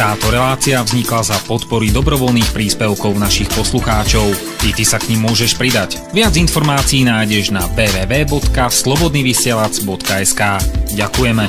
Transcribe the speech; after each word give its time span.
Táto 0.00 0.32
relácia 0.32 0.80
vznikla 0.80 1.20
za 1.20 1.36
podpory 1.44 1.92
dobrovoľných 1.92 2.56
príspevkov 2.56 3.20
našich 3.20 3.52
poslucháčov. 3.52 4.32
I 4.64 4.72
ty 4.72 4.88
sa 4.88 4.96
k 4.96 5.12
ním 5.12 5.28
môžeš 5.28 5.60
pridať. 5.60 6.00
Viac 6.16 6.32
informácií 6.40 7.04
nájdeš 7.04 7.52
na 7.52 7.68
www.slobodnyvysielac.sk 7.76 10.42
Ďakujeme. 10.96 11.44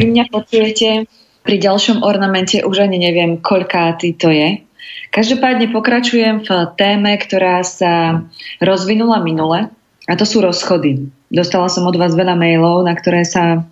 Vy 0.00 0.04
mňa 0.08 0.24
počujete 0.32 1.04
pri 1.44 1.56
ďalšom 1.60 2.00
ornamente, 2.00 2.64
už 2.64 2.88
ani 2.88 2.96
neviem, 2.96 3.44
koľkátý 3.44 4.16
to 4.16 4.32
je. 4.32 4.64
Každopádne 5.12 5.68
pokračujem 5.76 6.40
v 6.40 6.48
téme, 6.80 7.12
ktorá 7.20 7.60
sa 7.60 8.24
rozvinula 8.64 9.20
minule, 9.20 9.68
a 10.08 10.16
to 10.16 10.24
sú 10.24 10.40
rozchody. 10.40 11.12
Dostala 11.28 11.68
som 11.68 11.84
od 11.84 11.96
vás 11.96 12.16
veľa 12.16 12.34
mailov, 12.34 12.84
na 12.88 12.96
ktoré 12.96 13.24
sa 13.24 13.64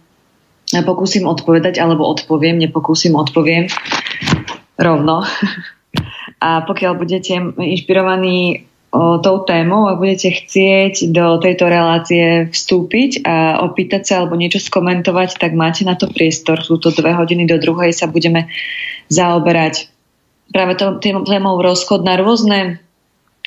pokúsim 0.85 1.25
odpovedať, 1.25 1.81
alebo 1.81 2.05
odpoviem, 2.05 2.61
nepokúsim, 2.61 3.17
odpoviem 3.17 3.71
rovno. 4.77 5.25
A 6.37 6.61
pokiaľ 6.69 7.01
budete 7.01 7.33
inšpirovaní 7.57 8.69
tou 8.97 9.37
témou 9.45 9.89
a 9.89 9.99
budete 9.99 10.33
chcieť 10.33 11.13
do 11.13 11.37
tejto 11.37 11.69
relácie 11.69 12.49
vstúpiť 12.49 13.25
a 13.29 13.61
opýtať 13.65 14.03
sa 14.05 14.15
alebo 14.23 14.39
niečo 14.39 14.63
skomentovať, 14.63 15.37
tak 15.37 15.53
máte 15.53 15.85
na 15.85 15.99
to 15.99 16.09
priestor. 16.09 16.61
Sú 16.65 16.81
to 16.81 16.93
dve 16.93 17.13
hodiny 17.13 17.45
do 17.45 17.61
druhej 17.61 17.93
sa 17.93 18.09
budeme 18.09 18.49
zaoberať 19.13 19.91
práve 20.55 20.79
témou 21.03 21.61
rozchod 21.61 22.07
na 22.07 22.17
rôzne 22.17 22.81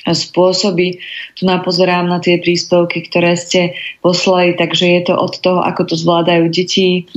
spôsoby. 0.07 1.01
Tu 1.35 1.43
napozerám 1.43 2.07
na 2.07 2.23
tie 2.23 2.39
príspevky, 2.39 3.07
ktoré 3.07 3.35
ste 3.35 3.75
poslali, 3.99 4.55
takže 4.55 4.85
je 4.87 5.01
to 5.11 5.13
od 5.17 5.33
toho, 5.39 5.59
ako 5.63 5.91
to 5.91 5.95
zvládajú 5.99 6.47
deti, 6.47 7.09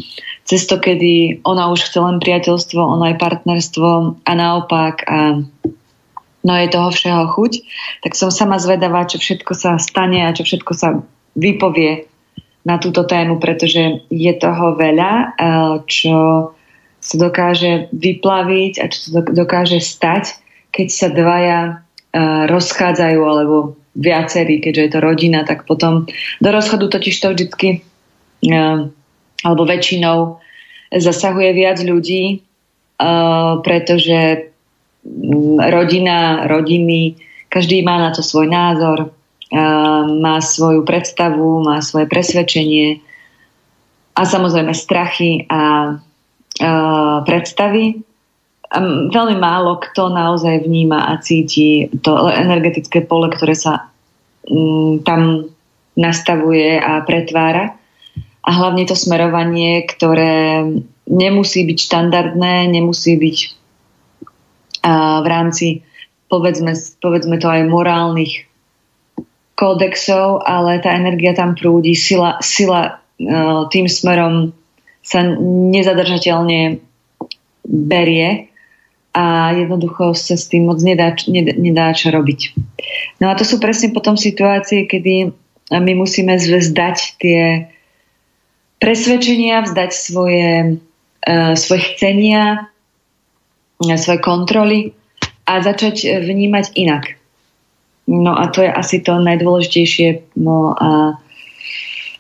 cez 0.43 0.67
to, 0.67 0.83
kedy 0.83 1.39
ona 1.47 1.71
už 1.71 1.87
chce 1.87 1.99
len 2.03 2.19
priateľstvo, 2.19 2.81
ona 2.83 3.15
aj 3.15 3.23
partnerstvo 3.23 3.91
a 4.27 4.33
naopak 4.35 5.07
a 5.07 5.47
no 6.43 6.53
je 6.59 6.69
toho 6.75 6.91
všeho 6.91 7.31
chuť. 7.31 7.53
Tak 8.03 8.19
som 8.19 8.35
sama 8.35 8.59
zvedavá, 8.59 9.07
čo 9.07 9.23
všetko 9.23 9.53
sa 9.55 9.79
stane 9.79 10.27
a 10.27 10.35
čo 10.35 10.43
všetko 10.43 10.73
sa 10.75 10.99
vypovie 11.39 12.11
na 12.67 12.79
túto 12.79 13.07
tému, 13.07 13.39
pretože 13.43 14.07
je 14.11 14.33
toho 14.39 14.75
veľa, 14.79 15.35
čo 15.87 16.51
sa 17.03 17.17
dokáže 17.19 17.91
vyplaviť 17.91 18.73
a 18.79 18.85
čo 18.87 18.99
sa 19.03 19.11
dokáže 19.27 19.83
stať, 19.83 20.39
keď 20.71 20.89
sa 20.91 21.09
dvaja 21.11 21.61
rozchádzajú 22.49 23.21
alebo 23.25 23.77
viacerí, 23.97 24.61
keďže 24.61 24.83
je 24.83 24.91
to 24.93 25.01
rodina, 25.01 25.45
tak 25.45 25.65
potom 25.69 26.09
do 26.41 26.49
rozchodu 26.53 26.89
totiž 26.89 27.15
to 27.17 27.29
vždycky 27.33 27.69
alebo 29.43 29.63
väčšinou 29.65 30.41
zasahuje 30.93 31.51
viac 31.57 31.79
ľudí, 31.81 32.45
pretože 33.65 34.51
mm, 35.05 35.59
rodina, 35.73 36.47
rodiny, 36.47 37.17
každý 37.49 37.81
má 37.85 38.01
na 38.01 38.11
to 38.13 38.21
svoj 38.21 38.49
názor, 38.49 39.13
má 40.21 40.41
svoju 40.41 40.81
predstavu, 40.89 41.61
má 41.61 41.85
svoje 41.85 42.09
presvedčenie 42.09 43.05
a 44.17 44.23
samozrejme 44.25 44.73
strachy 44.73 45.45
a 45.53 45.97
predstavy 47.25 48.01
veľmi 49.13 49.37
málo 49.37 49.77
kto 49.81 50.09
naozaj 50.09 50.65
vníma 50.65 51.13
a 51.13 51.21
cíti 51.21 51.93
to 52.01 52.33
energetické 52.33 53.05
pole, 53.05 53.29
ktoré 53.29 53.53
sa 53.53 53.93
mm, 54.49 55.05
tam 55.05 55.53
nastavuje 55.93 56.81
a 56.81 57.05
pretvára. 57.05 57.77
A 58.43 58.51
hlavne 58.51 58.89
to 58.89 58.99
smerovanie, 58.99 59.87
ktoré 59.87 60.67
nemusí 61.07 61.63
byť 61.63 61.79
štandardné, 61.79 62.73
nemusí 62.73 63.15
byť 63.15 63.39
v 65.23 65.27
rámci, 65.31 65.87
povedzme, 66.27 66.75
povedzme 66.99 67.39
to 67.39 67.47
aj 67.47 67.71
morálnych 67.71 68.51
kódexov, 69.55 70.43
ale 70.43 70.83
tá 70.83 70.91
energia 70.99 71.39
tam 71.39 71.55
prúdi, 71.55 71.95
sila, 71.95 72.43
sila 72.43 72.99
tým 73.71 73.87
smerom 73.87 74.51
sa 75.07 75.23
nezadržateľne 75.39 76.83
berie 77.63 78.52
a 79.13 79.53
jednoducho 79.53 80.17
sa 80.17 80.41
s 80.41 80.49
tým 80.49 80.69
moc 80.69 80.81
nedá, 80.81 81.13
nedá, 81.29 81.53
nedá 81.53 81.87
čo 81.93 82.09
robiť. 82.09 82.57
No 83.21 83.29
a 83.29 83.37
to 83.37 83.45
sú 83.45 83.61
presne 83.61 83.93
potom 83.93 84.17
situácie, 84.17 84.89
kedy 84.89 85.33
my 85.69 85.93
musíme 85.97 86.37
vzdať 86.37 86.97
tie 87.21 87.69
presvedčenia, 88.81 89.69
vzdať 89.69 89.91
svoje, 89.93 90.81
uh, 91.29 91.53
svoje 91.55 91.83
chcenia, 91.93 92.73
svoje 93.79 94.21
kontroly 94.23 94.79
a 95.45 95.61
začať 95.61 96.23
vnímať 96.23 96.73
inak. 96.79 97.19
No 98.07 98.35
a 98.35 98.51
to 98.51 98.63
je 98.63 98.71
asi 98.71 99.03
to 99.03 99.19
najdôležitejšie. 99.19 100.35
No 100.39 100.75
a 100.75 101.19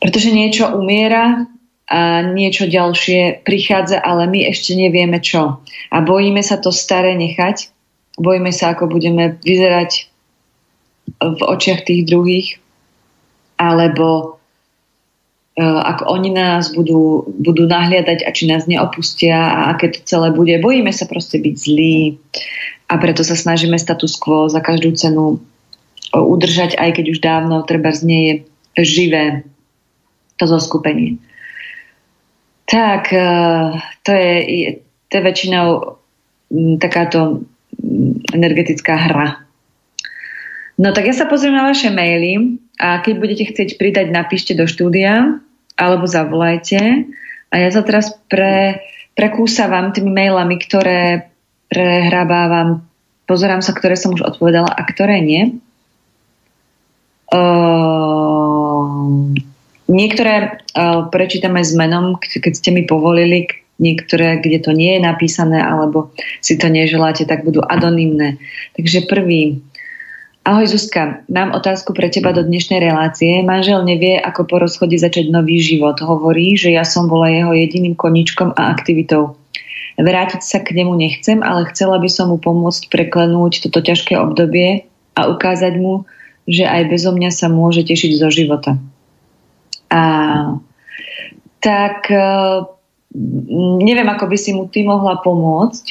pretože 0.03 0.35
niečo 0.35 0.71
umiera, 0.75 1.47
a 1.91 2.23
niečo 2.25 2.71
ďalšie 2.71 3.45
prichádza, 3.45 4.01
ale 4.01 4.25
my 4.31 4.49
ešte 4.49 4.73
nevieme 4.79 5.19
čo. 5.19 5.61
A 5.93 5.97
bojíme 6.01 6.41
sa 6.41 6.57
to 6.57 6.71
staré 6.71 7.13
nechať, 7.19 7.69
bojíme 8.17 8.55
sa, 8.55 8.73
ako 8.73 8.89
budeme 8.89 9.37
vyzerať 9.43 10.09
v 11.21 11.41
očiach 11.43 11.85
tých 11.85 12.07
druhých, 12.07 12.49
alebo 13.59 14.39
e, 15.59 15.63
ako 15.63 16.03
oni 16.07 16.31
nás 16.33 16.71
budú, 16.73 17.27
budú 17.29 17.67
nahliadať 17.67 18.25
a 18.25 18.31
či 18.31 18.49
nás 18.49 18.65
neopustia 18.71 19.37
a 19.37 19.61
aké 19.75 19.93
to 19.93 20.01
celé 20.07 20.31
bude. 20.33 20.55
Bojíme 20.63 20.95
sa 20.95 21.05
proste 21.05 21.43
byť 21.43 21.55
zlí 21.59 22.17
a 22.89 22.95
preto 22.97 23.27
sa 23.27 23.35
snažíme 23.35 23.77
status 23.77 24.17
quo 24.17 24.49
za 24.49 24.63
každú 24.63 24.95
cenu 24.95 25.43
udržať, 26.13 26.77
aj 26.77 27.01
keď 27.01 27.05
už 27.09 27.19
dávno 27.25 27.65
treba 27.65 27.91
z 27.91 28.01
nie 28.05 28.23
je 28.23 28.35
živé 28.85 29.25
to 30.37 30.45
zoskupenie. 30.45 31.17
Tak, 32.67 33.13
eh, 33.13 33.83
to 34.03 34.13
je, 34.13 34.35
to 35.11 35.13
je 35.19 35.23
väčšinou 35.23 35.99
mm, 36.51 36.79
takáto 36.79 37.45
mm, 37.77 38.33
energetická 38.33 38.97
hra. 38.97 39.43
No 40.81 40.97
tak 40.97 41.07
ja 41.07 41.15
sa 41.15 41.29
pozriem 41.29 41.55
na 41.55 41.69
vaše 41.69 41.93
maily 41.93 42.59
a 42.81 43.05
keď 43.05 43.15
budete 43.21 43.45
chcieť 43.53 43.77
pridať, 43.77 44.09
napíšte 44.09 44.57
do 44.57 44.65
štúdia 44.65 45.39
alebo 45.77 46.09
zavolajte 46.09 47.07
a 47.53 47.55
ja 47.55 47.69
sa 47.69 47.85
teraz 47.85 48.17
pre, 48.33 48.81
prekúsavam 49.13 49.93
tými 49.93 50.09
mailami, 50.09 50.57
ktoré 50.57 51.29
prehrabávam, 51.69 52.89
pozerám 53.29 53.61
sa, 53.61 53.77
ktoré 53.77 54.01
som 54.01 54.17
už 54.17 54.25
odpovedala 54.25 54.73
a 54.73 54.83
ktoré 54.89 55.21
nie. 55.21 55.61
Uh, 57.33 59.37
Niektoré 59.93 60.65
uh, 60.73 61.13
prečítame 61.13 61.61
s 61.61 61.77
menom, 61.77 62.17
keď 62.17 62.53
ste 62.57 62.73
mi 62.73 62.89
povolili, 62.89 63.45
niektoré, 63.77 64.41
kde 64.41 64.65
to 64.65 64.73
nie 64.73 64.97
je 64.97 65.05
napísané, 65.05 65.61
alebo 65.61 66.09
si 66.41 66.57
to 66.57 66.73
neželáte, 66.73 67.29
tak 67.29 67.45
budú 67.45 67.61
anonymné. 67.61 68.41
Takže 68.73 69.05
prvý. 69.05 69.61
Ahoj 70.43 70.75
Zuzka, 70.75 71.23
mám 71.31 71.55
otázku 71.55 71.95
pre 71.95 72.11
teba 72.11 72.35
do 72.35 72.43
dnešnej 72.43 72.83
relácie. 72.83 73.47
Manžel 73.47 73.85
nevie, 73.87 74.19
ako 74.19 74.49
po 74.49 74.57
rozchode 74.59 74.97
začať 74.99 75.31
nový 75.31 75.63
život. 75.63 76.01
Hovorí, 76.03 76.59
že 76.59 76.75
ja 76.75 76.83
som 76.83 77.07
bola 77.07 77.31
jeho 77.31 77.55
jediným 77.55 77.95
koničkom 77.95 78.57
a 78.59 78.75
aktivitou. 78.75 79.39
Vrátiť 80.01 80.43
sa 80.43 80.59
k 80.65 80.75
nemu 80.75 80.99
nechcem, 80.99 81.45
ale 81.45 81.69
chcela 81.71 82.01
by 82.01 82.11
som 82.11 82.33
mu 82.33 82.41
pomôcť 82.41 82.91
preklenúť 82.91 83.69
toto 83.69 83.85
ťažké 83.85 84.19
obdobie 84.19 84.89
a 85.15 85.31
ukázať 85.31 85.79
mu, 85.79 86.09
že 86.49 86.67
aj 86.67 86.91
bezo 86.91 87.15
mňa 87.15 87.31
sa 87.31 87.47
môže 87.47 87.87
tešiť 87.87 88.19
zo 88.19 88.33
života. 88.33 88.81
A 89.93 90.03
tak 91.61 92.09
e, 92.09 92.25
neviem, 93.85 94.09
ako 94.09 94.25
by 94.27 94.37
si 94.41 94.57
mu 94.57 94.67
ty 94.73 94.89
mohla 94.89 95.21
pomôcť, 95.21 95.85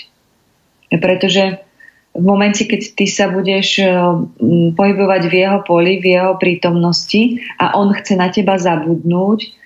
pretože 0.97 1.61
v 2.11 2.23
momente, 2.27 2.67
keď 2.67 2.81
ty 2.97 3.05
sa 3.07 3.31
budeš 3.31 3.79
e, 3.79 3.87
pohybovať 4.75 5.21
v 5.31 5.33
jeho 5.47 5.59
poli, 5.63 6.03
v 6.03 6.17
jeho 6.17 6.35
prítomnosti 6.35 7.39
a 7.55 7.77
on 7.79 7.95
chce 7.95 8.19
na 8.19 8.27
teba 8.27 8.59
zabudnúť, 8.59 9.61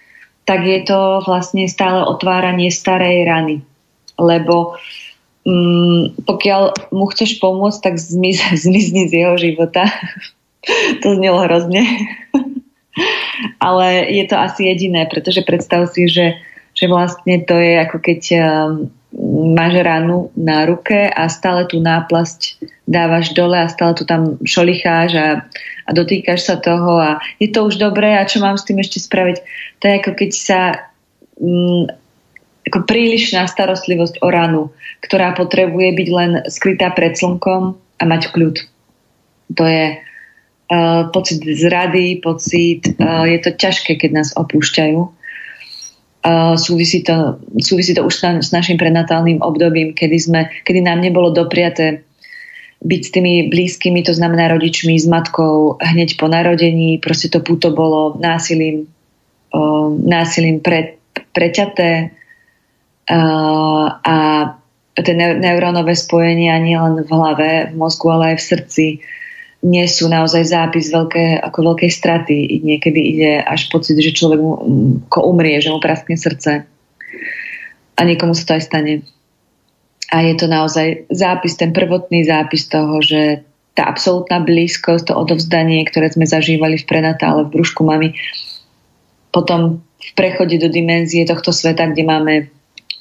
tak 0.45 0.61
je 0.61 0.85
to 0.85 1.25
vlastne 1.25 1.65
stále 1.65 2.05
otváranie 2.05 2.69
starej 2.69 3.25
rany. 3.25 3.65
Lebo 4.21 4.77
um, 5.41 6.13
pokiaľ 6.21 6.93
mu 6.93 7.09
chceš 7.09 7.41
pomôcť, 7.41 7.79
tak 7.81 7.95
zmiz, 7.97 8.45
zmizni 8.63 9.09
z 9.09 9.25
jeho 9.25 9.35
života. 9.41 9.89
to 11.01 11.17
znelo 11.17 11.41
hrozne. 11.49 11.81
Ale 13.59 14.07
je 14.07 14.23
to 14.27 14.35
asi 14.39 14.71
jediné, 14.71 15.07
pretože 15.11 15.43
predstav 15.43 15.91
si, 15.91 16.07
že, 16.07 16.39
že 16.71 16.85
vlastne 16.87 17.43
to 17.43 17.59
je 17.59 17.73
ako 17.83 17.97
keď 17.99 18.21
um, 18.35 18.41
máš 19.55 19.79
ranu 19.79 20.31
na 20.35 20.67
ruke 20.67 21.07
a 21.07 21.27
stále 21.31 21.67
tú 21.67 21.79
náplasť 21.79 22.59
dávaš 22.87 23.31
dole 23.31 23.55
a 23.55 23.71
stále 23.71 23.95
tu 23.95 24.03
tam 24.03 24.35
šolicháš 24.43 25.11
a, 25.15 25.27
a 25.87 25.89
dotýkaš 25.95 26.39
sa 26.43 26.55
toho 26.59 26.99
a 26.99 27.11
je 27.39 27.47
to 27.47 27.63
už 27.63 27.79
dobré 27.79 28.19
a 28.19 28.27
čo 28.27 28.43
mám 28.43 28.59
s 28.59 28.67
tým 28.67 28.79
ešte 28.83 28.99
spraviť? 28.99 29.37
To 29.79 29.83
je 29.87 29.93
ako 30.03 30.11
keď 30.19 30.31
sa 30.35 30.59
mm, 31.39 31.83
ako 32.65 32.79
prílišná 32.83 33.45
starostlivosť 33.45 34.19
o 34.25 34.27
ranu, 34.27 34.61
ktorá 35.05 35.37
potrebuje 35.37 35.89
byť 35.95 36.09
len 36.11 36.31
skrytá 36.49 36.91
pred 36.91 37.13
slnkom 37.13 37.77
a 37.77 38.03
mať 38.03 38.33
kľud. 38.33 38.55
To 39.55 39.63
je 39.63 40.01
uh, 40.71 41.09
pocit 41.13 41.41
zrady, 41.43 42.21
pocit, 42.23 42.81
uh, 42.97 43.25
je 43.25 43.39
to 43.41 43.51
ťažké, 43.53 43.97
keď 43.97 44.11
nás 44.11 44.29
opúšťajú. 44.33 44.99
Uh, 46.25 46.57
súvisí, 46.57 47.05
to, 47.05 47.37
súvisí 47.61 47.93
to 47.93 48.01
už 48.01 48.41
s 48.41 48.49
našim 48.49 48.81
prenatálnym 48.81 49.45
obdobím, 49.45 49.93
kedy, 49.93 50.17
sme, 50.17 50.41
kedy 50.65 50.81
nám 50.81 51.05
nebolo 51.05 51.29
dopriaté 51.29 52.01
byť 52.81 53.01
s 53.01 53.13
tými 53.13 53.33
blízkymi, 53.49 54.01
to 54.05 54.13
znamená 54.13 54.49
rodičmi, 54.49 54.97
s 54.97 55.05
matkou 55.05 55.77
hneď 55.81 56.17
po 56.17 56.25
narodení. 56.29 56.97
Proste 57.01 57.29
to 57.29 57.41
puto 57.45 57.73
bolo 57.73 58.17
násilím, 58.17 58.89
uh, 59.53 59.89
násilím 60.01 60.65
pre, 60.65 60.97
preťaté 61.33 62.09
uh, 63.09 63.85
a 64.01 64.17
tie 64.95 65.15
neurónové 65.17 65.93
spojenia 65.93 66.55
nielen 66.57 67.03
v 67.03 67.09
hlave, 67.11 67.49
v 67.69 67.73
mozgu, 67.75 68.07
ale 68.15 68.25
aj 68.33 68.37
v 68.39 68.47
srdci 68.47 68.85
nie 69.63 69.85
sú 69.87 70.11
naozaj 70.11 70.43
zápis 70.45 70.91
veľké, 70.91 71.39
ako 71.41 71.73
veľkej 71.73 71.91
straty. 71.91 72.61
Niekedy 72.61 72.99
ide 72.99 73.31
až 73.41 73.71
pocit, 73.71 73.97
že 73.97 74.13
človek 74.13 74.39
mu, 74.39 74.53
ako 75.09 75.19
umrie, 75.31 75.57
že 75.63 75.71
mu 75.71 75.79
praskne 75.79 76.19
srdce. 76.19 76.67
A 77.95 78.01
niekomu 78.03 78.35
sa 78.35 78.43
to 78.43 78.55
aj 78.59 78.63
stane. 78.67 78.93
A 80.11 80.21
je 80.21 80.35
to 80.37 80.45
naozaj 80.45 81.09
zápis, 81.09 81.57
ten 81.57 81.73
prvotný 81.73 82.27
zápis 82.27 82.69
toho, 82.69 83.01
že 83.01 83.41
tá 83.75 83.91
absolútna 83.91 84.39
blízkosť, 84.39 85.11
to 85.11 85.13
odovzdanie, 85.17 85.83
ktoré 85.83 86.07
sme 86.07 86.23
zažívali 86.23 86.79
v 86.79 86.87
prenatále, 86.87 87.43
v 87.43 87.59
brúšku 87.59 87.83
mami, 87.83 88.15
potom 89.35 89.83
v 89.99 90.11
prechode 90.15 90.55
do 90.61 90.71
dimenzie 90.71 91.27
tohto 91.27 91.51
sveta, 91.51 91.91
kde 91.91 92.03
máme 92.07 92.33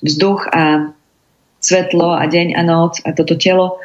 vzduch 0.02 0.50
a 0.50 0.90
svetlo 1.62 2.18
a 2.18 2.24
deň 2.26 2.58
a 2.58 2.62
noc 2.66 2.98
a 3.06 3.14
toto 3.14 3.38
telo, 3.38 3.78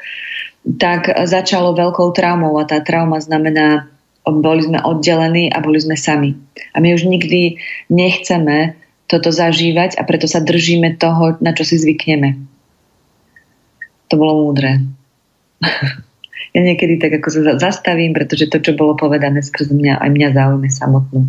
tak 0.78 1.10
začalo 1.26 1.74
veľkou 1.74 2.14
traumou 2.14 2.60
a 2.60 2.68
tá 2.68 2.84
trauma 2.84 3.18
znamená, 3.18 3.90
boli 4.28 4.62
sme 4.62 4.78
oddelení 4.84 5.50
a 5.50 5.58
boli 5.64 5.82
sme 5.82 5.98
sami. 5.98 6.38
A 6.76 6.84
my 6.84 6.94
už 6.94 7.10
nikdy 7.10 7.58
nechceme 7.90 8.78
toto 9.10 9.34
zažívať 9.34 9.98
a 9.98 10.06
preto 10.06 10.30
sa 10.30 10.38
držíme 10.38 11.02
toho, 11.02 11.42
na 11.42 11.58
čo 11.58 11.66
si 11.66 11.82
zvykneme. 11.82 12.38
To 14.14 14.14
bolo 14.20 14.46
múdre. 14.46 14.86
ja 16.56 16.62
niekedy 16.62 17.02
tak 17.02 17.18
ako 17.18 17.28
sa 17.34 17.42
zastavím, 17.58 18.14
pretože 18.14 18.50
to, 18.50 18.62
čo 18.62 18.78
bolo 18.78 18.94
povedané 18.94 19.42
skrz 19.42 19.74
mňa, 19.74 19.98
aj 19.98 20.10
mňa 20.14 20.30
zaujme 20.38 20.70
samotnú. 20.70 21.22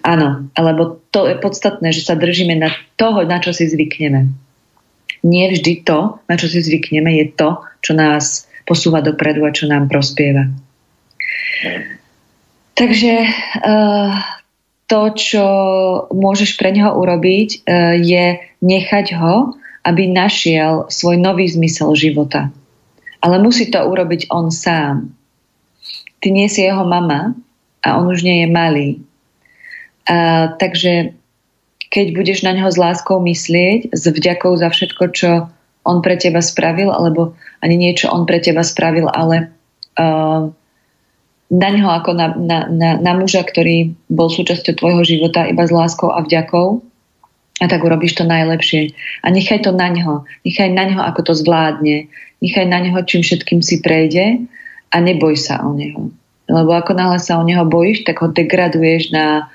Áno, 0.00 0.48
lebo 0.56 1.04
to 1.12 1.28
je 1.28 1.36
podstatné, 1.36 1.92
že 1.92 2.08
sa 2.08 2.16
držíme 2.16 2.56
na 2.56 2.72
toho, 2.96 3.28
na 3.28 3.44
čo 3.44 3.52
si 3.52 3.68
zvykneme. 3.68 4.32
Nie 5.22 5.52
vždy 5.52 5.84
to, 5.84 6.18
na 6.26 6.34
čo 6.40 6.48
si 6.48 6.64
zvykneme, 6.64 7.12
je 7.20 7.26
to, 7.36 7.60
čo 7.84 7.92
nás 7.92 8.48
posúva 8.66 9.02
dopredu 9.02 9.44
a 9.46 9.54
čo 9.54 9.66
nám 9.66 9.90
prospieva. 9.90 10.48
Takže 12.72 13.14
uh, 13.62 14.10
to, 14.88 15.00
čo 15.14 15.46
môžeš 16.10 16.56
pre 16.56 16.72
neho 16.72 16.90
urobiť, 16.96 17.48
uh, 17.62 17.94
je 18.00 18.40
nechať 18.64 19.06
ho, 19.18 19.54
aby 19.82 20.08
našiel 20.08 20.86
svoj 20.88 21.18
nový 21.18 21.50
zmysel 21.50 21.94
života. 21.98 22.50
Ale 23.22 23.38
musí 23.38 23.70
to 23.70 23.78
urobiť 23.78 24.30
on 24.30 24.50
sám. 24.50 25.14
Ty 26.22 26.28
nie 26.30 26.46
si 26.46 26.62
jeho 26.62 26.86
mama 26.86 27.34
a 27.82 27.98
on 27.98 28.10
už 28.10 28.22
nie 28.22 28.46
je 28.46 28.48
malý. 28.50 28.88
Uh, 30.06 30.54
takže 30.58 31.14
keď 31.92 32.06
budeš 32.16 32.40
na 32.40 32.56
neho 32.56 32.72
s 32.72 32.80
láskou 32.80 33.20
myslieť, 33.20 33.92
s 33.92 34.04
vďakou 34.08 34.56
za 34.56 34.72
všetko, 34.72 35.04
čo 35.12 35.30
on 35.82 35.98
pre 36.00 36.14
teba 36.18 36.42
spravil, 36.42 36.90
alebo 36.90 37.34
ani 37.62 37.78
niečo 37.78 38.10
on 38.10 38.26
pre 38.26 38.38
teba 38.38 38.62
spravil, 38.62 39.10
ale 39.10 39.50
uh, 39.98 40.50
na 41.52 41.68
ňo 41.68 41.88
ako 41.92 42.10
na, 42.16 42.26
na, 42.32 42.58
na, 42.70 42.90
na 42.96 43.12
muža, 43.12 43.44
ktorý 43.44 43.92
bol 44.08 44.32
súčasťou 44.32 44.72
tvojho 44.78 45.02
života 45.04 45.44
iba 45.44 45.68
s 45.68 45.72
láskou 45.74 46.08
a 46.08 46.24
vďakou 46.24 46.80
a 47.60 47.64
tak 47.68 47.84
urobíš 47.84 48.16
to 48.16 48.24
najlepšie. 48.24 48.96
A 49.20 49.28
nechaj 49.28 49.68
to 49.68 49.70
na 49.70 49.92
ňo. 49.92 50.24
Nechaj 50.42 50.72
na 50.72 50.88
ňo, 50.88 50.98
ako 51.04 51.20
to 51.30 51.32
zvládne. 51.36 52.08
Nechaj 52.40 52.66
na 52.66 52.80
ňo, 52.80 53.04
čím 53.04 53.20
všetkým 53.22 53.60
si 53.60 53.84
prejde 53.84 54.48
a 54.88 54.96
neboj 54.98 55.36
sa 55.36 55.60
o 55.62 55.76
neho. 55.76 56.10
Lebo 56.48 56.74
ako 56.74 56.96
náhle 56.96 57.20
sa 57.22 57.38
o 57.38 57.46
neho 57.46 57.62
bojíš, 57.68 58.08
tak 58.08 58.18
ho 58.24 58.32
degraduješ 58.32 59.12
na 59.14 59.46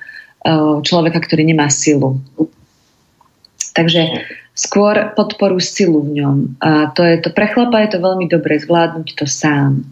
uh, 0.46 0.80
človeka, 0.86 1.20
ktorý 1.20 1.50
nemá 1.50 1.68
silu. 1.74 2.22
Takže 3.74 4.24
skôr 4.58 5.14
podporu 5.14 5.62
silu 5.62 6.02
v 6.02 6.18
ňom. 6.18 6.38
A 6.58 6.90
to 6.90 7.06
je 7.06 7.22
to 7.22 7.30
pre 7.30 7.46
chlapa 7.54 7.86
je 7.86 7.94
to 7.94 8.00
veľmi 8.02 8.26
dobre 8.26 8.58
zvládnuť 8.58 9.08
to 9.14 9.30
sám. 9.30 9.86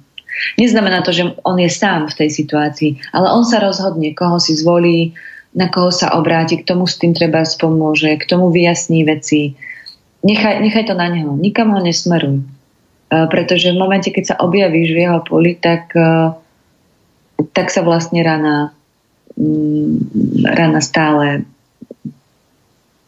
Neznamená 0.58 1.06
to, 1.06 1.14
že 1.14 1.38
on 1.46 1.62
je 1.62 1.70
sám 1.70 2.12
v 2.12 2.18
tej 2.26 2.30
situácii, 2.34 3.14
ale 3.14 3.32
on 3.32 3.46
sa 3.48 3.62
rozhodne, 3.62 4.12
koho 4.18 4.42
si 4.42 4.58
zvolí, 4.58 5.16
na 5.56 5.72
koho 5.72 5.94
sa 5.94 6.12
obráti, 6.18 6.60
k 6.60 6.68
tomu 6.68 6.84
s 6.84 7.00
tým 7.00 7.16
treba 7.16 7.48
spomôže, 7.48 8.12
k 8.20 8.28
tomu 8.28 8.52
vyjasní 8.52 9.08
veci. 9.08 9.56
Nechaj, 10.26 10.60
nechaj 10.60 10.92
to 10.92 10.98
na 10.98 11.08
neho, 11.08 11.40
nikam 11.40 11.72
ho 11.72 11.80
nesmeruj. 11.80 12.44
Pretože 13.08 13.72
v 13.72 13.80
momente, 13.80 14.12
keď 14.12 14.36
sa 14.36 14.36
objavíš 14.44 14.92
v 14.92 15.02
jeho 15.08 15.20
poli, 15.24 15.56
tak, 15.56 15.96
tak 17.56 17.68
sa 17.72 17.82
vlastne 17.86 18.20
rana, 18.20 18.76
mm, 19.40 20.44
rana 20.52 20.84
stále 20.84 21.48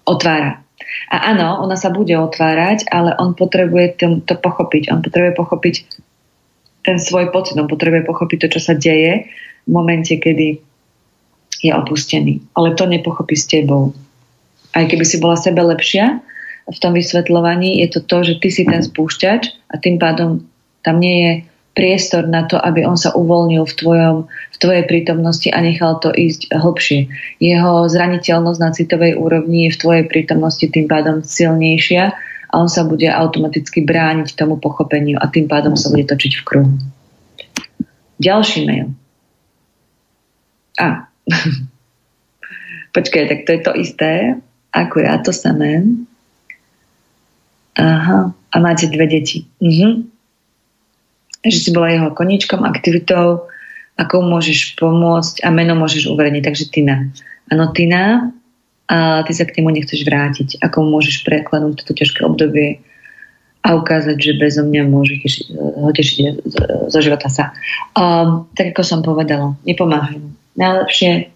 otvára. 0.07 0.63
A 1.12 1.36
áno, 1.36 1.63
ona 1.63 1.75
sa 1.75 1.92
bude 1.92 2.16
otvárať, 2.16 2.88
ale 2.92 3.16
on 3.19 3.36
potrebuje 3.36 4.00
to, 4.24 4.36
pochopiť. 4.39 4.92
On 4.92 5.00
potrebuje 5.04 5.34
pochopiť 5.36 5.75
ten 6.88 6.98
svoj 7.00 7.36
pocit, 7.36 7.60
on 7.60 7.68
potrebuje 7.68 8.07
pochopiť 8.07 8.38
to, 8.48 8.48
čo 8.57 8.62
sa 8.63 8.74
deje 8.75 9.28
v 9.68 9.69
momente, 9.69 10.16
kedy 10.16 10.63
je 11.60 11.72
opustený. 11.74 12.39
Ale 12.56 12.78
to 12.78 12.88
nepochopí 12.88 13.36
s 13.36 13.50
tebou. 13.50 13.92
Aj 14.72 14.86
keby 14.88 15.04
si 15.04 15.18
bola 15.18 15.36
sebe 15.36 15.60
lepšia 15.60 16.22
v 16.68 16.78
tom 16.80 16.95
vysvetľovaní, 16.95 17.84
je 17.84 17.88
to 17.98 18.00
to, 18.04 18.18
že 18.28 18.34
ty 18.44 18.50
si 18.51 18.63
ten 18.68 18.84
spúšťač 18.84 19.72
a 19.72 19.75
tým 19.80 19.98
pádom 19.98 20.44
tam 20.84 21.00
nie 21.00 21.16
je 21.24 21.31
priestor 21.77 22.25
na 22.25 22.50
to, 22.50 22.57
aby 22.57 22.81
on 22.89 22.97
sa 22.97 23.13
uvoľnil 23.13 23.62
v, 23.69 23.74
tvojom, 23.77 24.18
v 24.25 24.57
tvojej 24.57 24.83
prítomnosti 24.89 25.45
a 25.53 25.62
nechal 25.62 26.01
to 26.01 26.09
ísť 26.09 26.50
hlbšie. 26.50 27.06
Jeho 27.38 27.85
zraniteľnosť 27.85 28.59
na 28.59 28.74
citovej 28.74 29.13
úrovni 29.13 29.69
je 29.69 29.77
v 29.77 29.81
tvojej 29.85 30.06
prítomnosti 30.09 30.65
tým 30.65 30.89
pádom 30.89 31.21
silnejšia 31.21 32.17
a 32.50 32.53
on 32.57 32.65
sa 32.65 32.81
bude 32.81 33.05
automaticky 33.05 33.86
brániť 33.86 34.34
tomu 34.34 34.57
pochopeniu 34.57 35.22
a 35.22 35.29
tým 35.29 35.46
pádom 35.46 35.77
sa 35.77 35.93
bude 35.93 36.10
točiť 36.10 36.41
v 36.41 36.43
kruhu. 36.43 36.74
Ďalší 38.17 38.65
mail. 38.65 38.98
A. 40.81 41.05
Počkaj, 42.98 43.24
tak 43.29 43.39
to 43.46 43.50
je 43.53 43.62
to 43.62 43.72
isté. 43.77 44.12
Ako 44.74 45.05
ja, 45.05 45.22
to 45.22 45.29
samé. 45.29 45.86
Aha. 47.77 48.34
A 48.34 48.55
máte 48.57 48.89
dve 48.89 49.05
deti. 49.05 49.46
Mhm 49.62 50.16
že 51.51 51.63
si 51.68 51.70
bola 51.74 51.92
jeho 51.92 52.10
koničkom, 52.13 52.63
aktivitou, 52.63 53.48
ako 53.98 54.16
môžeš 54.22 54.77
pomôcť 54.77 55.42
a 55.42 55.50
meno 55.50 55.74
môžeš 55.74 56.10
uverejniť. 56.12 56.44
Takže 56.46 56.66
Tina. 56.70 57.10
Áno, 57.50 57.72
Tina, 57.74 58.32
a 58.88 59.27
ty 59.27 59.32
sa 59.36 59.44
k 59.44 59.60
nemu 59.60 59.75
nechceš 59.75 60.08
vrátiť. 60.08 60.63
Ako 60.63 60.88
môžeš 60.88 61.27
prekladnúť 61.27 61.84
toto 61.84 61.92
ťažké 61.92 62.24
obdobie 62.24 62.80
a 63.60 63.75
ukázať, 63.75 64.16
že 64.16 64.39
bezo 64.39 64.63
mňa 64.63 64.88
môže 64.88 65.20
ho 65.60 65.92
tešiť 65.92 66.48
zo 66.88 67.00
života 67.04 67.27
sa. 67.27 67.51
Um, 68.00 68.48
tak 68.56 68.72
ako 68.72 68.82
som 68.88 69.00
povedala, 69.04 69.60
nepomáhajú. 69.68 70.24
Najlepšie 70.56 71.27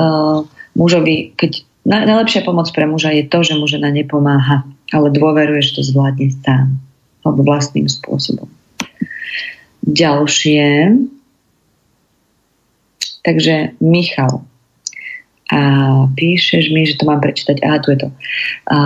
uh, 0.00 0.48
mužovi, 0.72 1.36
keď 1.36 1.60
na, 1.84 2.08
najlepšia 2.08 2.40
pomoc 2.48 2.72
pre 2.72 2.88
muža 2.88 3.12
je 3.12 3.28
to, 3.28 3.44
že 3.44 3.60
mu 3.60 3.68
žena 3.68 3.92
nepomáha, 3.92 4.64
ale 4.88 5.12
dôveruje, 5.12 5.60
že 5.60 5.76
to 5.76 5.82
zvládne 5.84 6.32
sám 6.40 6.80
alebo 7.20 7.44
vlastným 7.44 7.88
spôsobom. 7.88 8.48
Ďalšie. 9.84 10.96
Takže 13.24 13.76
Michal. 13.80 14.44
A 15.52 15.60
píšeš 16.16 16.72
mi, 16.72 16.88
že 16.88 16.96
to 16.96 17.04
mám 17.04 17.20
prečítať. 17.20 17.60
Aha, 17.62 17.78
tu 17.78 17.92
je 17.92 17.98
to. 18.00 18.08
A, 18.72 18.76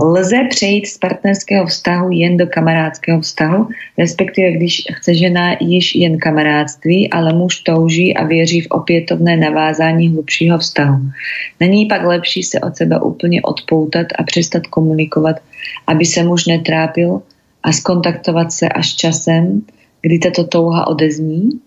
lze 0.00 0.48
přejít 0.48 0.86
z 0.86 0.98
partnerského 0.98 1.66
vztahu 1.66 2.10
jen 2.10 2.36
do 2.36 2.46
kamarádského 2.46 3.20
vztahu, 3.20 3.68
respektive 3.98 4.52
když 4.52 4.82
chce 4.92 5.14
žena 5.14 5.56
již 5.60 5.94
jen 5.94 6.18
kamarádství, 6.18 7.12
ale 7.12 7.32
muž 7.32 7.60
touží 7.60 8.16
a 8.16 8.24
věří 8.24 8.60
v 8.60 8.70
opětovné 8.70 9.36
navázání 9.36 10.08
hlubšího 10.08 10.58
vztahu. 10.58 11.00
Není 11.60 11.86
pak 11.86 12.04
lepší 12.04 12.42
se 12.42 12.60
od 12.60 12.76
sebe 12.76 13.00
úplně 13.00 13.42
odpoutat 13.42 14.06
a 14.18 14.22
přestat 14.22 14.66
komunikovat, 14.66 15.36
aby 15.86 16.04
se 16.04 16.24
muž 16.24 16.46
netrápil 16.46 17.22
a 17.62 17.72
skontaktovat 17.72 18.52
se 18.52 18.68
až 18.68 18.96
časem, 18.96 19.62
kdy 20.00 20.18
tato 20.18 20.44
touha 20.44 20.86
odezní? 20.86 21.60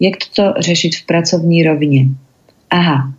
Jak 0.00 0.14
toto 0.16 0.54
řešit 0.60 0.96
v 0.96 1.06
pracovní 1.06 1.62
rovině? 1.62 2.06
Aha, 2.70 3.12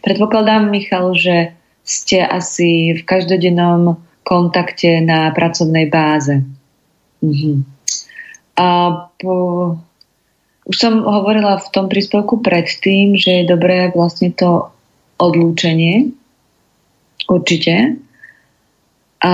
Predpokladám, 0.00 0.70
Michal, 0.72 1.12
že 1.12 1.52
ste 1.84 2.24
asi 2.24 2.96
v 2.96 3.02
každodennom 3.04 4.00
kontakte 4.24 5.04
na 5.04 5.28
pracovnej 5.34 5.92
báze. 5.92 6.40
Mhm. 7.20 7.64
A 8.60 8.66
po, 9.16 9.34
už 10.68 10.76
som 10.76 11.00
hovorila 11.00 11.56
v 11.56 11.68
tom 11.72 11.88
príspevku 11.88 12.44
predtým, 12.44 13.16
že 13.16 13.44
je 13.44 13.50
dobré 13.50 13.88
vlastne 13.92 14.32
to 14.32 14.68
odlúčenie. 15.16 16.12
Určite. 17.28 17.96
A 19.20 19.32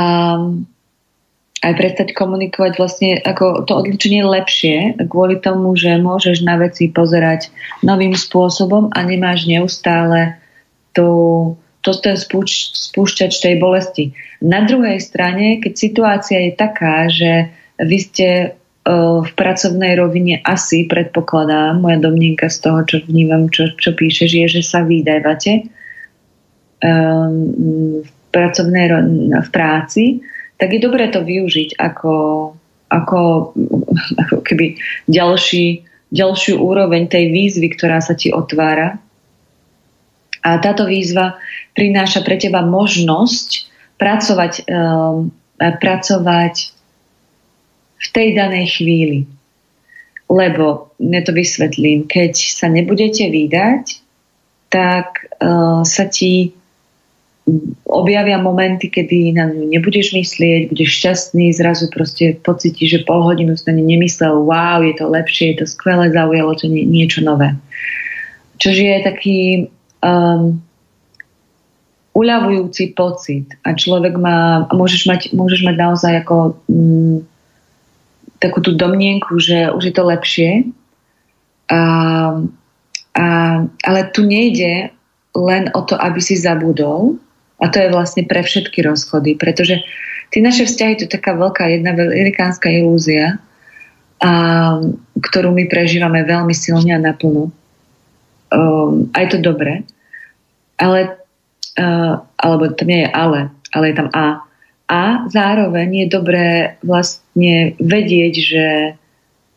aj 1.67 1.75
prestať 1.75 2.09
komunikovať 2.15 2.73
vlastne 2.79 3.19
ako 3.19 3.67
to 3.67 3.73
odlúčenie 3.75 4.23
lepšie 4.23 5.03
kvôli 5.11 5.43
tomu, 5.43 5.75
že 5.75 5.99
môžeš 5.99 6.47
na 6.47 6.55
veci 6.63 6.87
pozerať 6.87 7.51
novým 7.83 8.15
spôsobom 8.15 8.95
a 8.95 9.03
nemáš 9.03 9.51
neustále 9.51 10.39
to, 10.95 11.59
to 11.83 11.91
ten 11.99 12.15
spúč, 12.15 12.71
spúšťač 12.71 13.43
tej 13.43 13.59
bolesti. 13.59 14.15
Na 14.39 14.63
druhej 14.63 15.03
strane, 15.03 15.59
keď 15.59 15.73
situácia 15.75 16.39
je 16.47 16.53
taká, 16.55 17.11
že 17.11 17.51
vy 17.83 17.99
ste 17.99 18.29
uh, 18.55 19.27
v 19.27 19.31
pracovnej 19.35 19.99
rovine 19.99 20.39
asi, 20.47 20.87
predpokladám, 20.87 21.83
moja 21.83 21.99
domnienka 21.99 22.47
z 22.47 22.59
toho, 22.63 22.81
čo 22.87 22.97
vnímam, 23.03 23.51
čo, 23.51 23.75
čo 23.75 23.91
píšeš, 23.91 24.31
je, 24.31 24.47
že 24.61 24.63
sa 24.63 24.87
vydávate 24.87 25.67
um, 26.79 28.07
v 28.07 28.11
pracovnej 28.31 28.87
v 29.43 29.49
práci, 29.51 30.23
tak 30.57 30.69
je 30.73 30.81
dobré 30.81 31.09
to 31.13 31.21
využiť 31.21 31.77
ako, 31.77 32.15
ako, 32.89 33.21
ako 34.17 34.37
keby 34.41 34.81
ďalší, 35.09 35.85
ďalšiu 36.13 36.61
úroveň 36.61 37.09
tej 37.09 37.33
výzvy, 37.33 37.73
ktorá 37.77 38.01
sa 38.01 38.17
ti 38.17 38.33
otvára 38.33 39.01
a 40.47 40.63
táto 40.63 40.87
výzva 40.87 41.43
prináša 41.75 42.23
pre 42.23 42.39
teba 42.39 42.63
možnosť 42.63 43.67
pracovať, 43.99 44.53
um, 44.71 45.35
pracovať 45.59 46.55
v 47.99 48.07
tej 48.15 48.29
danej 48.39 48.79
chvíli. 48.79 49.19
Lebo, 50.31 50.95
ja 51.03 51.23
to 51.27 51.35
vysvetlím, 51.35 52.07
keď 52.07 52.35
sa 52.39 52.71
nebudete 52.71 53.27
vydať, 53.27 53.85
tak 54.71 55.27
uh, 55.43 55.83
sa 55.83 56.05
ti 56.07 56.55
objavia 57.87 58.43
momenty, 58.43 58.91
kedy 58.91 59.39
na 59.39 59.47
ňu 59.47 59.71
nebudeš 59.71 60.19
myslieť, 60.19 60.75
budeš 60.75 60.91
šťastný, 60.99 61.55
zrazu 61.55 61.87
proste 61.95 62.35
pocítiš, 62.43 62.99
že 62.99 63.05
pol 63.07 63.23
hodinu 63.23 63.55
si 63.55 63.63
na 63.71 63.79
ne 63.79 63.87
nemyslel, 63.87 64.35
wow, 64.43 64.83
je 64.83 64.99
to 64.99 65.07
lepšie, 65.07 65.55
je 65.55 65.63
to 65.63 65.67
skvelé, 65.71 66.11
zaujalo 66.11 66.59
to 66.59 66.67
nie, 66.67 66.83
niečo 66.83 67.23
nové. 67.23 67.55
Čože 68.59 68.83
je 68.83 69.01
taký 69.07 69.39
um, 70.03 70.59
uľavujúci 72.19 72.99
pocit 72.99 73.47
a 73.63 73.79
človek 73.79 74.19
má, 74.19 74.67
môžeš 74.75 75.07
mať, 75.07 75.21
môžeš 75.31 75.63
mať 75.63 75.77
naozaj 75.79 76.13
ako 76.27 76.59
um, 76.67 77.23
takú 78.43 78.59
tú 78.59 78.75
domnienku, 78.75 79.39
že 79.39 79.71
už 79.71 79.87
je 79.87 79.95
to 79.95 80.03
lepšie. 80.03 80.51
A, 81.71 81.81
a, 83.15 83.27
ale 83.87 84.01
tu 84.11 84.27
nejde 84.27 84.91
len 85.37 85.71
o 85.79 85.81
to, 85.87 85.95
aby 85.95 86.19
si 86.19 86.35
zabudol, 86.35 87.23
a 87.57 87.65
to 87.73 87.77
je 87.81 87.89
vlastne 87.93 88.23
pre 88.29 88.45
všetky 88.45 88.85
rozchody, 88.85 89.35
pretože 89.39 89.81
tie 90.31 90.41
naše 90.45 90.69
vzťahy 90.69 91.01
to 91.01 91.03
je 91.09 91.15
taká 91.17 91.37
veľká, 91.37 91.67
jedna 91.73 91.97
velikánska 91.97 92.69
ilúzia, 92.69 93.41
a, 94.21 94.33
ktorú 95.17 95.53
my 95.53 95.69
prežívame 95.69 96.25
veľmi 96.25 96.53
silne 96.53 96.93
a 96.93 97.01
naplno. 97.01 97.53
Um, 98.47 99.11
a 99.11 99.27
je 99.27 99.29
to 99.35 99.39
dobré 99.43 99.83
ale, 100.79 101.17
uh, 101.81 102.21
alebo 102.37 102.73
to 102.73 102.85
nie 102.85 103.05
je 103.05 103.11
ale, 103.13 103.51
ale 103.73 103.85
je 103.91 103.95
tam 103.97 104.09
a. 104.13 104.27
A 104.87 105.27
zároveň 105.27 106.07
je 106.07 106.15
dobré 106.15 106.79
vlastne 106.87 107.75
vedieť, 107.83 108.35
že 108.39 108.67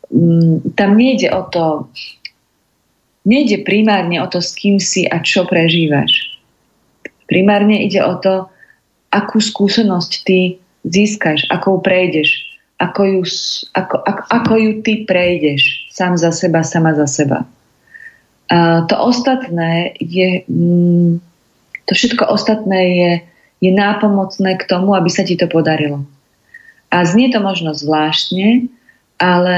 um, 0.09 0.57
tam 0.73 0.97
nejde 0.97 1.29
o 1.29 1.45
to, 1.45 1.85
nejde 3.29 3.61
primárne 3.61 4.17
o 4.23 4.27
to, 4.27 4.41
s 4.41 4.57
kým 4.57 4.81
si 4.81 5.05
a 5.05 5.21
čo 5.21 5.45
prežívaš. 5.45 6.38
Primárne 7.29 7.85
ide 7.85 8.01
o 8.01 8.17
to, 8.17 8.49
akú 9.13 9.37
skúsenosť 9.37 10.11
ty 10.25 10.57
získaš, 10.81 11.45
akou 11.53 11.77
prejdeš, 11.81 12.49
ako 12.81 13.01
ju, 13.05 13.21
ako, 13.75 13.95
ako, 14.01 14.23
ako 14.33 14.53
ju 14.57 14.71
ty 14.81 14.93
prejdeš 15.05 15.89
sám 15.93 16.17
za 16.17 16.33
seba, 16.33 16.65
sama 16.65 16.97
za 16.97 17.05
seba. 17.05 17.45
A 18.49 18.81
to 18.89 18.95
ostatné 18.97 19.93
je, 20.01 20.41
mm, 20.49 21.21
to 21.85 21.91
všetko 21.93 22.25
ostatné 22.25 22.81
je, 22.97 23.11
je 23.61 23.71
nápomocné 23.75 24.57
k 24.57 24.63
tomu, 24.65 24.97
aby 24.97 25.09
sa 25.11 25.21
ti 25.21 25.37
to 25.37 25.45
podarilo. 25.45 26.01
A 26.89 27.05
znie 27.05 27.29
to 27.29 27.43
možno 27.45 27.77
zvláštne, 27.77 28.65
ale 29.21 29.57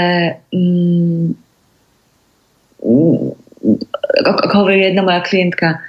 mm, 0.52 1.40
ako 4.26 4.56
hovorí 4.58 4.84
jedna 4.84 5.06
moja 5.06 5.22
klientka, 5.24 5.80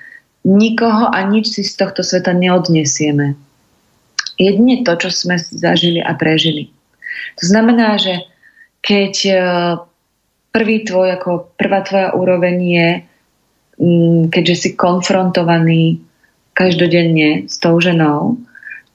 nikoho 0.42 1.10
a 1.10 1.22
nič 1.26 1.54
si 1.54 1.62
z 1.62 1.78
tohto 1.78 2.02
sveta 2.02 2.34
neodnesieme. 2.34 3.38
Jedine 4.38 4.82
to, 4.82 4.98
čo 4.98 5.08
sme 5.12 5.38
zažili 5.38 6.02
a 6.02 6.14
prežili. 6.18 6.74
To 7.38 7.44
znamená, 7.46 8.00
že 8.00 8.26
keď 8.82 9.14
prvý 10.50 10.84
tvoj, 10.84 11.08
ako 11.18 11.30
prvá 11.54 11.80
tvoja 11.86 12.08
úroveň 12.12 12.56
je, 12.58 12.88
mm, 13.78 14.20
keďže 14.34 14.56
si 14.58 14.68
konfrontovaný 14.74 16.02
každodenne 16.52 17.48
s 17.48 17.56
tou 17.62 17.80
ženou, 17.80 18.36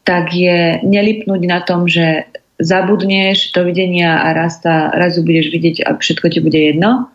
tak 0.06 0.32
je 0.32 0.80
nelipnúť 0.86 1.42
na 1.48 1.60
tom, 1.66 1.90
že 1.90 2.30
zabudneš 2.58 3.54
dovidenia 3.54 4.24
a 4.24 4.34
raz, 4.34 4.62
tá, 4.62 4.90
raz 4.94 5.18
budeš 5.20 5.54
vidieť 5.54 5.86
a 5.86 5.90
všetko 5.98 6.26
ti 6.32 6.40
bude 6.42 6.58
jedno. 6.58 7.10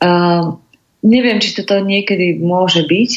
Uh, 0.00 0.56
neviem, 1.04 1.40
či 1.40 1.56
toto 1.56 1.80
niekedy 1.80 2.40
môže 2.40 2.84
byť, 2.84 3.10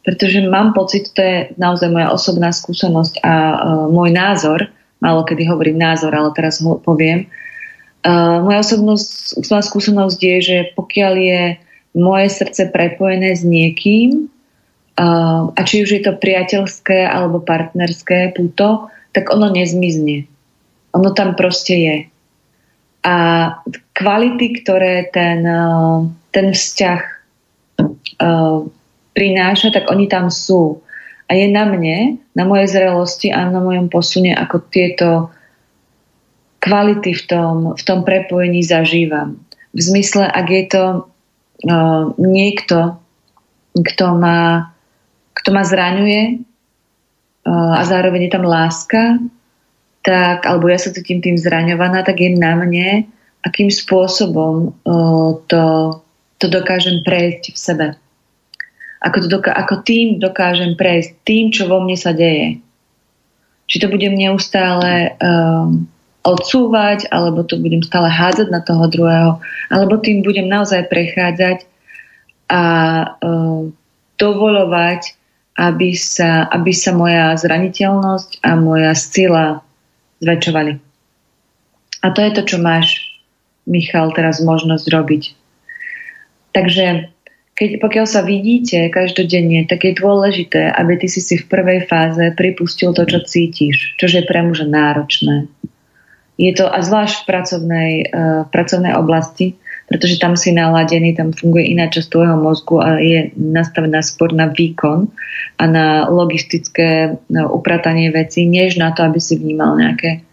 pretože 0.00 0.40
mám 0.48 0.72
pocit, 0.72 1.12
to 1.12 1.20
je 1.20 1.36
naozaj 1.60 1.92
moja 1.92 2.08
osobná 2.12 2.50
skúsenosť 2.52 3.20
a 3.20 3.34
uh, 3.34 3.56
môj 3.92 4.10
názor, 4.12 4.68
málo 5.00 5.24
kedy 5.24 5.44
hovorím 5.48 5.80
názor, 5.80 6.12
ale 6.12 6.32
teraz 6.36 6.60
ho 6.60 6.80
poviem, 6.80 7.28
Uh, 8.00 8.40
moja 8.40 8.64
osobnosť, 8.64 9.44
osobná 9.44 9.60
skúsenosť 9.60 10.20
je, 10.24 10.36
že 10.40 10.58
pokiaľ 10.72 11.12
je 11.20 11.42
moje 12.00 12.32
srdce 12.32 12.72
prepojené 12.72 13.36
s 13.36 13.44
niekým, 13.44 14.24
uh, 14.96 15.52
a 15.52 15.60
či 15.68 15.84
už 15.84 16.00
je 16.00 16.02
to 16.08 16.16
priateľské 16.16 17.04
alebo 17.04 17.44
partnerské 17.44 18.32
puto, 18.32 18.88
tak 19.12 19.28
ono 19.28 19.52
nezmizne. 19.52 20.24
Ono 20.96 21.12
tam 21.12 21.36
proste 21.36 21.74
je. 21.76 21.96
A 23.04 23.16
kvality, 23.92 24.64
ktoré 24.64 25.12
ten, 25.12 25.44
uh, 25.44 26.08
ten 26.32 26.56
vzťah 26.56 27.00
prináša, 29.20 29.68
tak 29.68 29.92
oni 29.92 30.08
tam 30.08 30.32
sú. 30.32 30.80
A 31.28 31.36
je 31.36 31.44
na 31.52 31.68
mne, 31.68 32.16
na 32.32 32.48
mojej 32.48 32.72
zrelosti 32.72 33.28
a 33.28 33.44
na 33.52 33.60
mojom 33.60 33.92
posune, 33.92 34.32
ako 34.32 34.56
tieto 34.72 35.08
kvality 36.64 37.12
v 37.12 37.22
tom, 37.28 37.54
v 37.76 37.82
tom 37.84 38.00
prepojení 38.08 38.64
zažívam. 38.64 39.36
V 39.76 39.80
zmysle, 39.84 40.24
ak 40.24 40.46
je 40.48 40.64
to 40.72 40.84
uh, 41.68 42.02
niekto, 42.16 42.96
kto 43.76 44.06
ma, 44.16 44.72
kto 45.36 45.48
ma 45.52 45.62
zraňuje 45.62 46.22
uh, 46.40 47.72
a 47.76 47.82
zároveň 47.84 48.26
je 48.26 48.34
tam 48.34 48.44
láska, 48.48 49.20
tak, 50.00 50.48
alebo 50.48 50.72
ja 50.72 50.80
sa 50.80 50.90
cítim 50.90 51.20
tým 51.20 51.36
zraňovaná, 51.36 52.02
tak 52.02 52.24
je 52.24 52.32
na 52.32 52.56
mne, 52.56 53.04
akým 53.44 53.68
spôsobom 53.68 54.74
uh, 54.82 55.30
to, 55.46 55.62
to 56.40 56.50
dokážem 56.50 57.04
prejsť 57.04 57.44
v 57.52 57.58
sebe. 57.60 57.86
Ako, 59.00 59.24
to 59.24 59.28
doká- 59.28 59.56
ako 59.56 59.80
tým 59.80 60.20
dokážem 60.20 60.76
prejsť, 60.76 61.10
tým, 61.24 61.44
čo 61.52 61.68
vo 61.68 61.80
mne 61.80 61.96
sa 61.96 62.12
deje. 62.12 62.60
Či 63.70 63.76
to 63.80 63.88
budem 63.88 64.12
neustále 64.12 65.16
uh, 65.16 65.68
odsúvať, 66.26 67.08
alebo 67.08 67.46
to 67.46 67.56
budem 67.56 67.80
stále 67.80 68.12
hádzať 68.12 68.52
na 68.52 68.60
toho 68.60 68.84
druhého, 68.92 69.40
alebo 69.72 69.96
tým 69.96 70.20
budem 70.20 70.50
naozaj 70.50 70.90
prechádzať 70.92 71.64
a 72.50 72.62
uh, 73.24 73.72
dovolovať 74.20 75.20
aby 75.60 75.92
sa, 75.92 76.48
aby 76.48 76.72
sa 76.72 76.96
moja 76.96 77.36
zraniteľnosť 77.36 78.40
a 78.40 78.56
moja 78.56 78.96
sila 78.96 79.60
zväčšovali. 80.24 80.72
A 82.00 82.06
to 82.16 82.20
je 82.24 82.32
to, 82.32 82.42
čo 82.48 82.56
máš, 82.56 83.04
Michal, 83.68 84.08
teraz 84.16 84.40
možnosť 84.40 84.86
robiť. 84.88 85.22
Takže 86.56 87.12
keď, 87.60 87.76
pokiaľ 87.76 88.06
sa 88.08 88.24
vidíte 88.24 88.88
každodenne, 88.88 89.68
tak 89.68 89.84
je 89.84 89.92
dôležité, 89.92 90.72
aby 90.72 90.96
ty 90.96 91.12
si 91.12 91.20
si 91.20 91.36
v 91.36 91.44
prvej 91.44 91.84
fáze 91.84 92.32
pripustil 92.32 92.96
to, 92.96 93.04
čo 93.04 93.20
cítiš, 93.20 94.00
čo 94.00 94.08
je 94.08 94.24
pre 94.24 94.40
muža 94.40 94.64
náročné. 94.64 95.44
Je 96.40 96.56
to, 96.56 96.64
a 96.64 96.80
zvlášť 96.80 97.20
v 97.20 97.28
pracovnej, 97.28 97.92
uh, 98.08 98.48
pracovnej 98.48 98.96
oblasti, 98.96 99.60
pretože 99.92 100.16
tam 100.16 100.40
si 100.40 100.56
naladený, 100.56 101.12
tam 101.12 101.36
funguje 101.36 101.76
iná 101.76 101.92
časť 101.92 102.08
tvojho 102.08 102.40
mozgu 102.40 102.80
a 102.80 102.96
je 102.96 103.28
nastavená 103.36 104.00
skôr 104.00 104.32
na 104.32 104.48
výkon 104.48 105.12
a 105.60 105.64
na 105.68 106.08
logistické 106.08 107.20
na 107.28 107.44
upratanie 107.44 108.08
vecí, 108.08 108.48
než 108.48 108.80
na 108.80 108.96
to, 108.96 109.04
aby 109.04 109.20
si 109.20 109.36
vnímal 109.36 109.76
nejaké, 109.76 110.24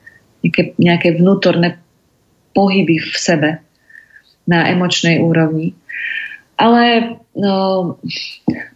nejaké, 0.48 0.79
nejaké 0.79 1.10
vnútorné 1.19 1.75
pohyby 2.55 3.03
v 3.03 3.15
sebe 3.19 3.50
na 4.48 4.72
emočnej 4.72 5.19
úrovni. 5.19 5.75
Ale 6.58 7.16
no, 7.38 7.56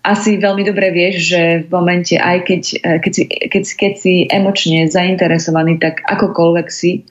asi 0.05 0.37
veľmi 0.37 0.61
dobre 0.61 0.93
vieš, 0.93 1.33
že 1.33 1.41
v 1.65 1.69
momente, 1.73 2.13
aj 2.13 2.37
keď, 2.45 2.61
eh, 2.85 2.97
keď, 3.01 3.11
si, 3.13 3.23
keď, 3.25 3.63
keď 3.73 3.93
si 3.97 4.13
emočne 4.29 4.85
zainteresovaný, 4.85 5.81
tak 5.81 6.05
akokoľvek 6.05 6.67
si 6.69 7.01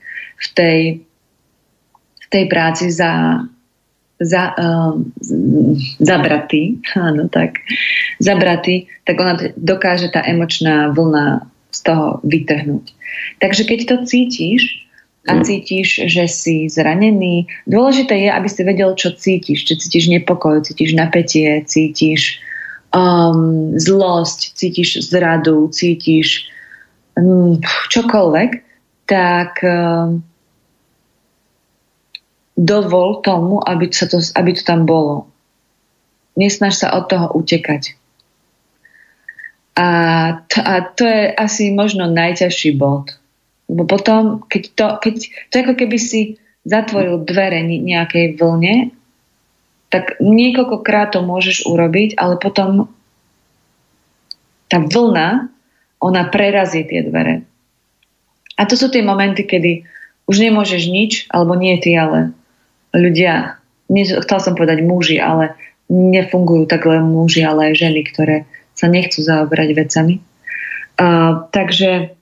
v 0.41 0.47
tej, 0.55 0.79
v 2.23 2.25
tej 2.31 2.43
práci 2.47 2.87
za, 2.87 3.43
za, 4.15 4.43
um, 4.55 5.11
zabratý, 5.99 6.79
áno, 6.95 7.27
tak, 7.27 7.59
zabratý, 8.23 8.87
tak 9.03 9.19
ona 9.19 9.35
dokáže 9.59 10.07
tá 10.07 10.23
emočná 10.23 10.95
vlna 10.95 11.51
z 11.71 11.79
toho 11.83 12.23
vytrhnúť. 12.23 12.95
Takže 13.43 13.63
keď 13.67 13.79
to 13.87 13.95
cítiš, 14.07 14.87
a 15.21 15.37
cítiš, 15.45 16.09
že 16.09 16.25
si 16.25 16.65
zranený. 16.65 17.45
Dôležité 17.69 18.25
je, 18.25 18.29
aby 18.33 18.47
si 18.49 18.61
vedel, 18.65 18.89
čo 18.97 19.13
cítiš. 19.13 19.69
Či 19.69 19.77
cítiš 19.77 20.09
nepokoj, 20.09 20.65
cítiš 20.65 20.97
napätie, 20.97 21.61
cítiš 21.61 22.41
um, 22.89 23.77
zlosť, 23.77 24.57
cítiš 24.57 25.05
zradu, 25.05 25.69
cítiš 25.69 26.49
um, 27.13 27.61
čokoľvek, 27.93 28.51
tak 29.05 29.61
um, 29.61 30.25
dovol 32.57 33.21
tomu, 33.21 33.61
aby, 33.61 33.93
sa 33.93 34.09
to, 34.09 34.25
aby 34.33 34.57
to 34.57 34.65
tam 34.65 34.89
bolo. 34.89 35.29
Nesnaž 36.33 36.81
sa 36.81 36.97
od 36.97 37.05
toho 37.13 37.29
utekať. 37.37 37.93
A 39.77 39.87
to, 40.49 40.57
a 40.65 40.73
to 40.97 41.05
je 41.05 41.29
asi 41.29 41.69
možno 41.69 42.09
najťažší 42.09 42.73
bod 42.73 43.20
lebo 43.71 43.87
potom, 43.87 44.43
keď 44.51 44.63
to, 44.75 44.85
keď, 44.99 45.15
to 45.47 45.53
je 45.55 45.63
ako 45.63 45.75
keby 45.79 45.97
si 45.97 46.21
zatvoril 46.67 47.23
dvere 47.23 47.63
nejakej 47.63 48.35
vlne, 48.35 48.91
tak 49.87 50.19
niekoľkokrát 50.19 51.15
to 51.15 51.23
môžeš 51.23 51.63
urobiť, 51.63 52.19
ale 52.19 52.35
potom 52.35 52.91
tá 54.67 54.83
vlna, 54.83 55.47
ona 56.03 56.23
prerazí 56.27 56.83
tie 56.83 57.03
dvere. 57.07 57.47
A 58.59 58.67
to 58.67 58.75
sú 58.75 58.91
tie 58.91 59.03
momenty, 59.03 59.47
kedy 59.47 59.87
už 60.27 60.37
nemôžeš 60.43 60.91
nič, 60.91 61.11
alebo 61.31 61.55
nie 61.55 61.75
ty, 61.79 61.95
ale 61.95 62.35
ľudia, 62.91 63.59
nie, 63.87 64.03
chcel 64.03 64.39
som 64.39 64.53
povedať 64.55 64.83
muži, 64.83 65.19
ale 65.19 65.55
nefungujú 65.91 66.67
tak 66.67 66.87
len 66.87 67.03
muži, 67.07 67.43
ale 67.43 67.71
aj 67.71 67.83
ženy, 67.87 68.01
ktoré 68.07 68.47
sa 68.75 68.87
nechcú 68.87 69.19
zaoberať 69.19 69.75
vecami. 69.75 70.15
Uh, 70.95 71.47
takže 71.51 72.15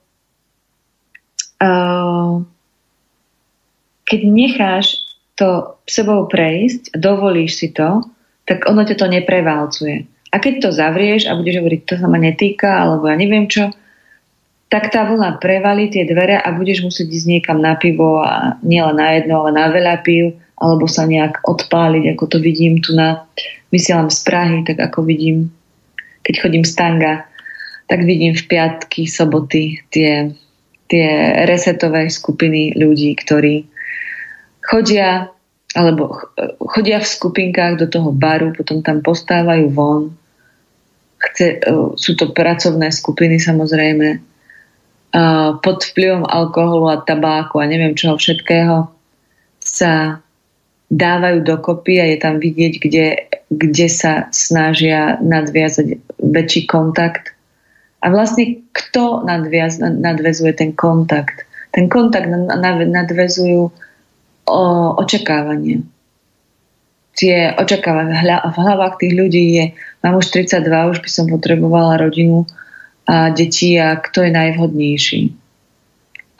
keď 4.10 4.20
necháš 4.26 4.96
to 5.36 5.76
sebou 5.84 6.26
prejsť 6.26 6.96
dovolíš 6.96 7.60
si 7.60 7.68
to, 7.72 8.04
tak 8.48 8.66
ono 8.66 8.82
ťa 8.82 8.96
to 8.96 9.06
neprevalcuje. 9.06 9.96
A 10.30 10.36
keď 10.38 10.54
to 10.66 10.68
zavrieš 10.74 11.26
a 11.26 11.36
budeš 11.36 11.62
hovoriť, 11.62 11.80
to 11.86 11.94
sa 11.98 12.06
ma 12.06 12.18
netýka, 12.18 12.66
alebo 12.66 13.06
ja 13.06 13.16
neviem 13.18 13.46
čo, 13.46 13.70
tak 14.70 14.94
tá 14.94 15.02
vlna 15.02 15.42
prevalí 15.42 15.90
tie 15.90 16.06
dvere 16.06 16.38
a 16.38 16.48
budeš 16.54 16.86
musieť 16.86 17.10
ísť 17.10 17.26
niekam 17.26 17.58
na 17.58 17.74
pivo 17.74 18.22
a 18.22 18.54
nielen 18.62 19.02
na 19.02 19.18
jedno, 19.18 19.42
ale 19.42 19.50
na 19.50 19.66
veľa 19.66 20.06
piv, 20.06 20.38
alebo 20.62 20.86
sa 20.86 21.10
nejak 21.10 21.42
odpáliť, 21.42 22.14
ako 22.14 22.24
to 22.30 22.38
vidím 22.38 22.78
tu 22.78 22.94
na, 22.94 23.26
vysielam 23.74 24.06
z 24.06 24.22
Prahy, 24.22 24.62
tak 24.62 24.78
ako 24.78 25.02
vidím, 25.02 25.50
keď 26.22 26.34
chodím 26.46 26.62
z 26.62 26.78
tanga, 26.78 27.26
tak 27.90 28.06
vidím 28.06 28.38
v 28.38 28.46
piatky, 28.46 29.10
soboty 29.10 29.82
tie 29.90 30.30
tie 30.90 31.08
resetové 31.46 32.10
skupiny 32.10 32.74
ľudí, 32.74 33.14
ktorí 33.14 33.70
chodia 34.66 35.30
alebo 35.70 36.18
chodia 36.74 36.98
v 36.98 37.06
skupinkách 37.06 37.78
do 37.78 37.86
toho 37.86 38.10
baru, 38.10 38.50
potom 38.50 38.82
tam 38.82 39.06
postávajú 39.06 39.70
von. 39.70 40.10
Chce, 41.20 41.46
e, 41.46 41.58
sú 41.94 42.18
to 42.18 42.34
pracovné 42.34 42.90
skupiny 42.90 43.38
samozrejme. 43.38 44.18
Pod 45.62 45.78
vplyvom 45.90 46.22
alkoholu 46.22 46.86
a 46.86 47.02
tabáku 47.02 47.58
a 47.58 47.66
neviem 47.66 47.98
čoho 47.98 48.14
všetkého 48.14 48.86
sa 49.58 50.22
dávajú 50.86 51.42
dokopy 51.42 51.98
a 51.98 52.06
je 52.14 52.18
tam 52.18 52.38
vidieť, 52.38 52.74
kde, 52.78 53.06
kde 53.50 53.86
sa 53.90 54.30
snažia 54.30 55.18
nadviazať 55.18 55.98
väčší 56.18 56.70
kontakt 56.70 57.29
a 58.00 58.06
vlastne 58.08 58.64
kto 58.72 59.28
nadviaz, 59.28 59.76
nadvezuje 59.80 60.56
ten 60.56 60.72
kontakt? 60.72 61.44
Ten 61.70 61.86
kontakt 61.92 62.26
nadvezujú 62.26 63.70
o, 64.48 64.62
očakávanie. 64.96 65.84
Tie 67.14 67.52
očakávania 67.52 68.40
v 68.48 68.56
hlavách 68.56 68.96
tých 69.04 69.12
ľudí 69.12 69.44
je, 69.60 69.64
mám 70.00 70.16
už 70.16 70.32
32, 70.32 70.96
už 70.96 70.98
by 71.04 71.10
som 71.12 71.28
potrebovala 71.28 72.00
rodinu 72.00 72.48
a 73.04 73.28
deti 73.28 73.76
a 73.76 74.00
kto 74.00 74.24
je 74.24 74.32
najvhodnejší. 74.32 75.20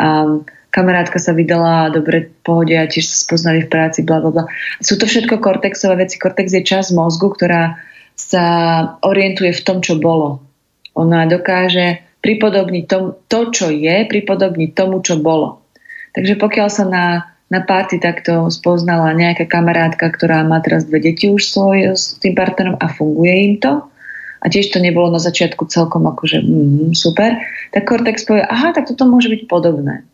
A 0.01 0.41
kamarátka 0.73 1.21
sa 1.21 1.37
vydala 1.37 1.93
dobre 1.93 2.33
pohode 2.41 2.73
a 2.73 2.89
tiež 2.89 3.05
sa 3.05 3.17
spoznali 3.21 3.69
v 3.69 3.71
práci, 3.71 4.01
bla, 4.01 4.25
bla, 4.25 4.31
bla. 4.33 4.45
Sú 4.81 4.97
to 4.97 5.05
všetko 5.05 5.45
kortexové 5.45 6.09
veci. 6.09 6.17
Kortex 6.17 6.57
je 6.57 6.65
časť 6.65 6.97
mozgu, 6.97 7.29
ktorá 7.37 7.77
sa 8.17 8.45
orientuje 9.05 9.53
v 9.53 9.65
tom, 9.67 9.85
čo 9.85 10.01
bolo 10.01 10.50
ona 11.01 11.25
dokáže 11.25 12.05
pripodobniť 12.21 12.85
tom, 12.85 13.17
to, 13.33 13.41
čo 13.49 13.73
je, 13.73 14.05
pripodobniť 14.05 14.71
tomu, 14.77 15.01
čo 15.01 15.17
bolo. 15.17 15.65
Takže 16.13 16.37
pokiaľ 16.37 16.69
sa 16.69 16.85
na, 16.85 17.07
na 17.49 17.65
párty 17.65 17.97
takto 17.97 18.53
spoznala 18.53 19.17
nejaká 19.17 19.49
kamarátka, 19.49 20.13
ktorá 20.13 20.45
má 20.45 20.61
teraz 20.61 20.85
dve 20.85 21.01
deti 21.01 21.33
už 21.33 21.49
svoj 21.49 21.97
s 21.97 22.21
tým 22.21 22.37
partnerom 22.37 22.77
a 22.77 22.87
funguje 22.93 23.35
im 23.49 23.55
to, 23.57 23.89
a 24.41 24.47
tiež 24.49 24.73
to 24.73 24.81
nebolo 24.81 25.13
na 25.13 25.21
začiatku 25.21 25.69
celkom 25.69 26.09
akože 26.09 26.41
mm, 26.41 26.97
super, 26.97 27.37
tak 27.77 27.85
Cortex 27.85 28.25
povie, 28.25 28.41
aha, 28.41 28.73
tak 28.73 28.89
toto 28.89 29.05
môže 29.05 29.29
byť 29.29 29.45
podobné. 29.45 30.05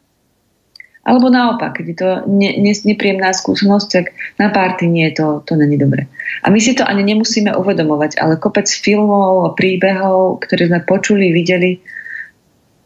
Alebo 1.07 1.31
naopak, 1.31 1.79
keď 1.79 1.87
je 1.87 1.97
to 1.97 2.09
ne, 2.27 2.51
ne, 2.59 2.75
nepríjemná 2.75 3.31
skúsenosť, 3.31 3.89
tak 3.95 4.11
na 4.43 4.51
párty 4.51 4.91
nie, 4.91 5.07
to, 5.15 5.39
to 5.47 5.55
není 5.55 5.79
dobre. 5.79 6.11
A 6.43 6.51
my 6.51 6.59
si 6.59 6.75
to 6.75 6.83
ani 6.83 7.07
nemusíme 7.07 7.55
uvedomovať, 7.55 8.19
ale 8.19 8.43
kopec 8.43 8.67
filmov 8.67 9.47
a 9.47 9.55
príbehov, 9.55 10.43
ktoré 10.43 10.67
sme 10.67 10.83
počuli, 10.83 11.31
videli, 11.31 11.79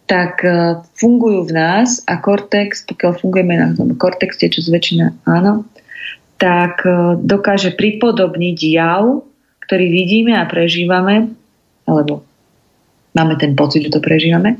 tak 0.05 0.45
uh, 0.45 0.85
fungujú 1.01 1.49
v 1.49 1.57
nás 1.57 2.05
a 2.05 2.21
kortex, 2.21 2.85
pokiaľ 2.85 3.25
fungujeme 3.25 3.55
na 3.57 3.73
tom 3.73 3.97
kortexte, 3.97 4.53
čo 4.53 4.61
zväčšina 4.61 5.25
áno, 5.25 5.65
tak 6.37 6.85
uh, 6.85 7.17
dokáže 7.17 7.73
pripodobniť 7.73 8.59
jav, 8.75 9.25
ktorý 9.65 9.87
vidíme 9.87 10.35
a 10.35 10.45
prežívame, 10.51 11.31
alebo 11.87 12.27
máme 13.15 13.39
ten 13.39 13.55
pocit, 13.57 13.87
že 13.87 13.95
to 13.95 14.03
prežívame, 14.03 14.59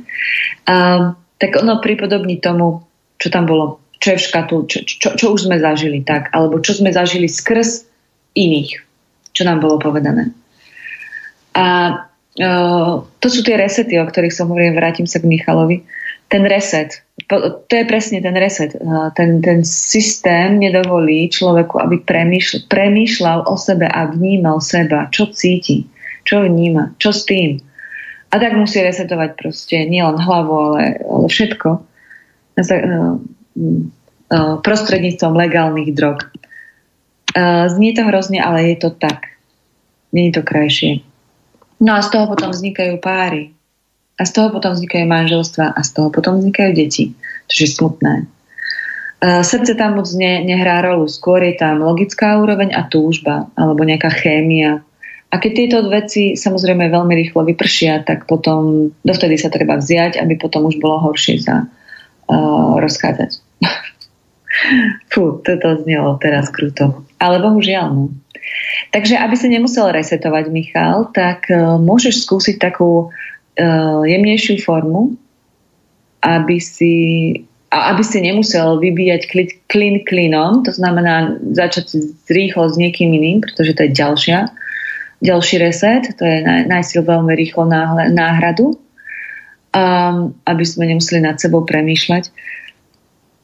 uh, 0.71 1.19
tak 1.37 1.51
ono 1.59 1.83
pripodobní 1.83 2.39
tomu, 2.39 2.87
čo 3.21 3.29
tam 3.29 3.45
bolo, 3.45 3.85
čo 4.01 4.17
je 4.17 4.19
v 4.19 4.27
škatu, 4.33 4.57
čo, 4.65 4.79
čo, 4.89 5.09
čo 5.13 5.27
už 5.37 5.47
sme 5.47 5.61
zažili, 5.61 6.01
tak, 6.01 6.33
alebo 6.33 6.59
čo 6.65 6.73
sme 6.73 6.89
zažili 6.89 7.29
skrz 7.29 7.85
iných, 8.33 8.81
čo 9.37 9.43
nám 9.45 9.61
bolo 9.61 9.77
povedané. 9.77 10.33
A 11.53 11.67
uh, 12.41 13.05
to 13.21 13.27
sú 13.29 13.45
tie 13.45 13.61
resety, 13.61 14.01
o 14.01 14.09
ktorých 14.09 14.33
som 14.33 14.49
hovoril, 14.49 14.73
vrátim 14.73 15.05
sa 15.05 15.21
k 15.21 15.29
Michalovi. 15.29 15.85
Ten 16.31 16.47
reset, 16.47 17.03
to 17.27 17.75
je 17.75 17.85
presne 17.85 18.23
ten 18.25 18.33
reset. 18.39 18.73
Uh, 18.81 19.13
ten, 19.13 19.45
ten 19.45 19.67
systém 19.67 20.57
nedovolí 20.57 21.29
človeku, 21.29 21.77
aby 21.77 22.01
premýšľal, 22.01 22.71
premýšľal 22.73 23.39
o 23.51 23.55
sebe 23.61 23.85
a 23.85 24.09
vnímal 24.09 24.65
seba, 24.65 25.13
čo 25.13 25.29
cíti, 25.29 25.85
čo 26.25 26.41
vníma, 26.47 26.97
čo 26.97 27.13
s 27.13 27.29
tým. 27.29 27.61
A 28.31 28.39
tak 28.39 28.55
musí 28.55 28.79
resetovať 28.79 29.31
proste 29.35 29.77
nielen 29.91 30.15
hlavu, 30.17 30.55
ale, 30.55 31.03
ale 31.03 31.27
všetko. 31.27 31.90
E, 32.61 32.77
e, 32.77 34.39
prostredníctvom 34.63 35.35
legálnych 35.35 35.91
drog. 35.97 36.23
E, 36.23 36.29
znie 37.67 37.97
to 37.97 38.05
hrozne, 38.07 38.39
ale 38.39 38.75
je 38.75 38.77
to 38.77 38.91
tak. 38.93 39.35
Je 40.13 40.31
to 40.31 40.43
krajšie. 40.43 41.03
No 41.81 41.97
a 41.97 42.05
z 42.05 42.13
toho 42.13 42.29
potom 42.29 42.53
vznikajú 42.53 43.01
páry. 43.01 43.57
A 44.21 44.29
z 44.29 44.37
toho 44.37 44.53
potom 44.53 44.77
vznikajú 44.77 45.07
manželstva 45.09 45.73
a 45.73 45.81
z 45.81 45.91
toho 45.97 46.09
potom 46.13 46.37
vznikajú 46.37 46.71
deti. 46.77 47.17
Čo 47.49 47.59
je 47.65 47.71
smutné. 47.73 48.15
Srdce 49.21 49.77
tam 49.81 49.97
moc 49.97 50.09
ne, 50.13 50.45
nehrá 50.45 50.85
rolu. 50.85 51.09
Skôr 51.09 51.41
je 51.41 51.57
tam 51.57 51.81
logická 51.81 52.37
úroveň 52.37 52.77
a 52.77 52.85
túžba. 52.85 53.49
Alebo 53.57 53.81
nejaká 53.89 54.13
chémia. 54.13 54.85
A 55.33 55.41
keď 55.41 55.53
tieto 55.57 55.79
veci 55.89 56.37
samozrejme 56.37 56.93
veľmi 56.93 57.15
rýchlo 57.17 57.49
vypršia, 57.49 58.05
tak 58.05 58.29
potom 58.29 58.93
dovtedy 59.01 59.41
sa 59.41 59.49
treba 59.49 59.81
vziať, 59.81 60.21
aby 60.21 60.37
potom 60.37 60.69
už 60.69 60.77
bolo 60.83 61.01
horšie 61.01 61.41
uh, 61.47 61.65
rozchádzať. 62.81 63.31
Fú, 65.13 65.39
toto 65.43 65.69
znelo 65.83 66.19
teraz 66.23 66.51
kruto. 66.51 67.07
Ale 67.23 67.39
bohužiaľ, 67.39 67.87
no. 67.93 68.05
Takže 68.91 69.21
aby 69.21 69.37
sa 69.37 69.49
nemusel 69.53 69.93
resetovať 69.93 70.45
Michal, 70.51 71.13
tak 71.13 71.47
uh, 71.53 71.77
môžeš 71.77 72.25
skúsiť 72.25 72.57
takú 72.59 73.13
uh, 73.13 74.03
jemnejšiu 74.03 74.59
formu, 74.65 75.15
aby 76.25 76.57
si, 76.59 76.95
a 77.69 77.95
aby 77.95 78.03
si 78.03 78.19
nemusel 78.25 78.81
vybíjať 78.81 79.23
klin 79.69 80.03
klinom, 80.03 80.65
to 80.67 80.73
znamená 80.73 81.37
začať 81.55 82.01
rýchlo 82.33 82.69
s 82.69 82.77
niekým 82.81 83.13
iným, 83.13 83.45
pretože 83.45 83.77
to 83.77 83.87
je 83.87 83.93
ďalšia 83.93 84.39
ďalší 85.21 85.57
reset, 85.61 86.17
to 86.17 86.25
je 86.25 86.41
najsil 86.67 87.05
veľmi 87.05 87.33
rýchlo 87.37 87.69
náhradu, 88.11 88.73
um, 88.73 88.81
aby 90.47 90.65
sme 90.67 90.91
nemuseli 90.91 91.23
nad 91.23 91.39
sebou 91.39 91.63
premýšľať. 91.63 92.31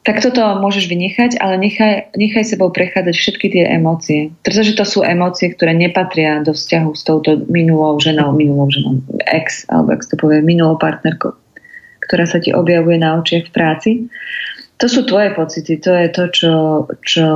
Tak 0.06 0.22
toto 0.22 0.38
môžeš 0.62 0.86
vynechať, 0.86 1.42
ale 1.42 1.58
nechaj, 1.58 2.14
nechaj 2.14 2.46
sebou 2.46 2.70
prechádzať 2.70 3.10
všetky 3.10 3.46
tie 3.50 3.64
emócie. 3.74 4.30
Pretože 4.46 4.78
to 4.78 4.86
sú 4.86 5.02
emócie, 5.02 5.50
ktoré 5.50 5.74
nepatria 5.74 6.46
do 6.46 6.54
vzťahu 6.54 6.94
s 6.94 7.02
touto 7.02 7.42
minulou 7.50 7.98
ženou, 7.98 8.30
minulou 8.30 8.70
ženou, 8.70 9.02
ex, 9.26 9.66
alebo 9.66 9.98
ak 9.98 10.06
to 10.06 10.14
povie, 10.14 10.46
minulou 10.46 10.78
partnerkou, 10.78 11.34
ktorá 12.06 12.22
sa 12.22 12.38
ti 12.38 12.54
objavuje 12.54 13.02
na 13.02 13.18
očiach 13.18 13.50
v 13.50 13.54
práci 13.54 13.90
to 14.76 14.86
sú 14.92 15.08
tvoje 15.08 15.32
pocity, 15.32 15.80
to 15.80 15.88
je 15.88 16.08
to, 16.12 16.24
čo, 16.28 16.52
čo, 17.00 17.26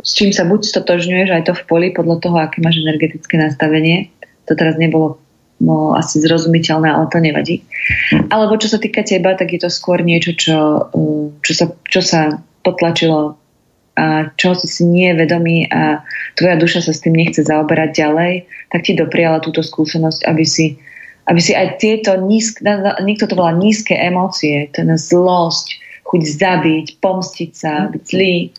s 0.00 0.10
čím 0.16 0.32
sa 0.32 0.48
buď 0.48 0.64
stotožňuješ 0.64 1.28
aj 1.36 1.42
to 1.44 1.52
v 1.52 1.62
poli 1.68 1.88
podľa 1.92 2.16
toho, 2.24 2.36
aké 2.40 2.64
máš 2.64 2.80
energetické 2.80 3.36
nastavenie. 3.36 4.08
To 4.48 4.56
teraz 4.56 4.80
nebolo 4.80 5.20
no, 5.60 5.94
asi 5.94 6.22
zrozumiteľné, 6.22 6.88
ale 6.88 7.06
to 7.10 7.18
nevadí. 7.18 7.62
Alebo 8.30 8.58
čo 8.58 8.70
sa 8.70 8.78
týka 8.78 9.02
teba, 9.02 9.34
tak 9.34 9.54
je 9.54 9.60
to 9.62 9.70
skôr 9.70 10.02
niečo, 10.02 10.34
čo, 10.34 10.88
um, 10.94 11.34
čo, 11.42 11.52
sa, 11.54 11.66
čo 11.86 12.00
sa 12.02 12.38
potlačilo 12.62 13.38
a 13.98 14.30
čo 14.38 14.54
si 14.54 14.70
si 14.70 14.86
nie 14.86 15.10
je 15.10 15.18
vedomý 15.26 15.66
a 15.74 16.06
tvoja 16.38 16.54
duša 16.54 16.86
sa 16.86 16.94
s 16.94 17.02
tým 17.02 17.18
nechce 17.18 17.42
zaoberať 17.42 17.98
ďalej, 17.98 18.46
tak 18.70 18.86
ti 18.86 18.94
dopriala 18.94 19.42
túto 19.42 19.58
skúsenosť, 19.58 20.22
aby 20.22 20.46
si, 20.46 20.78
aby 21.26 21.40
si 21.42 21.50
aj 21.50 21.82
tieto 21.82 22.14
nízke, 22.14 22.62
niekto 23.02 23.26
to 23.26 23.34
volá 23.34 23.50
nízke 23.50 23.98
emócie, 23.98 24.70
ten 24.70 24.86
zlosť, 24.94 25.82
chuť 26.06 26.22
zabiť, 26.22 26.86
pomstiť 27.02 27.50
sa, 27.50 27.90
byť 27.90 28.02
zlý, 28.06 28.54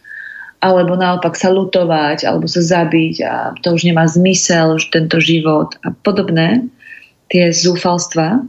alebo 0.60 1.00
naopak 1.00 1.40
sa 1.40 1.56
lutovať, 1.56 2.28
alebo 2.28 2.44
sa 2.52 2.60
zabiť 2.60 3.16
a 3.24 3.34
to 3.64 3.72
už 3.72 3.88
nemá 3.88 4.12
zmysel, 4.12 4.76
už 4.76 4.92
tento 4.92 5.24
život 5.24 5.80
a 5.88 5.96
podobné, 6.04 6.68
tie 7.30 7.54
zúfalstva. 7.54 8.44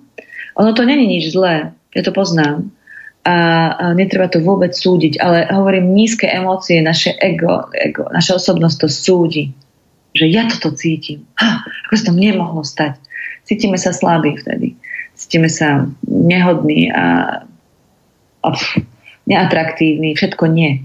Ono 0.56 0.70
to 0.72 0.82
není 0.82 1.06
nič 1.06 1.32
zlé, 1.32 1.72
ja 1.94 2.02
to 2.02 2.10
poznám 2.10 2.72
a, 3.24 3.92
netreba 3.92 4.32
to 4.32 4.40
vôbec 4.40 4.72
súdiť, 4.72 5.20
ale 5.20 5.44
hovorím, 5.52 5.92
nízke 5.92 6.24
emócie, 6.24 6.80
naše 6.80 7.12
ego, 7.20 7.68
ego 7.76 8.08
naša 8.08 8.40
osobnosť 8.40 8.76
to 8.80 8.88
súdi, 8.88 9.44
že 10.16 10.26
ja 10.26 10.48
toto 10.48 10.72
cítim. 10.74 11.28
Ha, 11.36 11.60
ako 11.86 11.92
sa 11.94 12.04
to 12.10 12.12
nemohlo 12.16 12.64
stať? 12.64 12.96
Cítime 13.44 13.76
sa 13.76 13.92
slabí 13.92 14.40
vtedy. 14.40 14.74
Cítime 15.14 15.52
sa 15.52 15.84
nehodní 16.08 16.88
a, 16.88 17.40
a 18.40 18.48
pff, 18.48 18.80
neatraktívny, 19.28 20.16
všetko 20.16 20.48
nie. 20.48 20.80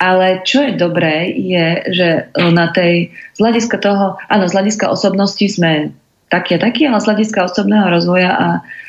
Ale 0.00 0.40
čo 0.48 0.64
je 0.64 0.80
dobré, 0.80 1.28
je, 1.28 1.66
že 1.92 2.08
na 2.34 2.72
tej, 2.72 3.12
z 3.36 3.38
hľadiska 3.38 3.76
toho, 3.78 4.16
áno, 4.32 4.48
z 4.48 4.56
hľadiska 4.56 4.88
osobnosti 4.88 5.44
sme 5.44 5.92
taký 6.30 6.56
a 6.56 6.62
taký, 6.62 6.86
ale 6.86 7.02
z 7.02 7.08
hľadiska 7.10 7.50
osobného 7.50 7.90
rozvoja 7.90 8.30
a 8.32 8.48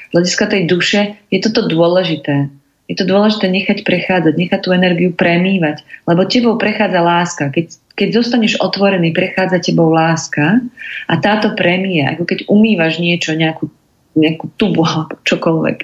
z 0.10 0.12
hľadiska 0.14 0.46
tej 0.48 0.62
duše 0.70 1.02
je 1.34 1.40
toto 1.42 1.66
dôležité. 1.66 2.48
Je 2.86 2.96
to 3.00 3.08
dôležité 3.08 3.48
nechať 3.48 3.88
prechádzať, 3.88 4.34
nechať 4.36 4.60
tú 4.68 4.70
energiu 4.76 5.16
premývať, 5.16 5.82
lebo 6.06 6.28
tebou 6.28 6.60
prechádza 6.60 7.00
láska. 7.00 7.48
Keď, 7.48 7.66
keď 7.96 8.08
zostaneš 8.20 8.60
otvorený, 8.60 9.16
prechádza 9.16 9.64
tebou 9.64 9.90
láska 9.90 10.60
a 11.08 11.14
táto 11.18 11.56
premie, 11.56 12.04
ako 12.04 12.28
keď 12.28 12.40
umývaš 12.52 13.00
niečo, 13.00 13.32
nejakú, 13.32 13.72
nejakú 14.14 14.52
tubu 14.60 14.84
alebo 14.84 15.16
čokoľvek, 15.24 15.78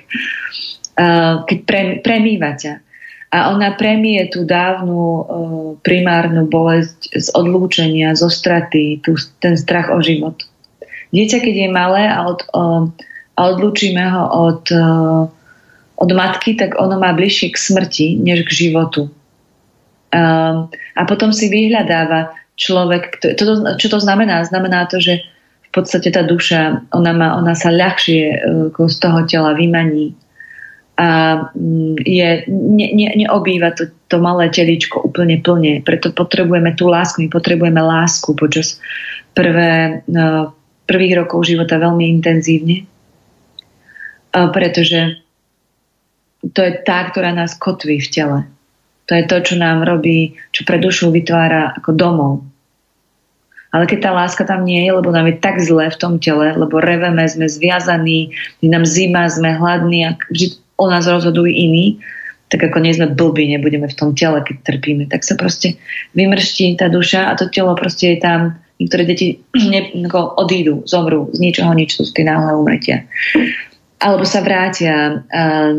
keď 1.47 1.57
pre, 1.63 1.81
premýva 2.03 2.59
ťa, 2.59 2.73
a 3.27 3.51
ona 3.51 3.75
premie 3.75 4.23
tú 4.31 4.47
dávnu 4.47 5.03
uh, 5.03 5.23
primárnu 5.83 6.47
bolesť 6.47 7.11
z 7.11 7.27
odlúčenia, 7.35 8.15
zo 8.15 8.31
straty, 8.31 9.03
tú, 9.03 9.19
ten 9.43 9.59
strach 9.59 9.91
o 9.91 9.99
život. 9.99 10.47
Dieťa, 11.13 11.37
keď 11.39 11.55
je 11.55 11.69
malé 11.71 12.03
a, 12.07 12.27
od, 12.27 12.43
a 13.35 13.39
odlúčime 13.39 14.03
ho 14.11 14.23
od, 14.27 14.63
od 15.97 16.09
matky, 16.11 16.59
tak 16.59 16.75
ono 16.75 16.99
má 16.99 17.15
bližšie 17.15 17.53
k 17.53 17.57
smrti, 17.57 18.07
než 18.19 18.43
k 18.45 18.67
životu. 18.67 19.09
Uh, 20.07 20.71
a 20.95 21.01
potom 21.03 21.35
si 21.35 21.51
vyhľadáva 21.51 22.31
človek, 22.55 23.19
čo 23.75 23.87
to 23.91 23.99
znamená? 23.99 24.39
Znamená 24.47 24.87
to, 24.87 25.03
že 25.03 25.19
v 25.67 25.71
podstate 25.75 26.15
tá 26.15 26.23
duša, 26.23 26.87
ona, 26.95 27.11
má, 27.11 27.35
ona 27.35 27.51
sa 27.53 27.69
ľahšie 27.75 28.23
uh, 28.71 28.87
z 28.87 28.97
toho 29.03 29.27
tela 29.27 29.51
vymaní 29.51 30.15
a 30.97 31.09
mm, 31.53 32.01
je, 32.01 32.29
ne, 32.49 32.87
ne, 32.97 33.07
neobýva 33.13 33.77
to, 33.77 33.93
to 34.09 34.17
malé 34.17 34.49
teličko 34.49 35.05
úplne 35.05 35.37
plne. 35.37 35.85
Preto 35.85 36.09
potrebujeme 36.09 36.73
tú 36.73 36.89
lásku. 36.89 37.21
My 37.21 37.29
potrebujeme 37.29 37.77
lásku 37.77 38.33
počas 38.33 38.81
prvé, 39.37 40.01
no, 40.09 40.56
prvých 40.87 41.19
rokov 41.19 41.45
života 41.45 41.77
veľmi 41.77 42.07
intenzívne. 42.07 42.87
Pretože 44.31 45.19
to 46.41 46.59
je 46.63 46.73
tá, 46.81 47.05
ktorá 47.11 47.35
nás 47.35 47.59
kotví 47.59 47.99
v 47.99 48.09
tele. 48.09 48.39
To 49.07 49.15
je 49.15 49.23
to, 49.23 49.37
čo 49.39 49.55
nám 49.55 49.87
robí, 49.87 50.35
čo 50.51 50.67
pre 50.67 50.79
dušu 50.79 51.11
vytvára 51.11 51.75
ako 51.79 51.91
domov. 51.95 52.33
Ale 53.71 53.83
keď 53.83 53.99
tá 53.99 54.11
láska 54.15 54.43
tam 54.47 54.63
nie 54.63 54.83
je, 54.83 54.91
lebo 54.95 55.11
nám 55.11 55.27
je 55.27 55.43
tak 55.43 55.59
zle 55.59 55.91
v 55.91 55.99
tom 55.99 56.23
tele, 56.23 56.55
lebo 56.55 56.79
reveme, 56.79 57.23
sme 57.27 57.51
zviazaní, 57.51 58.31
je 58.63 58.67
nám 58.71 58.87
zima, 58.87 59.27
sme 59.27 59.59
hladní 59.59 60.07
a 60.07 60.15
vždy 60.31 60.55
o 60.79 60.85
nás 60.87 61.03
rozhodujú 61.03 61.51
iní, 61.51 61.99
tak 62.47 62.63
ako 62.63 62.79
nie 62.79 62.95
sme 62.95 63.11
blbí, 63.11 63.43
nebudeme 63.51 63.91
v 63.91 63.97
tom 63.97 64.15
tele, 64.15 64.39
keď 64.39 64.63
trpíme, 64.63 65.11
tak 65.11 65.27
sa 65.27 65.35
proste 65.35 65.75
vymrští 66.15 66.79
tá 66.79 66.87
duša 66.87 67.27
a 67.27 67.35
to 67.35 67.51
telo 67.51 67.75
proste 67.75 68.15
je 68.15 68.17
tam, 68.23 68.55
niektoré 68.79 69.03
deti 69.05 69.41
ne, 69.73 69.91
ako 70.07 70.39
odídu, 70.41 70.85
zomrú 70.87 71.29
z 71.33 71.39
ničoho 71.41 71.71
nič, 71.73 71.97
sú 71.97 72.07
tie 72.09 72.25
náhle 72.25 72.57
umretia. 72.57 73.05
Alebo 73.97 74.23
sa 74.23 74.45
vrátia 74.45 75.25
a, 75.33 75.73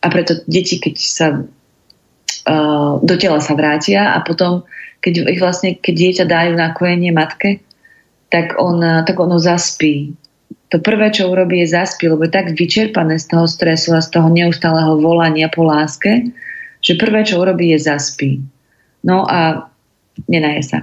a 0.00 0.06
preto 0.10 0.40
deti, 0.46 0.78
keď 0.78 0.94
sa 0.98 1.26
uh, 1.42 2.92
do 3.02 3.14
tela 3.18 3.42
sa 3.42 3.58
vrátia 3.58 4.14
a 4.14 4.22
potom, 4.22 4.62
keď 5.02 5.26
ich 5.26 5.42
vlastne, 5.42 5.74
keď 5.74 5.94
dieťa 5.94 6.24
dajú 6.30 6.52
na 6.54 6.70
kojenie 6.70 7.10
matke, 7.10 7.66
tak, 8.30 8.58
on, 8.58 8.82
tak 9.06 9.18
ono 9.18 9.38
zaspí 9.38 10.14
to 10.74 10.82
prvé, 10.82 11.14
čo 11.14 11.30
urobí, 11.30 11.62
je 11.62 11.70
zaspí, 11.70 12.10
lebo 12.10 12.26
je 12.26 12.34
tak 12.34 12.50
vyčerpané 12.50 13.22
z 13.22 13.30
toho 13.30 13.46
stresu 13.46 13.94
a 13.94 14.02
z 14.02 14.10
toho 14.10 14.26
neustáleho 14.26 14.98
volania 14.98 15.46
po 15.46 15.62
láske, 15.62 16.34
že 16.82 16.98
prvé, 16.98 17.22
čo 17.22 17.38
urobí, 17.38 17.70
je 17.70 17.78
zaspí. 17.78 18.42
No 19.06 19.22
a 19.22 19.70
nenaje 20.26 20.66
sa. 20.66 20.82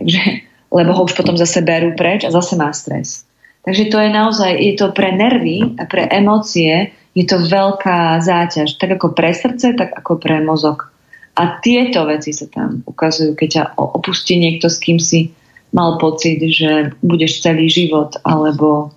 Takže, 0.00 0.47
lebo 0.68 0.90
ho 0.92 1.02
už 1.08 1.16
potom 1.16 1.36
zase 1.36 1.64
berú 1.64 1.96
preč 1.96 2.24
a 2.24 2.34
zase 2.34 2.56
má 2.56 2.72
stres. 2.72 3.24
Takže 3.64 3.92
to 3.92 3.98
je 4.00 4.10
naozaj, 4.12 4.52
je 4.56 4.74
to 4.80 4.92
pre 4.96 5.12
nervy 5.12 5.76
a 5.76 5.84
pre 5.84 6.08
emócie, 6.08 6.94
je 7.12 7.24
to 7.26 7.42
veľká 7.42 8.22
záťaž. 8.22 8.78
Tak 8.80 8.96
ako 8.96 9.12
pre 9.12 9.34
srdce, 9.34 9.74
tak 9.76 9.92
ako 9.92 10.16
pre 10.16 10.40
mozog. 10.40 10.88
A 11.36 11.58
tieto 11.60 12.06
veci 12.08 12.32
sa 12.32 12.48
tam 12.48 12.82
ukazujú, 12.86 13.36
keď 13.36 13.48
ťa 13.48 13.64
opustí 13.76 14.40
niekto, 14.40 14.66
s 14.72 14.78
kým 14.80 14.98
si 14.98 15.34
mal 15.70 16.00
pocit, 16.00 16.40
že 16.40 16.96
budeš 17.04 17.44
celý 17.44 17.68
život, 17.68 18.16
alebo 18.24 18.90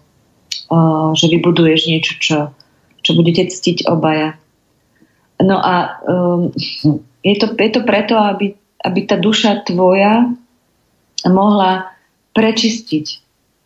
že 1.20 1.26
vybuduješ 1.28 1.82
niečo, 1.92 2.14
čo, 2.18 2.38
čo 3.04 3.12
budete 3.12 3.52
ctiť 3.52 3.92
obaja. 3.92 4.40
No 5.42 5.60
a 5.60 6.00
um, 6.08 6.54
je, 7.26 7.36
to, 7.36 7.52
je 7.60 7.72
to 7.76 7.82
preto, 7.84 8.16
aby, 8.16 8.56
aby 8.80 9.00
tá 9.04 9.20
duša 9.20 9.68
tvoja 9.68 10.32
mohla 11.30 11.94
prečistiť 12.34 13.06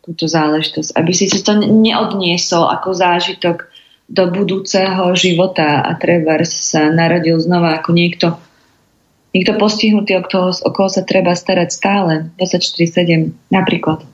túto 0.06 0.30
záležitosť, 0.30 0.94
aby 0.94 1.12
si 1.14 1.26
to 1.30 1.52
neodniesol 1.58 2.70
ako 2.70 2.94
zážitok 2.94 3.66
do 4.06 4.30
budúceho 4.30 5.10
života 5.18 5.82
a 5.82 5.98
treba 5.98 6.38
sa 6.46 6.86
narodil 6.94 7.42
znova 7.42 7.82
ako 7.82 7.90
niekto, 7.90 8.38
niekto 9.34 9.58
postihnutý, 9.58 10.14
o 10.14 10.22
koho, 10.22 10.54
o 10.54 10.70
koho 10.70 10.86
sa 10.86 11.02
treba 11.02 11.34
starať 11.34 11.68
stále, 11.74 12.30
24-7 12.38 13.34
napríklad. 13.50 14.06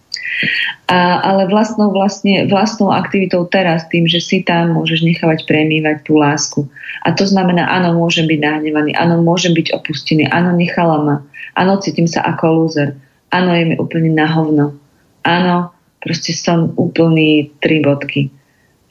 A, 0.89 1.21
ale 1.21 1.45
vlastnou, 1.45 1.93
vlastne, 1.93 2.49
vlastnou 2.49 2.89
aktivitou 2.89 3.45
teraz, 3.45 3.85
tým, 3.93 4.09
že 4.09 4.25
si 4.25 4.41
tam 4.41 4.81
môžeš 4.81 5.05
nechávať 5.05 5.45
premiývať 5.45 6.09
tú 6.09 6.17
lásku. 6.17 6.65
A 7.05 7.13
to 7.13 7.29
znamená, 7.29 7.69
áno, 7.69 8.01
môžem 8.01 8.25
byť 8.25 8.41
nahnevaný, 8.41 8.97
áno, 8.97 9.21
môžem 9.21 9.53
byť 9.53 9.77
opustený, 9.77 10.25
áno, 10.33 10.57
nechala 10.57 10.99
ma, 11.05 11.17
áno, 11.53 11.77
cítim 11.85 12.09
sa 12.09 12.25
ako 12.25 12.65
loser, 12.65 12.97
áno, 13.33 13.51
je 13.57 13.65
mi 13.73 13.75
úplne 13.81 14.13
na 14.13 14.29
hovno, 14.29 14.77
áno, 15.25 15.73
proste 16.05 16.37
som 16.37 16.77
úplný 16.77 17.51
tri 17.59 17.81
bodky 17.81 18.31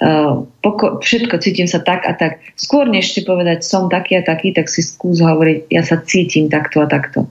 Uh, 0.02 0.50
poko- 0.66 0.98
všetko, 0.98 1.38
cítim 1.38 1.70
sa 1.70 1.78
tak 1.78 2.10
a 2.10 2.18
tak. 2.18 2.42
Skôr 2.58 2.90
než 2.90 3.14
si 3.14 3.22
povedať 3.22 3.62
som 3.62 3.86
taký 3.86 4.18
a 4.18 4.26
taký, 4.26 4.50
tak 4.50 4.66
si 4.66 4.82
skús 4.82 5.22
hovoriť, 5.22 5.70
ja 5.70 5.86
sa 5.86 6.02
cítim 6.02 6.50
takto 6.50 6.82
a 6.82 6.90
takto. 6.90 7.30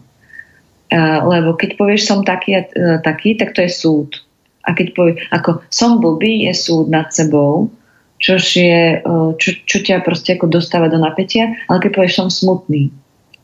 Uh, 0.87 1.18
lebo 1.27 1.59
keď 1.59 1.75
povieš 1.75 2.07
som 2.07 2.23
taký 2.23 2.55
a 2.55 2.62
uh, 2.62 3.03
taký, 3.03 3.35
tak 3.35 3.59
to 3.59 3.66
je 3.66 3.75
súd. 3.75 4.23
A 4.62 4.79
keď 4.79 4.94
povieš, 4.94 5.18
ako 5.35 5.66
som 5.66 5.99
blbý, 5.99 6.46
je 6.46 6.55
súd 6.55 6.94
nad 6.94 7.11
sebou, 7.11 7.75
čož 8.23 8.42
je, 8.55 9.03
čo, 9.40 9.51
čo 9.66 9.79
ťa 9.81 10.07
proste 10.07 10.38
ako 10.38 10.46
dostáva 10.46 10.92
do 10.92 11.01
napätia, 11.01 11.57
ale 11.66 11.83
keď 11.83 11.90
povieš 11.90 12.14
som 12.23 12.29
smutný, 12.31 12.94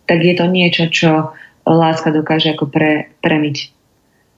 tak 0.07 0.23
je 0.23 0.39
to 0.39 0.47
niečo, 0.47 0.87
čo 0.93 1.35
láska 1.75 2.15
dokáže 2.15 2.55
ako 2.55 2.71
pre, 2.71 3.11
premiť 3.19 3.77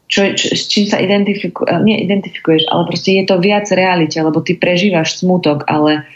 čo, 0.09 0.25
čo, 0.33 0.57
s 0.57 0.65
čím 0.67 0.89
sa 0.89 0.97
identifiku, 0.99 1.69
eh, 1.69 1.79
nie 1.85 2.01
identifikuješ, 2.01 2.67
ale 2.73 2.89
proste 2.89 3.21
je 3.21 3.25
to 3.29 3.37
viac 3.39 3.69
realite, 3.69 4.17
lebo 4.17 4.41
ty 4.41 4.57
prežívaš 4.57 5.21
smutok, 5.21 5.69
ale 5.69 6.09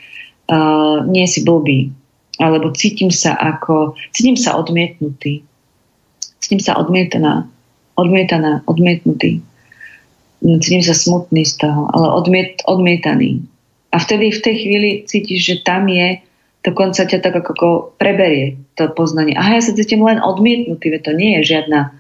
uh, 0.49 1.05
nie 1.05 1.29
si 1.29 1.45
blbý. 1.45 1.93
Alebo 2.41 2.73
cítim 2.73 3.13
sa 3.13 3.37
ako, 3.37 3.95
cítim 4.17 4.41
sa 4.41 4.57
odmietnutý. 4.57 5.45
Cítim 6.41 6.59
sa 6.59 6.81
odmietaná, 6.81 7.47
odmietaná, 7.95 8.65
odmietnutý. 8.65 9.45
Cítim 10.43 10.83
sa 10.83 10.97
smutný 10.97 11.47
z 11.47 11.61
toho, 11.61 11.87
ale 11.93 12.09
odmiet, 12.19 12.65
odmietaný. 12.67 13.45
A 13.93 14.01
vtedy 14.01 14.33
v 14.33 14.43
tej 14.43 14.55
chvíli 14.59 14.91
cítiš, 15.05 15.41
že 15.45 15.57
tam 15.63 15.87
je, 15.87 16.19
dokonca 16.63 17.03
ťa 17.07 17.19
tak 17.19 17.35
ako 17.35 17.95
preberie 17.99 18.59
to 18.79 18.87
poznanie. 18.95 19.35
Aha, 19.35 19.59
ja 19.59 19.63
sa 19.63 19.75
cítim 19.75 20.03
len 20.07 20.23
odmietnutý, 20.23 20.95
to 21.03 21.13
nie 21.15 21.43
je 21.43 21.59
žiadna 21.59 21.95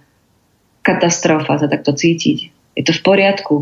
katastrofa 0.83 1.62
sa 1.62 1.70
takto 1.70 1.94
cítiť. 1.94 2.38
Je 2.75 2.83
to 2.83 2.92
v 2.94 3.03
poriadku. 3.03 3.55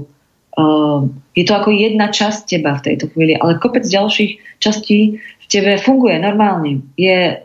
Um, 0.56 1.22
je 1.36 1.46
to 1.46 1.56
ako 1.56 1.70
jedna 1.70 2.10
časť 2.10 2.48
teba 2.48 2.74
v 2.76 2.84
tejto 2.90 3.12
chvíli, 3.12 3.38
ale 3.38 3.60
kopec 3.60 3.86
ďalších 3.86 4.58
častí 4.58 5.20
v 5.20 5.46
tebe 5.46 5.78
funguje 5.78 6.16
normálne. 6.18 6.84
Je, 6.98 7.38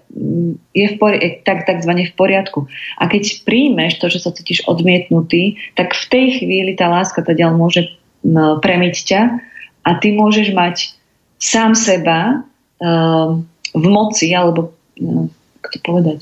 je 0.74 0.86
v 0.90 0.96
pori- 0.98 1.44
tak, 1.46 1.70
takzvané 1.70 2.10
v 2.10 2.18
poriadku. 2.18 2.66
A 2.98 3.08
keď 3.08 3.46
príjmeš 3.46 4.02
to, 4.02 4.10
že 4.10 4.24
sa 4.26 4.34
cítiš 4.34 4.66
odmietnutý, 4.66 5.60
tak 5.78 5.94
v 5.94 6.06
tej 6.10 6.26
chvíli 6.42 6.74
tá 6.74 6.90
láska 6.90 7.22
ďal 7.22 7.54
môže 7.54 7.94
premiť 8.36 8.96
ťa 9.06 9.22
a 9.86 9.90
ty 10.02 10.18
môžeš 10.18 10.50
mať 10.58 10.98
sám 11.38 11.78
seba 11.78 12.42
v 13.76 13.86
moci, 13.88 14.32
alebo 14.36 14.76
no, 15.00 15.32
ako 15.60 15.68
to 15.72 15.80
povedať, 15.84 16.20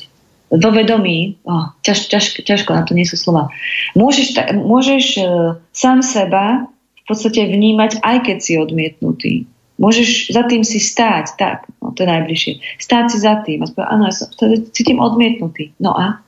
vo 0.54 0.70
vedomí, 0.70 1.42
oh, 1.50 1.74
ťaž, 1.82 2.14
ťaž, 2.14 2.26
ťažko 2.46 2.78
na 2.78 2.84
to 2.86 2.94
nie 2.94 3.10
sú 3.10 3.18
slova, 3.18 3.50
môžeš, 3.98 4.38
môžeš 4.54 5.06
uh, 5.18 5.58
sám 5.74 6.06
seba 6.06 6.70
v 7.04 7.04
podstate 7.10 7.50
vnímať, 7.50 8.00
aj 8.06 8.18
keď 8.30 8.38
si 8.38 8.54
odmietnutý. 8.56 9.34
Môžeš 9.82 10.30
za 10.30 10.46
tým 10.46 10.62
si 10.62 10.78
stáť, 10.78 11.36
tak, 11.36 11.66
no 11.82 11.92
to 11.92 12.06
je 12.06 12.10
najbližšie. 12.14 12.54
Stáť 12.78 13.06
si 13.10 13.18
za 13.18 13.42
tým 13.42 13.66
a 13.66 13.68
povedať, 13.68 13.90
áno, 13.90 14.04
ja 14.08 14.14
sa 14.14 14.26
cítim 14.70 15.02
odmietnutý. 15.02 15.74
No 15.82 15.98
a? 15.98 16.22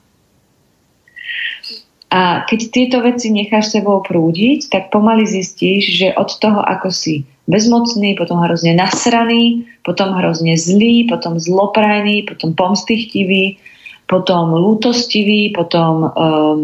A 2.10 2.42
keď 2.50 2.60
tieto 2.74 2.98
veci 3.00 3.30
necháš 3.30 3.70
sebou 3.70 4.02
prúdiť, 4.02 4.68
tak 4.68 4.90
pomaly 4.90 5.24
zistíš, 5.24 5.94
že 5.96 6.08
od 6.18 6.28
toho, 6.42 6.58
ako 6.60 6.90
si 6.90 7.24
bezmocný, 7.46 8.18
potom 8.18 8.42
hrozne 8.42 8.74
nasraný, 8.74 9.66
potom 9.86 10.14
hrozne 10.18 10.58
zlý, 10.58 11.06
potom 11.06 11.38
zloprajný, 11.38 12.26
potom 12.26 12.52
pomstichtivý, 12.58 13.58
potom 14.06 14.54
lútostivý, 14.54 15.50
potom 15.54 16.10
um, 16.10 16.60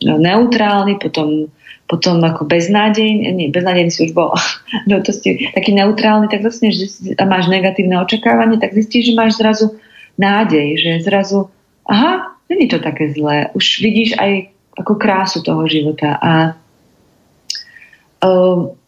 neutrálny, 0.00 0.96
potom, 1.00 1.48
potom 1.88 2.20
ako 2.24 2.48
beznádejný, 2.48 3.32
nie, 3.32 3.48
beznádejný 3.52 3.92
si 3.92 4.08
už 4.08 4.12
bol, 4.12 4.32
lútostivý, 4.92 5.52
taký 5.52 5.76
neutrálny, 5.76 6.28
tak 6.28 6.44
vlastne, 6.44 6.72
že 6.72 6.88
máš 7.24 7.48
negatívne 7.48 8.00
očakávanie, 8.00 8.60
tak 8.60 8.76
zistíš, 8.76 9.12
že 9.12 9.18
máš 9.18 9.40
zrazu 9.40 9.76
nádej, 10.16 10.80
že 10.80 10.90
zrazu, 11.04 11.52
aha, 11.88 12.36
není 12.48 12.68
to 12.68 12.80
také 12.80 13.12
zlé, 13.12 13.52
už 13.52 13.84
vidíš 13.84 14.16
aj 14.16 14.52
ako 14.76 14.92
krásu 15.00 15.40
toho 15.40 15.64
života 15.64 16.20
a 16.20 16.32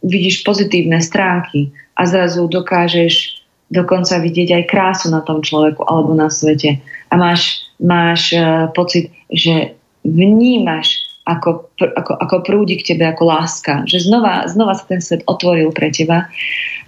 vidíš 0.02 0.42
pozitívne 0.42 0.98
stránky 1.04 1.70
a 1.94 2.08
zrazu 2.08 2.48
dokážeš 2.48 3.44
dokonca 3.68 4.16
vidieť 4.16 4.48
aj 4.56 4.64
krásu 4.70 5.06
na 5.12 5.20
tom 5.20 5.44
človeku 5.44 5.84
alebo 5.84 6.16
na 6.16 6.32
svete 6.32 6.80
a 7.12 7.14
máš, 7.20 7.68
máš 7.76 8.32
uh, 8.32 8.72
pocit, 8.72 9.12
že 9.28 9.76
vnímaš 10.08 11.04
ako, 11.28 11.68
ako, 11.76 12.12
ako 12.16 12.36
prúdi 12.40 12.80
k 12.80 12.96
tebe 12.96 13.04
ako 13.04 13.28
láska. 13.28 13.84
Že 13.84 14.08
znova, 14.08 14.48
znova 14.48 14.72
sa 14.72 14.88
ten 14.88 15.04
svet 15.04 15.20
otvoril 15.28 15.68
pre 15.76 15.92
teba 15.92 16.32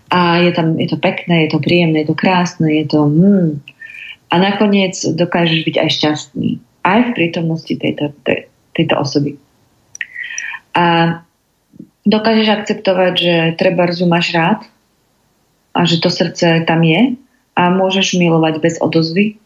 a 0.08 0.40
je, 0.40 0.50
tam, 0.56 0.80
je 0.80 0.88
to 0.88 0.96
pekné, 0.96 1.46
je 1.46 1.50
to 1.52 1.60
príjemné, 1.60 2.02
je 2.02 2.08
to 2.08 2.16
krásne, 2.16 2.66
je 2.66 2.88
to 2.88 3.04
hmm. 3.04 3.60
a 4.32 4.34
nakoniec 4.40 4.96
dokážeš 4.96 5.68
byť 5.68 5.76
aj 5.76 5.90
šťastný. 5.92 6.50
Aj 6.80 7.00
v 7.04 7.10
prítomnosti 7.12 7.74
tejto, 7.76 8.16
tej, 8.24 8.48
tejto 8.72 8.96
osoby. 8.96 9.36
A 10.72 11.20
dokážeš 12.06 12.48
akceptovať, 12.48 13.12
že 13.16 13.34
treba 13.60 13.88
máš 14.08 14.26
rád 14.32 14.60
a 15.76 15.84
že 15.84 16.00
to 16.00 16.08
srdce 16.08 16.64
tam 16.64 16.80
je 16.84 17.16
a 17.54 17.62
môžeš 17.68 18.16
milovať 18.16 18.54
bez 18.62 18.74
odozvy 18.80 19.40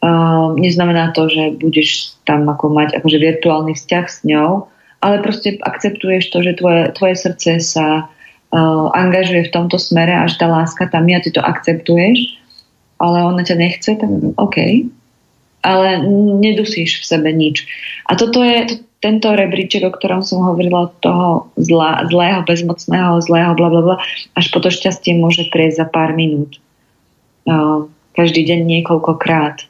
Uh, 0.00 0.56
neznamená 0.56 1.12
to, 1.12 1.28
že 1.28 1.60
budeš 1.60 2.16
tam 2.24 2.48
ako 2.48 2.72
mať 2.72 2.96
akože 2.96 3.20
virtuálny 3.20 3.76
vzťah 3.76 4.06
s 4.08 4.24
ňou, 4.24 4.72
ale 5.04 5.20
proste 5.20 5.60
akceptuješ 5.60 6.32
to, 6.32 6.40
že 6.40 6.56
tvoje, 6.56 6.88
tvoje 6.96 7.20
srdce 7.20 7.60
sa 7.60 8.08
uh, 8.08 8.86
angažuje 8.96 9.44
v 9.44 9.52
tomto 9.52 9.76
smere, 9.76 10.16
až 10.16 10.40
tá 10.40 10.48
láska 10.48 10.88
tam 10.88 11.04
je 11.04 11.14
a 11.20 11.20
ty 11.20 11.30
to 11.36 11.44
akceptuješ, 11.44 12.32
ale 12.96 13.28
ona 13.28 13.44
ťa 13.44 13.56
nechce, 13.60 13.90
tak 13.92 14.08
OK. 14.40 14.88
Ale 15.60 15.88
nedusíš 16.40 17.04
v 17.04 17.04
sebe 17.04 17.28
nič. 17.36 17.68
A 18.08 18.16
toto 18.16 18.40
je 18.40 18.56
to, 18.72 18.74
tento 19.00 19.32
rebríček, 19.32 19.88
o 19.88 19.92
ktorom 19.92 20.20
som 20.20 20.44
hovorila, 20.44 20.92
toho 21.00 21.48
zlá, 21.56 22.04
zlého, 22.12 22.44
bezmocného, 22.44 23.20
zlého, 23.24 23.52
bla, 23.56 23.68
bla, 23.72 23.82
bla, 23.82 23.96
až 24.36 24.46
po 24.52 24.60
to 24.60 24.68
šťastie 24.68 25.16
môže 25.16 25.48
prejsť 25.48 25.76
za 25.80 25.86
pár 25.88 26.12
minút. 26.12 26.60
Uh, 27.48 27.88
každý 28.12 28.44
deň 28.44 28.68
niekoľkokrát 28.68 29.64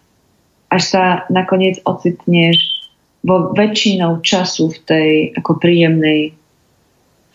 až 0.71 0.83
sa 0.87 1.05
nakoniec 1.29 1.83
ocitneš 1.83 2.87
vo 3.27 3.53
väčšinou 3.53 4.23
času 4.23 4.71
v 4.71 4.79
tej 4.87 5.11
ako 5.37 5.59
príjemnej 5.59 6.33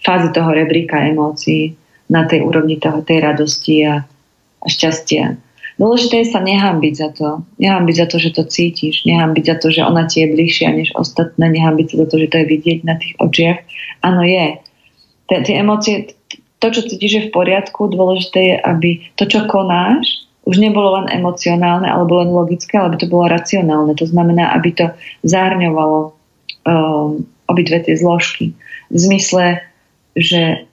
fáze 0.02 0.32
toho 0.32 0.50
rebríka 0.56 1.04
emócií 1.04 1.76
na 2.08 2.26
tej 2.26 2.42
úrovni 2.48 2.80
toho, 2.80 3.04
tej 3.04 3.22
radosti 3.22 3.86
a, 3.86 4.02
a 4.64 4.68
šťastia. 4.68 5.38
Dôležité 5.76 6.24
je 6.24 6.32
sa 6.32 6.40
nehambiť 6.40 6.94
za 6.96 7.10
to. 7.12 7.44
Nehambiť 7.60 7.96
za 8.00 8.08
to, 8.08 8.16
že 8.16 8.32
to 8.32 8.44
cítiš. 8.48 9.04
Nehambiť 9.04 9.44
za 9.44 9.56
to, 9.60 9.68
že 9.76 9.84
ona 9.84 10.08
ti 10.08 10.24
je 10.24 10.32
bližšia 10.32 10.72
než 10.72 10.96
ostatné. 10.96 11.52
Nehambiť 11.52 11.88
sa 11.92 11.96
za 12.04 12.08
to, 12.08 12.16
že 12.16 12.32
to 12.32 12.36
je 12.40 12.46
vidieť 12.48 12.80
na 12.88 12.96
tých 12.96 13.14
očiach. 13.20 13.60
Áno, 14.00 14.24
je. 14.24 14.64
Tie 15.28 15.56
emócie, 15.58 16.16
to, 16.64 16.68
čo 16.72 16.88
cítiš, 16.88 17.12
je 17.12 17.26
v 17.28 17.36
poriadku. 17.36 17.92
Dôležité 17.92 18.40
je, 18.40 18.56
aby 18.56 18.90
to, 19.20 19.28
čo 19.28 19.44
konáš, 19.52 20.26
už 20.46 20.62
nebolo 20.62 21.02
len 21.02 21.10
emocionálne 21.10 21.90
alebo 21.90 22.22
len 22.22 22.30
logické, 22.32 22.78
ale 22.78 22.94
aby 22.94 23.02
to 23.02 23.12
bolo 23.12 23.26
racionálne. 23.28 23.98
To 23.98 24.06
znamená, 24.06 24.54
aby 24.54 24.78
to 24.78 24.86
zárňovalo 25.26 26.14
um, 26.64 27.26
obidve 27.50 27.82
tie 27.82 27.98
zložky. 27.98 28.54
V 28.94 28.98
zmysle, 28.98 29.66
že 30.14 30.70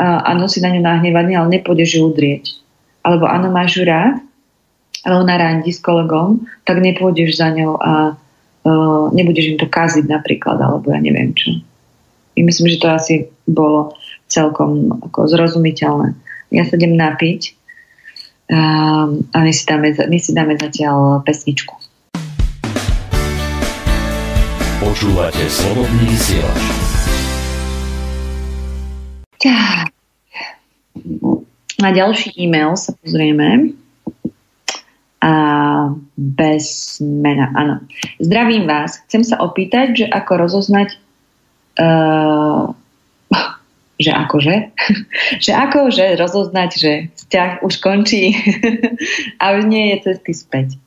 áno, 0.00 0.48
si 0.48 0.64
na 0.64 0.72
ňu 0.72 0.80
nahnevaný, 0.80 1.36
ale 1.36 1.60
nepôjdeš 1.60 2.00
ju 2.00 2.02
udrieť. 2.08 2.61
Alebo 3.02 3.26
áno, 3.26 3.50
máš 3.50 3.78
ju 3.78 3.84
rád, 3.86 4.22
ale 5.02 5.14
ona 5.18 5.34
randi 5.34 5.74
s 5.74 5.82
kolegom, 5.82 6.46
tak 6.62 6.78
nepôjdeš 6.78 7.38
za 7.42 7.50
ňou 7.50 7.74
a 7.82 8.14
uh, 8.64 9.04
nebudeš 9.10 9.54
im 9.54 9.58
to 9.58 9.66
kaziť 9.66 10.06
napríklad, 10.06 10.62
alebo 10.62 10.94
ja 10.94 11.02
neviem 11.02 11.34
čo. 11.34 11.58
I 12.38 12.46
myslím, 12.46 12.70
že 12.70 12.80
to 12.80 12.88
asi 12.88 13.14
bolo 13.44 13.98
celkom 14.30 14.94
ako 15.10 15.26
zrozumiteľné. 15.28 16.14
Ja 16.54 16.64
sa 16.64 16.78
idem 16.78 16.94
napiť 16.94 17.58
Ehm, 18.52 19.24
a 19.32 19.38
my 19.40 19.52
si, 19.52 19.64
dáme, 19.64 19.96
my 19.96 20.18
si 20.20 20.36
dáme 20.36 20.52
zatiaľ 20.60 21.24
pesničku. 21.24 21.72
Počúvate 24.82 25.40
Slobodný 25.48 26.04
vysielač. 26.12 26.62
Tak. 29.40 29.88
Na 31.82 31.90
ďalší 31.90 32.38
e-mail 32.38 32.78
sa 32.78 32.94
pozrieme. 32.94 33.74
A 35.18 35.32
bez 36.14 36.98
mena, 37.02 37.50
áno. 37.58 37.82
Zdravím 38.22 38.70
vás. 38.70 39.02
Chcem 39.10 39.26
sa 39.26 39.42
opýtať, 39.42 39.86
že 39.98 40.06
ako 40.06 40.46
rozoznať 40.46 40.94
uh, 41.82 42.70
že 44.02 44.14
akože, 44.14 44.54
že 45.44 45.52
akože 45.58 46.06
rozoznať, 46.22 46.70
že 46.78 46.92
vzťah 47.18 47.50
už 47.66 47.74
končí 47.82 48.30
a 49.42 49.58
už 49.58 49.66
nie 49.66 49.90
je 49.94 49.96
cesty 50.06 50.38
späť. 50.38 50.78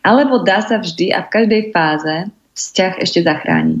Alebo 0.00 0.40
dá 0.40 0.64
sa 0.64 0.80
vždy 0.80 1.12
a 1.12 1.20
v 1.28 1.32
každej 1.36 1.62
fáze 1.76 2.32
vzťah 2.56 2.92
ešte 3.04 3.20
zachrániť. 3.28 3.80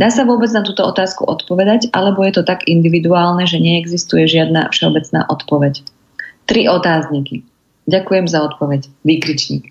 Dá 0.00 0.08
sa 0.08 0.24
vôbec 0.24 0.48
na 0.54 0.64
túto 0.64 0.80
otázku 0.80 1.28
odpovedať, 1.28 1.92
alebo 1.92 2.24
je 2.24 2.40
to 2.40 2.42
tak 2.46 2.64
individuálne, 2.64 3.44
že 3.44 3.60
neexistuje 3.60 4.24
žiadna 4.24 4.72
všeobecná 4.72 5.28
odpoveď? 5.28 5.84
Tri 6.50 6.66
otázniky. 6.66 7.46
Ďakujem 7.86 8.26
za 8.26 8.42
odpoveď. 8.42 8.90
Výkričník. 9.06 9.70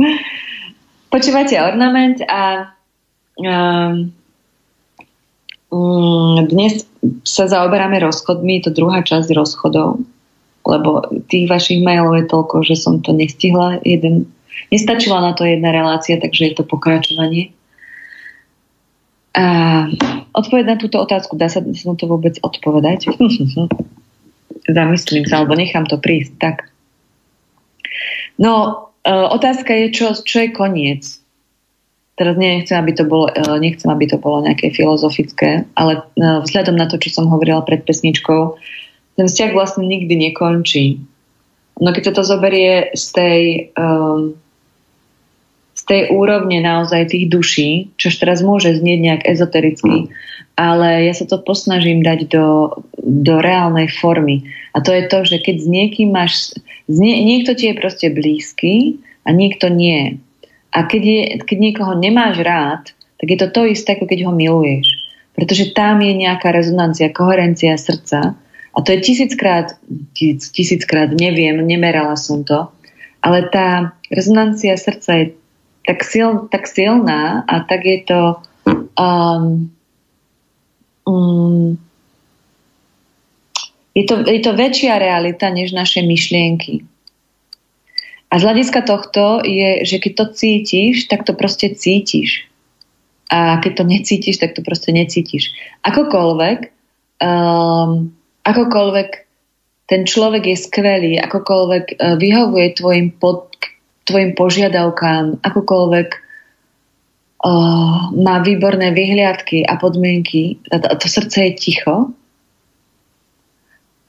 Počúvate 1.12 1.52
ornament 1.60 2.24
a 2.24 2.72
um, 3.36 4.08
dnes 6.48 6.88
sa 7.28 7.44
zaoberáme 7.44 8.00
rozchodmi, 8.00 8.64
to 8.64 8.72
druhá 8.72 9.04
časť 9.04 9.36
rozchodov, 9.36 10.00
lebo 10.64 11.04
tých 11.28 11.44
vašich 11.44 11.84
mailov 11.84 12.16
je 12.16 12.24
toľko, 12.24 12.64
že 12.64 12.80
som 12.80 13.04
to 13.04 13.12
nestihla. 13.12 13.76
Jeden, 13.84 14.32
nestačila 14.72 15.20
na 15.20 15.36
to 15.36 15.44
jedna 15.44 15.76
relácia, 15.76 16.16
takže 16.16 16.40
je 16.48 16.52
to 16.56 16.64
pokračovanie. 16.64 17.52
A 19.36 19.44
odpoveď 20.32 20.64
na 20.72 20.76
túto 20.80 20.96
otázku, 21.04 21.36
dá 21.36 21.52
sa 21.52 21.60
na 21.60 21.94
to 22.00 22.08
vôbec 22.08 22.40
odpovedať? 22.40 23.12
Zamyslím 24.68 25.24
sa, 25.24 25.40
alebo 25.40 25.56
nechám 25.56 25.88
to 25.88 25.96
prísť. 25.96 26.32
Tak. 26.36 26.56
No, 28.36 28.86
e, 29.02 29.10
otázka 29.10 29.72
je, 29.72 29.86
čo, 29.90 30.12
čo 30.12 30.44
je 30.44 30.54
koniec. 30.54 31.02
Teraz 32.18 32.34
nechcem 32.36 32.76
aby, 32.76 32.92
to 32.92 33.08
bolo, 33.08 33.32
e, 33.32 33.42
nechcem, 33.58 33.88
aby 33.88 34.04
to 34.06 34.20
bolo 34.20 34.44
nejaké 34.44 34.70
filozofické, 34.70 35.64
ale 35.72 36.04
e, 36.14 36.42
vzhľadom 36.44 36.76
na 36.76 36.86
to, 36.86 37.00
čo 37.00 37.10
som 37.10 37.32
hovorila 37.32 37.64
pred 37.64 37.82
pesničkou, 37.82 38.60
ten 39.16 39.26
vzťah 39.26 39.50
vlastne 39.56 39.88
nikdy 39.88 40.30
nekončí. 40.30 41.02
No 41.82 41.90
keď 41.90 42.10
sa 42.10 42.16
to 42.18 42.22
zoberie 42.26 42.90
z 42.94 43.06
tej, 43.14 43.40
z 43.70 44.47
tej 45.88 46.12
úrovne 46.12 46.60
naozaj 46.60 47.16
tých 47.16 47.26
duší, 47.32 47.70
čož 47.96 48.20
teraz 48.20 48.44
môže 48.44 48.76
znieť 48.76 48.98
nejak 49.00 49.22
ezotericky, 49.24 50.12
ale 50.54 51.08
ja 51.08 51.14
sa 51.16 51.24
to 51.24 51.40
posnažím 51.40 52.04
dať 52.04 52.28
do, 52.28 52.76
do 53.00 53.34
reálnej 53.40 53.88
formy. 53.88 54.44
A 54.76 54.84
to 54.84 54.92
je 54.92 55.08
to, 55.08 55.24
že 55.24 55.40
keď 55.40 55.56
s 55.64 55.66
niekým 55.66 56.08
máš, 56.12 56.52
nie, 56.86 57.24
niekto 57.24 57.56
ti 57.56 57.72
je 57.72 57.80
proste 57.80 58.12
blízky 58.12 59.00
a 59.24 59.32
niekto 59.32 59.72
nie. 59.72 60.20
A 60.76 60.84
keď, 60.84 61.02
je, 61.02 61.22
keď 61.48 61.58
niekoho 61.58 61.92
nemáš 61.96 62.44
rád, 62.44 62.92
tak 63.16 63.28
je 63.32 63.38
to 63.40 63.48
to 63.48 63.62
isté, 63.72 63.96
ako 63.96 64.04
keď 64.04 64.28
ho 64.28 64.32
miluješ. 64.36 64.92
Pretože 65.32 65.72
tam 65.72 66.04
je 66.04 66.12
nejaká 66.12 66.52
rezonancia, 66.52 67.14
koherencia 67.14 67.78
srdca. 67.78 68.36
A 68.74 68.78
to 68.84 68.92
je 68.92 68.98
tisíckrát, 69.00 69.78
tisíc, 70.12 70.52
tisíckrát, 70.52 71.10
neviem, 71.14 71.58
nemerala 71.64 72.14
som 72.18 72.44
to, 72.44 72.68
ale 73.22 73.46
tá 73.50 73.94
rezonancia 74.10 74.74
srdca 74.78 75.10
je 75.22 75.26
tak, 75.88 76.04
sil, 76.04 76.52
tak 76.52 76.68
silná 76.68 77.48
a 77.48 77.64
tak 77.64 77.80
je 77.88 77.98
to 78.04 78.20
um, 79.00 79.72
um, 81.08 81.80
je, 83.96 84.04
to, 84.04 84.14
je 84.28 84.40
to 84.44 84.52
väčšia 84.52 85.00
realita 85.00 85.48
než 85.48 85.72
naše 85.72 86.04
myšlienky. 86.04 86.84
A 88.28 88.36
z 88.36 88.42
hľadiska 88.44 88.84
tohto 88.84 89.40
je, 89.40 89.88
že 89.88 89.96
keď 89.96 90.12
to 90.12 90.24
cítiš, 90.36 91.08
tak 91.08 91.24
to 91.24 91.32
proste 91.32 91.72
cítiš. 91.72 92.44
A 93.32 93.56
keď 93.64 93.80
to 93.80 93.84
necítiš, 93.88 94.36
tak 94.36 94.52
to 94.52 94.60
proste 94.60 94.92
necítiš. 94.92 95.56
Akokoľvek, 95.84 96.58
um, 97.24 98.12
akokoľvek 98.44 99.08
ten 99.88 100.04
človek 100.04 100.44
je 100.44 100.56
skvelý, 100.60 101.12
akokoľvek 101.16 101.84
uh, 101.96 102.20
vyhovuje 102.20 102.76
tvojim, 102.76 103.16
pod, 103.16 103.47
tvojim 104.08 104.32
požiadavkám, 104.32 105.44
akokoľvek 105.44 106.08
má 108.18 108.36
výborné 108.42 108.90
vyhliadky 108.90 109.62
a 109.62 109.78
podmienky, 109.78 110.58
a 110.74 110.96
to, 110.98 111.06
srdce 111.06 111.38
je 111.38 111.52
ticho, 111.54 112.10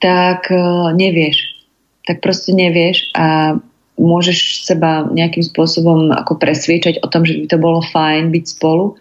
tak 0.02 0.50
nevieš. 0.96 1.62
Tak 2.08 2.24
proste 2.24 2.56
nevieš 2.56 3.12
a 3.14 3.54
môžeš 4.00 4.64
seba 4.64 5.06
nejakým 5.12 5.44
spôsobom 5.44 6.10
ako 6.10 6.40
presviečať 6.40 7.04
o 7.04 7.06
tom, 7.06 7.22
že 7.22 7.36
by 7.36 7.46
to 7.52 7.58
bolo 7.60 7.84
fajn 7.84 8.32
byť 8.32 8.44
spolu, 8.48 8.96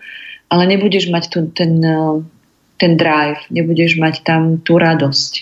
ale 0.52 0.68
nebudeš 0.68 1.08
mať 1.08 1.24
tu 1.32 1.48
ten, 1.56 1.80
ten 2.76 2.92
drive, 3.00 3.40
nebudeš 3.50 3.96
mať 3.96 4.28
tam 4.28 4.60
tú 4.60 4.76
radosť 4.76 5.34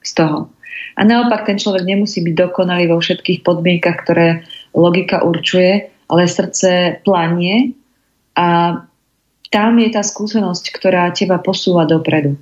z 0.00 0.10
toho. 0.14 0.48
A 0.94 1.02
naopak 1.02 1.42
ten 1.42 1.58
človek 1.58 1.82
nemusí 1.82 2.22
byť 2.22 2.34
dokonalý 2.38 2.86
vo 2.86 3.02
všetkých 3.02 3.42
podmienkach, 3.42 4.06
ktoré 4.06 4.46
logika 4.74 5.22
určuje, 5.22 5.88
ale 6.10 6.28
srdce 6.28 7.00
planie 7.06 7.72
a 8.34 8.78
tam 9.48 9.78
je 9.78 9.88
tá 9.94 10.02
skúsenosť, 10.02 10.74
ktorá 10.74 11.14
teba 11.14 11.38
posúva 11.38 11.86
dopredu. 11.86 12.34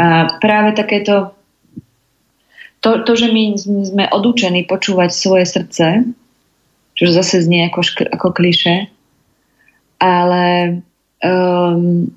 A 0.00 0.40
práve 0.40 0.72
takéto 0.72 1.36
to, 2.82 3.06
to 3.06 3.12
že 3.14 3.30
my 3.30 3.54
sme 3.60 4.04
odúčení 4.10 4.66
počúvať 4.66 5.14
svoje 5.14 5.46
srdce, 5.46 6.02
čo 6.98 7.04
zase 7.14 7.44
znie 7.46 7.70
ako, 7.70 8.10
ako 8.10 8.28
kliše, 8.34 8.90
ale 10.02 10.44
um, 11.22 12.10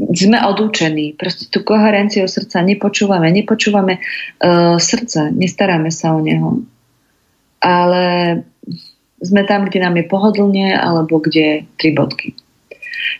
sme 0.00 0.38
odúčení. 0.40 1.12
Proste 1.12 1.52
tú 1.52 1.60
koherenciu 1.68 2.24
srdca 2.24 2.64
nepočúvame. 2.64 3.28
Nepočúvame 3.28 4.00
uh, 4.00 4.80
srdce, 4.80 5.28
nestaráme 5.36 5.92
sa 5.92 6.16
o 6.16 6.24
neho. 6.24 6.64
Ale 7.66 8.04
sme 9.18 9.42
tam, 9.42 9.66
kde 9.66 9.82
nám 9.82 9.98
je 9.98 10.06
pohodlne, 10.06 10.78
alebo 10.78 11.18
kde 11.18 11.66
tri 11.82 11.90
bodky. 11.90 12.38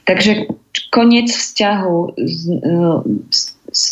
Takže 0.06 0.46
koniec 0.94 1.34
vzťahu 1.34 2.14
z, 2.14 2.40
z, 3.26 3.42
z, 3.74 3.84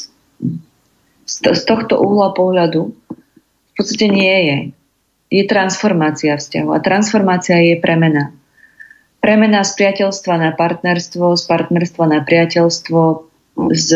z 1.27 1.63
tohto 1.67 1.99
uhla 1.99 2.31
pohľadu 2.31 2.95
v 3.75 3.83
podstate 3.83 4.07
nie 4.07 4.37
je. 4.47 4.59
Je 5.35 5.43
transformácia 5.51 6.39
vzťahu 6.39 6.71
a 6.71 6.79
transformácia 6.79 7.59
je 7.59 7.75
premena. 7.83 8.31
Premena 9.19 9.67
z 9.67 9.75
priateľstva 9.75 10.35
na 10.39 10.51
partnerstvo, 10.55 11.35
z 11.35 11.43
partnerstva 11.51 12.05
na 12.07 12.21
priateľstvo, 12.23 13.01
z 13.75 13.89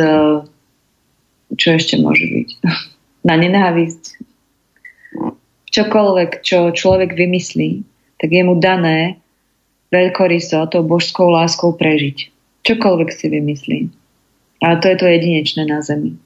čo 1.55 1.69
ešte 1.73 1.97
môže 2.03 2.27
byť? 2.27 2.49
Na 3.29 3.35
nenávisť. 3.35 4.28
Čokoľvek, 5.79 6.43
čo 6.43 6.75
človek 6.75 7.15
vymyslí, 7.15 7.87
tak 8.19 8.35
je 8.35 8.43
mu 8.43 8.59
dané 8.59 9.23
veľkoryso 9.95 10.67
tou 10.75 10.83
božskou 10.83 11.31
láskou 11.31 11.71
prežiť. 11.79 12.35
Čokoľvek 12.67 13.11
si 13.15 13.27
vymyslí. 13.31 13.79
A 14.67 14.75
to 14.83 14.91
je 14.91 14.97
to 14.99 15.07
jedinečné 15.07 15.71
na 15.71 15.79
Zemi. 15.79 16.19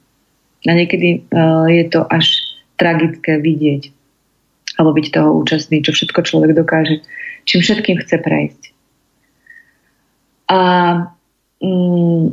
A 0.65 0.73
niekedy 0.73 1.21
uh, 1.29 1.69
je 1.69 1.85
to 1.85 2.01
až 2.09 2.33
tragické 2.81 3.37
vidieť 3.37 3.93
alebo 4.77 4.97
byť 4.97 5.07
toho 5.13 5.29
účastný, 5.37 5.85
čo 5.85 5.93
všetko 5.93 6.25
človek 6.25 6.57
dokáže, 6.57 7.05
čím 7.45 7.61
všetkým 7.61 8.01
chce 8.01 8.17
prejsť. 8.17 8.63
A 10.49 10.59
mm, 11.61 12.25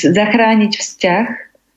zachrániť 0.00 0.72
vzťah 0.72 1.26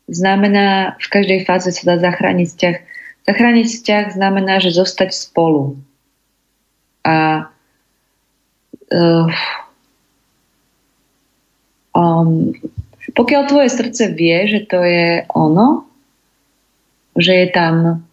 znamená, 0.08 0.96
v 1.00 1.08
každej 1.12 1.40
fáze 1.44 1.72
sa 1.72 1.84
dá 1.84 1.96
zachrániť 2.00 2.48
vzťah. 2.48 2.76
Zachrániť 3.24 3.66
vzťah 3.68 4.06
znamená, 4.20 4.60
že 4.60 4.76
zostať 4.76 5.16
spolu. 5.16 5.80
A 7.08 7.48
uh, 8.92 9.28
um, 11.96 12.52
pokiaľ 13.16 13.42
tvoje 13.48 13.70
srdce 13.72 14.12
vie, 14.12 14.48
že 14.48 14.68
to 14.68 14.84
je 14.84 15.24
ono, 15.32 15.88
že 17.16 17.34
je 17.46 17.48
tam, 17.54 18.04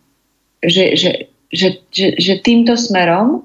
že, 0.62 0.94
že, 0.94 1.10
že, 1.50 1.68
že, 1.90 2.06
že 2.20 2.34
týmto 2.44 2.76
smerom 2.76 3.42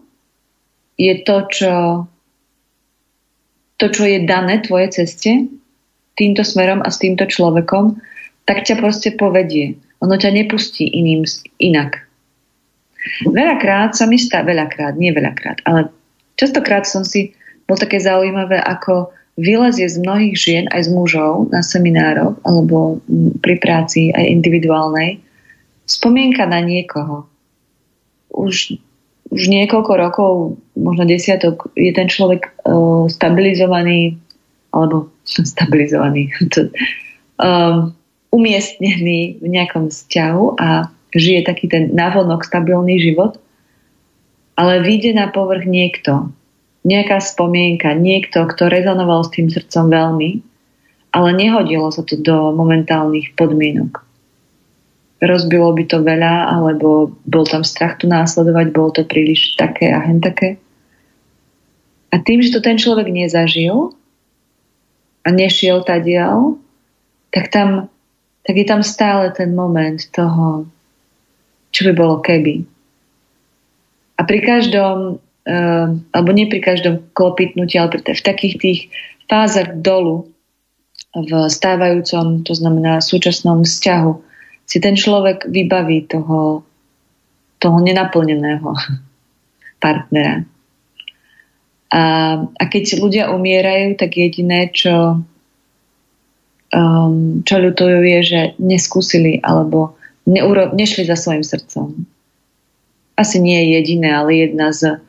je 1.00 1.14
to, 1.24 1.38
čo 1.50 1.74
to, 3.76 3.92
čo 3.92 4.04
je 4.08 4.24
dané 4.24 4.64
tvojej 4.64 5.04
ceste, 5.04 5.52
týmto 6.16 6.48
smerom 6.48 6.80
a 6.80 6.88
s 6.88 7.00
týmto 7.00 7.28
človekom, 7.28 8.00
tak 8.48 8.64
ťa 8.64 8.80
proste 8.80 9.12
povedie. 9.12 9.76
Ono 10.06 10.16
ťa 10.16 10.30
nepustí 10.30 10.86
iným 10.86 11.26
inak. 11.58 12.06
Veľakrát 13.26 13.98
sa 13.98 14.06
mi 14.06 14.22
stá, 14.22 14.46
veľakrát, 14.46 14.98
nie 14.98 15.10
veľakrát, 15.14 15.62
ale 15.66 15.90
častokrát 16.38 16.86
som 16.86 17.02
si 17.06 17.34
bol 17.66 17.78
také 17.78 17.98
zaujímavé, 17.98 18.62
ako 18.62 19.10
vylezie 19.42 19.90
z 19.90 19.98
mnohých 20.02 20.36
žien 20.38 20.66
aj 20.72 20.88
z 20.88 20.90
mužov 20.94 21.50
na 21.52 21.60
seminároch 21.60 22.40
alebo 22.48 23.02
pri 23.44 23.60
práci 23.60 24.14
aj 24.16 24.26
individuálnej 24.26 25.20
spomienka 25.86 26.48
na 26.48 26.64
niekoho. 26.64 27.28
Už 28.32 28.78
už 29.34 29.52
niekoľko 29.52 29.94
rokov, 29.98 30.32
možno 30.78 31.04
desiatok, 31.10 31.68
je 31.74 31.90
ten 31.92 32.06
človek 32.06 32.56
uh, 32.64 33.10
stabilizovaný, 33.10 34.16
alebo 34.70 35.10
stabilizovaný, 35.52 36.30
to, 36.54 36.70
um, 37.42 37.92
umiestnený 38.34 39.42
v 39.42 39.48
nejakom 39.48 39.90
vzťahu 39.90 40.58
a 40.58 40.90
žije 41.16 41.48
taký 41.48 41.72
ten 41.72 41.94
navonok 41.96 42.44
stabilný 42.44 43.00
život, 43.00 43.40
ale 44.56 44.84
vyjde 44.84 45.16
na 45.16 45.28
povrch 45.32 45.68
niekto, 45.68 46.32
nejaká 46.86 47.20
spomienka, 47.20 47.96
niekto, 47.98 48.46
kto 48.46 48.72
rezonoval 48.72 49.26
s 49.26 49.34
tým 49.34 49.48
srdcom 49.50 49.90
veľmi, 49.90 50.32
ale 51.16 51.30
nehodilo 51.32 51.90
sa 51.92 52.04
to 52.04 52.20
do 52.20 52.52
momentálnych 52.52 53.36
podmienok 53.40 54.06
rozbilo 55.24 55.72
by 55.72 55.84
to 55.88 56.04
veľa, 56.04 56.60
alebo 56.60 57.16
bol 57.24 57.46
tam 57.48 57.64
strach 57.64 57.98
tu 58.00 58.06
následovať, 58.12 58.66
bolo 58.72 58.90
to 58.92 59.08
príliš 59.08 59.56
také 59.56 59.92
a 59.92 60.04
hen 60.04 60.20
také. 60.20 60.60
A 62.12 62.20
tým, 62.20 62.40
že 62.44 62.52
to 62.56 62.60
ten 62.64 62.80
človek 62.80 63.08
nezažil 63.12 63.96
a 65.24 65.28
nešiel 65.32 65.84
tadiaľ, 65.84 66.60
tak, 67.32 67.52
tam, 67.52 67.92
tak 68.46 68.54
je 68.54 68.66
tam 68.66 68.86
stále 68.86 69.34
ten 69.34 69.58
moment 69.58 69.98
toho, 70.14 70.70
čo 71.74 71.82
by 71.90 71.94
bolo 71.98 72.22
keby. 72.22 72.62
A 74.16 74.22
pri 74.24 74.40
každom, 74.46 75.18
uh, 75.50 75.88
alebo 76.14 76.30
nie 76.32 76.48
pri 76.48 76.62
každom 76.62 77.04
klopitnutí, 77.18 77.76
ale 77.76 78.00
v 78.00 78.24
takých 78.24 78.56
tých 78.62 78.80
fázach 79.26 79.76
dolu 79.82 80.30
v 81.16 81.32
stávajúcom, 81.50 82.46
to 82.46 82.54
znamená 82.54 83.02
súčasnom 83.02 83.66
vzťahu, 83.66 84.12
si 84.66 84.78
ten 84.82 84.94
človek 84.94 85.50
vybaví 85.50 86.06
toho, 86.06 86.62
toho 87.58 87.78
nenaplneného 87.82 88.70
partnera. 89.84 90.46
A, 91.96 92.04
a 92.44 92.64
keď 92.68 93.00
ľudia 93.00 93.32
umierajú, 93.32 93.96
tak 93.96 94.20
jediné, 94.20 94.68
čo, 94.70 95.24
um, 96.74 97.42
čo 97.46 97.56
ľutujú, 97.62 98.00
je, 98.02 98.20
že 98.24 98.42
neskúsili 98.58 99.42
alebo 99.44 99.98
neuro, 100.26 100.74
nešli 100.74 101.06
za 101.06 101.20
svojim 101.20 101.46
srdcom. 101.46 102.08
Asi 103.16 103.38
nie 103.40 103.56
je 103.56 103.68
jediné, 103.82 104.10
ale 104.16 104.50
jedna 104.50 104.74
z... 104.74 105.00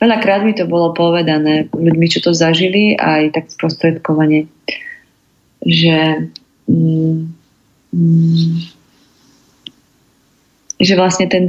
Veľakrát 0.00 0.40
mi 0.44 0.56
to 0.56 0.64
bolo 0.64 0.96
povedané 0.96 1.68
ľuďmi, 1.72 2.06
čo 2.08 2.24
to 2.24 2.32
zažili, 2.32 2.96
aj 2.96 3.36
tak 3.36 3.52
sprostredkovane, 3.52 4.48
že 5.60 5.98
mm, 6.64 7.18
mm, 7.92 8.54
že 10.80 10.96
vlastne 10.96 11.28
ten, 11.28 11.44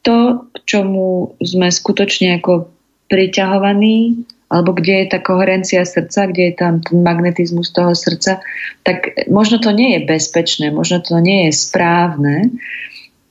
to, 0.00 0.48
k 0.56 0.56
čomu 0.64 1.36
sme 1.44 1.68
skutočne 1.68 2.40
ako 2.40 2.72
priťahovaní, 3.12 4.24
alebo 4.54 4.70
kde 4.70 5.02
je 5.02 5.06
tá 5.10 5.18
koherencia 5.18 5.82
srdca, 5.82 6.30
kde 6.30 6.42
je 6.50 6.54
tam 6.54 6.78
ten 6.78 7.02
magnetizmus 7.02 7.74
toho 7.74 7.90
srdca, 7.90 8.38
tak 8.86 9.26
možno 9.26 9.58
to 9.58 9.74
nie 9.74 9.98
je 9.98 10.06
bezpečné, 10.06 10.70
možno 10.70 11.02
to 11.02 11.18
nie 11.18 11.50
je 11.50 11.52
správne, 11.58 12.54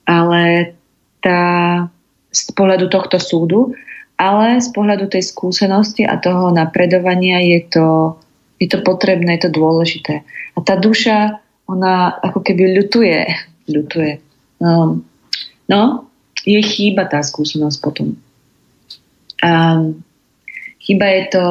ale 0.04 0.76
tá, 1.24 1.40
z 2.28 2.40
pohľadu 2.52 2.92
tohto 2.92 3.16
súdu, 3.16 3.72
ale 4.20 4.60
z 4.60 4.68
pohľadu 4.68 5.08
tej 5.08 5.24
skúsenosti 5.24 6.04
a 6.04 6.20
toho 6.20 6.52
napredovania 6.52 7.40
je 7.40 7.60
to, 7.72 7.88
je 8.60 8.68
to 8.68 8.84
potrebné, 8.84 9.40
je 9.40 9.48
to 9.48 9.56
dôležité. 9.56 10.28
A 10.54 10.58
tá 10.60 10.76
duša, 10.76 11.40
ona 11.64 12.12
ako 12.20 12.44
keby 12.44 12.76
ľutuje, 12.84 13.24
ľutuje, 13.72 14.20
Um, 14.64 15.04
no, 15.68 16.08
je 16.46 16.60
chýba 16.62 17.04
tá 17.04 17.20
skúsenosť 17.20 17.78
potom. 17.82 18.16
A 19.44 19.82
chyba 20.84 21.06
je 21.08 21.22
to, 21.32 21.46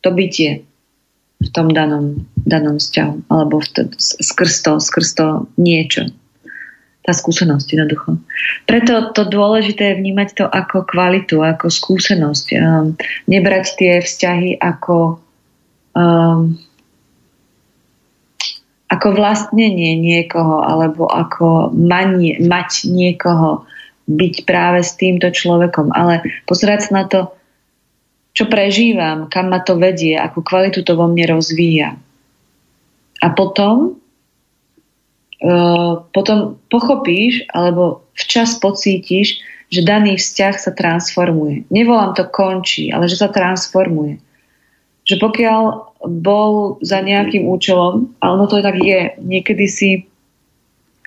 to 0.00 0.08
bytie 0.16 0.50
v 1.36 1.48
tom 1.52 1.68
danom, 1.68 2.24
danom 2.48 2.80
vzťahu, 2.80 3.28
alebo 3.28 3.60
v 3.60 3.68
to, 3.76 3.80
skrz, 4.00 4.64
to, 4.64 4.72
skrz 4.80 5.08
to 5.14 5.26
niečo. 5.60 6.08
Tá 7.04 7.14
skúsenosť 7.14 7.68
jednoducho. 7.70 8.18
Preto 8.66 9.14
to 9.14 9.28
dôležité 9.28 9.94
je 9.94 10.00
vnímať 10.02 10.28
to 10.42 10.44
ako 10.48 10.82
kvalitu, 10.88 11.38
ako 11.38 11.70
skúsenosť. 11.70 12.46
Um, 12.58 12.98
nebrať 13.30 13.78
tie 13.78 13.92
vzťahy 14.02 14.58
ako 14.58 15.22
um, 15.94 16.58
ako 18.86 19.18
vlastnenie 19.18 19.98
niekoho 19.98 20.62
alebo 20.62 21.10
ako 21.10 21.74
manie, 21.74 22.38
mať 22.38 22.86
niekoho, 22.86 23.66
byť 24.06 24.46
práve 24.46 24.86
s 24.86 24.94
týmto 24.94 25.34
človekom, 25.34 25.90
ale 25.90 26.22
pozerať 26.46 26.90
sa 26.90 26.90
na 27.02 27.04
to, 27.10 27.34
čo 28.36 28.44
prežívam, 28.52 29.32
kam 29.32 29.48
ma 29.48 29.64
to 29.64 29.80
vedie, 29.80 30.12
akú 30.12 30.44
kvalitu 30.44 30.84
to 30.84 30.92
vo 30.92 31.08
mne 31.08 31.40
rozvíja. 31.40 31.96
A 33.24 33.26
potom, 33.32 33.96
uh, 35.40 36.04
potom 36.12 36.60
pochopíš 36.68 37.48
alebo 37.48 38.04
včas 38.12 38.60
pocítiš, 38.60 39.40
že 39.72 39.80
daný 39.80 40.20
vzťah 40.20 40.54
sa 40.60 40.70
transformuje. 40.76 41.64
Nevolám 41.72 42.12
to 42.12 42.28
končí, 42.28 42.92
ale 42.92 43.08
že 43.08 43.16
sa 43.16 43.32
transformuje 43.32 44.20
že 45.06 45.22
pokiaľ 45.22 45.62
bol 46.18 46.82
za 46.82 46.98
nejakým 46.98 47.46
účelom, 47.46 48.10
ale 48.18 48.34
no 48.34 48.50
to 48.50 48.58
tak 48.58 48.74
je, 48.82 49.14
niekedy 49.22 49.70
si 49.70 49.90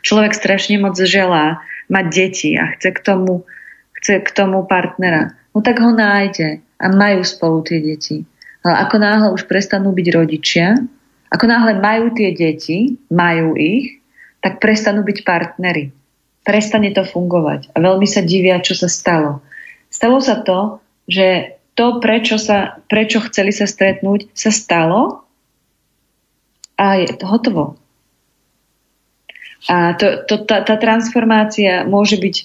človek 0.08 0.32
strašne 0.32 0.80
moc 0.80 0.96
želá 0.96 1.60
mať 1.92 2.06
deti 2.08 2.56
a 2.56 2.72
chce 2.74 2.96
k 2.96 3.00
tomu, 3.04 3.44
chce 4.00 4.24
k 4.24 4.30
tomu 4.32 4.64
partnera, 4.64 5.36
no 5.52 5.60
tak 5.60 5.84
ho 5.84 5.92
nájde 5.92 6.64
a 6.80 6.86
majú 6.88 7.22
spolu 7.28 7.62
tie 7.62 7.84
deti. 7.84 8.24
Ale 8.64 8.88
ako 8.88 8.96
náhle 9.00 9.28
už 9.36 9.48
prestanú 9.48 9.92
byť 9.92 10.08
rodičia, 10.16 10.80
ako 11.30 11.46
náhle 11.46 11.78
majú 11.78 12.12
tie 12.16 12.34
deti, 12.34 12.98
majú 13.12 13.54
ich, 13.54 14.02
tak 14.40 14.64
prestanú 14.64 15.04
byť 15.04 15.18
partnery. 15.28 15.92
Prestane 16.42 16.90
to 16.96 17.04
fungovať. 17.06 17.76
A 17.76 17.84
veľmi 17.84 18.08
sa 18.08 18.24
divia, 18.24 18.64
čo 18.64 18.74
sa 18.74 18.88
stalo. 18.88 19.44
Stalo 19.92 20.24
sa 20.24 20.40
to, 20.42 20.80
že 21.06 21.60
to, 21.76 22.00
prečo, 22.04 22.40
sa, 22.40 22.80
prečo 22.88 23.24
chceli 23.30 23.52
sa 23.56 23.68
stretnúť, 23.68 24.32
sa 24.34 24.52
stalo 24.52 25.24
a 26.80 27.00
je 27.00 27.12
to 27.16 27.26
hotovo. 27.28 27.80
A 29.68 29.94
to, 30.00 30.24
to, 30.24 30.48
tá, 30.48 30.64
tá 30.64 30.80
transformácia 30.80 31.84
môže 31.84 32.16
byť, 32.16 32.36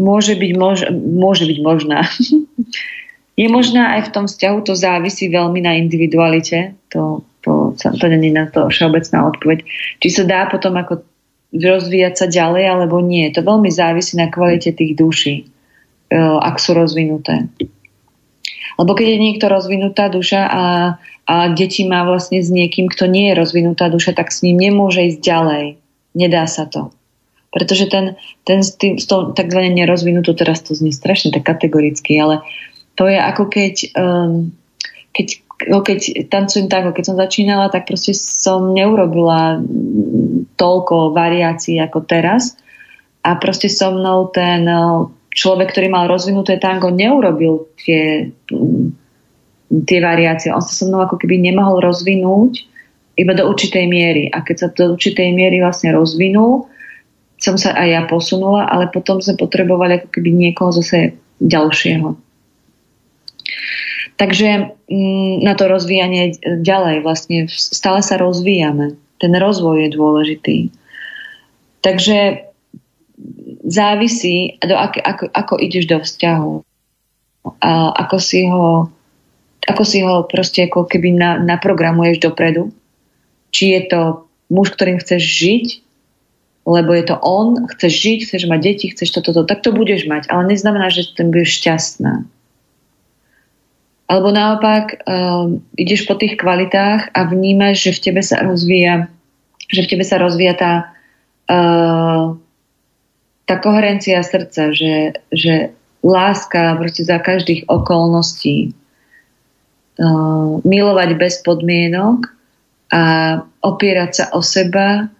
môže 0.00 0.32
byť, 0.32 0.52
mož, 0.56 0.88
môže 0.92 1.44
byť 1.44 1.58
možná. 1.60 2.04
je 3.38 3.46
možná 3.46 3.94
aj 3.94 4.10
v 4.10 4.12
tom 4.18 4.24
vzťahu, 4.26 4.58
to 4.66 4.74
závisí 4.74 5.30
veľmi 5.30 5.62
na 5.62 5.78
individualite. 5.78 6.74
To, 6.90 7.22
to, 7.46 7.78
to 7.78 8.04
je 8.10 8.34
na 8.34 8.50
to 8.50 8.66
všeobecná 8.66 9.30
odpoveď. 9.30 9.58
Či 10.02 10.08
sa 10.10 10.22
dá 10.26 10.50
potom 10.50 10.74
ako 10.74 11.06
rozvíjať 11.54 12.14
sa 12.18 12.26
ďalej, 12.26 12.64
alebo 12.66 12.98
nie. 12.98 13.30
To 13.30 13.46
veľmi 13.46 13.70
závisí 13.70 14.18
na 14.18 14.26
kvalite 14.26 14.74
tých 14.74 14.98
duší, 14.98 15.46
e, 16.10 16.18
ak 16.18 16.58
sú 16.58 16.74
rozvinuté. 16.74 17.46
Lebo 18.74 18.92
keď 18.98 19.06
je 19.06 19.22
niekto 19.22 19.46
rozvinutá 19.46 20.10
duša 20.10 20.42
a, 20.50 20.64
a 21.30 21.34
deti 21.54 21.86
má 21.86 22.02
vlastne 22.02 22.42
s 22.42 22.50
niekým, 22.50 22.90
kto 22.90 23.06
nie 23.06 23.30
je 23.30 23.38
rozvinutá 23.38 23.86
duša, 23.86 24.18
tak 24.18 24.34
s 24.34 24.42
ním 24.42 24.58
nemôže 24.58 25.14
ísť 25.14 25.22
ďalej. 25.22 25.64
Nedá 26.18 26.42
sa 26.50 26.66
to. 26.66 26.90
Pretože 27.54 27.86
ten, 27.86 28.18
ten 28.44 28.66
s, 28.66 28.74
tým, 28.76 28.98
s 28.98 29.06
tou 29.08 29.30
takzvané 29.32 29.72
nerozvinutou, 29.72 30.34
teraz 30.34 30.60
to 30.60 30.74
znie 30.74 30.92
strašne 30.92 31.32
tak 31.32 31.48
kategoricky, 31.48 32.18
ale 32.20 32.44
to 32.98 33.06
je 33.06 33.14
ako 33.14 33.46
keď, 33.46 33.74
um, 33.94 34.50
keď, 35.14 35.26
keď 35.62 35.98
tancujem 36.26 36.66
tak, 36.66 36.90
keď 36.90 37.04
som 37.06 37.16
začínala, 37.16 37.70
tak 37.70 37.86
proste 37.86 38.10
som 38.10 38.74
neurobila 38.74 39.62
toľko 40.58 41.14
variácií 41.14 41.78
ako 41.78 42.02
teraz 42.02 42.58
a 43.22 43.38
proste 43.38 43.70
so 43.70 43.94
mnou 43.94 44.34
ten 44.34 44.66
človek, 45.30 45.70
ktorý 45.70 45.86
mal 45.86 46.10
rozvinuté 46.10 46.58
tango, 46.58 46.90
neurobil 46.90 47.70
tie, 47.78 48.34
tie 49.86 50.00
variácie. 50.02 50.50
On 50.50 50.58
sa 50.58 50.74
so 50.74 50.90
mnou 50.90 51.06
ako 51.06 51.22
keby 51.22 51.38
nemohol 51.38 51.78
rozvinúť 51.78 52.66
iba 53.14 53.32
do 53.34 53.46
určitej 53.46 53.86
miery. 53.86 54.26
A 54.34 54.42
keď 54.42 54.56
sa 54.58 54.68
do 54.74 54.98
určitej 54.98 55.30
miery 55.30 55.62
vlastne 55.62 55.94
rozvinul, 55.94 56.66
som 57.38 57.54
sa 57.54 57.70
aj 57.78 57.88
ja 57.90 58.02
posunula, 58.10 58.66
ale 58.66 58.90
potom 58.90 59.22
sme 59.22 59.38
potrebovali 59.38 60.02
ako 60.02 60.08
keby 60.10 60.30
niekoho 60.34 60.74
zase 60.74 61.14
ďalšieho. 61.38 62.27
Takže 64.18 64.74
mm, 64.90 65.46
na 65.46 65.54
to 65.54 65.70
rozvíjanie 65.70 66.34
ďalej 66.42 67.06
vlastne 67.06 67.46
stále 67.46 68.02
sa 68.02 68.18
rozvíjame. 68.18 68.98
Ten 69.22 69.32
rozvoj 69.34 69.86
je 69.86 69.94
dôležitý. 69.94 70.56
Takže 71.86 72.50
závisí, 73.62 74.58
do 74.58 74.74
ak, 74.74 74.98
ako, 74.98 75.24
ako 75.30 75.54
ideš 75.62 75.86
do 75.86 75.98
vzťahu. 76.02 76.54
A 77.62 77.70
ako 77.94 78.16
si 78.18 78.50
ho 78.50 78.90
ako 79.68 79.82
si 79.84 80.00
ho 80.00 80.24
proste 80.24 80.64
ako 80.64 80.88
keby 80.88 81.12
na, 81.12 81.36
naprogramuješ 81.36 82.24
dopredu. 82.24 82.72
Či 83.52 83.76
je 83.76 83.82
to 83.92 84.00
muž, 84.48 84.72
ktorým 84.72 84.96
chceš 84.96 85.20
žiť, 85.20 85.66
lebo 86.64 86.96
je 86.96 87.04
to 87.04 87.16
on, 87.20 87.68
chceš 87.76 87.92
žiť, 87.92 88.18
chceš 88.28 88.42
mať 88.48 88.60
deti, 88.64 88.86
chceš 88.92 89.12
toto, 89.12 89.36
to, 89.36 89.42
tak 89.44 89.60
to 89.60 89.72
budeš 89.72 90.08
mať, 90.08 90.28
ale 90.32 90.52
neznamená, 90.52 90.88
že 90.88 91.12
ten 91.12 91.28
budeš 91.28 91.60
šťastná. 91.60 92.24
Alebo 94.08 94.32
naopak 94.32 95.04
um, 95.04 95.60
ideš 95.76 96.08
po 96.08 96.16
tých 96.16 96.40
kvalitách 96.40 97.12
a 97.12 97.20
vnímaš, 97.28 97.84
že 97.84 97.92
v 97.92 98.02
tebe 98.08 98.22
sa 98.24 98.40
rozvíja 98.40 99.12
že 99.68 99.84
v 99.84 99.90
tebe 99.94 100.04
sa 100.04 100.16
rozvíja 100.16 100.56
tá 100.56 100.72
uh, 101.52 102.32
tá 103.48 103.54
koherencia 103.60 104.20
srdca, 104.20 104.72
že, 104.72 105.16
že 105.32 105.72
láska 106.04 106.76
proste 106.76 107.04
za 107.04 107.20
každých 107.20 107.68
okolností 107.68 108.72
uh, 110.00 110.60
milovať 110.64 111.10
bez 111.16 111.40
podmienok 111.44 112.28
a 112.88 113.02
opierať 113.60 114.10
sa 114.12 114.24
o 114.32 114.40
seba 114.40 115.12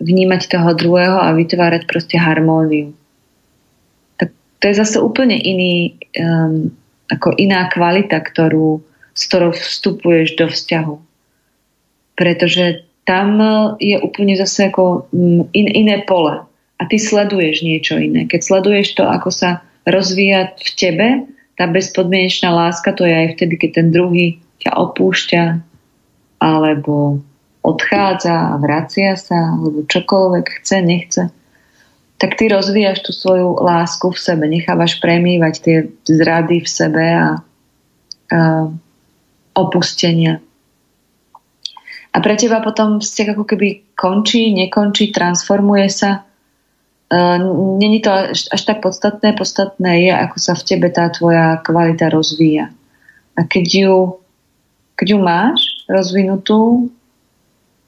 vnímať 0.00 0.48
toho 0.48 0.72
druhého 0.72 1.20
a 1.20 1.36
vytvárať 1.36 1.84
proste 1.84 2.16
harmóniu. 2.16 2.96
Tak 4.16 4.32
to 4.60 4.64
je 4.64 4.74
zase 4.80 4.96
úplne 4.96 5.36
iný, 5.36 6.00
um, 6.16 6.72
ako 7.10 7.34
iná 7.36 7.66
kvalita, 7.68 8.22
ktorú, 8.22 8.80
s 9.12 9.22
ktorou 9.26 9.50
vstupuješ 9.52 10.38
do 10.38 10.46
vzťahu. 10.46 10.94
Pretože 12.14 12.86
tam 13.04 13.42
je 13.82 13.98
úplne 13.98 14.38
zase 14.38 14.70
ako 14.70 15.10
mm, 15.10 15.50
in, 15.50 15.66
iné 15.66 15.96
pole. 16.06 16.46
A 16.80 16.82
ty 16.88 16.96
sleduješ 16.96 17.66
niečo 17.66 17.98
iné. 18.00 18.24
Keď 18.24 18.40
sleduješ 18.40 18.96
to, 18.96 19.04
ako 19.04 19.28
sa 19.28 19.66
rozvíja 19.84 20.54
v 20.56 20.70
tebe, 20.78 21.08
tá 21.60 21.68
bezpodmienečná 21.68 22.48
láska, 22.48 22.96
to 22.96 23.04
je 23.04 23.12
aj 23.12 23.28
vtedy, 23.36 23.60
keď 23.60 23.70
ten 23.82 23.88
druhý 23.92 24.40
ťa 24.64 24.80
opúšťa, 24.80 25.44
alebo 26.40 27.20
odchádza 27.60 28.56
a 28.56 28.58
vracia 28.62 29.12
sa, 29.20 29.60
alebo 29.60 29.84
čokoľvek 29.84 30.46
chce, 30.60 30.76
nechce, 30.80 31.22
tak 32.20 32.36
ty 32.36 32.52
rozvíjaš 32.52 33.00
tú 33.00 33.16
svoju 33.16 33.56
lásku 33.64 34.04
v 34.12 34.18
sebe, 34.20 34.44
nechávaš 34.44 35.00
premývať 35.00 35.54
tie 35.64 35.76
zrady 36.04 36.60
v 36.60 36.68
sebe 36.68 37.04
a, 37.16 37.40
a 38.28 38.40
opustenia. 39.56 40.44
A 42.10 42.16
pre 42.20 42.36
teba 42.36 42.60
potom 42.60 43.00
vzťah 43.00 43.28
ako 43.32 43.44
keby 43.48 43.96
končí, 43.96 44.52
nekončí, 44.52 45.14
transformuje 45.14 45.88
sa. 45.88 46.26
Uh, 47.08 47.38
Není 47.80 48.02
to 48.02 48.10
až, 48.10 48.50
až 48.52 48.62
tak 48.66 48.82
podstatné. 48.82 49.32
Podstatné 49.32 50.10
je, 50.10 50.12
ako 50.12 50.36
sa 50.42 50.52
v 50.58 50.66
tebe 50.66 50.88
tá 50.92 51.08
tvoja 51.08 51.56
kvalita 51.62 52.10
rozvíja. 52.10 52.74
A 53.38 53.46
keď 53.46 53.66
ju, 53.86 53.96
keď 54.98 55.06
ju 55.14 55.18
máš 55.22 55.60
rozvinutú, 55.86 56.90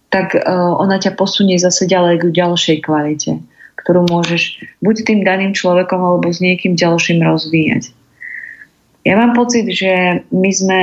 tak 0.08 0.38
uh, 0.38 0.72
ona 0.78 1.02
ťa 1.02 1.18
posunie 1.18 1.58
zase 1.58 1.84
ďalej 1.90 2.22
k 2.22 2.24
ďalšej 2.30 2.78
kvalite, 2.80 3.42
ktorú 3.82 4.06
môžeš 4.06 4.62
buď 4.78 4.96
tým 5.02 5.20
daným 5.26 5.52
človekom 5.52 5.98
alebo 5.98 6.30
s 6.30 6.38
niekým 6.38 6.78
ďalším 6.78 7.22
rozvíjať. 7.22 7.90
Ja 9.02 9.18
mám 9.18 9.34
pocit, 9.34 9.66
že 9.66 10.22
my 10.30 10.50
sme, 10.54 10.80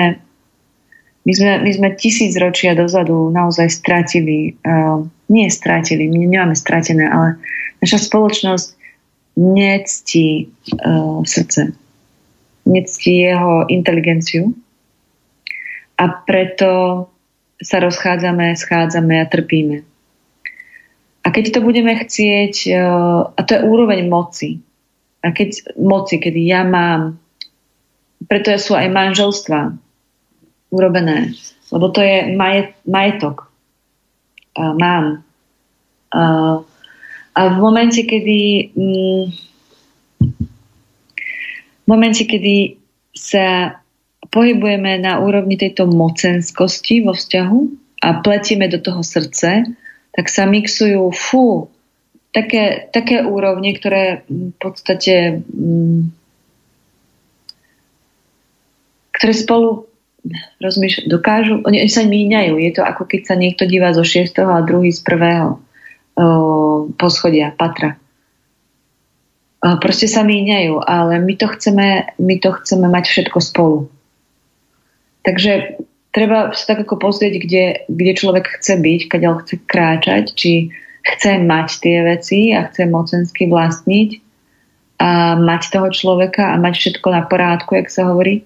my 1.23 1.33
sme, 1.33 1.51
my 1.63 1.71
sme 1.71 1.89
tisíc 1.95 2.35
ročia 2.35 2.75
dozadu 2.75 3.31
naozaj 3.31 3.71
stratili, 3.71 4.59
uh, 4.67 4.99
nie 5.31 5.47
stratili, 5.47 6.11
my 6.11 6.27
nemáme 6.27 6.55
stratené, 6.55 7.07
ale 7.07 7.39
naša 7.79 8.03
spoločnosť 8.03 8.67
nectí 9.39 10.51
uh, 10.83 11.23
srdce, 11.23 11.71
nectí 12.67 13.23
jeho 13.23 13.63
inteligenciu 13.71 14.51
a 15.95 16.11
preto 16.27 17.07
sa 17.59 17.79
rozchádzame, 17.83 18.55
schádzame 18.55 19.23
a 19.23 19.25
trpíme. 19.27 19.88
A 21.29 21.31
keď 21.31 21.53
to 21.53 21.59
budeme 21.61 21.93
chcieť, 21.93 22.55
e, 22.65 22.81
a 23.37 23.41
to 23.45 23.51
je 23.53 23.61
úroveň 23.61 24.09
moci, 24.09 24.65
a 25.21 25.29
keď 25.29 25.77
moci, 25.77 26.17
kedy 26.17 26.41
ja 26.41 26.65
mám, 26.65 27.21
preto 28.25 28.49
sú 28.57 28.73
aj 28.73 28.89
manželstva 28.89 29.77
urobené, 30.73 31.37
lebo 31.69 31.85
to 31.93 32.01
je 32.01 32.33
majet, 32.33 32.73
majetok. 32.81 33.45
A 34.57 34.73
mám. 34.73 35.21
A, 36.09 36.21
a 37.37 37.41
v 37.45 37.57
momente, 37.61 38.01
kedy 38.09 38.73
mm, 38.73 39.25
v 41.77 41.85
momente, 41.85 42.25
kedy 42.25 42.81
sa 43.13 43.77
pohybujeme 44.33 44.97
na 44.97 45.21
úrovni 45.21 45.61
tejto 45.61 45.85
mocenskosti 45.85 47.05
vo 47.05 47.13
vzťahu 47.13 47.59
a 48.01 48.17
pletieme 48.25 48.65
do 48.65 48.81
toho 48.81 49.05
srdce, 49.05 49.77
tak 50.19 50.27
sa 50.27 50.43
mixujú 50.43 51.15
fú, 51.15 51.71
také, 52.35 52.91
také 52.91 53.23
úrovne, 53.23 53.71
ktoré 53.71 54.27
v 54.27 54.51
podstate 54.59 55.39
ktoré 59.15 59.31
spolu 59.31 59.87
rozmýšľajú, 60.59 61.07
dokážu, 61.07 61.53
oni, 61.63 61.79
oni 61.79 61.91
sa 61.91 62.03
míňajú. 62.03 62.59
Je 62.59 62.71
to 62.75 62.83
ako 62.83 63.07
keď 63.07 63.21
sa 63.31 63.35
niekto 63.39 63.63
díva 63.63 63.95
zo 63.95 64.03
6. 64.03 64.35
a 64.43 64.59
druhý 64.59 64.91
z 64.91 64.99
prvého 65.07 65.63
poschodia, 66.99 67.55
patra. 67.55 67.95
O, 69.59 69.79
proste 69.79 70.11
sa 70.11 70.27
míňajú, 70.27 70.83
ale 70.83 71.23
my 71.23 71.33
to 71.39 71.47
chceme, 71.51 72.11
my 72.19 72.35
to 72.43 72.51
chceme 72.59 72.87
mať 72.91 73.05
všetko 73.07 73.39
spolu. 73.39 73.79
Takže 75.23 75.79
treba 76.11 76.53
sa 76.57 76.73
tak 76.73 76.85
ako 76.85 76.97
pozrieť, 76.97 77.33
kde, 77.41 77.65
kde 77.89 78.11
človek 78.17 78.59
chce 78.59 78.81
byť, 78.81 79.01
kde 79.09 79.29
chce 79.45 79.55
kráčať, 79.65 80.25
či 80.33 80.73
chce 81.05 81.41
mať 81.41 81.67
tie 81.79 81.97
veci 82.03 82.39
a 82.53 82.67
chce 82.67 82.89
mocensky 82.89 83.47
vlastniť 83.47 84.09
a 84.99 85.39
mať 85.39 85.61
toho 85.71 85.89
človeka 85.95 86.53
a 86.53 86.59
mať 86.59 86.73
všetko 86.75 87.07
na 87.07 87.23
porádku, 87.23 87.79
jak 87.79 87.87
sa 87.87 88.11
hovorí. 88.11 88.43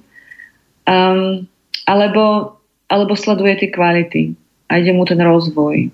Um, 0.86 1.50
alebo, 1.90 2.56
alebo 2.92 3.18
sleduje 3.18 3.58
tie 3.58 3.70
kvality 3.74 4.24
a 4.70 4.78
ide 4.78 4.94
mu 4.94 5.08
ten 5.08 5.18
rozvoj. 5.18 5.90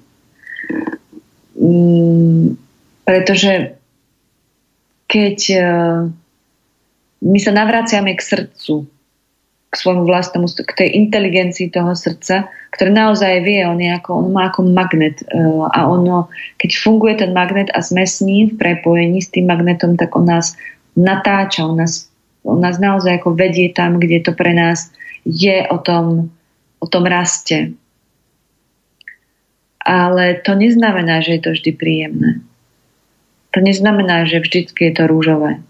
Um, 1.56 2.60
pretože 3.08 3.80
keď 5.10 5.38
uh, 5.58 5.98
my 7.24 7.40
sa 7.40 7.52
navraciame 7.56 8.14
k 8.14 8.22
srdcu, 8.22 8.86
k 9.70 9.74
svojmu 9.78 10.10
vlastnému, 10.10 10.50
k 10.66 10.72
tej 10.74 10.90
inteligencii 10.98 11.70
toho 11.70 11.94
srdca, 11.94 12.50
ktoré 12.74 12.90
naozaj 12.90 13.46
vie, 13.46 13.62
on, 13.70 13.78
je 13.78 13.94
ako, 13.94 14.26
on 14.26 14.28
má 14.34 14.50
ako 14.50 14.66
magnet 14.66 15.22
uh, 15.30 15.70
a 15.70 15.86
ono, 15.86 16.26
keď 16.58 16.70
funguje 16.74 17.14
ten 17.22 17.32
magnet 17.38 17.70
a 17.78 17.86
sme 17.86 18.02
s 18.02 18.18
ním 18.26 18.50
v 18.54 18.58
prepojení 18.58 19.22
s 19.22 19.30
tým 19.30 19.46
magnetom, 19.46 19.94
tak 19.94 20.18
on 20.18 20.26
nás 20.26 20.58
natáča, 20.98 21.70
on 21.70 21.78
nás, 21.78 22.10
on 22.42 22.58
nás 22.58 22.82
naozaj 22.82 23.22
ako 23.22 23.38
vedie 23.38 23.70
tam, 23.70 24.02
kde 24.02 24.26
to 24.26 24.34
pre 24.34 24.58
nás 24.58 24.90
je 25.22 25.62
o 25.70 25.78
tom, 25.78 26.34
o 26.82 26.88
tom 26.90 27.06
raste. 27.06 27.78
Ale 29.86 30.42
to 30.42 30.58
neznamená, 30.58 31.22
že 31.22 31.38
je 31.38 31.42
to 31.46 31.50
vždy 31.54 31.72
príjemné. 31.78 32.42
To 33.54 33.62
neznamená, 33.62 34.26
že 34.26 34.42
vždy 34.42 34.70
je 34.70 34.94
to 34.94 35.04
rúžové. 35.10 35.62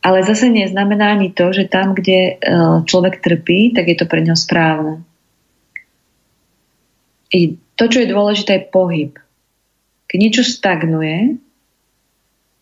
Ale 0.00 0.24
zase 0.24 0.48
neznamená 0.48 1.12
ani 1.12 1.28
to, 1.36 1.52
že 1.52 1.68
tam, 1.68 1.92
kde 1.92 2.18
e, 2.18 2.32
človek 2.88 3.20
trpí, 3.20 3.76
tak 3.76 3.84
je 3.84 3.96
to 4.00 4.08
pre 4.08 4.24
ňo 4.24 4.32
správne. 4.32 5.04
I 7.30 7.60
to, 7.76 7.84
čo 7.84 8.02
je 8.02 8.12
dôležité, 8.12 8.50
je 8.56 8.70
pohyb. 8.72 9.12
Keď 10.08 10.18
niečo 10.18 10.42
stagnuje, 10.42 11.36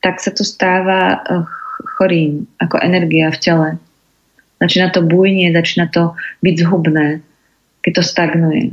tak 0.03 0.18
sa 0.18 0.34
to 0.34 0.43
stáva 0.43 1.14
e, 1.14 1.18
chorým, 1.95 2.51
ako 2.59 2.82
energia 2.82 3.30
v 3.30 3.39
tele. 3.39 3.68
Začína 4.59 4.91
to 4.91 5.07
bujnie, 5.07 5.55
začína 5.55 5.86
to 5.95 6.18
byť 6.43 6.55
zhubné, 6.66 7.22
keď 7.86 7.93
to 7.99 8.03
stagnuje. 8.03 8.64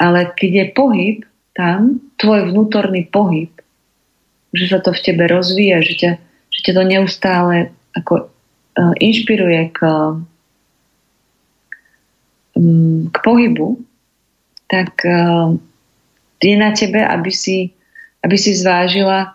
Ale 0.00 0.32
keď 0.32 0.50
je 0.50 0.66
pohyb 0.72 1.16
tam, 1.52 2.00
tvoj 2.16 2.48
vnútorný 2.48 3.04
pohyb, 3.12 3.52
že 4.56 4.72
sa 4.72 4.80
to 4.80 4.96
v 4.96 5.04
tebe 5.04 5.28
rozvíja, 5.28 5.84
že 5.84 5.94
ťa 6.00 6.12
že 6.62 6.70
ťa 6.70 6.72
to 6.78 6.82
neustále 6.86 7.74
ako 7.92 8.30
uh, 8.78 8.94
inšpiruje 9.02 9.74
k, 9.74 9.78
um, 12.54 13.10
k 13.10 13.16
pohybu, 13.18 13.82
tak 14.70 14.94
uh, 15.04 15.52
je 16.42 16.56
na 16.58 16.70
tebe, 16.74 17.02
aby 17.02 17.30
si, 17.34 17.74
aby 18.22 18.36
si 18.38 18.54
zvážila 18.54 19.34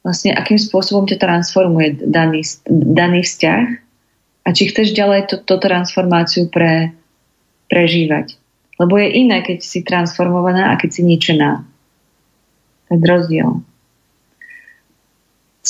vlastne, 0.00 0.32
akým 0.32 0.56
spôsobom 0.56 1.04
ťa 1.06 1.18
transformuje 1.20 2.06
daný, 2.08 2.42
daný 2.70 3.22
vzťah 3.22 3.64
a 4.46 4.48
či 4.50 4.72
chceš 4.72 4.96
ďalej 4.96 5.28
túto 5.28 5.44
to, 5.44 5.60
to 5.60 5.64
transformáciu 5.68 6.48
pre, 6.48 6.96
prežívať. 7.68 8.40
Lebo 8.80 8.96
je 8.96 9.08
iné, 9.12 9.44
keď 9.44 9.60
si 9.60 9.84
transformovaná 9.84 10.72
a 10.72 10.78
keď 10.80 10.90
si 10.90 11.02
ničená. 11.04 11.68
To 12.88 12.96
rozdiel. 12.96 13.60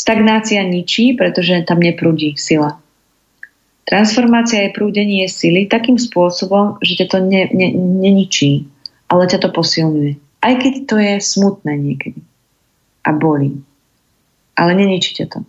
Stagnácia 0.00 0.64
ničí, 0.64 1.12
pretože 1.12 1.60
tam 1.68 1.84
neprúdi 1.84 2.32
sila. 2.40 2.80
Transformácia 3.84 4.64
je 4.64 4.72
prúdenie 4.72 5.28
sily 5.28 5.68
takým 5.68 6.00
spôsobom, 6.00 6.80
že 6.80 7.04
ťa 7.04 7.06
to 7.10 7.18
ne, 7.20 7.52
ne, 7.52 7.68
neničí, 7.76 8.64
ale 9.12 9.28
ťa 9.28 9.44
to 9.44 9.48
posilňuje. 9.52 10.16
Aj 10.40 10.54
keď 10.56 10.72
to 10.88 10.96
je 10.96 11.14
smutné 11.20 11.76
niekedy. 11.76 12.24
a 13.04 13.12
bolí. 13.12 13.60
Ale 14.56 14.72
neničíte 14.76 15.24
to. 15.28 15.44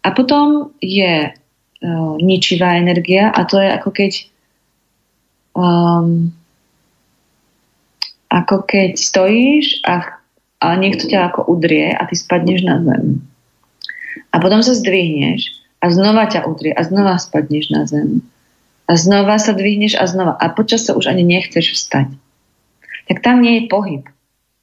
A 0.00 0.12
potom 0.16 0.72
je 0.80 1.28
uh, 1.32 2.14
ničivá 2.20 2.76
energia 2.80 3.28
a 3.32 3.44
to 3.44 3.60
je 3.60 3.68
ako 3.68 3.88
keď 3.92 4.12
um, 5.52 6.32
ako 8.32 8.64
keď 8.64 8.96
stojíš 8.96 9.84
a, 9.84 10.20
a 10.64 10.66
niekto 10.80 11.04
ťa 11.04 11.32
ako 11.32 11.52
udrie 11.52 11.92
a 11.92 12.02
ty 12.08 12.16
spadneš 12.16 12.64
na 12.64 12.80
zem. 12.80 13.29
A 14.30 14.36
potom 14.38 14.62
sa 14.62 14.74
zdvihneš 14.74 15.60
a 15.82 15.90
znova 15.90 16.28
ťa 16.30 16.46
udrie 16.46 16.70
a 16.70 16.82
znova 16.86 17.18
spadneš 17.18 17.72
na 17.72 17.82
zem. 17.88 18.22
A 18.90 18.98
znova 18.98 19.38
sa 19.38 19.54
dvihneš 19.54 19.94
a 19.98 20.04
znova. 20.10 20.34
A 20.38 20.50
počas 20.50 20.86
sa 20.86 20.98
už 20.98 21.10
ani 21.10 21.22
nechceš 21.22 21.78
vstať. 21.78 22.10
Tak 23.06 23.22
tam 23.22 23.42
nie 23.42 23.62
je 23.62 23.70
pohyb. 23.70 24.02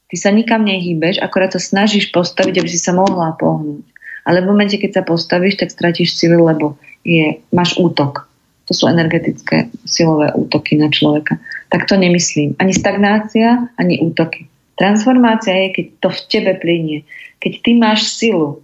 Ty 0.08 0.16
sa 0.16 0.30
nikam 0.32 0.64
nehýbeš, 0.64 1.20
akorát 1.20 1.52
sa 1.52 1.60
snažíš 1.60 2.08
postaviť, 2.12 2.60
aby 2.60 2.68
si 2.68 2.80
sa 2.80 2.96
mohla 2.96 3.36
pohnúť. 3.36 3.84
Ale 4.24 4.44
v 4.44 4.48
momente, 4.52 4.76
keď 4.76 5.00
sa 5.00 5.02
postavíš, 5.04 5.60
tak 5.60 5.72
stratíš 5.72 6.16
silu, 6.16 6.44
lebo 6.44 6.76
je, 7.04 7.40
máš 7.52 7.76
útok. 7.80 8.28
To 8.68 8.76
sú 8.76 8.84
energetické 8.88 9.72
silové 9.88 10.28
útoky 10.36 10.76
na 10.76 10.92
človeka. 10.92 11.40
Tak 11.72 11.88
to 11.88 11.96
nemyslím. 11.96 12.52
Ani 12.60 12.76
stagnácia, 12.76 13.72
ani 13.80 14.00
útoky. 14.04 14.44
Transformácia 14.76 15.56
je, 15.56 15.68
keď 15.72 15.86
to 16.04 16.08
v 16.12 16.20
tebe 16.28 16.52
plinie. 16.60 16.98
Keď 17.40 17.52
ty 17.64 17.70
máš 17.80 18.12
silu 18.12 18.60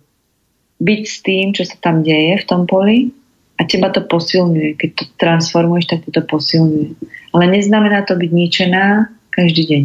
byť 0.83 1.03
s 1.07 1.17
tým, 1.23 1.47
čo 1.55 1.63
sa 1.63 1.77
tam 1.79 2.03
deje 2.03 2.41
v 2.43 2.49
tom 2.49 2.67
poli 2.67 3.15
a 3.59 3.63
teba 3.63 3.91
to 3.95 4.03
posilňuje. 4.03 4.75
Keď 4.75 4.91
to 4.99 5.05
transformuješ, 5.21 5.87
tak 5.87 6.01
to 6.11 6.23
posilňuje. 6.23 6.99
Ale 7.31 7.45
neznamená 7.51 8.03
to 8.03 8.19
byť 8.19 8.31
ničená 8.31 9.11
každý 9.31 9.63
deň. 9.67 9.83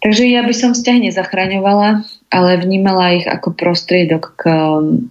Takže 0.00 0.24
ja 0.32 0.40
by 0.40 0.54
som 0.56 0.72
vzťah 0.72 1.12
nezachraňovala, 1.12 2.08
ale 2.32 2.50
vnímala 2.56 3.20
ich 3.20 3.26
ako 3.28 3.52
prostriedok 3.52 4.32
k, 4.38 4.42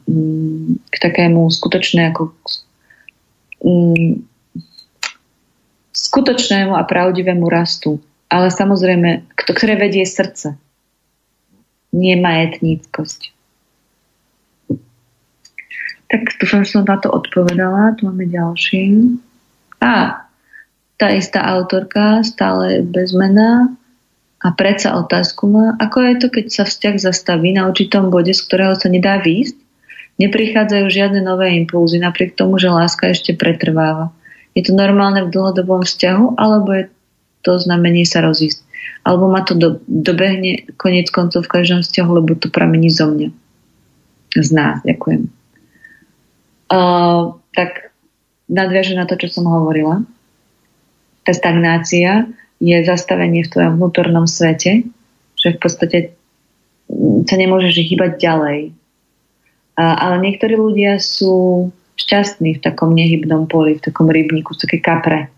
mm, 0.09 0.89
k 0.89 0.95
takému 0.97 1.45
skutočné, 1.45 2.09
ako, 2.09 2.33
mm, 3.61 4.25
skutočnému 5.93 6.73
a 6.73 6.87
pravdivému 6.89 7.45
rastu. 7.45 8.01
Ale 8.33 8.49
samozrejme, 8.49 9.29
ktoré 9.37 9.77
vedie 9.77 10.09
srdce. 10.09 10.57
Nie 11.89 12.15
majetníckosť. 12.19 13.33
Tak 16.09 16.21
dúfam, 16.41 16.65
že 16.65 16.73
som 16.73 16.85
na 16.85 16.97
to 16.97 17.13
odpovedala. 17.13 17.93
Tu 17.97 18.09
máme 18.09 18.25
ďalší. 18.25 19.13
A, 19.81 20.25
tá 20.97 21.07
istá 21.13 21.45
autorka, 21.45 22.25
stále 22.25 22.81
bez 22.81 23.13
mena, 23.13 23.79
a 24.39 24.55
predsa 24.55 24.95
otázku 24.95 25.51
má, 25.51 25.75
ako 25.83 25.97
je 25.99 26.13
to, 26.15 26.27
keď 26.31 26.45
sa 26.47 26.63
vzťah 26.63 26.95
zastaví 26.95 27.51
na 27.51 27.67
určitom 27.67 28.07
bode, 28.07 28.31
z 28.31 28.39
ktorého 28.47 28.71
sa 28.71 28.87
nedá 28.87 29.19
výjsť? 29.19 29.55
Neprichádzajú 30.19 30.85
žiadne 30.87 31.19
nové 31.23 31.59
impulzy, 31.59 31.99
napriek 31.99 32.39
tomu, 32.39 32.55
že 32.55 32.71
láska 32.71 33.11
ešte 33.11 33.35
pretrváva. 33.35 34.15
Je 34.55 34.63
to 34.63 34.71
normálne 34.71 35.27
v 35.27 35.31
dlhodobom 35.31 35.83
vzťahu, 35.83 36.39
alebo 36.39 36.71
je 36.71 36.83
to 37.41 37.59
znamenie 37.59 38.03
sa 38.03 38.23
rozísť? 38.23 38.65
Alebo 39.07 39.31
ma 39.31 39.41
to 39.47 39.55
do, 39.55 39.69
dobehne 39.87 40.67
koniec 40.75 41.07
koncov 41.09 41.47
v 41.47 41.53
každom 41.61 41.81
vzťahu, 41.81 42.11
lebo 42.19 42.35
to 42.35 42.51
pramení 42.51 42.91
zo 42.91 43.07
mňa. 43.07 43.29
Z 44.35 44.49
nás, 44.53 44.83
ďakujem. 44.85 45.31
Uh, 46.69 47.33
tak 47.57 47.89
nadviažem 48.45 48.99
na 48.99 49.09
to, 49.09 49.17
čo 49.17 49.31
som 49.31 49.49
hovorila. 49.49 50.05
Tá 51.25 51.31
stagnácia 51.33 52.29
je 52.59 52.77
zastavenie 52.83 53.47
v 53.47 53.51
tvojom 53.51 53.79
vnútornom 53.79 54.27
svete, 54.27 54.85
že 55.39 55.55
v 55.55 55.57
podstate 55.57 55.99
sa 57.25 57.35
nemôžeš 57.37 57.85
hýbať 57.85 58.19
ďalej. 58.19 58.59
A, 59.79 59.83
ale 59.95 60.15
niektorí 60.19 60.59
ľudia 60.59 60.99
sú 60.99 61.69
šťastní 61.95 62.59
v 62.59 62.63
takom 62.63 62.91
nehybnom 62.91 63.47
poli, 63.47 63.79
v 63.79 63.85
takom 63.85 64.11
rybníku, 64.11 64.51
sú 64.51 64.67
také 64.67 64.83
kapre, 64.83 65.31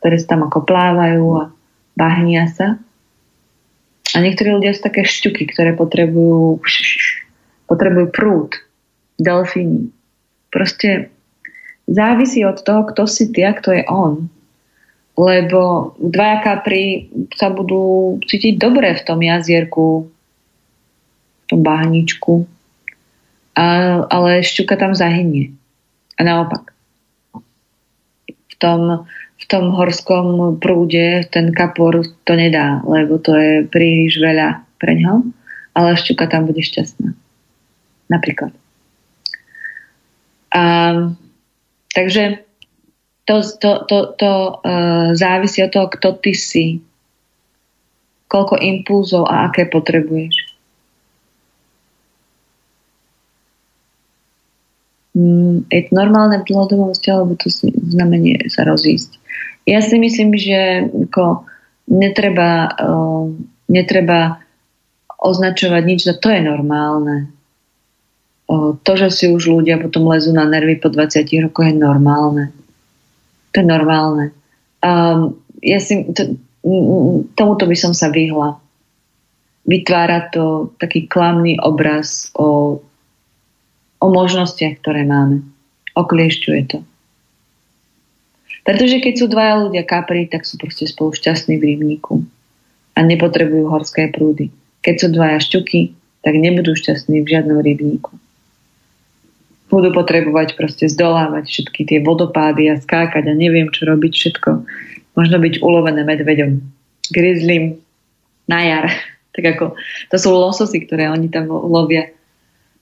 ktoré 0.00 0.16
sa 0.20 0.36
tam 0.36 0.48
ako 0.48 0.64
plávajú 0.64 1.26
a 1.40 1.44
bahnia 1.96 2.46
sa. 2.52 2.78
A 4.14 4.16
niektorí 4.22 4.56
ľudia 4.56 4.72
sú 4.72 4.86
také 4.86 5.04
šťuky, 5.04 5.50
ktoré 5.50 5.76
potrebujú 5.76 6.62
potrebujú 7.66 8.06
prúd, 8.14 8.54
delfíny. 9.18 9.90
Proste 10.54 11.10
závisí 11.90 12.46
od 12.46 12.62
toho, 12.62 12.86
kto 12.86 13.10
si 13.10 13.28
ty 13.34 13.42
a 13.42 13.52
kto 13.52 13.74
je 13.74 13.84
on 13.90 14.30
lebo 15.16 15.92
dvaja 15.96 16.44
kapri 16.44 17.08
sa 17.32 17.48
budú 17.48 18.16
cítiť 18.20 18.60
dobre 18.60 18.92
v 18.92 19.02
tom 19.02 19.16
jazierku, 19.24 20.12
v 21.40 21.44
tom 21.48 21.60
bahničku, 21.64 22.44
a, 23.56 23.64
ale 24.12 24.44
šťuka 24.44 24.76
tam 24.76 24.92
zahynie. 24.92 25.56
A 26.20 26.20
naopak. 26.20 26.76
V 28.28 28.54
tom, 28.60 29.08
v 29.36 29.44
tom 29.46 29.70
horskom 29.76 30.56
prúde 30.58 31.28
ten 31.28 31.52
kapor 31.52 32.02
to 32.24 32.32
nedá, 32.32 32.80
lebo 32.88 33.20
to 33.20 33.36
je 33.36 33.52
príliš 33.68 34.16
veľa 34.18 34.64
pre 34.80 34.96
ňo, 34.96 35.28
ale 35.76 35.96
šťuka 35.96 36.24
tam 36.28 36.48
bude 36.48 36.64
šťastná. 36.64 37.12
Napríklad. 38.08 38.52
A, 40.56 40.62
takže 41.92 42.46
to, 43.26 43.42
to, 43.60 43.70
to, 43.90 43.98
to 44.16 44.30
uh, 44.62 45.12
závisí 45.12 45.60
od 45.60 45.70
toho, 45.74 45.86
kto 45.90 46.08
ty 46.22 46.32
si, 46.32 46.66
koľko 48.30 48.56
impulzov 48.62 49.26
a 49.26 49.50
aké 49.50 49.66
potrebuješ. 49.66 50.56
Mm, 55.16 55.64
je 55.72 55.80
to 55.88 55.92
normálne 55.96 56.44
v 56.44 56.48
dlhodobom 56.52 56.92
vzťahu, 56.92 57.18
lebo 57.24 57.34
to 57.40 57.48
znamenie 57.90 58.36
sa 58.52 58.68
rozísť. 58.68 59.25
Ja 59.66 59.82
si 59.82 59.98
myslím, 59.98 60.32
že 60.38 60.86
ako 61.10 61.42
netreba, 61.90 62.70
uh, 62.70 63.34
netreba 63.66 64.38
označovať 65.18 65.82
nič, 65.82 66.00
že 66.06 66.14
to 66.14 66.30
je 66.30 66.40
normálne. 66.40 67.34
Uh, 68.46 68.78
to, 68.86 68.94
že 68.94 69.10
si 69.10 69.24
už 69.26 69.50
ľudia 69.50 69.82
potom 69.82 70.06
lezú 70.06 70.30
na 70.30 70.46
nervy 70.46 70.78
po 70.78 70.86
20 70.86 71.26
rokoch 71.50 71.66
je 71.66 71.74
normálne 71.74 72.54
to 73.56 73.64
je 73.64 73.72
normálne. 73.72 74.36
Um, 74.84 75.40
ja 75.64 75.80
si, 75.80 76.04
to, 76.12 76.36
tomuto 77.32 77.64
by 77.64 77.72
som 77.72 77.96
sa 77.96 78.12
vyhla. 78.12 78.60
Vytvára 79.64 80.28
to 80.28 80.76
taký 80.76 81.08
klamný 81.08 81.56
obraz 81.64 82.28
o, 82.36 82.78
o 83.96 84.06
možnostiach, 84.12 84.76
ktoré 84.84 85.08
máme. 85.08 85.40
Okliešťuje 85.96 86.62
to. 86.68 86.84
Pretože 88.66 88.98
keď 88.98 89.14
sú 89.14 89.26
dvaja 89.30 89.62
ľudia 89.62 89.86
kapri, 89.86 90.26
tak 90.26 90.42
sú 90.42 90.58
proste 90.58 90.90
spolu 90.90 91.14
šťastní 91.14 91.54
v 91.56 91.78
rybníku 91.78 92.26
a 92.92 93.06
nepotrebujú 93.06 93.70
horské 93.70 94.10
prúdy. 94.10 94.50
Keď 94.82 94.94
sú 94.98 95.06
dvaja 95.14 95.38
šťuky, 95.38 95.94
tak 96.26 96.34
nebudú 96.34 96.74
šťastní 96.74 97.22
v 97.22 97.30
žiadnom 97.30 97.62
rybníku 97.62 98.18
budú 99.66 99.90
potrebovať 99.90 100.54
proste 100.54 100.86
zdolávať 100.86 101.50
všetky 101.50 101.80
tie 101.86 101.98
vodopády 102.02 102.70
a 102.70 102.78
skákať 102.78 103.26
a 103.26 103.34
neviem, 103.34 103.66
čo 103.74 103.86
robiť 103.90 104.12
všetko. 104.14 104.50
Možno 105.18 105.36
byť 105.42 105.60
ulovené 105.60 106.06
medveďom, 106.06 106.62
grizzlym 107.10 107.78
na 108.50 108.60
jar. 108.62 108.88
Tak 109.36 109.52
ako, 109.52 109.76
to 110.08 110.16
sú 110.16 110.32
lososy, 110.32 110.88
ktoré 110.88 111.12
oni 111.12 111.28
tam 111.28 111.52
lovia 111.52 112.08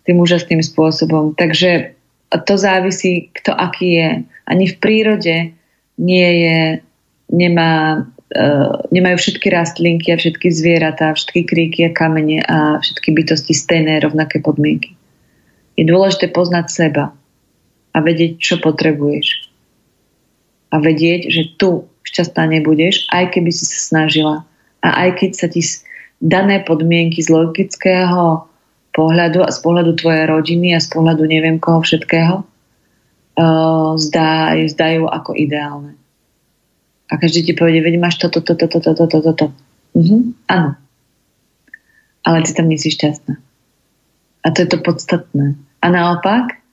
tým 0.07 0.23
úžasným 0.23 0.63
spôsobom. 0.63 1.35
Takže 1.35 1.99
to 2.31 2.55
závisí, 2.55 3.27
kto 3.35 3.51
aký 3.51 3.99
je. 3.99 4.11
Ani 4.47 4.71
v 4.71 4.79
prírode 4.79 5.51
nie 5.99 6.29
je, 6.45 6.59
nemá, 7.31 8.05
uh, 8.05 8.75
nemajú 8.91 9.17
všetky 9.19 9.47
rastlinky 9.51 10.11
a 10.15 10.21
všetky 10.21 10.51
zvieratá, 10.51 11.15
všetky 11.15 11.41
kríky 11.47 11.81
a 11.87 11.95
kamene 11.95 12.43
a 12.45 12.83
všetky 12.83 13.15
bytosti 13.15 13.55
stejné, 13.55 14.03
rovnaké 14.03 14.43
podmienky. 14.43 14.95
Je 15.75 15.87
dôležité 15.87 16.31
poznať 16.31 16.67
seba 16.71 17.05
a 17.95 17.99
vedieť, 18.03 18.39
čo 18.39 18.55
potrebuješ. 18.63 19.51
A 20.75 20.83
vedieť, 20.83 21.31
že 21.31 21.55
tu 21.55 21.87
šťastná 22.03 22.51
nebudeš, 22.51 23.07
aj 23.15 23.35
keby 23.35 23.51
si 23.55 23.65
sa 23.67 23.79
snažila. 23.79 24.43
A 24.83 25.07
aj 25.07 25.23
keď 25.23 25.31
sa 25.35 25.47
ti 25.47 25.63
dané 26.19 26.63
podmienky 26.63 27.23
z 27.23 27.31
logického 27.31 28.47
pohľadu 28.95 29.43
a 29.43 29.51
z 29.51 29.59
pohľadu 29.63 29.99
tvojej 29.99 30.31
rodiny 30.31 30.75
a 30.75 30.83
z 30.83 30.89
pohľadu 30.95 31.27
neviem 31.27 31.59
koho 31.59 31.83
všetkého 31.83 32.47
zdá, 33.99 34.55
zdajú 34.55 35.11
ako 35.11 35.35
ideálne. 35.35 35.99
A 37.11 37.19
každý 37.21 37.45
ti 37.47 37.53
povede, 37.53 37.85
veď 37.85 38.01
máš 38.01 38.17
toto, 38.17 38.41
toto, 38.41 38.67
toto, 38.67 38.95
toto, 38.95 39.19
toto. 39.21 39.47
Uh-huh, 39.95 40.35
áno. 40.49 40.75
Ale 42.25 42.43
ty 42.43 42.51
tam 42.57 42.71
nie 42.71 42.81
si 42.81 42.91
šťastná. 42.91 43.37
A 44.45 44.47
to 44.51 44.65
je 44.65 44.69
to 44.71 44.79
podstatné. 44.81 45.55
A 45.85 45.87
naopak, 45.93 46.65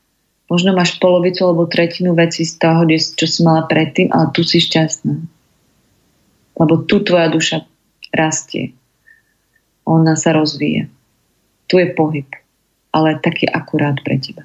možno 0.47 0.71
máš 0.71 0.95
polovicu 0.99 1.43
alebo 1.43 1.67
tretinu 1.67 2.15
veci 2.15 2.47
z 2.47 2.55
toho, 2.55 2.87
čo 2.89 3.25
si 3.27 3.39
mala 3.43 3.67
predtým, 3.67 4.11
ale 4.11 4.31
tu 4.31 4.43
si 4.47 4.63
šťastná. 4.63 5.15
Lebo 6.55 6.73
tu 6.87 7.03
tvoja 7.03 7.27
duša 7.27 7.67
rastie. 8.11 8.75
ona 9.87 10.15
sa 10.15 10.35
rozvíja. 10.35 10.87
Tu 11.67 11.79
je 11.79 11.87
pohyb, 11.95 12.27
ale 12.91 13.19
taký 13.23 13.47
akurát 13.47 13.95
pre 14.03 14.19
teba. 14.19 14.43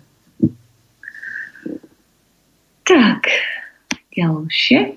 Tak, 2.89 3.20
ďalšie. 4.16 4.93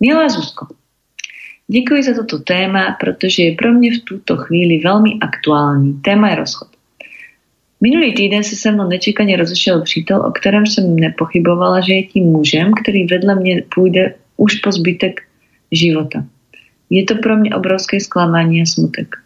Milá 0.00 0.28
Zuzko, 0.28 0.66
Děkuji 1.70 2.02
za 2.02 2.14
toto 2.14 2.38
téma, 2.38 2.96
protože 3.00 3.42
je 3.42 3.54
pro 3.54 3.72
mě 3.72 3.90
v 3.90 4.04
tuto 4.04 4.36
chvíli 4.36 4.80
velmi 4.84 5.10
aktuální. 5.20 6.00
Téma 6.00 6.30
je 6.30 6.36
rozchod. 6.36 6.68
Minulý 7.80 8.14
týden 8.14 8.44
se 8.44 8.56
se 8.56 8.72
mnou 8.72 8.88
nečekaně 8.88 9.36
rozešel 9.36 9.82
přítel, 9.82 10.26
o 10.26 10.30
kterém 10.30 10.66
jsem 10.66 10.96
nepochybovala, 10.96 11.80
že 11.80 11.94
je 11.94 12.02
tím 12.02 12.24
mužem, 12.24 12.72
který 12.82 13.06
vedle 13.06 13.34
mě 13.34 13.62
půjde 13.74 14.14
už 14.36 14.54
po 14.54 14.72
zbytek 14.72 15.20
života. 15.72 16.24
Je 16.90 17.04
to 17.04 17.14
pro 17.14 17.36
mě 17.36 17.54
obrovské 17.54 18.00
zklamání 18.00 18.62
a 18.62 18.66
smutek. 18.66 19.16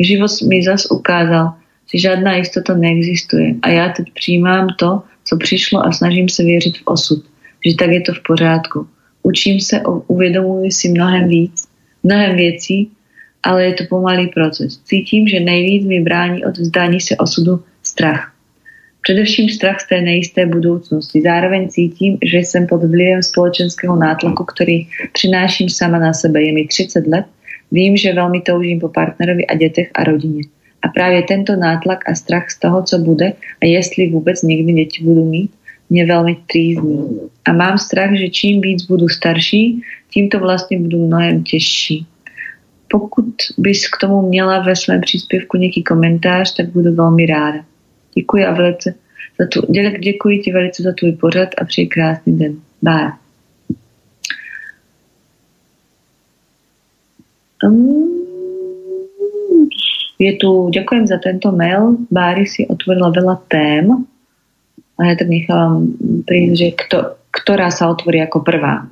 Život 0.00 0.30
mi 0.48 0.62
zas 0.62 0.90
ukázal, 0.90 1.54
že 1.94 1.98
žádná 1.98 2.36
jistota 2.36 2.74
neexistuje 2.74 3.54
a 3.62 3.68
já 3.68 3.88
teď 3.88 4.12
přijímám 4.14 4.68
to, 4.78 5.02
co 5.26 5.36
přišlo 5.36 5.86
a 5.86 5.92
snažím 5.92 6.28
se 6.28 6.44
věřit 6.44 6.78
v 6.78 6.82
osud, 6.84 7.24
že 7.66 7.74
tak 7.74 7.90
je 7.90 8.00
to 8.00 8.12
v 8.12 8.22
pořádku. 8.26 8.86
Učím 9.22 9.60
se, 9.60 9.82
uvědomuji 10.06 10.70
si 10.70 10.88
mnohem 10.88 11.28
víc, 11.28 11.68
mnohem 12.02 12.36
věcí, 12.36 12.90
ale 13.42 13.64
je 13.64 13.74
to 13.74 13.84
pomalý 13.88 14.26
proces. 14.26 14.78
Cítím, 14.84 15.28
že 15.28 15.40
nejvíc 15.40 15.86
mi 15.86 16.00
brání 16.00 16.44
od 16.44 16.58
vzdání 16.58 17.00
se 17.00 17.16
osudu 17.16 17.62
strach. 17.82 18.32
Především 19.02 19.48
strach 19.48 19.80
z 19.80 19.88
té 19.88 20.00
nejisté 20.00 20.46
budoucnosti. 20.46 21.22
Zároveň 21.22 21.68
cítím, 21.68 22.18
že 22.24 22.38
jsem 22.38 22.66
pod 22.66 22.84
vlivem 22.84 23.22
společenského 23.22 23.96
nátlaku, 23.96 24.44
který 24.44 24.86
přináším 25.12 25.68
sama 25.68 25.98
na 25.98 26.12
sebe. 26.12 26.42
Je 26.42 26.52
mi 26.52 26.66
30 26.66 27.06
let, 27.06 27.24
vím, 27.72 27.96
že 27.96 28.12
velmi 28.12 28.40
toužím 28.40 28.80
po 28.80 28.88
partnerovi 28.88 29.46
a 29.46 29.54
dětech 29.54 29.90
a 29.94 30.04
rodině. 30.04 30.42
A 30.82 30.88
právě 30.88 31.22
tento 31.22 31.56
nátlak 31.56 32.10
a 32.10 32.14
strach 32.14 32.50
z 32.50 32.58
toho, 32.58 32.82
co 32.82 32.98
bude 32.98 33.32
a 33.62 33.66
jestli 33.66 34.10
vůbec 34.10 34.42
někdy 34.42 34.72
děti 34.72 35.04
budu 35.04 35.24
mít, 35.24 35.50
mě 35.90 36.06
velmi 36.06 36.36
trízní. 36.46 37.20
A 37.44 37.52
mám 37.52 37.78
strach, 37.78 38.14
že 38.14 38.28
čím 38.28 38.60
víc 38.60 38.82
budu 38.82 39.08
starší, 39.08 39.82
tím 40.10 40.28
to 40.28 40.38
vlastně 40.38 40.80
budu 40.80 41.06
mnohem 41.06 41.42
těžší. 41.42 42.06
Pokud 42.90 43.34
bys 43.58 43.88
k 43.88 43.96
tomu 44.00 44.28
měla 44.28 44.62
ve 44.62 44.76
svém 44.76 45.00
příspěvku 45.00 45.56
nějaký 45.56 45.82
komentář, 45.82 46.56
tak 46.56 46.68
budu 46.68 46.94
velmi 46.94 47.26
ráda. 47.26 47.64
Děkuji 48.14 48.44
a 48.44 48.52
velice 48.52 48.94
za 49.38 49.46
tu, 49.46 49.72
děkuji 49.98 50.38
ti 50.38 50.52
velice 50.52 50.82
za 50.82 50.92
tvůj 50.92 51.12
pořad 51.12 51.48
a 51.58 51.64
přeji 51.64 51.86
krásný 51.86 52.38
den. 52.38 52.56
Bye. 52.82 53.12
Um, 57.64 58.15
je 60.16 60.32
tu, 60.40 60.72
ďakujem 60.72 61.04
za 61.04 61.20
tento 61.20 61.52
mail. 61.52 62.00
Bári 62.08 62.48
si 62.48 62.64
otvorila 62.64 63.12
veľa 63.12 63.36
tém 63.52 63.92
a 64.96 65.00
ja 65.12 65.14
tak 65.14 65.28
nechávam 65.28 65.92
prísť, 66.24 66.54
že 66.56 66.68
kto, 66.72 66.98
ktorá 67.28 67.68
sa 67.68 67.92
otvorí 67.92 68.24
ako 68.24 68.40
prvá. 68.40 68.88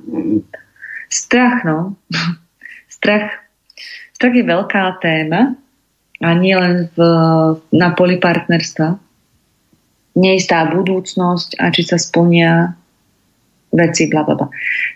Strach, 1.09 1.65
no. 1.65 1.97
Strach, 2.95 3.27
strach 4.15 4.33
je 4.33 4.45
veľká 4.45 4.97
téma 5.03 5.57
a 6.23 6.29
nie 6.37 6.55
len 6.55 6.87
v, 6.95 6.99
na 7.75 7.91
poli 7.91 8.17
partnerstva. 8.17 8.97
Neistá 10.15 10.63
budúcnosť 10.71 11.59
a 11.59 11.69
či 11.75 11.83
sa 11.83 11.99
splnia 11.99 12.71
veci, 13.75 14.07
bla, 14.07 14.23
bla, 14.23 14.39
bla. 14.39 14.47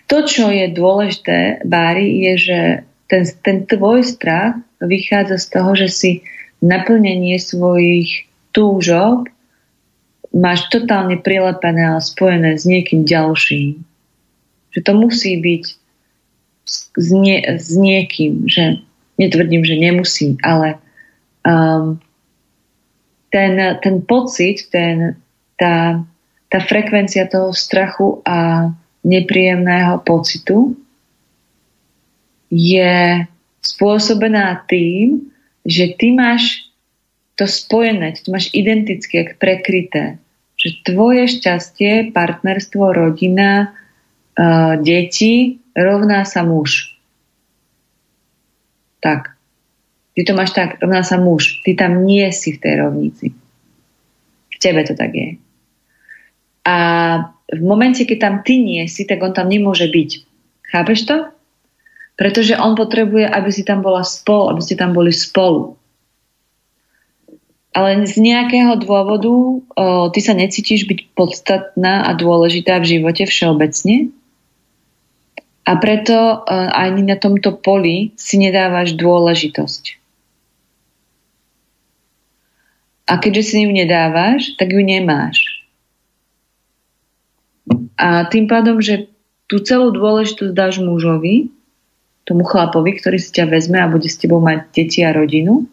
To, 0.07 0.23
čo 0.23 0.47
je 0.47 0.71
dôležité, 0.71 1.67
Bári, 1.67 2.23
je, 2.23 2.33
že 2.39 2.59
ten, 3.11 3.27
ten 3.43 3.67
tvoj 3.67 4.05
strach 4.07 4.55
vychádza 4.81 5.37
z 5.37 5.47
toho, 5.51 5.71
že 5.75 5.87
si 5.91 6.11
naplnenie 6.63 7.39
svojich 7.39 8.27
túžob 8.51 9.27
máš 10.29 10.69
totálne 10.69 11.17
prilepené 11.17 11.97
a 11.97 12.03
spojené 12.03 12.57
s 12.57 12.63
niekým 12.65 13.05
ďalším. 13.05 13.81
Že 14.69 14.79
to 14.85 14.91
musí 14.93 15.31
byť 15.41 15.63
s, 16.69 17.09
nie, 17.09 17.37
s 17.41 17.69
niekým, 17.73 18.45
že 18.45 18.85
netvrdím, 19.17 19.65
že 19.65 19.75
nemusí, 19.75 20.37
ale 20.45 20.77
um, 21.41 21.97
ten, 23.33 23.53
ten 23.81 23.95
pocit, 24.05 24.69
ten, 24.69 25.17
tá, 25.57 26.05
tá 26.53 26.59
frekvencia 26.61 27.25
toho 27.25 27.49
strachu 27.53 28.21
a 28.21 28.69
nepríjemného 29.01 30.01
pocitu 30.05 30.77
je 32.53 33.25
spôsobená 33.69 34.65
tým, 34.65 35.29
že 35.65 35.93
ty 35.93 36.09
máš 36.15 36.69
to 37.37 37.47
spojené, 37.47 38.17
ty 38.17 38.19
to 38.25 38.33
máš 38.33 38.51
identicky, 38.51 39.21
jak 39.21 39.39
prekryté. 39.39 40.19
Že 40.59 40.69
tvoje 40.91 41.23
šťastie, 41.39 42.11
partnerstvo, 42.11 42.91
rodina, 42.91 43.71
uh, 44.35 44.75
deti 44.83 45.63
rovná 45.71 46.27
sa 46.27 46.43
muž. 46.43 46.99
Tak. 48.99 49.39
Ty 50.19 50.21
to 50.27 50.33
máš 50.35 50.51
tak, 50.51 50.83
rovná 50.83 50.99
sa 50.99 51.15
muž. 51.15 51.63
Ty 51.63 51.79
tam 51.79 52.03
nie 52.03 52.27
si 52.35 52.59
v 52.59 52.59
tej 52.59 52.73
rovnici. 52.83 53.31
V 54.51 54.57
tebe 54.59 54.83
to 54.83 54.99
tak 54.99 55.15
je. 55.15 55.39
A 56.67 56.75
v 57.47 57.61
momente, 57.63 58.03
keď 58.03 58.17
tam 58.19 58.35
ty 58.43 58.59
nie 58.59 58.83
si, 58.91 59.07
tak 59.07 59.23
on 59.23 59.31
tam 59.31 59.47
nemôže 59.47 59.87
byť. 59.87 60.09
Chápeš 60.75 61.07
to? 61.07 61.31
Pretože 62.19 62.59
on 62.59 62.75
potrebuje, 62.75 63.31
aby 63.31 63.47
si 63.47 63.63
tam 63.63 63.79
bola 63.79 64.03
spolu, 64.03 64.51
aby 64.51 64.59
ste 64.59 64.75
tam 64.75 64.91
boli 64.91 65.15
spolu 65.15 65.79
ale 67.79 68.01
z 68.03 68.17
nejakého 68.17 68.81
dôvodu 68.81 69.29
o, 69.29 69.61
ty 70.09 70.19
sa 70.19 70.33
necítiš 70.33 70.89
byť 70.89 70.99
podstatná 71.13 72.09
a 72.09 72.17
dôležitá 72.17 72.81
v 72.81 72.97
živote 72.97 73.29
všeobecne 73.29 74.09
a 75.63 75.71
preto 75.77 76.17
o, 76.17 76.37
ani 76.73 77.05
na 77.05 77.15
tomto 77.15 77.55
poli 77.61 78.11
si 78.17 78.41
nedávaš 78.41 78.97
dôležitosť. 78.97 80.01
A 83.09 83.17
keďže 83.17 83.43
si 83.53 83.65
ju 83.65 83.71
nedávaš, 83.73 84.53
tak 84.57 84.73
ju 84.73 84.81
nemáš. 84.85 85.65
A 87.97 88.25
tým 88.29 88.45
pádom, 88.45 88.81
že 88.81 89.09
tú 89.49 89.61
celú 89.61 89.89
dôležitosť 89.93 90.53
dáš 90.53 90.77
mužovi, 90.81 91.49
tomu 92.29 92.45
chlapovi, 92.45 93.01
ktorý 93.01 93.17
si 93.17 93.33
ťa 93.33 93.49
vezme 93.49 93.81
a 93.81 93.89
bude 93.89 94.05
s 94.05 94.21
tebou 94.21 94.37
mať 94.37 94.69
deti 94.69 95.01
a 95.01 95.09
rodinu, 95.09 95.65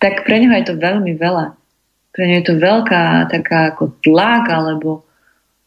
tak 0.00 0.24
pre 0.24 0.40
neho 0.40 0.56
je 0.56 0.72
to 0.72 0.74
veľmi 0.80 1.12
veľa. 1.20 1.52
Pre 2.16 2.24
neho 2.24 2.40
je 2.40 2.48
to 2.48 2.56
veľká 2.56 3.28
taká 3.28 3.76
ako 3.76 3.92
tlak, 4.00 4.48
alebo 4.48 5.04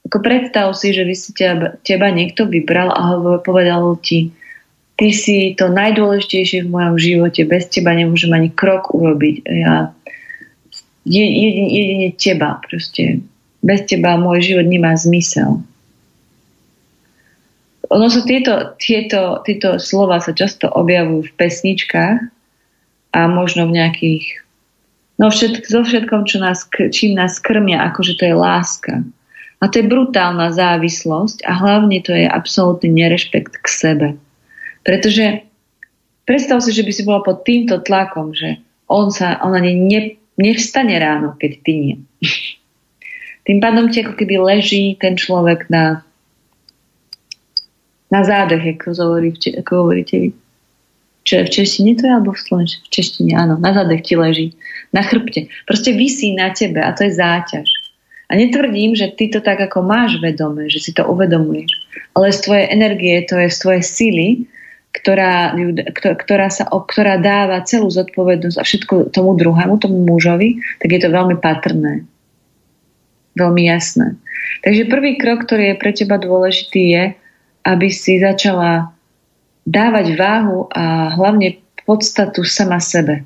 ako 0.09 0.17
predstav 0.21 0.73
si, 0.73 0.93
že 0.93 1.05
by 1.05 1.13
si 1.13 1.29
teba, 1.33 1.67
teba 1.85 2.09
niekto 2.09 2.49
vybral 2.49 2.89
a 2.89 3.17
povedal 3.41 3.97
ti, 4.01 4.33
ty 4.97 5.13
si 5.13 5.53
to 5.53 5.69
najdôležitejšie 5.69 6.65
v 6.65 6.73
mojom 6.73 6.95
živote, 6.97 7.41
bez 7.45 7.69
teba 7.69 7.93
nemôžem 7.93 8.33
ani 8.33 8.49
krok 8.49 8.93
urobiť. 8.93 9.35
Ja, 9.45 9.93
jedine, 11.05 11.69
jedine 11.69 12.09
teba 12.13 12.61
proste. 12.61 13.21
Bez 13.65 13.85
teba 13.89 14.13
môj 14.17 14.45
život 14.53 14.65
nemá 14.69 14.93
zmysel. 14.93 15.65
Ono 17.95 18.11
sa 18.11 18.21
tieto, 18.27 18.75
tieto, 18.75 19.39
tieto 19.47 19.79
slova 19.79 20.19
sa 20.19 20.35
často 20.35 20.67
objavujú 20.67 21.31
v 21.31 21.35
pesničkách, 21.39 22.35
a 23.15 23.31
možno 23.31 23.71
v 23.71 23.79
nejakých 23.79 24.25
no 25.15 25.31
všetk, 25.31 25.63
so 25.63 25.87
všetkom, 25.87 26.27
čo 26.27 26.43
nás, 26.43 26.67
čím 26.91 27.15
nás 27.15 27.39
krmia, 27.39 27.87
akože 27.87 28.19
to 28.19 28.27
je 28.27 28.35
láska. 28.35 29.07
A 29.63 29.71
to 29.71 29.79
je 29.79 29.87
brutálna 29.87 30.51
závislosť 30.51 31.47
a 31.47 31.55
hlavne 31.55 32.03
to 32.03 32.11
je 32.11 32.27
absolútny 32.27 32.91
nerešpekt 32.91 33.55
k 33.63 33.67
sebe. 33.71 34.07
Pretože 34.83 35.47
predstav 36.27 36.59
si, 36.59 36.75
že 36.75 36.83
by 36.83 36.91
si 36.91 37.07
bola 37.07 37.23
pod 37.23 37.47
týmto 37.47 37.79
tlakom, 37.79 38.35
že 38.35 38.59
on 38.91 39.09
sa, 39.15 39.39
on 39.39 39.55
ani 39.55 39.73
ne, 39.73 40.01
nevstane 40.35 40.99
ráno, 40.99 41.39
keď 41.39 41.51
ty 41.63 41.71
nie. 41.79 41.95
Tým 43.47 43.63
pádom 43.63 43.87
ti 43.87 44.03
ako 44.03 44.19
keby 44.19 44.35
leží 44.43 44.99
ten 44.99 45.15
človek 45.15 45.71
na, 45.71 46.03
na 48.15 48.23
zádech, 48.23 48.79
ako, 48.79 48.95
hovorí, 48.95 49.35
ako 49.35 49.71
hovoríte 49.83 50.15
vy. 50.15 50.29
Čo 51.25 51.41
je 51.41 51.43
v 51.43 51.53
češtine 51.57 51.91
to 51.99 52.03
je, 52.07 52.11
alebo 52.13 52.31
v 52.31 52.39
slovenčine? 52.39 52.81
V 52.85 52.91
češtine, 52.93 53.31
áno. 53.35 53.59
Na 53.59 53.75
zadech 53.75 54.05
ti 54.07 54.15
leží. 54.15 54.47
Na 54.95 55.01
chrbte. 55.03 55.51
Proste 55.67 55.91
vysí 55.91 56.31
na 56.37 56.53
tebe 56.53 56.79
a 56.79 56.93
to 56.93 57.03
je 57.03 57.17
záťaž. 57.17 57.67
A 58.29 58.37
netvrdím, 58.37 58.95
že 58.95 59.11
ty 59.11 59.27
to 59.27 59.41
tak 59.41 59.59
ako 59.59 59.83
máš 59.85 60.17
vedome, 60.21 60.69
že 60.69 60.79
si 60.81 60.91
to 60.93 61.03
uvedomuješ. 61.05 61.69
Ale 62.13 62.31
z 62.31 62.39
tvojej 62.45 62.67
energie, 62.71 63.15
to 63.25 63.35
je 63.41 63.49
z 63.51 63.57
tvojej 63.57 63.83
sily, 63.83 64.27
ktorá, 64.95 65.53
ktorá, 66.23 66.47
sa, 66.47 66.69
ktorá 66.71 67.19
dáva 67.19 67.59
celú 67.67 67.91
zodpovednosť 67.91 68.57
a 68.57 68.63
všetko 68.63 68.93
tomu 69.11 69.35
druhému, 69.35 69.75
tomu 69.81 70.07
mužovi, 70.07 70.61
tak 70.79 70.89
je 70.93 71.01
to 71.03 71.09
veľmi 71.11 71.37
patrné. 71.41 72.07
Veľmi 73.35 73.67
jasné. 73.67 74.15
Takže 74.63 74.87
prvý 74.87 75.19
krok, 75.19 75.43
ktorý 75.45 75.75
je 75.75 75.81
pre 75.81 75.91
teba 75.91 76.15
dôležitý, 76.15 76.81
je, 76.95 77.03
aby 77.65 77.89
si 77.89 78.21
začala 78.21 78.93
dávať 79.65 80.13
váhu 80.13 80.69
a 80.69 81.09
hlavne 81.17 81.57
podstatu 81.89 82.45
sama 82.45 82.77
sebe. 82.77 83.25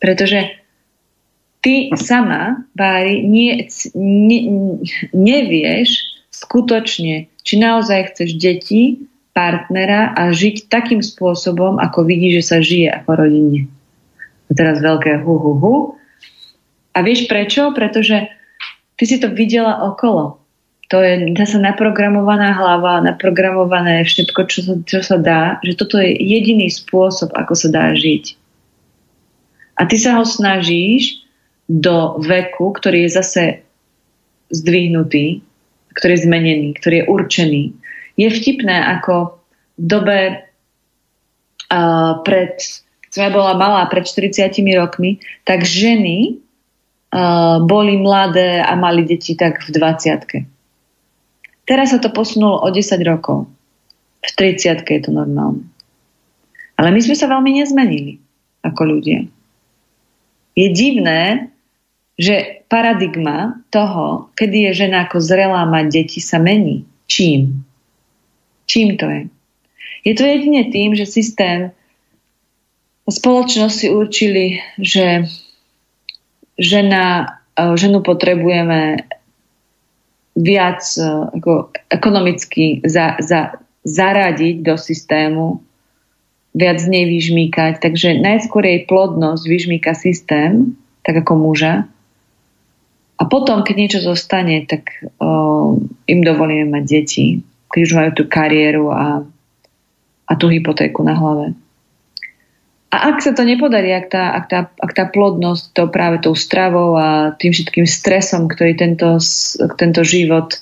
Pretože 0.00 0.56
ty 1.60 1.92
sama, 1.92 2.64
Bári, 2.72 3.20
nie, 3.28 3.68
ne, 3.96 4.40
nevieš 5.12 6.16
skutočne, 6.32 7.28
či 7.44 7.54
naozaj 7.60 8.16
chceš 8.16 8.40
deti, 8.40 9.04
partnera 9.36 10.16
a 10.16 10.32
žiť 10.32 10.72
takým 10.72 11.04
spôsobom, 11.04 11.78
ako 11.78 12.02
vidíš, 12.08 12.32
že 12.40 12.44
sa 12.44 12.58
žije 12.64 12.88
ako 12.90 13.10
rodine. 13.14 13.60
A 14.48 14.56
teraz 14.56 14.82
veľké 14.82 15.22
hu, 15.22 15.34
hu, 15.38 15.52
hu. 15.60 15.74
A 16.96 16.98
vieš 17.06 17.30
prečo? 17.30 17.70
Pretože 17.70 18.26
ty 18.98 19.04
si 19.06 19.22
to 19.22 19.30
videla 19.30 19.86
okolo. 19.86 20.39
To 20.90 20.98
je 20.98 21.22
zase 21.38 21.62
naprogramovaná 21.62 22.50
hlava, 22.58 22.98
naprogramované 22.98 24.02
všetko, 24.02 24.40
čo 24.50 24.58
sa, 24.66 24.74
čo 24.82 25.00
sa 25.06 25.16
dá, 25.22 25.62
že 25.62 25.78
toto 25.78 26.02
je 26.02 26.18
jediný 26.18 26.66
spôsob, 26.66 27.30
ako 27.30 27.54
sa 27.54 27.70
dá 27.70 27.94
žiť. 27.94 28.34
A 29.78 29.86
ty 29.86 29.96
sa 30.02 30.18
ho 30.18 30.26
snažíš 30.26 31.22
do 31.70 32.18
veku, 32.18 32.74
ktorý 32.74 33.06
je 33.06 33.10
zase 33.22 33.44
zdvihnutý, 34.50 35.46
ktorý 35.94 36.12
je 36.18 36.24
zmenený, 36.26 36.68
ktorý 36.82 36.94
je 37.00 37.06
určený. 37.06 37.62
Je 38.18 38.26
vtipné, 38.26 38.82
ako 38.98 39.38
v 39.78 39.84
dobe 39.86 40.18
uh, 41.70 42.12
pred, 42.26 42.58
som 43.14 43.22
ja 43.22 43.30
bola 43.30 43.54
malá, 43.54 43.86
pred 43.86 44.02
40 44.02 44.58
rokmi, 44.74 45.22
tak 45.46 45.62
ženy 45.62 46.42
uh, 47.14 47.62
boli 47.62 47.94
mladé 47.94 48.58
a 48.58 48.74
mali 48.74 49.06
deti 49.06 49.38
tak 49.38 49.62
v 49.62 49.70
20 49.70 50.59
Teraz 51.70 51.94
sa 51.94 52.02
to 52.02 52.10
posunulo 52.10 52.58
o 52.58 52.68
10 52.74 52.98
rokov. 53.06 53.46
V 54.26 54.30
30 54.34 54.82
je 54.82 55.00
to 55.06 55.14
normálne. 55.14 55.70
Ale 56.74 56.90
my 56.90 56.98
sme 56.98 57.14
sa 57.14 57.30
veľmi 57.30 57.62
nezmenili 57.62 58.18
ako 58.66 58.98
ľudia. 58.98 59.30
Je 60.58 60.66
divné, 60.74 61.54
že 62.18 62.66
paradigma 62.66 63.62
toho, 63.70 64.34
kedy 64.34 64.66
je 64.66 64.84
žena 64.84 65.06
ako 65.06 65.22
zrelá 65.22 65.62
mať 65.70 65.86
deti, 65.94 66.18
sa 66.18 66.42
mení. 66.42 66.82
Čím? 67.06 67.62
Čím 68.66 68.98
to 68.98 69.06
je? 69.06 69.22
Je 70.02 70.12
to 70.18 70.26
jedine 70.26 70.66
tým, 70.74 70.98
že 70.98 71.06
systém 71.06 71.70
spoločnosti 73.10 73.90
určili, 73.90 74.62
že 74.78 75.26
žena, 76.58 77.38
e, 77.58 77.62
ženu 77.74 78.00
potrebujeme 78.00 79.09
viac 80.40 80.80
e, 80.96 81.04
ako 81.36 81.70
ekonomicky 81.92 82.80
za, 82.82 83.20
za, 83.20 83.60
zaradiť 83.84 84.64
do 84.64 84.74
systému, 84.80 85.60
viac 86.56 86.80
z 86.80 86.88
nej 86.88 87.04
vyžmýkať. 87.06 87.78
Takže 87.78 88.18
najskôr 88.18 88.64
jej 88.64 88.88
plodnosť 88.88 89.44
vyžmýka 89.46 89.92
systém, 89.94 90.74
tak 91.04 91.22
ako 91.22 91.36
muža, 91.38 91.86
a 93.20 93.28
potom, 93.28 93.60
keď 93.60 93.76
niečo 93.76 94.00
zostane, 94.00 94.64
tak 94.64 94.88
o, 95.20 95.76
im 96.08 96.20
dovolíme 96.24 96.72
mať 96.72 96.84
deti, 96.88 97.44
keď 97.68 97.80
už 97.84 97.92
majú 97.92 98.10
tú 98.16 98.24
kariéru 98.24 98.88
a, 98.88 99.20
a 100.24 100.32
tú 100.40 100.48
hypotéku 100.48 101.04
na 101.04 101.12
hlave. 101.12 101.52
A 102.90 103.14
ak 103.14 103.22
sa 103.22 103.30
to 103.30 103.46
nepodarí, 103.46 103.94
ak 103.94 104.10
tá, 104.10 104.34
ak 104.34 104.44
tá, 104.50 104.60
ak 104.82 104.92
tá 104.98 105.04
plodnosť 105.06 105.78
to 105.78 105.82
práve 105.94 106.18
tou 106.26 106.34
stravou 106.34 106.98
a 106.98 107.30
tým 107.38 107.54
všetkým 107.54 107.86
stresom, 107.86 108.50
ktorý 108.50 108.74
tento, 108.74 109.14
tento 109.78 110.02
život 110.02 110.58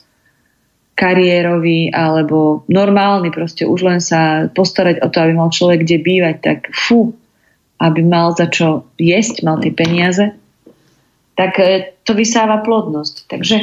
kariérový 0.93 1.89
alebo 1.89 2.69
normálny, 2.69 3.33
proste 3.33 3.65
už 3.65 3.81
len 3.81 4.01
sa 4.05 4.53
postarať 4.53 5.01
o 5.01 5.09
to, 5.09 5.25
aby 5.25 5.33
mal 5.33 5.49
človek 5.49 5.89
kde 5.89 6.05
bývať, 6.05 6.37
tak 6.45 6.59
fú, 6.75 7.17
aby 7.81 8.05
mal 8.05 8.37
za 8.37 8.51
čo 8.51 8.85
jesť, 9.01 9.47
mal 9.47 9.63
tie 9.63 9.73
peniaze, 9.73 10.37
tak 11.39 11.57
e, 11.63 11.95
to 12.03 12.13
vysáva 12.13 12.61
plodnosť. 12.61 13.31
Takže 13.31 13.57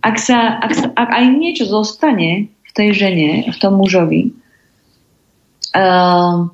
ak, 0.00 0.16
sa, 0.16 0.58
ak, 0.58 0.72
sa, 0.72 0.86
ak 0.96 1.10
aj 1.12 1.24
niečo 1.38 1.68
zostane 1.68 2.48
v 2.48 2.70
tej 2.72 2.96
žene, 2.96 3.30
v 3.52 3.56
tom 3.60 3.76
mužovi, 3.76 4.32
uh, 5.76 6.48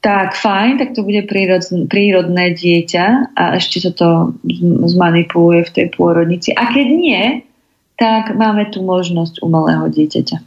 tak 0.00 0.32
fajn, 0.32 0.80
tak 0.80 0.96
to 0.96 1.04
bude 1.04 1.28
prírod, 1.28 1.60
prírodné 1.92 2.56
dieťa 2.56 3.36
a 3.36 3.60
ešte 3.60 3.84
sa 3.84 3.92
to 3.92 4.32
zmanipuluje 4.88 5.68
v 5.68 5.74
tej 5.76 5.86
pôrodnici. 5.92 6.56
A 6.56 6.72
keď 6.72 6.86
nie, 6.88 7.24
tak 8.00 8.32
máme 8.32 8.64
tu 8.72 8.80
možnosť 8.80 9.44
umelého 9.44 9.92
dieťaťa. 9.92 10.40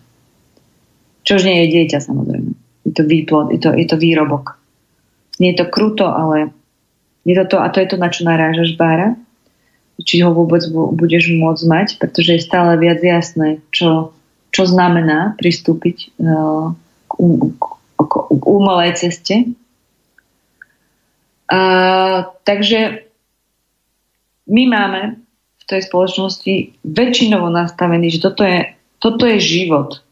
Čož 1.24 1.42
nie 1.46 1.64
je 1.64 1.68
dieťa 1.70 2.02
samozrejme. 2.02 2.52
Je 2.90 2.92
to 2.98 3.06
výplod, 3.06 3.54
je 3.54 3.62
to, 3.62 3.70
je 3.78 3.86
to 3.86 3.96
výrobok. 3.96 4.58
Nie 5.38 5.54
je 5.54 5.62
to 5.62 5.70
kruto, 5.70 6.10
ale 6.10 6.50
je 7.24 7.38
to 7.38 7.46
to, 7.46 7.58
a 7.62 7.70
to 7.70 7.78
je 7.80 7.88
to, 7.94 7.98
na 8.02 8.10
čo 8.10 8.26
narážaš, 8.26 8.74
Bára, 8.74 9.14
či 10.02 10.26
ho 10.26 10.34
vôbec 10.34 10.66
budeš 10.74 11.30
môcť 11.30 11.64
mať, 11.70 11.88
pretože 12.02 12.42
je 12.42 12.42
stále 12.42 12.74
viac 12.82 13.00
jasné, 13.06 13.62
čo, 13.70 14.18
čo 14.50 14.64
znamená 14.66 15.38
pristúpiť 15.38 16.12
uh, 16.18 16.74
k, 17.06 17.14
um, 17.22 17.54
k, 17.54 17.64
k 18.10 18.44
umelej 18.44 19.00
ceste. 19.00 19.54
Uh, 21.48 22.28
takže 22.48 23.08
my 24.48 24.64
máme 24.68 25.02
v 25.60 25.64
tej 25.70 25.82
spoločnosti 25.88 26.76
väčšinovo 26.84 27.48
nastavený, 27.48 28.12
že 28.12 28.24
toto 28.24 28.44
je, 28.44 28.76
toto 29.00 29.24
je 29.24 29.38
život. 29.40 30.04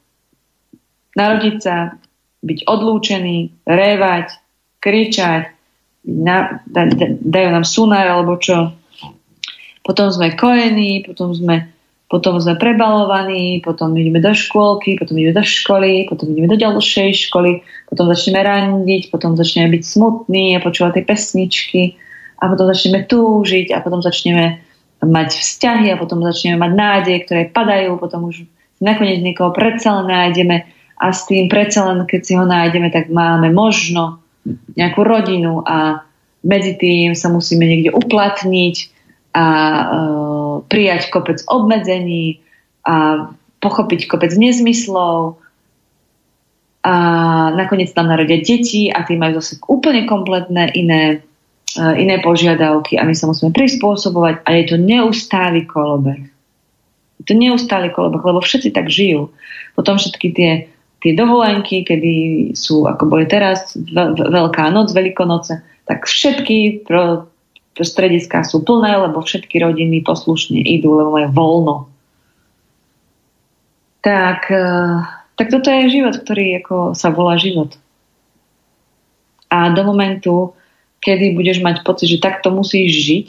Narodiť 1.18 1.56
sa, 1.60 2.00
byť 2.42 2.60
odlúčený, 2.66 3.68
révať, 3.68 4.39
kričať, 4.80 5.52
na, 6.08 6.64
da, 6.66 6.89
da, 6.89 7.06
dajú 7.20 7.50
nám 7.54 7.66
sunár 7.68 8.08
alebo 8.10 8.39
čo, 8.42 8.74
potom 9.86 10.10
sme 10.10 10.34
kojení, 10.34 11.06
potom 11.06 11.34
sme, 11.34 11.70
potom 12.12 12.43
sme 12.43 12.59
prebalovaní, 12.59 13.64
potom 13.64 13.95
ideme 13.95 14.20
do 14.20 14.36
škôlky, 14.36 14.99
potom 14.99 15.16
ideme 15.16 15.32
do 15.32 15.47
školy, 15.47 16.12
potom 16.12 16.36
ideme 16.36 16.51
do 16.51 16.59
ďalšej 16.59 17.32
školy, 17.32 17.64
potom 17.88 18.12
začneme 18.12 18.43
randiť, 18.43 19.07
potom 19.07 19.39
začneme 19.39 19.72
byť 19.72 19.84
smutní 19.88 20.59
a 20.59 20.59
počúvať 20.59 20.99
tie 20.99 21.07
pesničky 21.07 21.82
a 22.43 22.51
potom 22.51 22.68
začneme 22.68 23.07
túžiť 23.07 23.72
a 23.72 23.80
potom 23.80 24.03
začneme 24.03 24.59
mať 24.99 25.30
vzťahy 25.39 25.88
a 25.95 25.95
potom 25.95 26.20
začneme 26.20 26.59
mať 26.59 26.72
nádej, 26.76 27.18
ktoré 27.24 27.41
padajú, 27.47 27.95
potom 27.95 28.28
už 28.28 28.43
nakoniec 28.84 29.24
niekoho 29.24 29.55
predsa 29.55 30.03
len 30.03 30.12
nájdeme 30.12 30.68
a 30.99 31.16
s 31.16 31.32
tým 31.32 31.47
predsa 31.47 31.88
len, 31.88 32.03
keď 32.03 32.22
si 32.28 32.36
ho 32.36 32.43
nájdeme, 32.43 32.91
tak 32.91 33.07
máme 33.07 33.55
možno 33.55 34.20
nejakú 34.76 34.99
rodinu 34.99 35.64
a 35.64 36.03
medzi 36.43 36.76
tým 36.76 37.16
sa 37.16 37.32
musíme 37.32 37.64
niekde 37.64 37.95
uplatniť 37.95 38.76
a 39.32 39.45
uh, 39.47 40.30
prijať 40.68 41.09
kopec 41.14 41.41
obmedzení 41.47 42.41
a 42.86 43.30
pochopiť 43.62 44.09
kopec 44.09 44.34
nezmyslov 44.34 45.38
a 46.82 46.95
nakoniec 47.53 47.93
tam 47.93 48.09
narodia 48.09 48.41
deti 48.41 48.89
a 48.89 49.05
tí 49.05 49.14
majú 49.14 49.38
zase 49.38 49.62
úplne 49.70 50.09
kompletné 50.09 50.74
iné, 50.74 51.22
uh, 51.78 51.93
iné 51.93 52.18
požiadavky 52.26 52.97
a 52.97 53.05
my 53.05 53.14
sa 53.14 53.30
musíme 53.30 53.53
prispôsobovať 53.53 54.41
a 54.41 54.49
je 54.57 54.64
to 54.66 54.76
neustály 54.82 55.70
kolobeh. 55.70 56.26
Je 57.22 57.24
to 57.30 57.38
neustály 57.38 57.93
kolobeh, 57.93 58.26
lebo 58.26 58.41
všetci 58.41 58.74
tak 58.74 58.89
žijú. 58.89 59.30
Potom 59.78 60.01
všetky 60.01 60.28
tie, 60.34 60.51
tie 61.05 61.14
dovolenky, 61.14 61.86
kedy 61.86 62.14
sú, 62.57 62.89
ako 62.89 63.05
boli 63.05 63.30
teraz, 63.30 63.78
Veľká 63.78 64.74
noc, 64.74 64.89
Veľkonoce, 64.89 65.62
tak 65.86 66.09
všetky 66.09 66.82
pro, 66.89 67.30
strediska 67.80 68.43
sú 68.43 68.67
plné, 68.67 68.99
lebo 68.99 69.24
všetky 69.24 69.63
rodiny 69.63 70.03
poslušne 70.03 70.59
idú, 70.59 70.99
lebo 70.99 71.15
majú 71.15 71.30
voľno. 71.32 71.76
Tak, 74.03 74.51
e, 74.51 74.67
tak 75.39 75.47
toto 75.47 75.72
je 75.72 75.93
život, 75.93 76.15
ktorý 76.19 76.59
ako 76.59 76.76
sa 76.97 77.13
volá 77.15 77.39
život. 77.39 77.78
A 79.47 79.72
do 79.72 79.84
momentu, 79.88 80.51
kedy 80.99 81.36
budeš 81.36 81.63
mať 81.63 81.84
pocit, 81.88 82.11
že 82.11 82.24
takto 82.24 82.51
musíš 82.51 82.91
žiť 82.91 83.28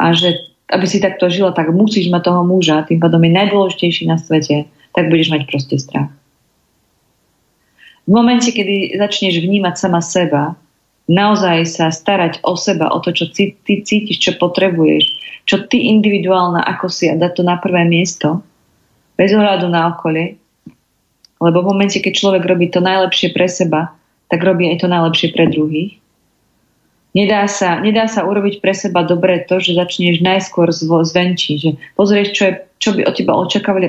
a 0.00 0.12
že 0.12 0.48
aby 0.68 0.84
si 0.84 1.00
takto 1.00 1.32
žila, 1.32 1.56
tak 1.56 1.72
musíš 1.72 2.12
mať 2.12 2.28
toho 2.28 2.44
muža, 2.44 2.84
tým 2.84 3.00
pádom 3.00 3.24
je 3.24 3.32
najdôležitejší 3.32 4.04
na 4.04 4.20
svete, 4.20 4.68
tak 4.92 5.08
budeš 5.08 5.32
mať 5.32 5.48
proste 5.48 5.80
strach. 5.80 6.12
V 8.04 8.12
momente, 8.12 8.52
kedy 8.52 8.96
začneš 8.96 9.40
vnímať 9.40 9.74
sama 9.76 10.00
seba 10.04 10.56
naozaj 11.08 11.64
sa 11.64 11.88
starať 11.88 12.44
o 12.44 12.54
seba, 12.54 12.92
o 12.92 13.00
to, 13.00 13.16
čo 13.16 13.32
ty, 13.32 13.56
cítiš, 13.64 14.20
čo 14.20 14.32
potrebuješ, 14.36 15.04
čo 15.48 15.64
ty 15.64 15.88
individuálna, 15.88 16.60
ako 16.60 16.92
si 16.92 17.08
a 17.08 17.16
dať 17.16 17.40
to 17.40 17.42
na 17.42 17.56
prvé 17.56 17.88
miesto, 17.88 18.44
bez 19.16 19.32
ohľadu 19.32 19.66
na 19.72 19.88
okolie. 19.96 20.36
Lebo 21.40 21.64
v 21.64 21.68
momente, 21.72 21.98
keď 21.98 22.12
človek 22.12 22.44
robí 22.44 22.68
to 22.68 22.84
najlepšie 22.84 23.32
pre 23.32 23.48
seba, 23.48 23.96
tak 24.28 24.44
robí 24.44 24.68
aj 24.68 24.84
to 24.84 24.88
najlepšie 24.92 25.32
pre 25.32 25.48
druhých. 25.48 25.96
Nedá 27.16 27.48
sa, 27.48 27.80
nedá 27.80 28.04
sa 28.04 28.28
urobiť 28.28 28.60
pre 28.60 28.76
seba 28.76 29.00
dobre 29.00 29.40
to, 29.48 29.58
že 29.58 29.74
začneš 29.74 30.20
najskôr 30.20 30.68
zvenčiť, 30.76 31.56
že 31.56 31.70
pozrieš, 31.96 32.28
čo, 32.36 32.42
je, 32.44 32.52
čo 32.78 32.88
by 32.92 33.08
od 33.08 33.14
teba 33.16 33.32
očakávali 33.32 33.88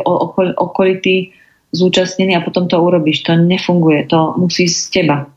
okolití 0.55 1.36
zúčastnení 1.76 2.34
a 2.39 2.41
potom 2.41 2.72
to 2.72 2.80
urobíš. 2.80 3.28
To 3.28 3.36
nefunguje, 3.36 4.07
to 4.07 4.39
musí 4.39 4.72
z 4.72 4.88
teba 4.89 5.28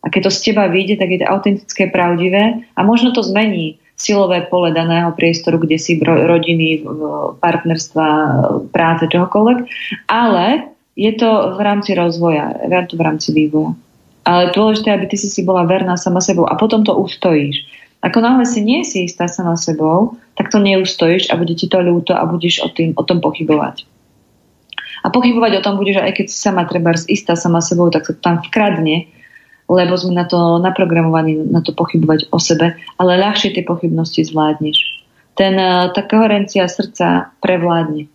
A 0.00 0.06
keď 0.08 0.28
to 0.28 0.30
z 0.32 0.40
teba 0.50 0.64
vyjde, 0.72 0.96
tak 0.96 1.12
je 1.12 1.20
to 1.20 1.28
autentické, 1.28 1.92
pravdivé 1.92 2.64
a 2.72 2.80
možno 2.80 3.12
to 3.12 3.20
zmení 3.20 3.76
silové 4.00 4.48
pole 4.48 4.72
daného 4.72 5.12
priestoru, 5.12 5.60
kde 5.60 5.76
si 5.76 6.00
rodiny, 6.00 6.88
partnerstva, 7.36 8.08
práce, 8.72 9.04
čohokoľvek, 9.12 9.58
ale 10.08 10.72
je 10.96 11.12
to 11.20 11.56
v 11.56 11.60
rámci 11.60 11.92
rozvoja, 11.92 12.56
je 12.64 12.88
to 12.88 12.96
v 12.96 13.04
rámci 13.04 13.28
vývoja. 13.36 13.76
Ale 14.24 14.52
dôležité, 14.56 14.96
aby 14.96 15.04
ty 15.08 15.16
si 15.20 15.28
si 15.28 15.44
bola 15.44 15.68
verná 15.68 16.00
sama 16.00 16.24
sebou 16.24 16.48
a 16.48 16.56
potom 16.56 16.80
to 16.84 16.96
ustojíš. 16.96 17.68
Ako 18.00 18.24
náhle 18.24 18.48
si 18.48 18.64
nie 18.64 18.80
si 18.80 19.04
istá 19.04 19.28
sama 19.28 19.60
sebou, 19.60 20.16
tak 20.36 20.48
to 20.48 20.56
neustojíš 20.56 21.28
a 21.28 21.36
bude 21.36 21.52
ti 21.52 21.68
to 21.68 21.84
ľúto 21.84 22.16
a 22.16 22.24
budeš 22.24 22.64
o, 22.64 22.68
tým, 22.72 22.96
o 22.96 23.04
tom 23.04 23.20
pochybovať. 23.20 23.84
A 25.04 25.12
pochybovať 25.12 25.60
o 25.60 25.64
tom 25.64 25.76
budeš, 25.76 26.00
aj 26.00 26.12
keď 26.16 26.26
si 26.28 26.36
sama 26.36 26.64
treba 26.64 26.96
istá 27.08 27.36
sama 27.36 27.60
sebou, 27.60 27.92
tak 27.92 28.08
sa 28.08 28.16
tam 28.16 28.40
vkradne, 28.40 29.08
lebo 29.70 29.94
sme 29.94 30.18
na 30.18 30.26
to 30.26 30.58
naprogramovaní 30.58 31.38
na 31.46 31.62
to 31.62 31.70
pochybovať 31.70 32.34
o 32.34 32.42
sebe, 32.42 32.74
ale 32.98 33.22
ľahšie 33.22 33.54
tie 33.54 33.62
pochybnosti 33.62 34.26
zvládneš. 34.26 35.06
Ten, 35.38 35.54
eh, 35.54 35.86
tá 35.94 36.02
koherencia 36.02 36.66
srdca 36.66 37.30
prevládne. 37.38 38.10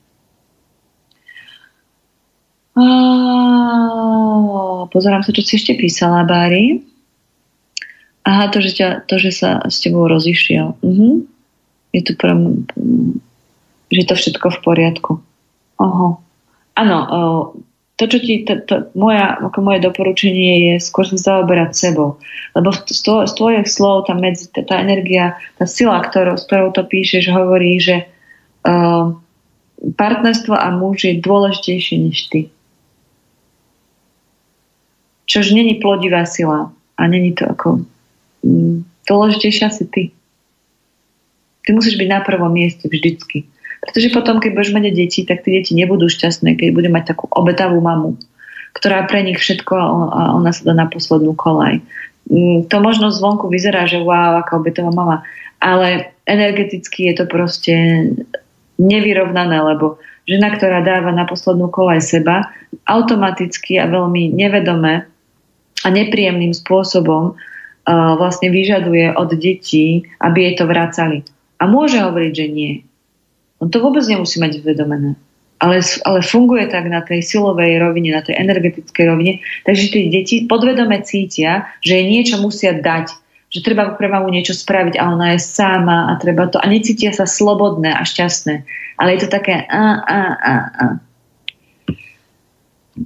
pozerám 4.95 5.27
sa, 5.27 5.35
čo 5.35 5.43
si 5.43 5.59
ešte 5.59 5.75
písala, 5.75 6.23
Bári. 6.23 6.79
Aha, 8.23 8.47
to, 8.47 8.63
že, 8.63 8.79
ťa, 8.79 9.03
to, 9.11 9.19
že 9.19 9.31
sa 9.35 9.59
s 9.67 9.83
tebou 9.83 10.07
rozišiel. 10.07 10.79
Uh-huh. 10.79 11.27
Je 11.91 12.01
tu 12.01 12.15
prvom, 12.15 12.63
že 13.91 14.07
to 14.07 14.15
všetko 14.15 14.55
v 14.55 14.59
poriadku. 14.63 15.11
Oho. 15.83 16.23
Áno, 16.75 16.97
to, 17.95 18.03
čo 18.11 18.17
ti, 18.19 18.43
to, 18.43 18.59
to, 18.67 18.75
moja, 18.91 19.39
ako 19.39 19.59
moje 19.63 19.79
doporučenie 19.79 20.67
je 20.67 20.73
skôr 20.83 21.07
sa 21.07 21.15
zaoberať 21.15 21.71
sebou. 21.71 22.19
Lebo 22.51 22.75
z, 22.75 22.99
to, 22.99 23.23
z 23.23 23.33
tvojich 23.39 23.67
slov 23.71 24.11
tá, 24.11 24.13
medzi, 24.15 24.51
tá, 24.51 24.67
tá 24.67 24.83
energia, 24.83 25.39
tá 25.55 25.63
sila, 25.63 26.03
ktorou, 26.03 26.35
s 26.35 26.43
ktorou 26.43 26.75
to 26.75 26.83
píšeš, 26.83 27.31
hovorí, 27.31 27.79
že 27.79 28.03
uh, 28.67 29.15
partnerstvo 29.79 30.51
a 30.59 30.67
muž 30.75 31.07
je 31.07 31.23
dôležitejší 31.23 31.95
než 32.03 32.19
ty. 32.27 32.41
Čož 35.25 35.55
není 35.55 35.79
plodivá 35.79 36.27
sila 36.27 36.75
a 36.99 37.01
není 37.07 37.31
to 37.31 37.47
ako 37.47 37.87
mm, 38.43 38.83
dôležitejšia 39.07 39.71
si 39.71 39.85
ty. 39.87 40.03
Ty 41.63 41.69
musíš 41.73 41.95
byť 41.95 42.09
na 42.11 42.21
prvom 42.21 42.51
mieste 42.51 42.85
vždycky. 42.91 43.47
Pretože 43.85 44.09
potom, 44.09 44.41
keď 44.41 44.51
budeš 44.57 44.73
mať 44.73 44.85
deti, 44.91 45.21
tak 45.23 45.45
tie 45.45 45.61
deti 45.61 45.77
nebudú 45.77 46.09
šťastné, 46.09 46.57
keď 46.57 46.69
bude 46.73 46.89
mať 46.89 47.13
takú 47.13 47.29
obetavú 47.29 47.77
mamu, 47.77 48.17
ktorá 48.73 49.05
pre 49.05 49.21
nich 49.21 49.37
všetko 49.37 49.75
a 50.11 50.21
ona 50.33 50.49
sa 50.49 50.65
dá 50.65 50.73
na 50.73 50.89
poslednú 50.89 51.37
kolaj. 51.37 51.85
Mm, 52.25 52.65
to 52.65 52.81
možno 52.81 53.13
zvonku 53.13 53.45
vyzerá, 53.47 53.85
že 53.85 54.01
wow, 54.01 54.41
aká 54.41 54.57
obetová 54.57 54.89
mama, 54.89 55.21
ale 55.61 56.17
energeticky 56.25 57.13
je 57.13 57.13
to 57.21 57.25
proste 57.29 57.73
nevyrovnané, 58.81 59.61
lebo 59.61 60.01
žena, 60.25 60.49
ktorá 60.51 60.81
dáva 60.81 61.13
na 61.13 61.29
poslednú 61.29 61.69
kolaj 61.69 62.01
seba, 62.01 62.49
automaticky 62.89 63.77
a 63.77 63.85
veľmi 63.85 64.33
nevedome 64.33 65.05
a 65.85 65.87
nepríjemným 65.93 66.51
spôsobom 66.51 67.37
uh, 67.37 68.13
vlastne 68.17 68.49
vyžaduje 68.49 69.13
od 69.13 69.29
detí, 69.37 70.09
aby 70.17 70.49
jej 70.49 70.53
to 70.57 70.65
vracali. 70.65 71.21
A 71.61 71.69
môže 71.69 72.01
hovoriť, 72.01 72.33
že 72.33 72.47
nie. 72.49 72.73
On 73.63 73.67
to 73.71 73.79
vôbec 73.79 74.03
nemusí 74.07 74.37
mať 74.39 74.59
uvedomené. 74.61 75.15
Ale, 75.55 75.79
ale 76.03 76.19
funguje 76.19 76.67
tak 76.67 76.91
na 76.91 76.99
tej 76.99 77.23
silovej 77.23 77.79
rovine, 77.79 78.11
na 78.11 78.19
tej 78.19 78.35
energetickej 78.35 79.05
rovine, 79.07 79.39
takže 79.63 79.87
tie 79.87 80.11
deti 80.11 80.35
podvedome 80.43 80.99
cítia, 80.99 81.71
že 81.79 82.03
niečo 82.03 82.43
musia 82.43 82.75
dať, 82.75 83.15
že 83.55 83.63
treba 83.63 83.95
pre 83.95 84.11
mamu 84.11 84.27
niečo 84.35 84.51
spraviť 84.51 84.99
a 84.99 85.15
ona 85.15 85.31
je 85.31 85.39
sama 85.39 86.11
a 86.11 86.19
treba 86.19 86.51
to 86.51 86.59
a 86.59 86.67
necítia 86.67 87.15
sa 87.15 87.23
slobodné 87.23 87.87
a 87.87 88.03
šťastné. 88.03 88.67
Ale 88.99 89.15
je 89.15 89.19
to 89.23 89.29
také 89.31 89.63
a, 89.63 89.83
a, 90.03 90.19
a, 90.35 90.53
a. 90.75 90.85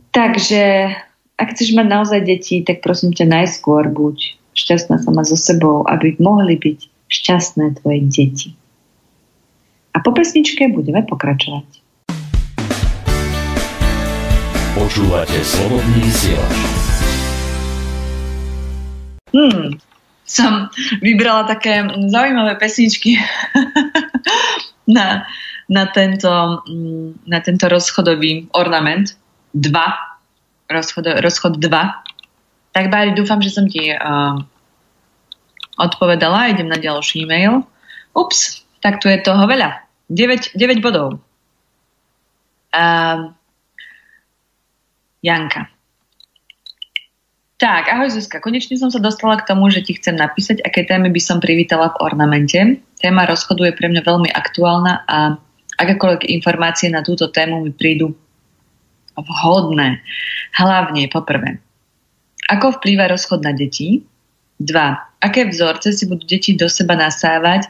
Takže 0.09 0.89
ak 1.37 1.47
chceš 1.55 1.77
mať 1.77 1.87
naozaj 1.87 2.19
deti, 2.25 2.65
tak 2.65 2.81
prosím 2.81 3.13
ťa 3.13 3.29
najskôr 3.29 3.87
buď 3.93 4.35
šťastná 4.57 4.99
sama 4.99 5.23
so 5.23 5.39
sebou, 5.39 5.87
aby 5.87 6.19
mohli 6.19 6.59
byť 6.59 6.79
šťastné 7.07 7.65
tvoje 7.79 7.99
deti. 8.11 8.58
A 9.89 9.97
po 10.05 10.13
pesničke 10.13 10.69
budeme 10.69 11.01
pokračovať. 11.01 11.67
Počúvate 14.77 15.37
slobodný 15.41 15.97
vysielač. 16.05 16.57
Hmm, 19.29 19.77
som 20.25 20.69
vybrala 21.01 21.49
také 21.49 21.85
zaujímavé 22.09 22.57
pesničky 22.61 23.17
na, 24.95 25.25
na, 25.65 25.83
tento, 25.89 26.29
mm, 26.69 27.25
na 27.25 27.39
tento 27.41 27.65
rozchodový 27.65 28.49
ornament. 28.53 29.17
Dva 29.53 30.17
rozchod, 30.69 31.17
rozchod 31.17 31.57
2. 31.57 32.77
Tak 32.77 32.85
Bári, 32.93 33.17
dúfam, 33.17 33.41
že 33.41 33.49
som 33.49 33.65
ti 33.65 33.89
uh, 33.89 34.37
odpovedala. 35.81 36.53
Idem 36.53 36.69
na 36.69 36.77
ďalší 36.77 37.25
e-mail. 37.25 37.65
Ups, 38.13 38.68
tak 38.79 39.03
tu 39.03 39.11
je 39.11 39.19
toho 39.19 39.43
veľa. 39.47 39.83
9, 40.09 40.57
9 40.57 40.81
bodov. 40.81 41.21
Uh, 42.73 43.33
Janka. 45.21 45.69
Tak, 47.59 47.91
ahoj 47.91 48.07
Zuzka. 48.07 48.39
Konečne 48.39 48.79
som 48.79 48.87
sa 48.87 49.03
dostala 49.03 49.35
k 49.35 49.43
tomu, 49.51 49.67
že 49.67 49.83
ti 49.83 49.91
chcem 49.99 50.15
napísať, 50.15 50.63
aké 50.63 50.87
témy 50.87 51.11
by 51.11 51.19
som 51.19 51.43
privítala 51.43 51.91
v 51.91 51.99
ornamente. 52.07 52.79
Téma 53.03 53.27
rozchodu 53.27 53.67
je 53.67 53.75
pre 53.75 53.91
mňa 53.91 54.01
veľmi 54.07 54.31
aktuálna 54.31 55.03
a 55.03 55.35
akékoľvek 55.75 56.31
informácie 56.39 56.87
na 56.87 57.03
túto 57.03 57.27
tému 57.27 57.59
mi 57.59 57.75
prídu 57.75 58.15
vhodné. 59.19 59.99
Hlavne, 60.55 61.11
poprvé, 61.11 61.59
ako 62.47 62.79
vplýva 62.79 63.11
rozchod 63.11 63.43
na 63.43 63.51
deti? 63.51 64.07
Dva, 64.55 64.95
aké 65.19 65.47
vzorce 65.47 65.91
si 65.91 66.07
budú 66.07 66.23
deti 66.27 66.55
do 66.55 66.71
seba 66.71 66.95
nasávať 66.95 67.67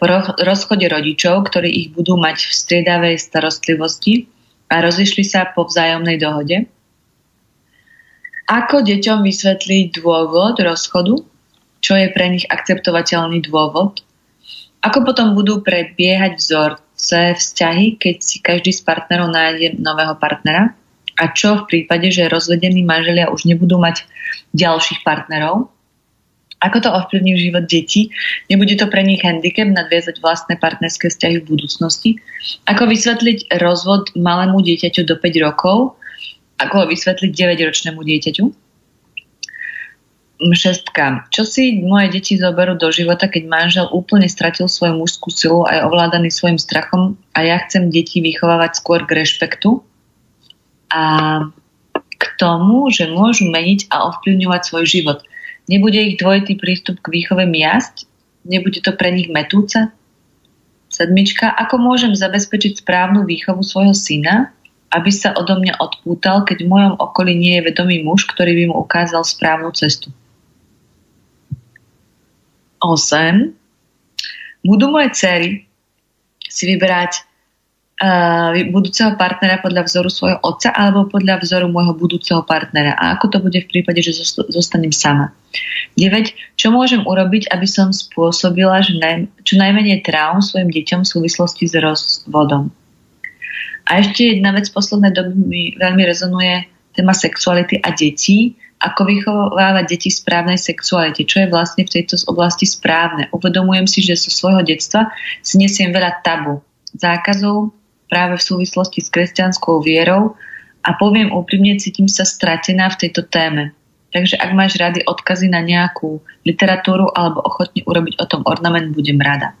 po 0.00 0.08
rozchode 0.40 0.88
rodičov, 0.88 1.52
ktorí 1.52 1.68
ich 1.68 1.88
budú 1.92 2.16
mať 2.16 2.48
v 2.48 2.52
striedavej 2.56 3.16
starostlivosti 3.20 4.32
a 4.72 4.80
rozišli 4.80 5.20
sa 5.28 5.44
po 5.52 5.68
vzájomnej 5.68 6.16
dohode? 6.16 6.64
Ako 8.48 8.80
deťom 8.80 9.20
vysvetliť 9.22 10.00
dôvod 10.00 10.56
rozchodu? 10.58 11.20
Čo 11.84 11.94
je 12.00 12.08
pre 12.10 12.32
nich 12.32 12.48
akceptovateľný 12.48 13.44
dôvod? 13.44 14.00
Ako 14.80 15.04
potom 15.04 15.36
budú 15.36 15.60
prebiehať 15.60 16.40
vzorce 16.40 17.36
vzťahy, 17.36 18.00
keď 18.00 18.16
si 18.24 18.40
každý 18.40 18.72
z 18.72 18.80
partnerov 18.80 19.28
nájde 19.28 19.76
nového 19.76 20.16
partnera? 20.16 20.72
A 21.20 21.28
čo 21.36 21.60
v 21.60 21.68
prípade, 21.68 22.08
že 22.08 22.32
rozvedení 22.32 22.80
manželia 22.80 23.28
už 23.28 23.44
nebudú 23.44 23.76
mať 23.76 24.08
ďalších 24.56 25.04
partnerov? 25.04 25.68
Ako 26.60 26.84
to 26.84 26.92
ovplyvní 26.92 27.40
život 27.40 27.64
detí? 27.64 28.12
Nebude 28.52 28.76
to 28.76 28.86
pre 28.92 29.00
nich 29.00 29.24
handicap 29.24 29.68
nadviazať 29.72 30.20
vlastné 30.20 30.60
partnerské 30.60 31.08
vzťahy 31.08 31.40
v 31.40 31.48
budúcnosti? 31.48 32.10
Ako 32.68 32.84
vysvetliť 32.84 33.56
rozvod 33.60 34.12
malému 34.12 34.60
dieťaťu 34.60 35.08
do 35.08 35.16
5 35.16 35.46
rokov? 35.46 35.96
Ako 36.60 36.84
ho 36.84 36.86
vysvetliť 36.88 37.30
9-ročnému 37.32 38.00
dieťaťu? 38.04 38.44
Šestka. 40.40 41.28
Čo 41.28 41.44
si 41.44 41.84
moje 41.84 42.16
deti 42.16 42.36
zoberú 42.40 42.72
do 42.76 42.88
života, 42.88 43.28
keď 43.28 43.44
manžel 43.44 43.86
úplne 43.92 44.24
stratil 44.24 44.72
svoju 44.72 44.96
mužskú 44.96 45.28
silu 45.28 45.68
a 45.68 45.76
je 45.76 45.84
ovládaný 45.84 46.32
svojim 46.32 46.56
strachom 46.56 47.20
a 47.36 47.44
ja 47.44 47.60
chcem 47.64 47.92
deti 47.92 48.24
vychovávať 48.24 48.80
skôr 48.80 49.04
k 49.04 49.20
rešpektu? 49.20 49.84
a 50.90 51.02
k 51.94 52.24
tomu, 52.36 52.90
že 52.90 53.08
môžu 53.08 53.48
meniť 53.48 53.88
a 53.88 54.10
ovplyvňovať 54.12 54.60
svoj 54.66 54.84
život. 54.84 55.18
Nebude 55.70 56.02
ich 56.02 56.18
dvojitý 56.18 56.58
prístup 56.58 56.98
k 56.98 57.14
výchove 57.14 57.46
miasť? 57.46 58.10
Nebude 58.42 58.82
to 58.82 58.90
pre 58.98 59.14
nich 59.14 59.30
metúca? 59.30 59.94
Sedmička, 60.90 61.46
ako 61.54 61.78
môžem 61.78 62.10
zabezpečiť 62.18 62.82
správnu 62.82 63.22
výchovu 63.22 63.62
svojho 63.62 63.94
syna, 63.94 64.50
aby 64.90 65.14
sa 65.14 65.30
odo 65.38 65.54
mňa 65.62 65.78
odpútal, 65.78 66.42
keď 66.42 66.66
v 66.66 66.70
mojom 66.74 66.94
okolí 66.98 67.38
nie 67.38 67.54
je 67.62 67.70
vedomý 67.70 68.02
muž, 68.02 68.26
ktorý 68.26 68.58
by 68.58 68.64
mu 68.74 68.76
ukázal 68.82 69.22
správnu 69.22 69.70
cestu. 69.70 70.10
8. 72.82 73.54
Budú 74.66 74.90
moje 74.90 75.14
cery 75.14 75.70
si 76.50 76.66
vybrať 76.66 77.29
budúceho 78.72 79.12
partnera 79.20 79.60
podľa 79.60 79.84
vzoru 79.84 80.08
svojho 80.08 80.40
otca 80.40 80.72
alebo 80.72 81.04
podľa 81.04 81.44
vzoru 81.44 81.68
môjho 81.68 81.92
budúceho 81.92 82.40
partnera. 82.48 82.96
A 82.96 83.12
ako 83.20 83.26
to 83.28 83.38
bude 83.44 83.60
v 83.60 83.68
prípade, 83.68 84.00
že 84.00 84.16
zostanem 84.48 84.88
sama. 84.88 85.36
9. 86.00 86.56
Čo 86.56 86.72
môžem 86.72 87.04
urobiť, 87.04 87.52
aby 87.52 87.66
som 87.68 87.92
spôsobila 87.92 88.80
že 88.80 88.96
naj, 88.96 89.28
čo 89.44 89.60
najmenej 89.60 90.00
traum 90.00 90.40
svojim 90.40 90.72
deťom 90.72 91.04
v 91.04 91.12
súvislosti 91.12 91.68
s 91.68 91.76
rozvodom. 91.76 92.72
A 93.84 94.00
ešte 94.00 94.32
jedna 94.32 94.56
vec, 94.56 94.70
posledné 94.72 95.12
doby 95.12 95.34
mi 95.36 95.62
veľmi 95.76 96.00
rezonuje 96.06 96.72
téma 96.96 97.12
sexuality 97.12 97.84
a 97.84 97.92
detí. 97.92 98.56
ako 98.80 99.04
vychovávať 99.04 99.84
deti 99.92 100.08
v 100.08 100.20
správnej 100.24 100.56
sexualite, 100.56 101.28
čo 101.28 101.44
je 101.44 101.52
vlastne 101.52 101.84
v 101.84 101.92
tejto 102.00 102.16
oblasti 102.24 102.64
správne. 102.64 103.28
Uvedomujem 103.28 103.84
si, 103.84 104.00
že 104.00 104.16
zo 104.16 104.32
svojho 104.32 104.64
detstva 104.64 105.12
si 105.44 105.60
nesiem 105.60 105.92
veľa 105.92 106.24
tabu, 106.24 106.64
zákazov 106.96 107.76
práve 108.10 108.36
v 108.36 108.46
súvislosti 108.46 108.98
s 109.00 109.08
kresťanskou 109.08 109.80
vierou 109.80 110.34
a 110.82 110.98
poviem 110.98 111.30
úprimne, 111.30 111.78
cítim 111.78 112.10
sa 112.10 112.26
stratená 112.26 112.90
v 112.90 113.06
tejto 113.06 113.24
téme. 113.30 113.72
Takže 114.10 114.34
ak 114.42 114.50
máš 114.58 114.74
rady 114.74 115.06
odkazy 115.06 115.46
na 115.46 115.62
nejakú 115.62 116.18
literatúru 116.42 117.14
alebo 117.14 117.46
ochotne 117.46 117.86
urobiť 117.86 118.18
o 118.18 118.26
tom 118.26 118.42
ornament, 118.42 118.90
budem 118.90 119.22
rada. 119.22 119.54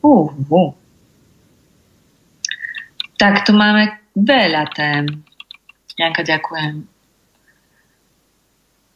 Uh, 0.00 0.32
uh. 0.48 0.72
Tak 3.20 3.44
tu 3.44 3.52
máme 3.52 3.92
veľa 4.16 4.64
tém. 4.72 5.04
Janka, 6.00 6.24
ďakujem. 6.24 6.88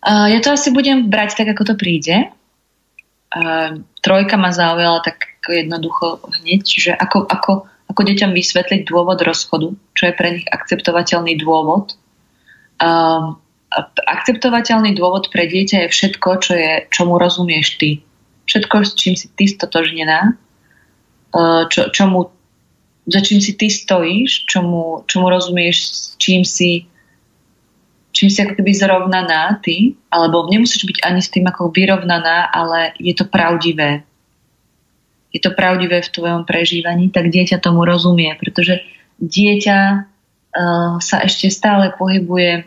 Uh, 0.06 0.26
ja 0.32 0.38
to 0.40 0.56
asi 0.56 0.72
budem 0.72 1.12
brať 1.12 1.44
tak, 1.44 1.52
ako 1.52 1.62
to 1.68 1.74
príde. 1.76 2.32
Uh, 3.36 3.84
trojka 4.00 4.40
ma 4.40 4.48
zaujala 4.48 5.04
tak 5.04 5.36
jednoducho 5.44 6.24
hneď, 6.40 6.60
čiže 6.64 6.92
ako, 6.96 7.26
ako, 7.28 7.52
ako 7.96 8.04
deťom 8.04 8.36
vysvetliť 8.36 8.92
dôvod 8.92 9.24
rozchodu, 9.24 9.72
čo 9.96 10.02
je 10.04 10.12
pre 10.12 10.28
nich 10.36 10.44
akceptovateľný 10.52 11.40
dôvod. 11.40 11.96
Uh, 12.76 13.40
akceptovateľný 14.04 14.92
dôvod 14.92 15.32
pre 15.32 15.48
dieťa 15.48 15.88
je 15.88 15.92
všetko, 15.96 16.28
čo 16.44 16.52
je, 16.52 16.84
čomu 16.92 17.16
rozumieš 17.16 17.80
ty. 17.80 18.04
Všetko, 18.44 18.84
s 18.84 18.92
čím 19.00 19.16
si 19.16 19.32
ty 19.32 19.48
stotožnená, 19.48 20.36
uh, 20.36 21.64
čo, 21.72 21.88
čomu, 21.88 22.28
za 23.08 23.24
čím 23.24 23.40
si 23.40 23.56
ty 23.56 23.72
stojíš, 23.72 24.44
čomu, 24.44 25.08
čomu 25.08 25.32
rozumieš, 25.32 26.12
čím 26.20 26.44
si 26.44 26.84
čím 28.16 28.32
si 28.32 28.40
ako 28.40 28.56
keby 28.56 28.72
zrovnaná 28.72 29.60
ty, 29.60 29.92
alebo 30.08 30.48
nemusíš 30.48 30.88
byť 30.88 30.98
ani 31.04 31.20
s 31.20 31.28
tým 31.28 31.44
ako 31.52 31.68
vyrovnaná, 31.68 32.48
ale 32.48 32.96
je 32.96 33.12
to 33.12 33.28
pravdivé. 33.28 34.08
Je 35.36 35.40
to 35.44 35.52
pravdivé 35.52 36.00
v 36.00 36.12
tvojom 36.16 36.48
prežívaní, 36.48 37.12
tak 37.12 37.28
dieťa 37.28 37.60
tomu 37.60 37.84
rozumie, 37.84 38.32
pretože 38.40 38.80
dieťa 39.20 39.78
uh, 39.92 40.96
sa 40.96 41.16
ešte 41.20 41.52
stále 41.52 41.92
pohybuje 41.92 42.64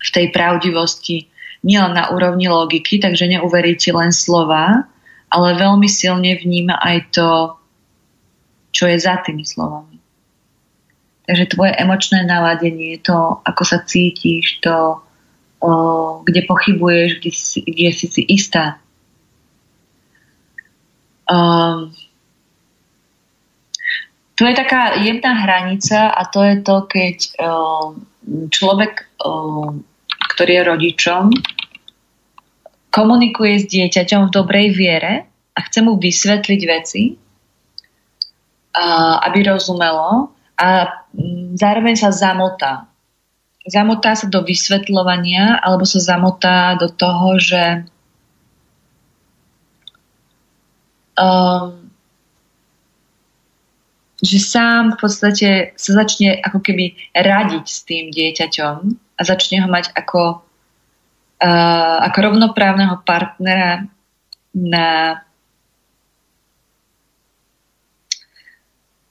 v 0.00 0.08
tej 0.08 0.32
pravdivosti 0.32 1.28
nielen 1.60 1.92
na 1.92 2.08
úrovni 2.08 2.48
logiky, 2.48 2.96
takže 2.96 3.28
neuverí 3.28 3.76
ti 3.76 3.92
len 3.92 4.16
slova, 4.16 4.88
ale 5.28 5.60
veľmi 5.60 5.84
silne 5.92 6.40
vníma 6.40 6.80
aj 6.80 6.96
to, 7.12 7.28
čo 8.72 8.88
je 8.88 8.96
za 8.96 9.20
tými 9.20 9.44
slovami. 9.44 10.00
Takže 11.28 11.52
tvoje 11.54 11.72
emočné 11.76 12.26
naladenie, 12.26 12.98
to, 12.98 13.44
ako 13.44 13.62
sa 13.62 13.84
cítiš, 13.84 14.58
to, 14.64 15.04
o, 15.62 15.70
kde 16.26 16.42
pochybuješ, 16.48 17.22
kde 17.22 17.30
si, 17.30 17.58
kde 17.62 17.90
si 17.94 18.06
si 18.08 18.22
istá. 18.26 18.80
Um, 21.30 21.94
tu 24.34 24.42
je 24.48 24.54
taká 24.56 24.98
jedna 24.98 25.46
hranica 25.46 26.10
a 26.10 26.26
to 26.26 26.42
je 26.42 26.56
to, 26.64 26.76
keď 26.90 27.16
um, 27.38 28.02
človek, 28.50 29.06
um, 29.22 29.86
ktorý 30.34 30.52
je 30.58 30.62
rodičom, 30.64 31.30
komunikuje 32.90 33.62
s 33.62 33.70
dieťaťom 33.70 34.26
v 34.26 34.34
dobrej 34.34 34.74
viere 34.74 35.30
a 35.54 35.58
chce 35.62 35.86
mu 35.86 36.02
vysvetliť 36.02 36.60
veci, 36.66 37.14
uh, 37.14 39.22
aby 39.22 39.38
rozumelo, 39.46 40.34
a 40.60 40.68
mm, 41.16 41.56
zároveň 41.56 41.96
sa 41.96 42.12
zamotá. 42.12 42.92
Zamotá 43.64 44.12
sa 44.12 44.28
do 44.28 44.44
vysvetľovania 44.44 45.60
alebo 45.60 45.88
sa 45.88 46.00
zamotá 46.00 46.76
do 46.76 46.92
toho, 46.92 47.40
že 47.40 47.88
um, 51.20 51.92
že 54.20 54.40
sám 54.40 54.96
v 54.96 55.00
podstate 55.00 55.48
sa 55.76 55.90
začne 55.92 56.40
ako 56.40 56.60
keby 56.64 56.96
radiť 57.12 57.64
s 57.68 57.80
tým 57.84 58.08
dieťaťom 58.12 58.76
a 59.16 59.20
začne 59.24 59.64
ho 59.64 59.68
mať 59.68 59.92
ako, 59.96 60.40
uh, 61.44 61.96
ako 62.08 62.18
rovnoprávneho 62.20 63.00
partnera 63.04 63.84
na 64.56 65.20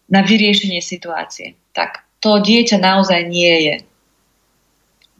na 0.09 0.25
vyriešenie 0.25 0.81
situácie. 0.81 1.53
Tak 1.77 2.01
to 2.17 2.41
dieťa 2.41 2.81
naozaj 2.81 3.29
nie 3.29 3.55
je. 3.69 3.75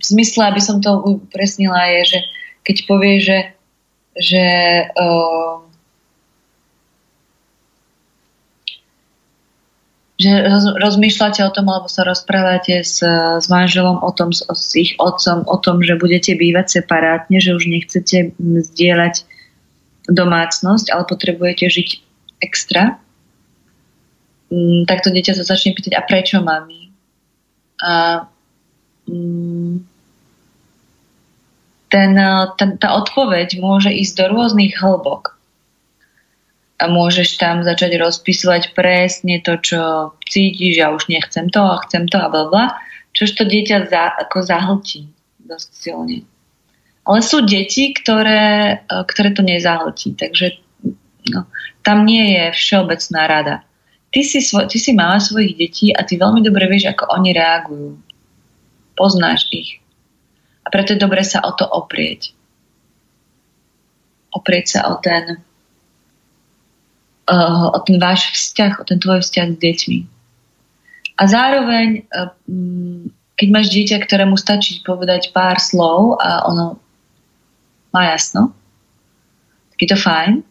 V 0.02 0.04
zmysle, 0.04 0.50
aby 0.50 0.58
som 0.58 0.82
to 0.82 0.98
upresnila, 0.98 1.94
je, 2.02 2.18
že 2.18 2.20
keď 2.66 2.78
povie, 2.90 3.22
že, 3.22 3.40
že 4.18 4.44
uh, 4.90 5.62
že 10.20 10.32
rozmýšľate 10.76 11.42
o 11.48 11.54
tom, 11.56 11.72
alebo 11.72 11.88
sa 11.88 12.04
rozprávate 12.04 12.84
s, 12.84 13.00
s 13.40 13.46
manželom 13.48 14.04
o 14.04 14.12
tom, 14.12 14.36
s, 14.36 14.44
s 14.44 14.76
ich 14.76 15.00
otcom, 15.00 15.48
o 15.48 15.58
tom, 15.58 15.80
že 15.80 15.96
budete 15.96 16.36
bývať 16.36 16.84
separátne, 16.84 17.40
že 17.40 17.56
už 17.56 17.72
nechcete 17.72 18.36
zdieľať 18.38 19.24
domácnosť, 20.12 20.92
ale 20.92 21.08
potrebujete 21.08 21.72
žiť 21.72 21.90
extra, 22.44 23.00
Mm, 24.50 24.90
tak 24.90 25.06
to 25.06 25.14
dieťa 25.14 25.38
sa 25.38 25.46
začne 25.46 25.78
pýtať, 25.78 25.94
a 25.94 26.02
prečo 26.02 26.42
mami? 26.42 26.90
A 27.86 28.26
mm, 29.06 29.74
ten, 31.90 32.12
ten, 32.58 32.70
tá 32.82 32.90
odpoveď 32.98 33.62
môže 33.62 33.94
ísť 33.94 34.14
do 34.18 34.26
rôznych 34.34 34.74
hĺbok. 34.82 35.38
A 36.80 36.88
môžeš 36.88 37.36
tam 37.36 37.62
začať 37.68 38.00
rozpisovať 38.00 38.72
presne 38.72 39.44
to, 39.44 39.60
čo 39.60 40.16
cítiš, 40.24 40.80
ja 40.80 40.96
už 40.96 41.12
nechcem 41.12 41.52
to 41.52 41.60
a 41.60 41.84
chcem 41.84 42.08
to 42.08 42.16
a 42.16 42.32
bla 42.32 42.80
čož 43.12 43.36
to 43.36 43.44
dieťa 43.44 43.92
za, 43.92 44.16
ako 44.16 44.48
zahltí 44.48 45.12
dosť 45.44 45.70
silne. 45.76 46.24
Ale 47.04 47.20
sú 47.26 47.44
deti, 47.44 47.92
ktoré, 47.92 48.80
ktoré 48.88 49.34
to 49.36 49.44
nezahltí, 49.44 50.14
takže 50.16 50.62
no, 51.36 51.50
tam 51.84 52.08
nie 52.08 52.38
je 52.38 52.44
všeobecná 52.56 53.22
rada 53.28 53.56
ty 54.14 54.26
si, 54.26 54.42
svoj, 54.42 54.68
ty 54.68 54.78
si 54.82 54.92
mala 54.94 55.22
svojich 55.22 55.54
detí 55.58 55.88
a 55.94 56.02
ty 56.04 56.18
veľmi 56.18 56.42
dobre 56.42 56.66
vieš, 56.70 56.94
ako 56.94 57.10
oni 57.14 57.30
reagujú. 57.34 57.90
Poznáš 58.98 59.48
ich. 59.54 59.80
A 60.66 60.68
preto 60.74 60.94
je 60.94 61.02
dobre 61.02 61.24
sa 61.24 61.42
o 61.46 61.56
to 61.56 61.66
oprieť. 61.66 62.36
Oprieť 64.30 64.66
sa 64.78 64.94
o 64.94 65.02
ten, 65.02 65.42
uh, 67.30 67.70
o 67.72 67.80
ten 67.86 68.02
váš 68.02 68.34
vzťah, 68.34 68.82
o 68.82 68.84
ten 68.84 68.98
tvoj 68.98 69.22
vzťah 69.22 69.48
s 69.54 69.58
deťmi. 69.62 70.00
A 71.20 71.24
zároveň, 71.30 72.10
uh, 72.10 72.34
keď 73.38 73.48
máš 73.54 73.70
dieťa, 73.70 74.02
ktorému 74.04 74.36
stačí 74.36 74.82
povedať 74.82 75.32
pár 75.32 75.62
slov 75.62 76.18
a 76.18 76.50
ono 76.50 76.82
má 77.94 78.10
jasno, 78.10 78.52
tak 79.74 79.78
je 79.86 79.90
to 79.94 79.98
fajn, 80.02 80.44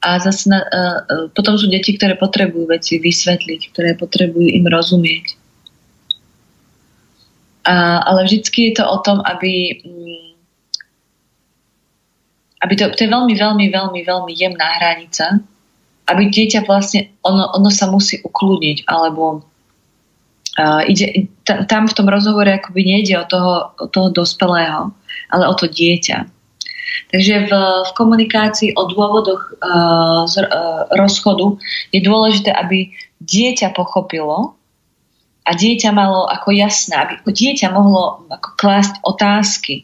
a 0.00 0.16
zase 0.16 0.48
na, 0.48 0.64
uh, 0.64 1.28
potom 1.36 1.60
sú 1.60 1.68
deti, 1.68 1.92
ktoré 1.92 2.16
potrebujú 2.16 2.72
veci 2.72 2.96
vysvetliť, 2.96 3.60
ktoré 3.70 3.90
potrebujú 4.00 4.48
im 4.48 4.64
rozumieť. 4.64 5.36
A, 7.68 8.00
ale 8.08 8.24
vždycky 8.24 8.72
je 8.72 8.80
to 8.80 8.84
o 8.88 8.98
tom, 9.04 9.20
aby, 9.20 9.84
um, 9.84 10.32
aby 12.64 12.72
to, 12.80 12.88
to 12.96 13.04
je 13.04 13.12
veľmi, 13.12 13.36
veľmi, 13.36 13.66
veľmi, 13.68 14.00
veľmi 14.00 14.32
jemná 14.32 14.68
hranica, 14.80 15.44
aby 16.06 16.30
dieťa 16.30 16.64
vlastne, 16.64 17.12
ono, 17.26 17.50
ono 17.52 17.68
sa 17.68 17.90
musí 17.90 18.22
ukludniť, 18.22 18.88
alebo 18.88 19.44
uh, 20.58 20.82
ide, 20.88 21.28
tam 21.44 21.86
v 21.86 21.96
tom 21.96 22.08
rozhovore 22.08 22.48
akoby 22.50 22.82
nejde 22.82 23.14
o 23.20 23.28
toho, 23.28 23.54
o 23.78 23.86
toho 23.86 24.08
dospelého, 24.10 24.90
ale 25.30 25.44
o 25.46 25.54
to 25.54 25.68
dieťa. 25.68 26.26
Takže 27.10 27.34
v, 27.46 27.52
v 27.86 27.90
komunikácii 27.94 28.74
o 28.74 28.86
dôvodoch 28.86 29.54
uh, 29.62 30.26
z, 30.26 30.46
uh, 30.46 30.86
rozchodu 30.94 31.58
je 31.94 32.00
dôležité, 32.02 32.50
aby 32.54 32.90
dieťa 33.22 33.74
pochopilo 33.74 34.54
a 35.46 35.50
dieťa 35.54 35.90
malo 35.90 36.30
ako 36.30 36.54
jasné, 36.54 36.94
aby 36.98 37.14
dieťa 37.26 37.74
mohlo 37.74 38.26
ako 38.30 38.48
klásť 38.58 38.94
otázky. 39.02 39.74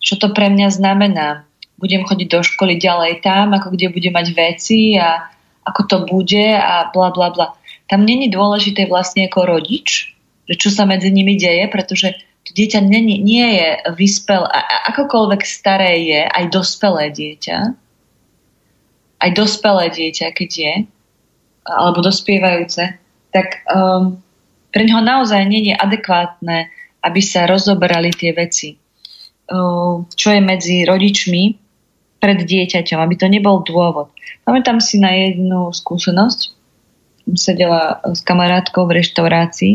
Čo 0.00 0.16
to 0.16 0.26
pre 0.32 0.48
mňa 0.48 0.68
znamená? 0.72 1.44
Budem 1.80 2.04
chodiť 2.04 2.28
do 2.28 2.40
školy 2.44 2.76
ďalej 2.76 3.24
tam, 3.24 3.56
ako 3.56 3.72
kde 3.72 3.92
budem 3.92 4.12
mať 4.12 4.26
veci 4.36 5.00
a 5.00 5.32
ako 5.64 5.80
to 5.86 5.96
bude 6.08 6.46
a 6.56 6.88
bla 6.92 7.10
bla 7.12 7.30
bla. 7.30 7.56
Tam 7.90 8.06
není 8.06 8.30
dôležité 8.30 8.86
vlastne 8.86 9.26
ako 9.26 9.58
rodič, 9.58 10.14
že 10.46 10.54
čo 10.56 10.68
sa 10.70 10.86
medzi 10.86 11.10
nimi 11.10 11.36
deje, 11.36 11.66
pretože 11.68 12.14
to 12.46 12.50
dieťa 12.56 12.80
nie, 12.82 13.20
nie 13.20 13.48
je 13.60 13.68
vyspel, 13.94 14.46
a, 14.46 14.90
akokoľvek 14.94 15.42
staré 15.44 16.00
je, 16.02 16.22
aj 16.24 16.44
dospelé 16.50 17.12
dieťa, 17.12 17.58
aj 19.20 19.30
dospelé 19.36 19.92
dieťa, 19.92 20.26
keď 20.32 20.50
je, 20.50 20.74
alebo 21.68 22.00
dospievajúce, 22.00 22.96
tak 23.30 23.62
um, 23.68 24.18
pre 24.72 24.82
neho 24.86 25.02
naozaj 25.04 25.44
nie 25.46 25.70
je 25.70 25.74
adekvátne, 25.76 26.72
aby 27.04 27.20
sa 27.20 27.46
rozoberali 27.46 28.10
tie 28.12 28.32
veci. 28.32 28.76
čo 30.14 30.28
je 30.30 30.40
medzi 30.40 30.86
rodičmi 30.86 31.42
pred 32.20 32.44
dieťaťom, 32.44 33.00
aby 33.00 33.14
to 33.16 33.26
nebol 33.26 33.64
dôvod. 33.64 34.12
Pamätám 34.44 34.78
si 34.78 35.00
na 35.00 35.10
jednu 35.10 35.72
skúsenosť. 35.72 36.52
Sedela 37.36 38.00
s 38.04 38.20
kamarátkou 38.20 38.84
v 38.84 39.00
reštaurácii 39.00 39.74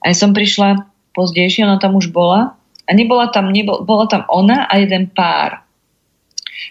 a 0.00 0.12
ja 0.12 0.14
som 0.16 0.32
prišla 0.32 0.86
pozdejšie, 1.12 1.66
ona 1.66 1.82
tam 1.82 1.98
už 1.98 2.08
bola 2.14 2.56
a 2.86 2.90
nebola 2.94 3.28
tam, 3.28 3.50
nebol, 3.50 3.82
bola 3.84 4.06
tam 4.06 4.22
ona 4.30 4.64
a 4.70 4.78
jeden 4.80 5.10
pár. 5.10 5.66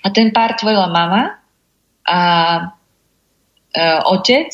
A 0.02 0.08
ten 0.10 0.32
pár 0.32 0.56
tvorila 0.56 0.88
mama 0.88 1.38
a 2.08 2.20
e, 3.76 3.82
otec 4.08 4.50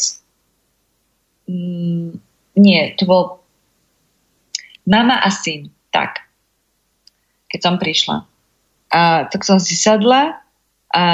mm, 1.46 2.10
nie, 2.58 2.82
to 2.98 3.04
bol 3.06 3.46
mama 4.88 5.20
a 5.22 5.30
syn, 5.30 5.70
tak 5.92 6.26
keď 7.52 7.60
som 7.62 7.76
prišla. 7.80 8.35
A 8.96 9.28
tak 9.28 9.44
som 9.44 9.60
si 9.60 9.76
sadla 9.76 10.40
a 10.96 11.06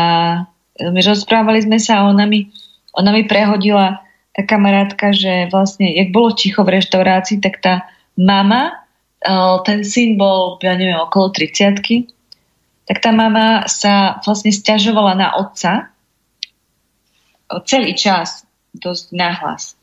my 0.78 1.00
rozprávali 1.02 1.66
sme 1.66 1.82
sa 1.82 2.06
a 2.06 2.08
ona 2.14 2.30
mi, 2.30 2.54
ona 2.94 3.10
mi 3.10 3.26
prehodila 3.26 4.06
tá 4.32 4.46
kamarátka, 4.46 5.12
že 5.12 5.50
vlastne, 5.50 5.90
jak 5.92 6.14
bolo 6.14 6.32
ticho 6.38 6.62
v 6.62 6.78
reštaurácii, 6.78 7.42
tak 7.42 7.58
tá 7.60 7.90
mama, 8.14 8.86
eh, 9.26 9.58
ten 9.66 9.82
syn 9.82 10.16
bol, 10.16 10.62
ja 10.62 10.78
neviem, 10.78 11.02
okolo 11.02 11.34
30 11.34 12.06
tak 12.86 12.98
tá 13.00 13.16
mama 13.16 13.72
sa 13.72 14.20
vlastne 14.26 14.52
stiažovala 14.52 15.14
na 15.16 15.28
otca 15.38 15.92
celý 17.68 17.96
čas, 17.96 18.48
dosť 18.72 19.12
nahlas. 19.12 19.76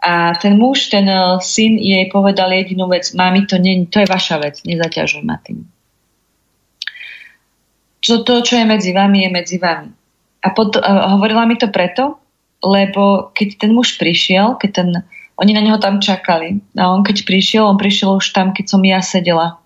A 0.00 0.32
ten 0.38 0.56
muž, 0.56 0.88
ten 0.88 1.04
eh, 1.10 1.42
syn 1.42 1.76
jej 1.76 2.06
povedal 2.08 2.54
jedinú 2.54 2.86
vec, 2.88 3.10
mami, 3.12 3.44
to, 3.44 3.58
nie, 3.58 3.84
to 3.90 4.00
je 4.00 4.08
vaša 4.08 4.38
vec, 4.38 4.62
nezaťažuj 4.62 5.22
ma 5.26 5.36
tým. 5.42 5.66
Čo 8.10 8.26
to, 8.26 8.42
čo 8.42 8.58
je 8.58 8.66
medzi 8.66 8.90
vami, 8.90 9.22
je 9.22 9.30
medzi 9.30 9.56
vami. 9.62 9.86
A 10.42 10.50
pot, 10.50 10.74
uh, 10.74 11.14
hovorila 11.14 11.46
mi 11.46 11.54
to 11.54 11.70
preto, 11.70 12.18
lebo 12.58 13.30
keď 13.30 13.62
ten 13.62 13.70
muž 13.70 14.02
prišiel, 14.02 14.58
keď 14.58 14.70
ten, 14.74 14.88
oni 15.38 15.54
na 15.54 15.62
neho 15.62 15.78
tam 15.78 16.02
čakali 16.02 16.58
a 16.74 16.90
on 16.90 17.06
keď 17.06 17.22
prišiel, 17.22 17.70
on 17.70 17.78
prišiel 17.78 18.18
už 18.18 18.34
tam, 18.34 18.50
keď 18.50 18.66
som 18.66 18.82
ja 18.82 18.98
sedela. 18.98 19.62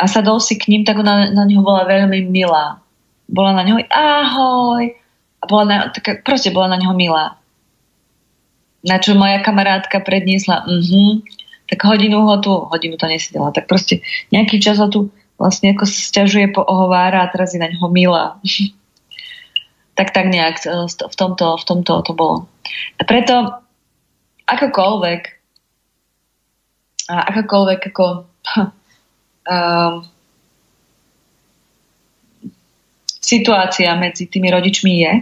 A 0.00 0.08
sadol 0.08 0.40
si 0.40 0.56
k 0.56 0.72
ním, 0.72 0.88
tak 0.88 0.96
ona 0.96 1.28
na 1.28 1.44
neho 1.44 1.60
bola 1.60 1.84
veľmi 1.84 2.24
milá. 2.24 2.80
Bola 3.28 3.52
na 3.52 3.68
neho 3.68 3.84
ahoj. 3.92 4.96
A 5.40 5.44
bola 5.44 5.64
na, 5.68 5.76
tak, 5.92 6.24
proste 6.24 6.48
bola 6.48 6.72
na 6.72 6.80
neho 6.80 6.96
milá. 6.96 7.36
Na 8.80 8.96
čo 8.96 9.12
moja 9.12 9.44
kamarátka 9.44 10.00
predniesla, 10.00 10.64
uh-huh, 10.64 11.20
tak 11.68 11.84
hodinu 11.84 12.24
ho 12.24 12.40
tu, 12.40 12.48
hodinu 12.48 12.96
to 12.96 13.04
nesedela, 13.04 13.52
tak 13.52 13.68
proste 13.68 14.00
nejaký 14.32 14.56
čas 14.56 14.80
ho 14.80 14.88
tu 14.88 15.12
vlastne 15.40 15.72
ako 15.72 15.88
sa 15.88 16.00
stiažuje, 16.04 16.52
ohovára 16.52 17.24
a 17.24 17.32
teraz 17.32 17.56
je 17.56 17.60
na 17.64 17.72
ňo 17.72 17.88
milá. 17.88 18.36
tak 19.98 20.12
tak 20.12 20.28
nejak 20.28 20.60
e, 20.64 20.84
v 20.86 21.16
tomto, 21.16 21.56
v 21.56 21.64
tomto 21.64 21.92
to 22.04 22.12
bolo. 22.12 22.44
A 23.00 23.02
preto 23.08 23.64
akokoľvek 24.44 25.22
a 27.10 27.16
akokoľvek 27.34 27.80
ako 27.90 28.06
um, 29.50 29.94
situácia 33.32 33.90
medzi 33.98 34.30
tými 34.30 34.46
rodičmi 34.46 34.92
je, 35.02 35.12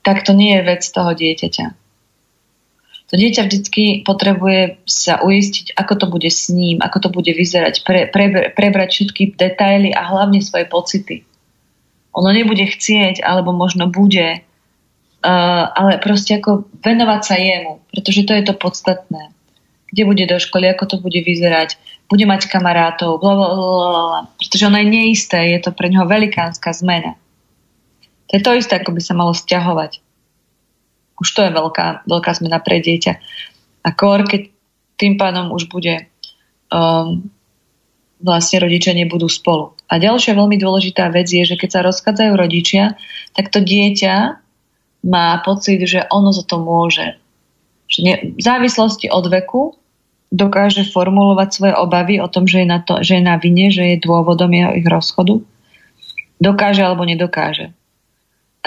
tak 0.00 0.24
to 0.24 0.32
nie 0.32 0.56
je 0.56 0.64
vec 0.64 0.82
toho 0.88 1.12
dieťaťa. 1.12 1.79
To 3.10 3.18
dieťa 3.18 3.50
vždy 3.50 4.06
potrebuje 4.06 4.86
sa 4.86 5.18
uistiť, 5.18 5.74
ako 5.74 5.92
to 5.98 6.06
bude 6.06 6.30
s 6.30 6.46
ním, 6.46 6.78
ako 6.78 6.98
to 7.02 7.08
bude 7.10 7.26
vyzerať, 7.26 7.82
pre, 7.82 8.06
pre, 8.06 8.54
prebrať 8.54 8.88
všetky 8.94 9.34
detaily 9.34 9.90
a 9.90 10.06
hlavne 10.06 10.38
svoje 10.38 10.70
pocity. 10.70 11.26
Ono 12.14 12.30
nebude 12.30 12.62
chcieť, 12.62 13.18
alebo 13.26 13.50
možno 13.50 13.90
bude, 13.90 14.38
uh, 14.38 15.64
ale 15.74 15.98
proste 15.98 16.38
ako 16.38 16.70
venovať 16.86 17.20
sa 17.26 17.34
jemu, 17.34 17.82
pretože 17.90 18.22
to 18.22 18.32
je 18.38 18.42
to 18.46 18.54
podstatné. 18.54 19.34
Kde 19.90 20.02
bude 20.06 20.24
do 20.30 20.38
školy, 20.38 20.70
ako 20.70 20.86
to 20.86 20.96
bude 21.02 21.18
vyzerať, 21.18 21.82
bude 22.06 22.22
mať 22.30 22.46
kamarátov, 22.46 23.18
blablabla, 23.18 24.30
pretože 24.38 24.70
ono 24.70 24.78
je 24.78 24.86
neisté, 24.86 25.50
je 25.50 25.66
to 25.66 25.74
pre 25.74 25.90
neho 25.90 26.06
velikánska 26.06 26.70
zmena. 26.70 27.18
To 28.30 28.38
je 28.38 28.42
to 28.46 28.54
isté, 28.54 28.78
ako 28.78 28.94
by 28.94 29.02
sa 29.02 29.18
malo 29.18 29.34
stiahovať 29.34 29.98
už 31.20 31.28
to 31.28 31.40
je 31.44 31.52
veľká, 31.52 32.08
veľká 32.08 32.30
zmena 32.40 32.58
pre 32.64 32.80
dieťa. 32.80 33.12
A 33.84 33.88
kor, 33.92 34.24
keď 34.24 34.48
tým 34.96 35.20
pádom 35.20 35.52
už 35.52 35.68
bude 35.68 36.08
um, 36.72 37.28
vlastne 38.20 38.60
rodičia 38.60 38.96
nebudú 38.96 39.28
spolu. 39.28 39.76
A 39.88 40.00
ďalšia 40.00 40.36
veľmi 40.36 40.56
dôležitá 40.60 41.08
vec 41.12 41.28
je, 41.28 41.44
že 41.44 41.56
keď 41.56 41.68
sa 41.70 41.80
rozchádzajú 41.84 42.32
rodičia, 42.36 42.96
tak 43.36 43.52
to 43.52 43.60
dieťa 43.60 44.40
má 45.08 45.40
pocit, 45.40 45.80
že 45.88 46.04
ono 46.12 46.32
za 46.32 46.44
to 46.44 46.60
môže. 46.60 47.16
Že 47.88 47.98
ne, 48.04 48.14
v 48.36 48.42
závislosti 48.44 49.08
od 49.08 49.24
veku 49.32 49.62
dokáže 50.30 50.86
formulovať 50.86 51.48
svoje 51.50 51.74
obavy 51.74 52.20
o 52.20 52.28
tom, 52.28 52.44
že 52.44 52.62
je 52.62 52.68
na, 52.68 52.78
to, 52.84 53.00
že 53.00 53.18
je 53.18 53.24
na 53.24 53.40
vine, 53.40 53.72
že 53.72 53.82
je 53.96 54.04
dôvodom 54.04 54.52
jeho 54.52 54.76
ich 54.76 54.86
rozchodu. 54.86 55.42
Dokáže 56.38 56.84
alebo 56.84 57.02
nedokáže 57.08 57.72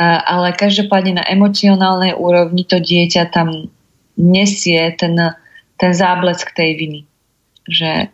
ale 0.02 0.58
každopádne 0.58 1.22
na 1.22 1.26
emocionálnej 1.30 2.18
úrovni 2.18 2.66
to 2.66 2.82
dieťa 2.82 3.30
tam 3.30 3.70
nesie 4.18 4.94
ten, 4.98 5.14
ten 5.78 5.92
záblesk 5.94 6.50
tej 6.54 6.72
viny. 6.78 7.02
Že, 7.70 8.10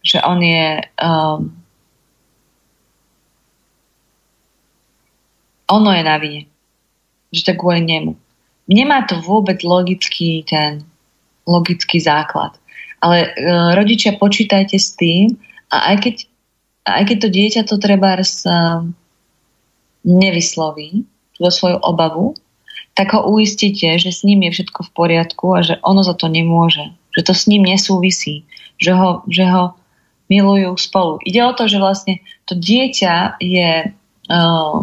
že 0.00 0.18
on 0.24 0.40
je 0.40 0.64
um, 0.98 1.52
ono 5.68 5.90
je 5.92 6.02
na 6.02 6.16
vine. 6.16 6.48
Že 7.28 7.52
to 7.52 7.60
kvôli 7.60 7.84
nemu. 7.84 8.16
Nemá 8.68 9.04
to 9.04 9.20
vôbec 9.20 9.60
logický 9.60 10.44
ten 10.48 10.84
logický 11.44 12.00
základ. 12.00 12.56
Ale 13.04 13.28
uh, 13.28 13.76
rodičia 13.76 14.16
počítajte 14.16 14.76
s 14.80 14.96
tým 14.96 15.36
a 15.68 15.92
aj 15.92 15.96
keď, 16.00 16.14
aj 16.88 17.02
keď 17.12 17.16
to 17.20 17.28
dieťa 17.28 17.62
to 17.68 17.76
treba 17.76 18.16
uh, 18.16 18.88
nevysloví 20.08 21.04
túto 21.36 21.50
svoju 21.52 21.78
obavu, 21.84 22.32
tak 22.96 23.14
ho 23.14 23.30
uistíte, 23.30 23.94
že 24.00 24.10
s 24.10 24.26
ním 24.26 24.48
je 24.48 24.58
všetko 24.58 24.90
v 24.90 24.94
poriadku 24.96 25.46
a 25.54 25.62
že 25.62 25.78
ono 25.86 26.02
za 26.02 26.18
to 26.18 26.26
nemôže. 26.26 26.90
Že 27.14 27.22
to 27.30 27.34
s 27.36 27.44
ním 27.46 27.62
nesúvisí. 27.62 28.42
Že 28.82 28.92
ho, 28.96 29.10
že 29.30 29.44
ho 29.46 29.78
milujú 30.26 30.74
spolu. 30.74 31.22
Ide 31.22 31.40
o 31.46 31.52
to, 31.54 31.70
že 31.70 31.78
vlastne 31.78 32.18
to 32.50 32.58
dieťa 32.58 33.38
je, 33.38 33.94
uh, 34.34 34.76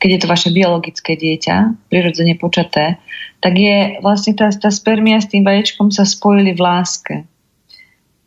keď 0.00 0.08
je 0.08 0.20
to 0.24 0.32
vaše 0.32 0.50
biologické 0.50 1.12
dieťa, 1.14 1.88
prirodzene 1.92 2.34
počaté, 2.40 2.96
tak 3.44 3.60
je 3.60 4.00
vlastne 4.00 4.32
tá, 4.32 4.48
tá 4.48 4.72
spermia 4.72 5.20
s 5.20 5.28
tým 5.28 5.44
vaječkom 5.44 5.92
sa 5.92 6.08
spojili 6.08 6.56
v 6.56 6.64
láske. 6.64 7.14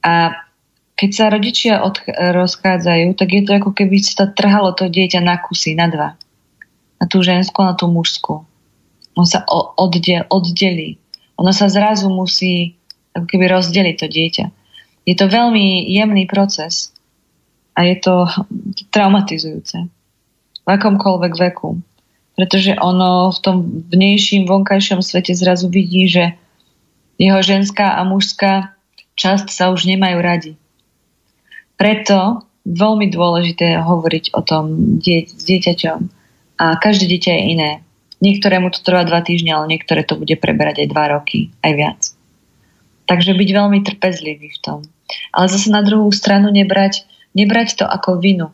A 0.05 0.44
keď 0.95 1.09
sa 1.11 1.25
rodičia 1.27 1.83
od, 1.83 1.99
rozchádzajú, 2.07 3.19
tak 3.19 3.27
je 3.35 3.41
to 3.43 3.51
ako 3.59 3.75
keby 3.75 3.99
sa 3.99 4.31
trhalo 4.31 4.71
to 4.71 4.87
dieťa 4.87 5.19
na 5.19 5.35
kusy, 5.35 5.75
na 5.75 5.91
dva. 5.91 6.09
Na 6.95 7.05
tú 7.11 7.19
ženskú, 7.19 7.67
na 7.67 7.75
tú 7.75 7.91
mužskú. 7.91 8.47
On 9.15 9.27
sa 9.27 9.43
oddel, 9.75 10.23
oddelí. 10.31 10.95
Ono 11.35 11.51
sa 11.51 11.67
zrazu 11.67 12.07
musí 12.07 12.79
ako 13.11 13.27
keby 13.27 13.51
rozdeliť 13.51 13.95
to 13.99 14.07
dieťa. 14.07 14.45
Je 15.03 15.15
to 15.19 15.27
veľmi 15.27 15.83
jemný 15.91 16.31
proces 16.31 16.95
a 17.75 17.83
je 17.83 17.99
to 17.99 18.31
traumatizujúce. 18.95 19.91
V 20.63 20.67
akomkoľvek 20.67 21.33
veku. 21.35 21.83
Pretože 22.39 22.75
ono 22.79 23.31
v 23.35 23.39
tom 23.43 23.57
vnejším, 23.91 24.47
vonkajšom 24.47 25.03
svete 25.03 25.35
zrazu 25.35 25.67
vidí, 25.67 26.07
že 26.07 26.35
jeho 27.19 27.39
ženská 27.39 27.95
a 27.95 28.01
mužská 28.07 28.75
časť 29.15 29.47
sa 29.51 29.71
už 29.71 29.87
nemajú 29.87 30.19
radi 30.19 30.53
preto 31.75 32.47
veľmi 32.65 33.13
dôležité 33.13 33.77
hovoriť 33.77 34.33
o 34.33 34.41
tom 34.41 34.97
die- 34.97 35.29
s 35.29 35.43
dieťaťom. 35.45 35.99
A 36.57 36.65
každé 36.81 37.05
dieťa 37.05 37.31
je 37.35 37.43
iné. 37.51 37.71
Niektorému 38.23 38.73
to 38.73 38.81
trvá 38.81 39.05
dva 39.05 39.21
týždne, 39.21 39.53
ale 39.53 39.69
niektoré 39.69 40.01
to 40.01 40.17
bude 40.17 40.33
preberať 40.41 40.81
aj 40.81 40.87
dva 40.89 41.05
roky, 41.13 41.53
aj 41.61 41.71
viac. 41.77 42.01
Takže 43.05 43.37
byť 43.37 43.49
veľmi 43.53 43.79
trpezlivý 43.85 44.49
v 44.49 44.61
tom. 44.63 44.79
Ale 45.29 45.45
zase 45.45 45.69
na 45.69 45.85
druhú 45.85 46.09
stranu 46.09 46.49
nebrať, 46.49 47.05
nebrať 47.37 47.83
to 47.83 47.85
ako 47.85 48.17
vinu. 48.17 48.49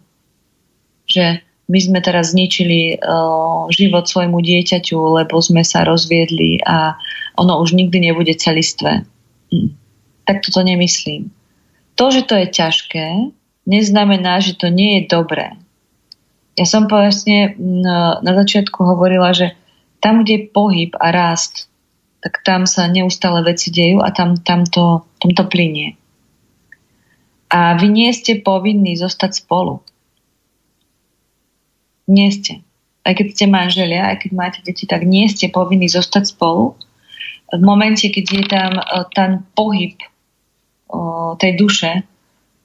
Že 1.08 1.40
my 1.72 1.80
sme 1.80 2.00
teraz 2.04 2.36
zničili 2.36 3.00
uh, 3.00 3.72
život 3.72 4.12
svojmu 4.12 4.44
dieťaťu, 4.44 5.24
lebo 5.24 5.40
sme 5.40 5.64
sa 5.64 5.88
rozviedli 5.88 6.60
a 6.68 7.00
ono 7.40 7.64
už 7.64 7.72
nikdy 7.80 8.12
nebude 8.12 8.36
celistvé. 8.36 9.08
Hm. 9.56 9.72
Tak 10.28 10.44
toto 10.44 10.60
nemyslím 10.68 11.32
to, 11.96 12.06
že 12.12 12.22
to 12.28 12.34
je 12.40 12.48
ťažké, 12.50 13.08
neznamená, 13.66 14.42
že 14.42 14.58
to 14.58 14.68
nie 14.72 15.02
je 15.02 15.12
dobré. 15.12 15.56
Ja 16.60 16.68
som 16.68 16.92
vlastne 16.92 17.56
na 18.22 18.34
začiatku 18.36 18.84
hovorila, 18.84 19.32
že 19.32 19.56
tam, 20.04 20.26
kde 20.26 20.34
je 20.36 20.48
pohyb 20.52 20.92
a 21.00 21.14
rast, 21.14 21.72
tak 22.22 22.42
tam 22.46 22.70
sa 22.70 22.86
neustále 22.86 23.42
veci 23.42 23.74
dejú 23.74 24.02
a 24.02 24.14
tam, 24.14 24.38
tam, 24.38 24.66
to, 24.68 25.06
tam 25.18 25.32
to 25.34 25.44
plinie. 25.48 25.98
A 27.52 27.76
vy 27.76 27.92
nie 27.92 28.10
ste 28.16 28.40
povinní 28.40 28.96
zostať 28.96 29.44
spolu. 29.44 29.84
Nie 32.08 32.32
ste. 32.32 32.64
Aj 33.02 33.18
keď 33.18 33.28
ste 33.34 33.46
manželia, 33.50 34.14
aj 34.14 34.28
keď 34.28 34.32
máte 34.38 34.60
deti, 34.62 34.86
tak 34.86 35.04
nie 35.04 35.26
ste 35.28 35.50
povinní 35.50 35.90
zostať 35.90 36.30
spolu. 36.30 36.78
V 37.52 37.62
momente, 37.62 38.08
keď 38.08 38.26
je 38.30 38.44
tam 38.48 38.72
e, 38.78 38.84
ten 39.12 39.32
pohyb 39.58 39.98
tej 41.40 41.52
duše 41.58 42.04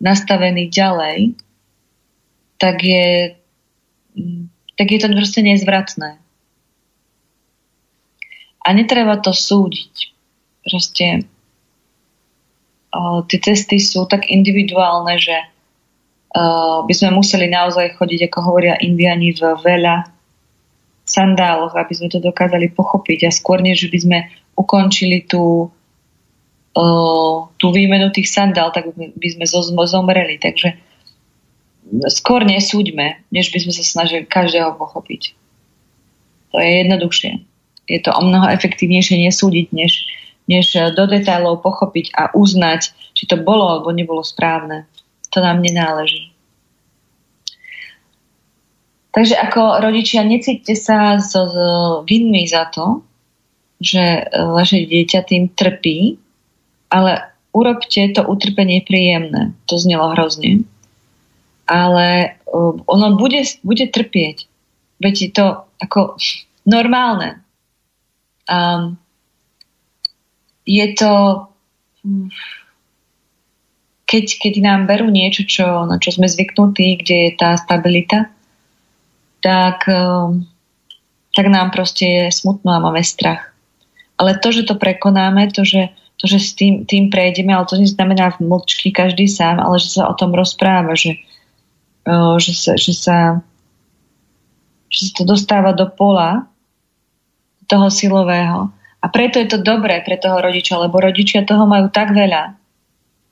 nastavený 0.03 0.69
ďalej, 0.69 1.33
tak 2.61 2.83
je, 2.83 3.37
tak 4.77 4.87
je 4.91 4.99
to 5.01 5.09
proste 5.13 5.41
nezvratné. 5.45 6.21
A 8.67 8.69
netreba 8.75 9.17
to 9.23 9.31
súdiť. 9.31 9.95
Proste 10.67 11.07
tie 13.31 13.39
cesty 13.39 13.79
sú 13.79 14.09
tak 14.11 14.27
individuálne, 14.27 15.21
že 15.21 15.37
by 16.85 16.93
sme 16.93 17.17
museli 17.17 17.49
naozaj 17.49 17.97
chodiť, 17.97 18.29
ako 18.29 18.39
hovoria 18.45 18.77
indiani, 18.83 19.33
v 19.33 19.57
veľa 19.57 20.11
sandáloch, 21.07 21.73
aby 21.79 21.93
sme 21.95 22.11
to 22.11 22.19
dokázali 22.19 22.75
pochopiť 22.75 23.29
a 23.29 23.31
skôr, 23.31 23.63
než 23.63 23.87
by 23.89 23.99
sme 24.01 24.19
ukončili 24.59 25.25
tú, 25.25 25.71
tú 27.57 27.73
výmenu 27.73 28.13
tých 28.13 28.29
sandál, 28.29 28.73
tak 28.73 28.93
by 28.97 29.29
sme 29.33 29.45
zomreli. 29.89 30.37
Takže 30.37 30.77
skôr 32.13 32.45
nesúďme, 32.45 33.25
než 33.33 33.53
by 33.53 33.59
sme 33.65 33.73
sa 33.73 33.85
snažili 33.85 34.29
každého 34.29 34.77
pochopiť. 34.77 35.33
To 36.53 36.61
je 36.61 36.71
jednoduchšie 36.85 37.47
je 37.87 38.01
to 38.03 38.11
o 38.11 38.23
mnoho 38.23 38.51
efektívnejšie 38.51 39.23
nesúdiť, 39.23 39.67
než, 39.71 39.93
než 40.51 40.75
do 40.95 41.05
detailov 41.07 41.63
pochopiť 41.63 42.13
a 42.15 42.35
uznať, 42.35 42.91
či 43.15 43.25
to 43.31 43.39
bolo 43.39 43.71
alebo 43.71 43.95
nebolo 43.95 44.27
správne. 44.27 44.91
To 45.31 45.39
nám 45.39 45.63
nenáleží. 45.63 46.35
Takže 49.15 49.33
ako 49.41 49.81
rodičia, 49.81 50.29
necíťte 50.29 50.77
sa 50.77 51.17
z, 51.17 51.33
z 51.33 51.57
vinmi 52.05 52.45
za 52.45 52.69
to, 52.69 53.01
že 53.81 54.29
vaše 54.33 54.85
dieťa 54.85 55.21
tým 55.25 55.57
trpí, 55.57 56.21
ale 56.93 57.33
urobte 57.57 58.13
to 58.13 58.21
utrpenie 58.29 58.85
príjemné. 58.85 59.57
To 59.73 59.81
znelo 59.81 60.13
hrozne. 60.13 60.69
Ale 61.65 62.37
ono 62.85 63.17
bude, 63.17 63.43
bude 63.65 63.89
trpieť. 63.89 64.45
Veď 65.01 65.15
je 65.17 65.31
to 65.33 65.47
ako 65.81 66.21
normálne. 66.69 67.41
Um, 68.47 69.01
je 70.69 70.87
to 70.95 71.11
keď, 74.07 74.25
keď 74.39 74.55
nám 74.63 74.81
berú 74.87 75.11
niečo, 75.11 75.43
čo, 75.43 75.83
na 75.83 75.99
čo 75.99 76.15
sme 76.15 76.31
zvyknutí, 76.31 77.03
kde 77.03 77.17
je 77.27 77.31
tá 77.35 77.59
stabilita, 77.59 78.31
tak, 79.43 79.83
um, 79.91 80.47
tak 81.35 81.51
nám 81.51 81.75
proste 81.75 82.07
je 82.07 82.25
smutno 82.31 82.71
a 82.71 82.83
máme 82.83 83.03
strach. 83.03 83.51
Ale 84.17 84.39
to, 84.39 84.55
že 84.55 84.65
to 84.65 84.79
prekonáme, 84.79 85.51
to, 85.51 85.67
že, 85.67 85.91
to, 86.17 86.25
že 86.25 86.39
s 86.41 86.51
tým, 86.57 86.89
tým 86.89 87.13
prejdeme, 87.13 87.53
ale 87.53 87.69
to 87.69 87.77
neznamená 87.77 88.33
v 88.37 88.49
mlčky 88.49 88.89
každý 88.89 89.29
sám, 89.29 89.61
ale 89.61 89.77
že 89.77 90.01
sa 90.01 90.09
o 90.09 90.17
tom 90.17 90.33
rozpráva, 90.33 90.97
že, 90.97 91.21
že, 92.41 92.53
sa, 92.57 92.73
že, 92.77 92.93
sa, 92.97 93.17
že 94.89 95.01
sa 95.09 95.13
to 95.13 95.25
dostáva 95.29 95.77
do 95.77 95.85
pola 95.93 96.49
toho 97.69 97.93
silového. 97.93 98.73
A 99.05 99.07
preto 99.13 99.37
je 99.37 99.49
to 99.53 99.61
dobré 99.61 100.01
pre 100.01 100.17
toho 100.17 100.41
rodiča, 100.41 100.81
lebo 100.81 100.97
rodičia 100.99 101.45
toho 101.45 101.69
majú 101.69 101.93
tak 101.93 102.17
veľa 102.17 102.57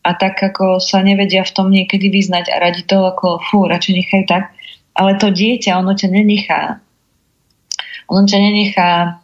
a 0.04 0.10
tak 0.12 0.36
ako 0.36 0.84
sa 0.84 1.00
nevedia 1.00 1.40
v 1.48 1.54
tom 1.56 1.72
niekedy 1.72 2.12
vyznať 2.12 2.52
a 2.52 2.60
radi 2.60 2.84
to 2.84 3.00
ako 3.00 3.40
fú, 3.40 3.64
radšej 3.64 3.94
nechajú 4.04 4.24
tak. 4.28 4.52
Ale 4.92 5.16
to 5.16 5.32
dieťa, 5.32 5.80
ono 5.80 5.96
ťa 5.96 6.08
nenechá. 6.12 6.84
Ono 8.12 8.28
ťa 8.28 8.38
nenechá 8.38 9.23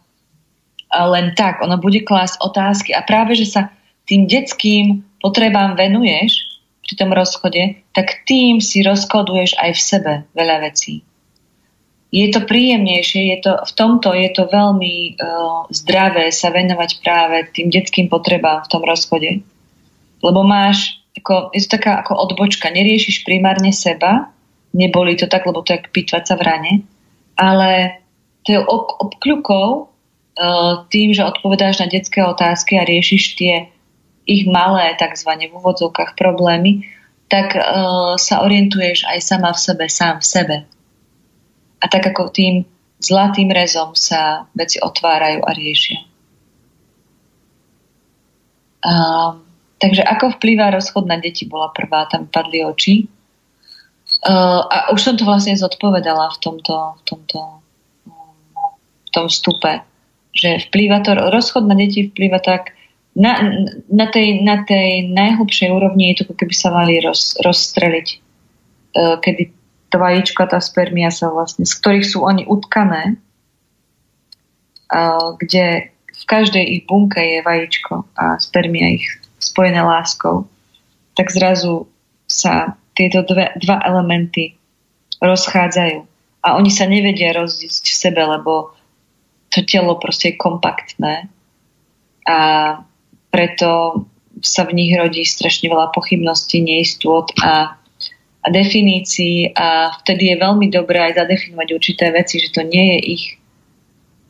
len 0.91 1.33
tak. 1.33 1.63
Ono 1.63 1.79
bude 1.79 2.03
klásť 2.03 2.43
otázky 2.43 2.91
a 2.91 3.01
práve, 3.03 3.35
že 3.39 3.47
sa 3.47 3.71
tým 4.05 4.27
detským 4.27 5.03
potrebám 5.23 5.79
venuješ 5.79 6.47
pri 6.83 6.93
tom 6.99 7.15
rozchode, 7.15 7.79
tak 7.95 8.27
tým 8.27 8.59
si 8.59 8.83
rozkoduješ 8.83 9.55
aj 9.55 9.71
v 9.71 9.81
sebe 9.81 10.13
veľa 10.35 10.67
vecí 10.67 11.05
je 12.11 12.27
to 12.27 12.43
príjemnejšie, 12.43 13.31
je 13.31 13.37
to, 13.39 13.51
v 13.63 13.71
tomto 13.71 14.11
je 14.11 14.29
to 14.35 14.43
veľmi 14.51 15.15
uh, 15.15 15.63
zdravé 15.71 16.27
sa 16.35 16.51
venovať 16.51 16.99
práve 16.99 17.47
tým 17.55 17.71
detským 17.71 18.11
potrebám 18.11 18.67
v 18.67 18.71
tom 18.71 18.83
rozchode. 18.83 19.39
Lebo 20.19 20.43
máš, 20.43 20.99
ako, 21.15 21.55
je 21.55 21.63
to 21.63 21.79
taká 21.79 22.03
ako 22.03 22.19
odbočka, 22.19 22.67
neriešiš 22.67 23.23
primárne 23.23 23.71
seba, 23.71 24.27
neboli 24.75 25.15
to 25.15 25.31
tak, 25.31 25.47
lebo 25.47 25.63
to 25.63 25.71
je 25.71 25.87
pýtvať 25.87 26.23
sa 26.27 26.35
v 26.35 26.43
rane, 26.43 26.73
ale 27.39 28.03
to 28.43 28.59
je 28.59 28.59
ob, 28.59 28.91
obkľukou 28.99 29.90
tým, 30.87 31.11
že 31.11 31.27
odpovedáš 31.27 31.83
na 31.83 31.87
detské 31.91 32.23
otázky 32.23 32.79
a 32.79 32.87
riešiš 32.87 33.35
tie 33.35 33.67
ich 34.23 34.47
malé, 34.47 34.95
takzvané 34.95 35.51
v 35.51 35.57
úvodzovkách 35.59 36.15
problémy, 36.15 36.87
tak 37.27 37.55
uh, 37.55 38.15
sa 38.15 38.43
orientuješ 38.43 39.07
aj 39.07 39.19
sama 39.23 39.51
v 39.51 39.59
sebe, 39.59 39.85
sám 39.87 40.19
v 40.19 40.27
sebe 40.27 40.57
a 41.81 41.85
tak 41.89 42.13
ako 42.13 42.29
tým 42.29 42.63
zlatým 43.01 43.49
rezom 43.49 43.97
sa 43.97 44.45
veci 44.53 44.77
otvárajú 44.77 45.41
a 45.41 45.51
riešia. 45.51 45.99
Um, 48.81 49.41
takže 49.81 50.05
ako 50.05 50.37
vplýva 50.37 50.69
rozchod 50.69 51.09
na 51.09 51.17
deti 51.17 51.49
bola 51.49 51.73
prvá, 51.73 52.05
tam 52.05 52.29
padli 52.29 52.61
oči. 52.61 53.09
Uh, 54.21 54.61
a 54.69 54.77
už 54.93 55.01
som 55.01 55.15
to 55.17 55.25
vlastne 55.25 55.57
zodpovedala 55.57 56.29
v 56.29 56.37
tomto, 56.37 56.75
v 57.01 57.03
tomto 57.09 57.39
v 59.01 59.09
tom 59.09 59.27
vstupe, 59.27 59.81
že 60.31 60.63
vplýva 60.69 61.03
to, 61.03 61.15
rozchod 61.15 61.67
na 61.67 61.75
deti 61.75 62.07
vplýva 62.07 62.39
tak, 62.39 62.75
na, 63.15 63.35
na, 63.91 64.07
tej, 64.07 64.39
na 64.43 64.63
tej 64.63 65.11
najhlbšej 65.11 65.69
úrovni 65.71 66.15
je 66.15 66.23
to, 66.23 66.31
keby 66.31 66.55
sa 66.55 66.71
mali 66.71 66.99
roz, 67.03 67.35
rozstreliť. 67.43 68.07
Uh, 68.91 69.19
kedy 69.19 69.51
to 69.91 69.99
vajíčko 69.99 70.47
tá 70.47 70.63
spermia 70.63 71.11
sa 71.11 71.27
vlastne, 71.27 71.67
z 71.67 71.73
ktorých 71.75 72.07
sú 72.07 72.23
oni 72.23 72.47
utkané, 72.47 73.19
kde 75.39 75.91
v 75.91 76.23
každej 76.27 76.63
ich 76.63 76.81
bunke 76.87 77.19
je 77.19 77.39
vajíčko 77.43 78.07
a 78.15 78.39
spermia 78.39 78.99
ich 78.99 79.07
spojené 79.39 79.83
láskou, 79.83 80.47
tak 81.15 81.31
zrazu 81.31 81.87
sa 82.27 82.79
tieto 82.95 83.23
dve, 83.23 83.51
dva 83.59 83.83
elementy 83.83 84.55
rozchádzajú. 85.23 86.07
A 86.41 86.47
oni 86.57 86.71
sa 86.73 86.87
nevedia 86.87 87.35
rozísť 87.35 87.83
v 87.87 87.95
sebe, 87.95 88.21
lebo 88.23 88.73
to 89.51 89.61
telo 89.67 89.99
proste 89.99 90.33
je 90.33 90.39
kompaktné 90.39 91.27
a 92.25 92.39
preto 93.31 94.03
sa 94.41 94.63
v 94.63 94.73
nich 94.73 94.91
rodí 94.95 95.27
strašne 95.27 95.69
veľa 95.69 95.91
pochybností, 95.91 96.63
neistôt 96.63 97.27
a 97.43 97.81
a 98.41 98.47
definícií 98.49 99.53
a 99.53 99.93
vtedy 100.01 100.33
je 100.33 100.41
veľmi 100.41 100.67
dobré 100.73 100.97
aj 100.97 101.21
zadefinovať 101.21 101.67
určité 101.77 102.09
veci, 102.09 102.41
že 102.41 102.49
to 102.49 102.65
nie 102.65 102.97
je 102.97 102.99
ich, 103.13 103.25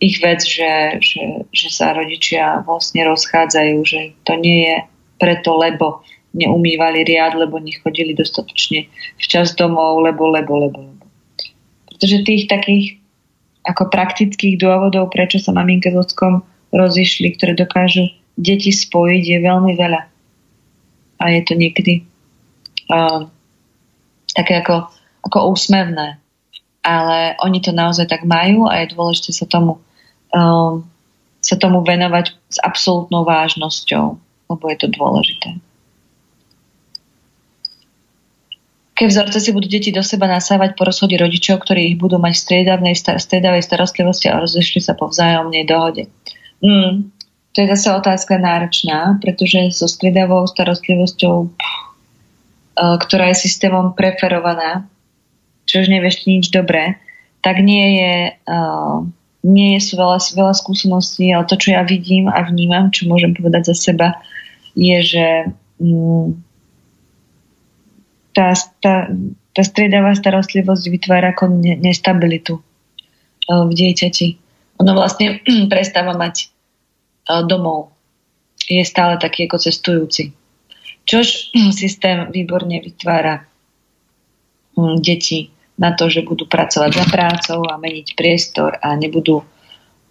ich 0.03 0.15
vec, 0.19 0.43
že, 0.43 0.99
že, 0.99 1.47
že 1.55 1.67
sa 1.71 1.95
rodičia 1.95 2.59
vlastne 2.67 3.07
rozchádzajú, 3.07 3.77
že 3.87 4.11
to 4.27 4.35
nie 4.35 4.67
je 4.67 4.75
preto, 5.15 5.55
lebo 5.55 6.03
neumývali 6.35 7.07
riad, 7.07 7.39
lebo 7.39 7.59
nechodili 7.59 8.11
dostatočne 8.11 8.91
včas 9.19 9.55
domov, 9.55 10.03
lebo, 10.03 10.27
lebo, 10.27 10.59
lebo, 10.59 10.79
lebo. 10.91 11.05
Pretože 11.87 12.27
tých 12.27 12.51
takých 12.51 12.99
ako 13.61 13.93
praktických 13.93 14.57
dôvodov, 14.57 15.13
prečo 15.13 15.37
sa 15.37 15.53
maminka 15.53 15.93
s 15.93 15.97
ockom 15.97 16.41
rozišli, 16.73 17.35
ktoré 17.37 17.53
dokážu 17.53 18.09
deti 18.39 18.73
spojiť, 18.73 19.23
je 19.27 19.39
veľmi 19.43 19.73
veľa. 19.77 20.01
A 21.21 21.23
je 21.29 21.41
to 21.45 21.53
niekedy 21.53 22.01
uh, 22.89 23.29
také 24.33 24.65
ako, 24.65 24.89
ako 25.21 25.37
úsmevné. 25.53 26.17
Ale 26.81 27.37
oni 27.45 27.61
to 27.61 27.69
naozaj 27.69 28.09
tak 28.09 28.25
majú 28.25 28.65
a 28.65 28.81
je 28.81 28.97
dôležité 28.97 29.29
sa 29.37 29.45
tomu, 29.45 29.77
um, 30.33 30.81
sa 31.37 31.55
tomu 31.61 31.85
venovať 31.85 32.33
s 32.49 32.57
absolútnou 32.57 33.21
vážnosťou, 33.21 34.17
lebo 34.49 34.63
je 34.73 34.77
to 34.81 34.87
dôležité. 34.89 35.61
Keď 39.01 39.07
vzorce 39.09 39.41
si 39.41 39.49
budú 39.49 39.65
deti 39.65 39.89
do 39.89 40.05
seba 40.05 40.29
nasávať 40.29 40.77
po 40.77 40.85
rozchode 40.85 41.17
rodičov, 41.17 41.65
ktorí 41.65 41.89
ich 41.89 41.97
budú 41.97 42.21
mať 42.21 42.37
v 42.37 42.43
striedavnej, 42.45 42.93
striedavej 42.93 43.65
starostlivosti 43.65 44.29
a 44.29 44.37
rozlišli 44.37 44.77
sa 44.77 44.93
po 44.93 45.09
vzájomnej 45.09 45.65
dohode. 45.65 46.05
Mm, 46.61 47.09
to 47.57 47.57
je 47.65 47.67
zase 47.73 47.89
otázka 47.97 48.37
náročná, 48.37 49.17
pretože 49.17 49.73
so 49.73 49.89
striedavou 49.89 50.45
starostlivosťou 50.45 51.49
E, 52.71 52.83
ktorá 52.97 53.29
je 53.31 53.43
systémom 53.45 53.91
preferovaná, 53.91 54.87
čo 55.67 55.83
už 55.83 55.91
nevieš 55.91 56.23
nič 56.25 56.49
dobré, 56.49 56.97
tak 57.41 57.61
nie 57.61 57.97
je, 57.97 58.13
uh, 58.37 59.01
nie 59.41 59.81
sú 59.81 59.97
veľa, 59.97 60.21
veľa 60.21 60.53
skúseností, 60.53 61.33
ale 61.33 61.49
to, 61.49 61.57
čo 61.57 61.73
ja 61.73 61.81
vidím 61.81 62.29
a 62.29 62.45
vnímam, 62.45 62.93
čo 62.93 63.09
môžem 63.09 63.33
povedať 63.33 63.73
za 63.73 63.89
seba, 63.89 64.21
je, 64.77 64.97
že 65.01 65.25
um, 65.81 66.37
tá, 68.31 68.55
tá, 68.79 69.11
tá 69.51 69.61
striedavá 69.61 70.15
starostlivosť 70.15 70.83
vytvára 70.87 71.35
ako 71.35 71.51
ne, 71.51 71.75
nestabilitu 71.79 72.59
v 73.47 73.71
dieťati. 73.71 74.27
Ono 74.79 74.91
vlastne 74.95 75.43
prestáva 75.73 76.15
mať 76.15 76.51
domov. 77.45 77.93
Je 78.65 78.81
stále 78.87 79.19
taký 79.19 79.45
ako 79.47 79.57
cestujúci. 79.61 80.31
Čož 81.05 81.53
systém 81.81 82.31
výborne 82.31 82.79
vytvára 82.79 83.43
hm, 84.77 85.01
deti 85.03 85.51
na 85.81 85.97
to, 85.97 86.07
že 86.07 86.21
budú 86.21 86.45
pracovať 86.45 86.91
za 86.93 87.05
prácou 87.09 87.59
a 87.65 87.79
meniť 87.81 88.13
priestor 88.13 88.77
a 88.77 88.93
nebudú, 88.93 89.41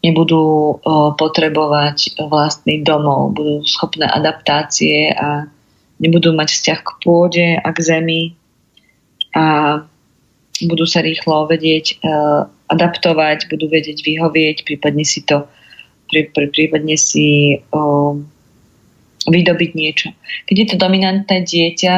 nebudú 0.02 0.76
potrebovať 1.14 2.18
vlastný 2.26 2.82
domov, 2.82 3.38
budú 3.38 3.62
schopné 3.62 4.10
adaptácie 4.10 5.14
a 5.14 5.47
nebudú 6.01 6.32
mať 6.32 6.48
vzťah 6.51 6.81
k 6.81 6.90
pôde 7.05 7.47
a 7.60 7.68
k 7.70 7.78
zemi 7.78 8.22
a 9.36 9.78
budú 10.64 10.85
sa 10.85 11.05
rýchlo 11.05 11.47
vedieť 11.47 12.01
adaptovať, 12.68 13.48
budú 13.52 13.68
vedieť 13.70 14.05
vyhovieť, 14.05 14.64
prípadne 14.64 15.05
si 15.05 15.22
to 15.22 15.47
prípadne 16.10 16.98
si 16.98 17.62
vydobiť 19.31 19.70
niečo. 19.78 20.10
Keď 20.51 20.56
je 20.59 20.66
to 20.74 20.77
dominantné 20.82 21.47
dieťa, 21.47 21.94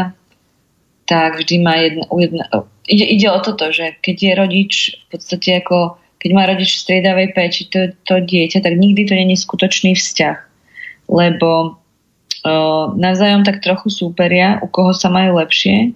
tak 1.09 1.41
vždy 1.41 1.57
má 1.65 1.81
jedna, 1.81 2.05
jedna 2.21 2.45
ide, 2.93 3.07
ide 3.09 3.29
o 3.33 3.41
toto, 3.41 3.73
že 3.73 3.97
keď 4.05 4.17
je 4.21 4.33
rodič 4.37 4.75
v 5.09 5.17
podstate 5.17 5.65
ako 5.65 5.97
keď 6.23 6.31
má 6.39 6.47
rodič 6.47 6.79
v 6.79 6.83
striedavej 6.87 7.29
péči 7.35 7.67
to, 7.67 7.91
to 8.07 8.23
dieťa, 8.23 8.63
tak 8.63 8.79
nikdy 8.79 9.11
to 9.11 9.15
není 9.19 9.35
skutočný 9.35 9.99
vzťah. 9.99 10.39
Lebo 11.11 11.82
navzájom 12.99 13.47
tak 13.47 13.63
trochu 13.63 13.91
súperia, 13.91 14.59
u 14.63 14.67
koho 14.67 14.91
sa 14.91 15.07
majú 15.07 15.39
lepšie 15.39 15.95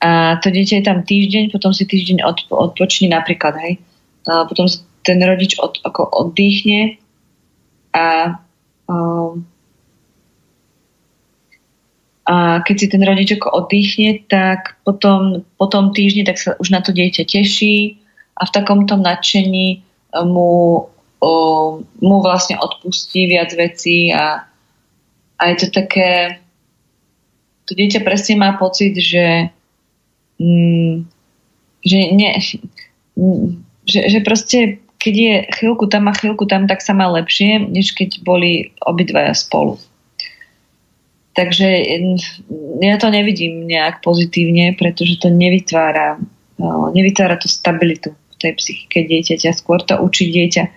a 0.00 0.40
to 0.40 0.48
dieťa 0.48 0.80
je 0.80 0.84
tam 0.88 1.04
týždeň, 1.04 1.52
potom 1.52 1.76
si 1.76 1.84
týždeň 1.84 2.24
od, 2.24 2.48
odpoční 2.48 3.12
napríklad, 3.12 3.52
hej. 3.60 3.76
A 4.24 4.48
potom 4.48 4.64
ten 5.04 5.20
rodič 5.20 5.60
od, 5.60 5.76
ako 5.84 6.08
oddychne 6.08 6.96
a 7.92 8.36
a 12.30 12.34
keď 12.62 12.76
si 12.78 12.86
ten 12.88 13.02
rodič 13.02 13.28
ako 13.34 13.48
oddychne, 13.50 14.22
tak 14.30 14.78
potom, 14.86 15.42
po 15.58 15.66
tom 15.66 15.90
týždni 15.90 16.22
tak 16.22 16.38
sa 16.38 16.54
už 16.58 16.70
na 16.70 16.80
to 16.80 16.94
dieťa 16.94 17.26
teší 17.26 17.98
a 18.38 18.46
v 18.46 18.54
takomto 18.54 18.94
nadšení 18.94 19.82
mu, 20.26 20.86
mu 22.00 22.16
vlastne 22.22 22.56
odpustí 22.58 23.26
viac 23.26 23.50
vecí 23.52 24.14
a, 24.14 24.46
a 25.40 25.48
je 25.50 25.56
to 25.64 25.68
také 25.72 26.38
to 27.64 27.72
dieťa 27.72 28.04
presne 28.04 28.36
má 28.36 28.58
pocit, 28.58 28.98
že 28.98 29.48
mm, 30.42 31.06
že, 31.80 31.98
nie, 32.12 32.32
že, 33.88 34.00
že 34.10 34.18
proste 34.20 34.84
keď 35.00 35.14
je 35.16 35.34
chvíľku 35.56 35.88
tam 35.88 36.12
a 36.12 36.16
chvíľku 36.16 36.44
tam, 36.44 36.68
tak 36.68 36.84
sa 36.84 36.92
má 36.92 37.08
lepšie, 37.08 37.72
než 37.72 37.96
keď 37.96 38.20
boli 38.20 38.76
obidvaja 38.84 39.32
spolu. 39.32 39.80
Takže 41.32 41.68
ja 42.84 43.00
to 43.00 43.08
nevidím 43.08 43.64
nejak 43.64 44.04
pozitívne, 44.04 44.76
pretože 44.76 45.16
to 45.16 45.32
nevytvára, 45.32 46.20
no, 46.60 46.92
nevytvára 46.92 47.40
to 47.40 47.48
stabilitu 47.48 48.12
v 48.12 48.34
tej 48.36 48.52
psychike 48.60 49.08
dieťaťa. 49.08 49.56
Skôr 49.56 49.80
to 49.80 49.96
učí 49.96 50.28
dieťa 50.28 50.68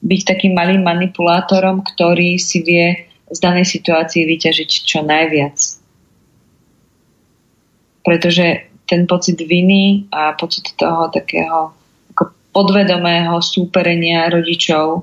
byť 0.00 0.20
takým 0.24 0.56
malým 0.56 0.80
manipulátorom, 0.80 1.84
ktorý 1.84 2.40
si 2.40 2.64
vie 2.64 3.12
z 3.30 3.38
danej 3.42 3.66
situácii 3.66 4.22
vyťažiť 4.22 4.70
čo 4.86 5.02
najviac. 5.02 5.58
Pretože 8.06 8.70
ten 8.86 9.02
pocit 9.10 9.38
viny 9.42 10.06
a 10.14 10.38
pocit 10.38 10.70
toho 10.78 11.10
takého 11.10 11.74
ako 12.14 12.30
podvedomého 12.54 13.42
súperenia 13.42 14.30
rodičov 14.30 15.02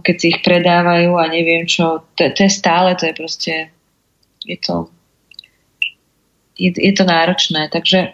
keď 0.00 0.16
si 0.20 0.26
ich 0.32 0.40
predávajú 0.44 1.16
a 1.16 1.24
neviem 1.30 1.64
čo, 1.64 2.04
to, 2.16 2.28
to 2.32 2.40
je 2.44 2.52
stále, 2.52 2.92
to 2.98 3.08
je 3.08 3.14
proste, 3.16 3.54
je 4.44 4.56
to, 4.60 4.92
je, 6.56 6.70
je 6.72 6.92
to 6.92 7.04
náročné, 7.04 7.68
takže 7.72 8.12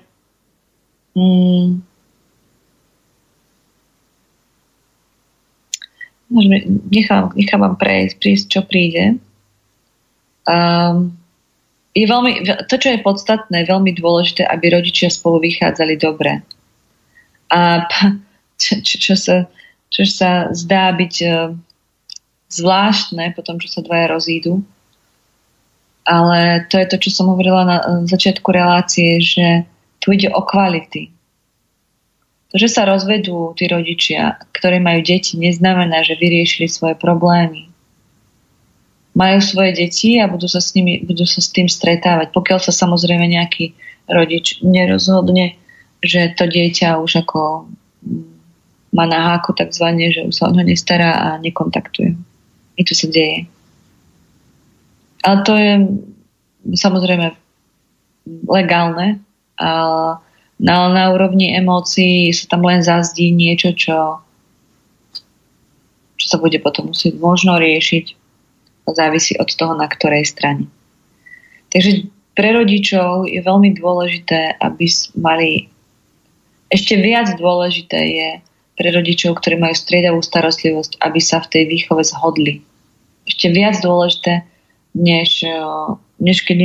mm, 1.16 1.82
nechám 7.36 7.60
vám 7.60 7.76
prejsť, 7.76 8.14
prísť, 8.16 8.44
čo 8.48 8.60
príde. 8.64 9.20
Um, 10.48 11.14
je 11.92 12.08
veľmi, 12.08 12.48
to, 12.66 12.74
čo 12.80 12.88
je 12.96 13.04
podstatné, 13.04 13.68
veľmi 13.68 13.92
dôležité, 13.92 14.48
aby 14.48 14.72
rodičia 14.72 15.12
spolu 15.12 15.44
vychádzali 15.44 16.00
dobre. 16.00 16.40
A 17.52 17.84
čo, 18.56 18.80
čo, 18.80 19.14
sa, 19.14 19.44
čo 19.92 20.08
sa 20.08 20.48
zdá 20.56 20.88
byť 20.96 21.14
zvláštne 22.52 23.32
po 23.32 23.40
tom, 23.44 23.60
čo 23.60 23.68
sa 23.68 23.84
dvaja 23.84 24.12
rozídu. 24.12 24.64
Ale 26.02 26.66
to 26.66 26.76
je 26.80 26.86
to, 26.90 26.96
čo 26.98 27.10
som 27.14 27.30
hovorila 27.30 27.62
na 27.62 27.78
začiatku 28.04 28.48
relácie, 28.50 29.22
že 29.22 29.64
tu 30.02 30.10
ide 30.12 30.28
o 30.32 30.42
kvality. 30.42 31.08
To, 32.52 32.56
že 32.60 32.68
sa 32.68 32.84
rozvedú 32.84 33.56
tí 33.56 33.64
rodičia, 33.64 34.36
ktorí 34.52 34.76
majú 34.78 35.00
deti, 35.00 35.40
neznamená, 35.40 36.04
že 36.04 36.20
vyriešili 36.20 36.68
svoje 36.68 37.00
problémy. 37.00 37.72
Majú 39.16 39.38
svoje 39.40 39.76
deti 39.76 40.20
a 40.20 40.28
budú 40.28 40.48
sa 40.48 40.60
s, 40.60 40.76
nimi, 40.76 41.00
budú 41.00 41.24
sa 41.24 41.40
s 41.40 41.48
tým 41.48 41.68
stretávať. 41.68 42.32
Pokiaľ 42.32 42.58
sa 42.60 42.72
samozrejme 42.72 43.24
nejaký 43.24 43.72
rodič 44.08 44.60
nerozhodne, 44.60 45.56
že 46.04 46.32
to 46.36 46.44
dieťa 46.44 47.00
už 47.00 47.24
ako 47.24 47.68
má 48.92 49.04
na 49.08 49.32
háku 49.32 49.56
takzvané, 49.56 50.12
že 50.12 50.28
už 50.28 50.34
sa 50.36 50.48
o 50.48 50.52
ňo 50.52 50.68
nestará 50.68 51.32
a 51.32 51.40
nekontaktuje 51.40 52.20
niečo 52.76 52.94
sa 52.96 53.06
deje. 53.08 53.48
Ale 55.22 55.36
to 55.46 55.52
je 55.54 55.72
samozrejme 56.74 57.36
legálne, 58.50 59.22
ale 60.70 60.94
na, 60.94 61.04
úrovni 61.10 61.50
emócií 61.58 62.30
sa 62.30 62.46
tam 62.46 62.62
len 62.62 62.86
zazdí 62.86 63.34
niečo, 63.34 63.74
čo, 63.74 64.22
čo 66.14 66.26
sa 66.30 66.38
bude 66.38 66.62
potom 66.62 66.94
musieť 66.94 67.18
možno 67.18 67.58
riešiť. 67.58 68.18
Závisí 68.82 69.38
od 69.38 69.50
toho, 69.50 69.74
na 69.78 69.86
ktorej 69.86 70.26
strane. 70.26 70.66
Takže 71.70 72.10
pre 72.34 72.54
rodičov 72.54 73.30
je 73.30 73.40
veľmi 73.42 73.74
dôležité, 73.78 74.58
aby 74.58 74.84
mali 75.18 75.72
ešte 76.72 76.96
viac 76.96 77.28
dôležité 77.36 78.00
je 78.00 78.28
pre 78.80 78.88
rodičov, 78.88 79.36
ktorí 79.36 79.60
majú 79.60 79.76
striedavú 79.76 80.24
starostlivosť, 80.24 80.96
aby 81.04 81.20
sa 81.20 81.44
v 81.44 81.50
tej 81.52 81.64
výchove 81.68 82.00
zhodli. 82.00 82.64
Ešte 83.28 83.52
viac 83.52 83.76
dôležité, 83.84 84.48
než, 84.96 85.44
než 86.16 86.36
keď 86.48 86.56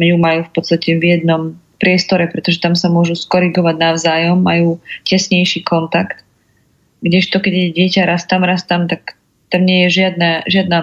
ju 0.00 0.16
majú 0.16 0.48
v 0.48 0.52
podstate 0.56 0.96
v 0.96 1.04
jednom 1.12 1.60
priestore, 1.80 2.28
pretože 2.28 2.60
tam 2.60 2.76
sa 2.76 2.92
môžu 2.92 3.16
skorigovať 3.16 3.76
navzájom, 3.80 4.38
majú 4.38 4.78
tesnejší 5.08 5.64
kontakt. 5.64 6.22
Kdežto, 7.00 7.40
keď 7.40 7.52
je 7.56 7.68
dieťa 7.80 8.02
raz 8.04 8.28
tam, 8.28 8.44
raz 8.44 8.68
tam, 8.68 8.84
tak 8.84 9.16
tam 9.48 9.64
nie 9.64 9.88
je 9.88 10.04
žiadna, 10.04 10.44
žiadna 10.44 10.78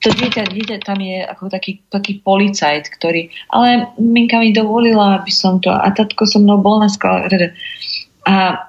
to 0.00 0.08
dieťa, 0.12 0.48
dieťa 0.48 0.76
tam 0.80 0.98
je 1.00 1.24
ako 1.24 1.52
taký, 1.52 1.84
taký 1.92 2.24
policajt, 2.24 2.88
ktorý, 2.88 3.32
ale 3.52 3.92
Minka 4.00 4.40
mi 4.40 4.56
dovolila, 4.56 5.20
aby 5.20 5.32
som 5.32 5.60
to, 5.60 5.68
a 5.72 5.88
tatko 5.92 6.24
so 6.24 6.40
mnou 6.40 6.60
bol 6.60 6.80
na 6.80 6.88
skale. 6.88 7.28
A 8.26 8.66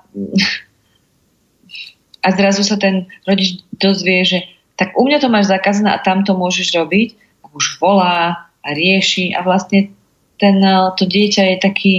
a 2.27 2.35
zrazu 2.35 2.65
sa 2.68 2.76
ten 2.76 3.07
rodič 3.23 3.64
dozvie, 3.72 4.27
že 4.27 4.44
tak 4.76 4.91
u 4.99 5.07
mňa 5.07 5.23
to 5.23 5.31
máš 5.31 5.48
zakázané 5.48 5.95
a 5.95 6.03
tam 6.03 6.27
to 6.27 6.35
môžeš 6.35 6.76
robiť. 6.76 7.15
A 7.15 7.56
už 7.56 7.80
volá 7.80 8.52
a 8.60 8.69
rieši 8.76 9.31
a 9.31 9.48
vlastne 9.48 9.95
ten, 10.38 10.61
eh, 10.61 10.89
to 10.97 11.05
dieťa 11.05 11.43
je 11.53 11.57
taký, 11.57 11.95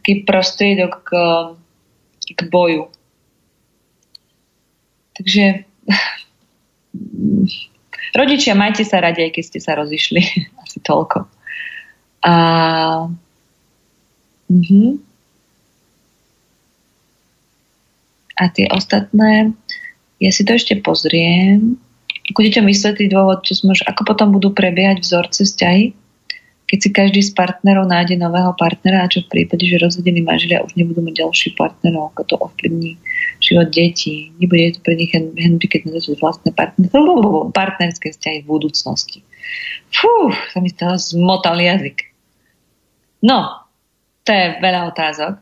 taký 0.00 0.22
prostriedok 0.22 0.92
k, 1.02 1.10
k 2.34 2.40
boju. 2.48 2.88
Takže 5.14 5.64
rodičia, 8.18 8.58
majte 8.58 8.86
sa 8.86 9.02
radi, 9.02 9.26
aj 9.26 9.32
keď 9.34 9.44
ste 9.44 9.60
sa 9.62 9.78
rozišli. 9.78 10.22
Asi 10.62 10.78
toľko. 10.82 11.26
A, 12.24 12.34
uh-huh. 14.48 14.90
A 18.34 18.50
tie 18.50 18.66
ostatné, 18.66 19.54
ja 20.18 20.30
si 20.34 20.42
to 20.42 20.58
ešte 20.58 20.82
pozriem. 20.82 21.78
Ako 22.32 22.40
deťom 22.40 22.66
vysvetlí 22.66 23.12
dôvod, 23.12 23.46
čo 23.46 23.54
sme, 23.54 23.76
ako 23.76 24.02
potom 24.02 24.34
budú 24.34 24.50
prebiehať 24.50 25.04
vzorce 25.04 25.44
vzťahy, 25.44 25.94
keď 26.64 26.78
si 26.80 26.88
každý 26.90 27.20
z 27.20 27.36
partnerov 27.36 27.92
nájde 27.92 28.16
nového 28.16 28.56
partnera 28.56 29.04
a 29.04 29.10
čo 29.12 29.20
v 29.24 29.30
prípade, 29.30 29.68
že 29.68 29.76
rozvedení 29.76 30.24
manželia 30.24 30.64
už 30.64 30.72
nebudú 30.80 31.04
mať 31.04 31.20
ďalší 31.20 31.48
partnerov, 31.60 32.16
ako 32.16 32.22
to 32.24 32.34
ovplyvní 32.40 32.96
život 33.44 33.68
detí. 33.68 34.32
Nebude 34.40 34.74
to 34.74 34.80
pre 34.80 34.96
nich 34.96 35.12
handicap 35.12 35.84
na 35.84 36.00
vlastné 36.00 36.50
partner, 36.56 36.88
partnerské 37.60 38.16
vzťahy 38.16 38.38
v 38.42 38.50
budúcnosti. 38.50 39.20
Fú, 39.92 40.32
sa 40.50 40.58
mi 40.58 40.72
z 40.72 40.82
zmotal 41.14 41.60
jazyk. 41.60 42.10
No, 43.20 43.64
to 44.24 44.30
je 44.32 44.46
veľa 44.58 44.90
otázok. 44.90 45.38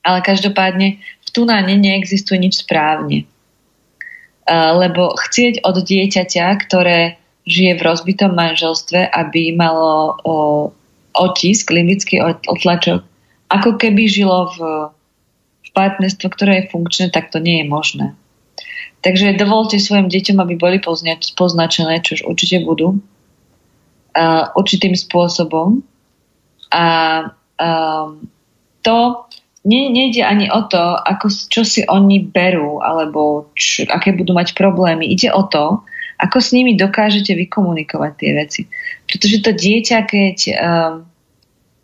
Ale 0.00 0.24
každopádne 0.24 0.96
v 1.02 1.28
tunáne 1.28 1.76
neexistuje 1.76 2.40
nič 2.40 2.64
správne. 2.64 3.28
Lebo 4.48 5.12
chcieť 5.20 5.60
od 5.66 5.76
dieťaťa, 5.84 6.46
ktoré 6.64 7.19
žije 7.50 7.74
v 7.74 7.82
rozbitom 7.82 8.32
manželstve, 8.38 9.10
aby 9.10 9.50
malo 9.58 10.14
otisk, 11.10 11.74
limbický 11.74 12.22
otlačok, 12.22 13.02
ako 13.50 13.70
keby 13.74 14.06
žilo 14.06 14.54
v, 14.54 14.58
v 15.66 15.68
partnerstve, 15.74 16.26
ktoré 16.30 16.52
je 16.62 16.70
funkčné, 16.70 17.06
tak 17.10 17.34
to 17.34 17.42
nie 17.42 17.60
je 17.60 17.66
možné. 17.66 18.06
Takže 19.00 19.40
dovolte 19.40 19.80
svojim 19.80 20.12
deťom, 20.12 20.38
aby 20.38 20.54
boli 20.60 20.78
poznačené, 21.34 22.04
čo 22.04 22.20
už 22.20 22.22
určite 22.28 22.62
budú, 22.62 23.00
uh, 23.00 24.44
určitým 24.54 24.92
spôsobom. 24.92 25.80
A 26.70 26.84
um, 27.58 28.28
to 28.84 28.96
nie, 29.64 29.88
nejde 29.88 30.20
ani 30.24 30.52
o 30.52 30.68
to, 30.68 30.80
ako, 31.00 31.26
čo 31.48 31.64
si 31.64 31.80
oni 31.88 32.28
berú, 32.28 32.84
alebo 32.84 33.50
čo, 33.56 33.88
aké 33.88 34.12
budú 34.12 34.36
mať 34.36 34.52
problémy. 34.52 35.08
Ide 35.08 35.32
o 35.32 35.48
to, 35.48 35.80
ako 36.20 36.38
s 36.38 36.52
nimi 36.52 36.76
dokážete 36.76 37.32
vykomunikovať 37.32 38.12
tie 38.20 38.30
veci. 38.36 38.62
Pretože 39.08 39.40
to 39.40 39.50
dieťa, 39.56 39.98
keď 40.04 40.36
um, 40.60 40.94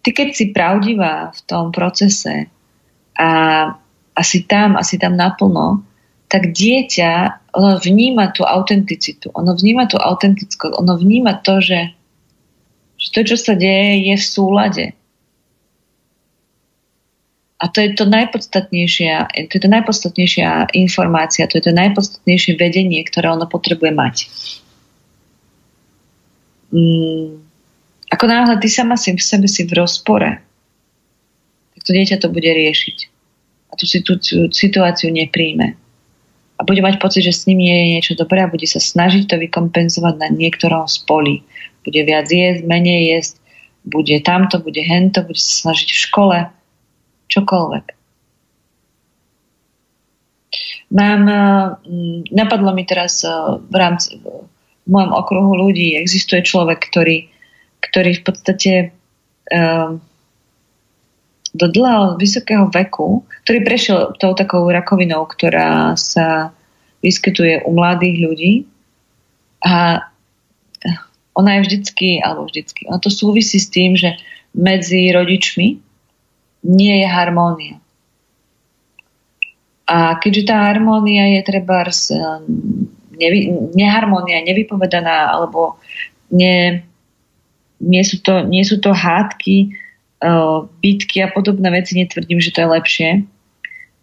ty 0.05 0.09
keď 0.13 0.29
si 0.37 0.45
pravdivá 0.53 1.33
v 1.33 1.41
tom 1.49 1.73
procese 1.73 2.47
a 3.17 3.29
asi 4.17 4.45
tam, 4.45 4.77
asi 4.77 5.01
tam 5.01 5.17
naplno, 5.17 5.83
tak 6.29 6.53
dieťa, 6.53 7.13
ono 7.57 7.81
vníma 7.81 8.35
tú 8.37 8.43
autenticitu, 8.45 9.33
ono 9.33 9.57
vníma 9.57 9.89
tú 9.89 9.97
autentickosť, 9.97 10.75
ono 10.77 10.95
vníma 10.99 11.41
to, 11.41 11.63
že, 11.63 11.97
že 12.99 13.09
to, 13.15 13.21
čo 13.25 13.37
sa 13.39 13.55
deje, 13.55 14.13
je 14.13 14.15
v 14.19 14.27
súlade. 14.27 14.85
A 17.57 17.73
to 17.73 17.81
je 17.81 17.97
to 17.97 18.05
najpodstatnejšia, 18.05 19.33
to 19.49 19.53
je 19.57 19.63
to 19.65 19.71
najpodstatnejšia 19.73 20.77
informácia, 20.77 21.49
to 21.49 21.57
je 21.57 21.65
to 21.65 21.73
najpodstatnejšie 21.73 22.61
vedenie, 22.61 23.01
ktoré 23.01 23.33
ono 23.33 23.49
potrebuje 23.49 23.93
mať. 23.97 24.17
Mm, 26.77 27.41
ako 28.13 28.25
náhle 28.29 28.61
ty 28.61 28.69
sama 28.69 29.01
si 29.01 29.17
v 29.17 29.25
sebe 29.25 29.49
si 29.49 29.65
v 29.65 29.73
rozpore, 29.73 30.37
tak 31.73 31.81
to 31.81 31.91
dieťa 31.97 32.21
to 32.21 32.29
bude 32.29 32.45
riešiť. 32.45 32.97
A 33.73 33.81
tú 33.81 33.89
situáciu 34.53 35.09
nepríjme 35.09 35.81
a 36.57 36.61
bude 36.65 36.81
mať 36.81 36.97
pocit, 36.97 37.21
že 37.25 37.37
s 37.37 37.45
ním 37.45 37.61
je 37.61 37.97
niečo 37.97 38.15
dobré 38.17 38.41
a 38.41 38.53
bude 38.53 38.65
sa 38.65 38.81
snažiť 38.81 39.29
to 39.29 39.37
vykompenzovať 39.37 40.15
na 40.17 40.29
niektorom 40.33 40.89
z 40.89 41.05
polí. 41.05 41.37
Bude 41.85 42.01
viac 42.09 42.33
jesť, 42.33 42.65
menej 42.65 43.13
jesť, 43.13 43.35
bude 43.85 44.17
tamto, 44.25 44.59
bude 44.59 44.81
hento, 44.81 45.21
bude 45.23 45.39
sa 45.39 45.69
snažiť 45.69 45.89
v 45.93 46.03
škole, 46.09 46.37
čokoľvek. 47.29 47.85
Mám, 50.87 51.23
mm, 51.27 52.31
napadlo 52.31 52.71
mi 52.71 52.87
teraz 52.87 53.27
eh, 53.27 53.31
v 53.59 53.75
rámci 53.75 54.23
v 54.87 54.95
mojom 54.95 55.13
okruhu 55.19 55.53
ľudí, 55.67 55.99
existuje 55.99 56.47
človek, 56.47 56.79
ktorý, 56.79 57.27
ktorý 57.83 58.11
v 58.15 58.23
podstate 58.23 58.73
um, 59.51 59.99
do 61.51 61.67
dlhého 61.67 62.15
vysokého 62.15 62.71
veku, 62.71 63.27
ktorý 63.43 63.59
prešiel 63.67 63.99
tou 64.23 64.39
takou 64.39 64.63
rakovinou, 64.71 65.27
ktorá 65.27 65.99
sa 65.99 66.55
vyskytuje 67.03 67.67
u 67.67 67.71
mladých 67.75 68.17
ľudí 68.23 68.53
a 69.67 70.07
ona 71.37 71.51
je 71.59 71.65
vždycky, 71.67 72.23
alebo 72.23 72.47
vždycky, 72.49 72.89
ona 72.89 73.03
to 73.03 73.11
súvisí 73.11 73.59
s 73.59 73.69
tým, 73.69 73.99
že 73.99 74.17
medzi 74.57 75.11
rodičmi 75.13 75.83
nie 76.67 77.01
je 77.03 77.07
harmónia. 77.07 77.79
A 79.87 80.19
keďže 80.19 80.51
tá 80.51 80.67
harmónia 80.67 81.39
je 81.39 81.41
treba 81.47 81.87
nevy, 83.15 83.55
neharmónia, 83.79 84.43
nevypovedaná, 84.43 85.31
alebo 85.31 85.79
nie, 86.35 86.83
nie, 87.79 88.03
sú 88.03 88.19
to, 88.19 88.43
nie 88.43 88.67
sú 88.67 88.83
to 88.83 88.91
hádky, 88.91 89.79
bitky 90.83 91.23
a 91.23 91.31
podobné 91.31 91.71
veci, 91.71 91.95
netvrdím, 91.95 92.43
že 92.43 92.51
to 92.51 92.67
je 92.67 92.73
lepšie, 92.75 93.11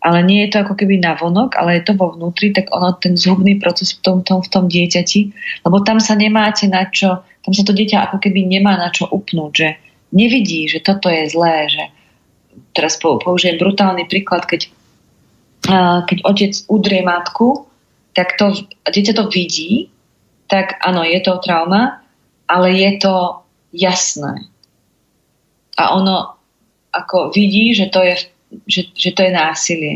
ale 0.04 0.20
nie 0.24 0.46
je 0.46 0.56
to 0.56 0.58
ako 0.64 0.74
keby 0.80 1.00
navonok, 1.00 1.56
ale 1.60 1.80
je 1.80 1.84
to 1.88 1.94
vo 2.00 2.16
vnútri, 2.16 2.52
tak 2.56 2.72
ono, 2.72 2.96
ten 2.96 3.16
zhubný 3.16 3.60
proces 3.60 3.96
v 3.96 4.00
tom, 4.04 4.18
tom, 4.24 4.40
v 4.44 4.50
tom 4.52 4.66
dieťati, 4.68 5.22
lebo 5.68 5.84
tam 5.84 6.00
sa 6.00 6.16
nemáte 6.16 6.68
na 6.68 6.88
čo, 6.88 7.24
tam 7.44 7.52
sa 7.52 7.64
to 7.64 7.76
dieťa 7.76 8.08
ako 8.08 8.24
keby 8.24 8.46
nemá 8.46 8.80
na 8.80 8.92
čo 8.92 9.10
upnúť, 9.10 9.52
že 9.52 9.70
nevidí, 10.14 10.70
že 10.70 10.80
toto 10.80 11.10
je 11.12 11.28
zlé, 11.28 11.68
že 11.68 11.84
teraz 12.74 12.98
použijem 13.00 13.62
brutálny 13.62 14.10
príklad, 14.10 14.50
keď, 14.50 14.68
keď 16.10 16.18
otec 16.26 16.54
udrie 16.68 17.06
matku, 17.06 17.70
tak 18.18 18.38
to, 18.38 18.54
dieťa 18.86 19.14
to 19.16 19.30
vidí, 19.30 19.90
tak 20.52 20.78
áno, 20.84 21.02
je 21.02 21.18
to 21.24 21.42
trauma, 21.42 22.04
ale 22.46 22.74
je 22.76 22.92
to 23.02 23.46
jasné 23.74 24.54
a 25.78 25.98
ono 25.98 26.38
ako 26.94 27.34
vidí, 27.34 27.74
že 27.74 27.90
to 27.90 28.06
je, 28.06 28.16
že, 28.70 28.82
že 28.94 29.10
to 29.18 29.26
je 29.26 29.32
násilie. 29.34 29.96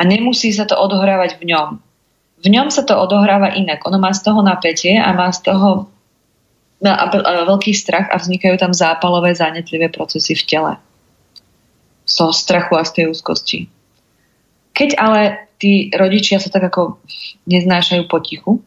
A 0.00 0.08
nemusí 0.08 0.48
sa 0.56 0.64
to 0.64 0.80
odohrávať 0.80 1.36
v 1.36 1.52
ňom. 1.52 1.68
V 2.40 2.46
ňom 2.48 2.72
sa 2.72 2.88
to 2.88 2.96
odohráva 2.96 3.52
inak. 3.52 3.84
Ono 3.84 4.00
má 4.00 4.16
z 4.16 4.24
toho 4.24 4.40
napätie 4.40 4.96
a 4.96 5.12
má 5.12 5.28
z 5.28 5.44
toho 5.44 5.92
veľký 6.80 7.76
strach 7.76 8.08
a 8.08 8.16
vznikajú 8.16 8.56
tam 8.56 8.72
zápalové, 8.72 9.36
zanetlivé 9.36 9.92
procesy 9.92 10.32
v 10.32 10.46
tele. 10.48 10.72
Z 12.10 12.34
strachu 12.34 12.74
a 12.74 12.82
z 12.82 12.90
tej 12.98 13.04
úzkosti. 13.14 13.70
Keď 14.74 14.98
ale 14.98 15.46
tí 15.62 15.94
rodičia 15.94 16.42
sa 16.42 16.50
tak 16.50 16.66
ako 16.74 16.98
neznášajú 17.46 18.10
potichu 18.10 18.58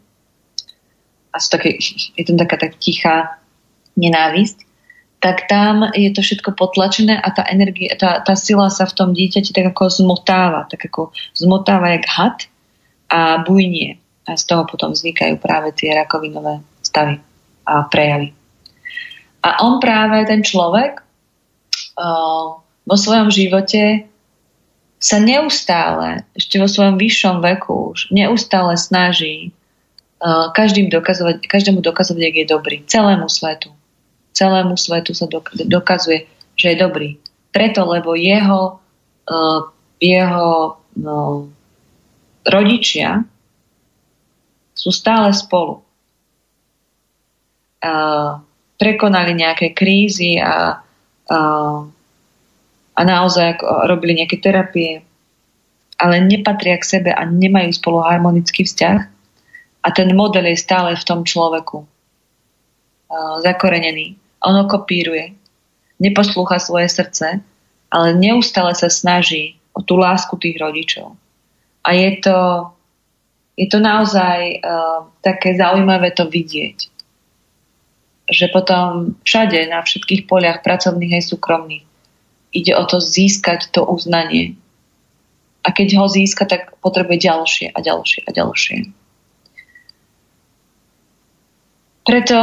a 1.33 1.35
sú 1.43 1.47
také, 1.51 1.75
je 2.17 2.23
tam 2.23 2.39
taká 2.39 2.55
tak 2.55 2.79
tichá 2.79 3.43
nenávisť, 3.99 4.63
tak 5.23 5.47
tam 5.47 5.87
je 5.95 6.11
to 6.11 6.19
všetko 6.19 6.51
potlačené 6.51 7.15
a 7.15 7.27
tá 7.31 7.47
energia, 7.47 7.95
tá, 7.95 8.19
tá 8.19 8.35
sila 8.35 8.67
sa 8.67 8.83
v 8.83 8.95
tom 8.95 9.09
dieťati 9.15 9.55
tak 9.55 9.71
ako 9.71 9.87
zmotáva, 10.03 10.67
tak 10.67 10.83
ako 10.91 11.15
zmotáva 11.31 11.95
jak 11.95 12.05
had 12.11 12.37
a 13.07 13.39
bujnie. 13.39 14.03
A 14.27 14.35
z 14.35 14.43
toho 14.47 14.67
potom 14.67 14.91
vznikajú 14.91 15.39
práve 15.39 15.71
tie 15.75 15.95
rakovinové 15.95 16.63
stavy 16.83 17.19
a 17.63 17.87
prejavy. 17.87 18.35
A 19.43 19.63
on 19.63 19.79
práve, 19.79 20.23
ten 20.27 20.43
človek, 20.43 21.03
uh, 21.99 22.62
vo 22.83 22.95
svojom 22.99 23.31
živote 23.31 24.07
sa 24.99 25.19
neustále, 25.19 26.23
ešte 26.35 26.59
vo 26.59 26.67
svojom 26.67 26.95
vyššom 26.95 27.43
veku 27.43 27.91
už, 27.91 28.11
neustále 28.11 28.79
snaží 28.79 29.51
uh, 30.23 30.51
každým 30.55 30.87
dokazovať, 30.87 31.43
každému 31.43 31.83
dokazovať, 31.83 32.21
jak 32.23 32.35
je 32.39 32.47
dobrý. 32.47 32.77
Celému 32.87 33.27
svetu 33.27 33.71
celému 34.33 34.75
svetu 34.75 35.13
sa 35.13 35.29
dokazuje, 35.63 36.25
že 36.57 36.73
je 36.73 36.77
dobrý. 36.81 37.09
Preto, 37.53 37.85
lebo 37.85 38.17
jeho, 38.17 38.81
uh, 39.29 39.61
jeho 40.01 40.81
no, 40.97 41.47
rodičia 42.41 43.23
sú 44.73 44.89
stále 44.89 45.31
spolu. 45.37 45.85
Prekonali 48.73 49.31
nejaké 49.37 49.71
krízy 49.77 50.41
a, 50.41 50.81
uh, 51.29 51.92
a 52.93 53.01
naozaj 53.01 53.61
robili 53.89 54.21
nejaké 54.21 54.37
terapie, 54.37 55.01
ale 55.97 56.21
nepatria 56.21 56.77
k 56.77 56.99
sebe 56.99 57.11
a 57.13 57.25
nemajú 57.25 57.73
spolu 57.73 58.05
harmonický 58.05 58.65
vzťah. 58.65 58.99
A 59.83 59.87
ten 59.91 60.15
model 60.15 60.47
je 60.47 60.63
stále 60.63 60.95
v 60.95 61.03
tom 61.03 61.27
človeku 61.27 61.83
uh, 61.83 63.35
zakorenený 63.43 64.15
ono 64.43 64.67
kopíruje. 64.67 65.33
Neposlúcha 66.03 66.59
svoje 66.59 66.91
srdce, 66.91 67.39
ale 67.87 68.07
neustále 68.19 68.75
sa 68.75 68.91
snaží 68.91 69.55
o 69.71 69.79
tú 69.79 69.95
lásku 69.95 70.35
tých 70.35 70.59
rodičov. 70.59 71.15
A 71.83 71.95
je 71.95 72.19
to, 72.19 72.37
je 73.55 73.67
to 73.71 73.79
naozaj 73.79 74.59
uh, 74.59 75.07
také 75.23 75.55
zaujímavé 75.55 76.11
to 76.11 76.27
vidieť. 76.27 76.91
Že 78.27 78.45
potom 78.51 79.15
všade, 79.23 79.67
na 79.67 79.83
všetkých 79.83 80.27
poliach 80.27 80.63
pracovných 80.63 81.19
aj 81.19 81.23
súkromných, 81.27 81.85
ide 82.53 82.77
o 82.77 82.83
to 82.85 83.01
získať 83.01 83.73
to 83.73 83.81
uznanie. 83.83 84.55
A 85.63 85.73
keď 85.73 85.97
ho 85.99 86.05
získa, 86.07 86.45
tak 86.45 86.77
potrebuje 86.79 87.23
ďalšie 87.23 87.67
a 87.73 87.79
ďalšie 87.81 88.21
a 88.27 88.31
ďalšie. 88.31 88.77
Preto 92.03 92.37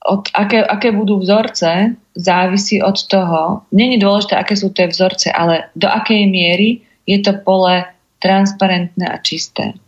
od, 0.00 0.22
aké, 0.34 0.64
aké 0.66 0.90
budú 0.90 1.22
vzorce, 1.22 1.94
závisí 2.16 2.82
od 2.82 2.98
toho, 3.06 3.62
není 3.70 4.00
dôležité, 4.02 4.34
aké 4.34 4.58
sú 4.58 4.74
tie 4.74 4.90
vzorce, 4.90 5.30
ale 5.30 5.70
do 5.78 5.86
akej 5.86 6.26
miery 6.26 6.82
je 7.06 7.22
to 7.22 7.38
pole 7.38 7.86
transparentné 8.18 9.06
a 9.06 9.22
čisté. 9.22 9.78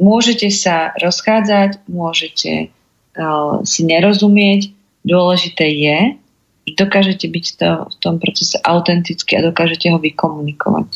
Môžete 0.00 0.50
sa 0.50 0.90
rozchádzať, 0.98 1.86
môžete 1.86 2.74
uh, 3.14 3.62
si 3.62 3.86
nerozumieť, 3.86 4.74
dôležité 5.06 5.66
je, 5.70 5.98
dokážete 6.72 7.28
byť 7.28 7.46
to, 7.60 7.70
v 7.92 7.94
tom 8.00 8.16
procese 8.16 8.56
autenticky 8.64 9.36
a 9.36 9.44
dokážete 9.44 9.92
ho 9.92 10.00
vykomunikovať. 10.00 10.88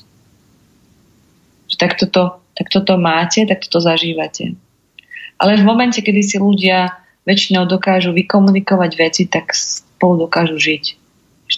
Že 1.69 1.77
tak 1.77 1.93
toto, 2.01 2.41
tak 2.57 2.73
toto 2.73 2.97
máte, 2.97 3.45
tak 3.45 3.61
toto 3.61 3.85
zažívate. 3.85 4.57
Ale 5.37 5.61
v 5.61 5.69
momente, 5.69 6.01
kedy 6.01 6.21
si 6.25 6.37
ľudia 6.41 6.97
väčšinou 7.29 7.69
dokážu 7.69 8.17
vykomunikovať 8.17 8.91
veci, 8.97 9.23
tak 9.29 9.53
spolu 9.53 10.25
dokážu 10.27 10.57
žiť. 10.57 10.85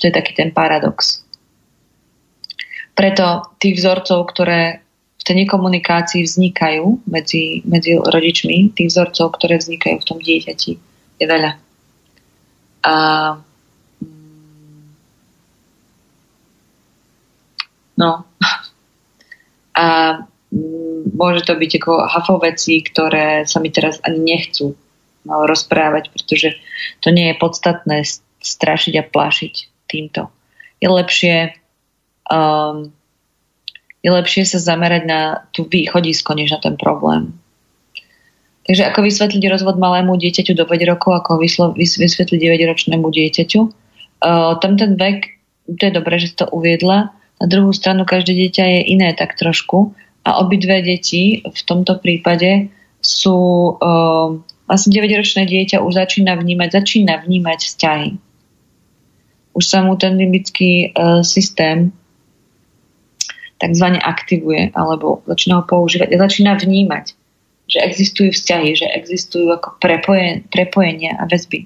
To 0.01 0.09
je 0.09 0.17
taký 0.17 0.33
ten 0.33 0.51
paradox. 0.51 1.21
Preto 2.97 3.47
tých 3.61 3.79
vzorcov, 3.79 4.33
ktoré 4.33 4.81
v 5.21 5.23
tej 5.23 5.37
nekomunikácii 5.45 6.25
vznikajú 6.25 7.05
medzi, 7.05 7.61
medzi 7.69 8.01
rodičmi, 8.01 8.73
tých 8.73 8.89
vzorcov, 8.89 9.37
ktoré 9.37 9.61
vznikajú 9.61 10.01
v 10.01 10.09
tom 10.09 10.19
dieťati, 10.19 10.73
je 11.21 11.27
veľa. 11.29 11.53
A 12.81 12.95
No. 18.01 18.25
A 19.77 19.87
mm, 20.49 21.13
môže 21.13 21.45
to 21.45 21.53
byť 21.53 21.71
ako 21.85 21.93
hafo 22.09 22.37
veci, 22.41 22.81
ktoré 22.81 23.45
sa 23.45 23.61
mi 23.61 23.69
teraz 23.69 24.01
ani 24.01 24.25
nechcú 24.25 24.73
no, 25.29 25.45
rozprávať, 25.45 26.09
pretože 26.09 26.57
to 27.05 27.13
nie 27.13 27.29
je 27.31 27.41
podstatné 27.41 28.09
strašiť 28.41 28.95
a 28.97 29.05
plašiť 29.05 29.55
týmto. 29.93 30.33
Je 30.81 30.89
lepšie 30.89 31.61
um, 32.33 32.89
je 34.01 34.11
lepšie 34.11 34.49
sa 34.49 34.57
zamerať 34.57 35.03
na 35.05 35.21
tú 35.53 35.69
východisko, 35.69 36.33
než 36.33 36.57
na 36.57 36.61
ten 36.61 36.81
problém. 36.81 37.37
Takže 38.65 38.89
ako 38.89 39.05
vysvetliť 39.05 39.43
rozvod 39.51 39.77
malému 39.77 40.17
dieťaťu 40.17 40.57
do 40.57 40.65
5 40.65 40.93
rokov, 40.93 41.13
ako 41.21 41.43
vysvetliť 41.77 42.39
9-ročnému 42.39 43.03
dieťaťu. 43.03 43.61
Uh, 44.21 44.57
tam 44.61 44.77
ten 44.81 44.97
vek, 44.97 45.37
to 45.77 45.83
je 45.89 45.93
dobré, 45.93 46.17
že 46.17 46.33
si 46.33 46.37
to 46.37 46.49
uviedla, 46.49 47.13
na 47.41 47.47
druhú 47.49 47.73
stranu 47.73 48.05
každé 48.05 48.37
dieťa 48.37 48.65
je 48.69 48.81
iné 48.93 49.17
tak 49.17 49.33
trošku 49.41 49.97
a 50.29 50.45
obidve 50.45 50.85
deti 50.85 51.41
v 51.41 51.61
tomto 51.65 51.97
prípade 51.97 52.69
sú 53.01 53.37
uh, 53.81 54.37
vlastne 54.69 54.93
9-ročné 54.93 55.49
dieťa 55.49 55.81
už 55.81 55.97
začína 55.97 56.37
vnímať, 56.37 56.69
začína 56.85 57.25
vnímať 57.25 57.59
vzťahy. 57.65 58.11
Už 59.57 59.65
sa 59.65 59.81
mu 59.81 59.97
ten 59.97 60.21
limbický 60.21 60.93
uh, 60.93 61.25
systém 61.25 61.97
takzvané 63.57 64.01
aktivuje 64.01 64.73
alebo 64.77 65.25
začína 65.25 65.61
ho 65.61 65.65
používať 65.65 66.13
a 66.13 66.23
začína 66.29 66.61
vnímať, 66.61 67.17
že 67.73 67.79
existujú 67.81 68.37
vzťahy, 68.37 68.69
že 68.77 68.87
existujú 69.01 69.49
ako 69.49 69.81
prepojen, 69.81 70.45
prepojenia 70.53 71.17
a 71.17 71.25
väzby. 71.25 71.65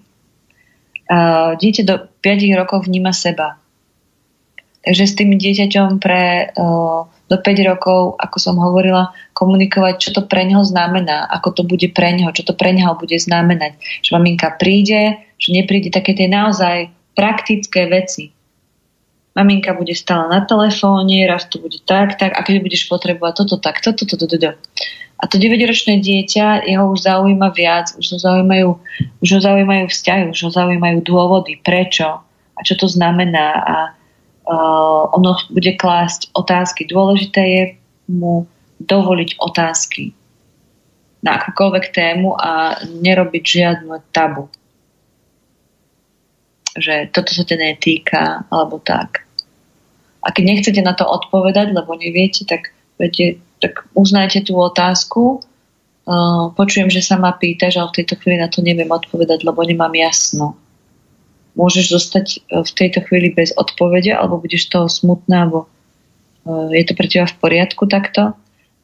Uh, 1.10 1.59
dieťa 1.59 1.82
do 1.82 2.06
5 2.22 2.60
rokov 2.62 2.86
vníma 2.86 3.10
seba, 3.10 3.59
Takže 4.85 5.05
s 5.09 5.16
tým 5.16 5.32
dieťaťom 5.40 5.98
pre 5.98 6.52
do 7.24 7.36
5 7.40 7.70
rokov, 7.73 8.20
ako 8.20 8.36
som 8.36 8.56
hovorila, 8.61 9.16
komunikovať, 9.32 9.94
čo 9.97 10.11
to 10.12 10.23
pre 10.28 10.44
neho 10.44 10.61
znamená, 10.61 11.24
ako 11.32 11.56
to 11.56 11.62
bude 11.65 11.89
pre 11.97 12.12
neho, 12.12 12.28
čo 12.36 12.44
to 12.44 12.52
pre 12.52 12.77
neho 12.77 12.93
bude 13.01 13.16
znamenať. 13.16 13.81
Že 14.05 14.11
maminka 14.20 14.52
príde, 14.61 15.24
že 15.40 15.48
nepríde 15.56 15.89
také 15.89 16.12
tie 16.12 16.28
naozaj 16.28 16.93
praktické 17.16 17.89
veci. 17.89 18.36
Maminka 19.35 19.74
bude 19.74 19.97
stále 19.97 20.31
na 20.31 20.44
telefóne, 20.44 21.27
raz 21.27 21.48
to 21.48 21.59
bude 21.59 21.81
tak, 21.89 22.20
tak, 22.20 22.36
a 22.39 22.44
keď 22.44 22.62
budeš 22.62 22.86
potrebovať 22.86 23.32
toto, 23.35 23.56
tak, 23.59 23.82
toto, 23.82 24.06
toto, 24.06 24.28
toto. 24.31 24.55
A 25.19 25.24
to 25.24 25.40
9-ročné 25.40 26.05
dieťa, 26.05 26.69
jeho 26.69 26.85
už 26.93 27.09
zaujíma 27.09 27.51
viac, 27.56 27.97
už 27.97 28.15
ho 28.15 28.19
zaujímajú, 28.20 28.69
už 29.24 29.28
ho 29.32 29.40
zaujímajú 29.40 29.85
vzťahy, 29.89 30.23
už 30.28 30.39
ho 30.44 30.51
zaujímajú 30.52 31.01
dôvody, 31.02 31.59
prečo 31.65 32.20
a 32.55 32.61
čo 32.62 32.78
to 32.78 32.86
znamená 32.86 33.47
a 33.65 33.77
ono 34.44 35.36
bude 35.48 35.72
klásť 35.76 36.28
otázky. 36.36 36.84
Dôležité 36.84 37.42
je 37.42 37.64
mu 38.12 38.44
dovoliť 38.80 39.40
otázky 39.40 40.12
na 41.24 41.40
akúkoľvek 41.40 41.84
tému 41.96 42.36
a 42.36 42.76
nerobiť 42.84 43.42
žiadnu 43.42 43.96
tabu. 44.12 44.52
Že 46.76 47.08
toto 47.08 47.32
sa 47.32 47.48
ťa 47.48 47.56
netýka, 47.56 48.44
alebo 48.52 48.76
tak. 48.82 49.24
A 50.20 50.28
keď 50.32 50.44
nechcete 50.44 50.80
na 50.84 50.92
to 50.92 51.08
odpovedať, 51.08 51.72
lebo 51.72 51.96
neviete, 51.96 52.44
tak, 52.44 52.76
viete, 53.00 53.40
tak 53.64 53.88
uznajte 53.96 54.44
tú 54.44 54.60
otázku. 54.60 55.40
Uh, 56.04 56.52
počujem, 56.52 56.92
že 56.92 57.00
sa 57.00 57.16
ma 57.16 57.32
pýtaš, 57.32 57.80
ale 57.80 57.88
v 57.88 57.96
tejto 58.04 58.20
chvíli 58.20 58.36
na 58.36 58.52
to 58.52 58.60
neviem 58.60 58.92
odpovedať, 58.92 59.40
lebo 59.40 59.64
nemám 59.64 59.96
jasno 59.96 60.60
môžeš 61.55 61.86
zostať 61.90 62.26
e, 62.35 62.39
v 62.62 62.70
tejto 62.74 63.02
chvíli 63.06 63.31
bez 63.31 63.55
odpovede 63.55 64.10
alebo 64.14 64.43
budeš 64.43 64.70
toho 64.70 64.90
smutná, 64.90 65.47
alebo 65.47 65.66
e, 66.47 66.78
je 66.78 66.85
to 66.86 66.93
pre 66.98 67.06
teba 67.06 67.26
v 67.31 67.39
poriadku 67.39 67.86
takto. 67.86 68.35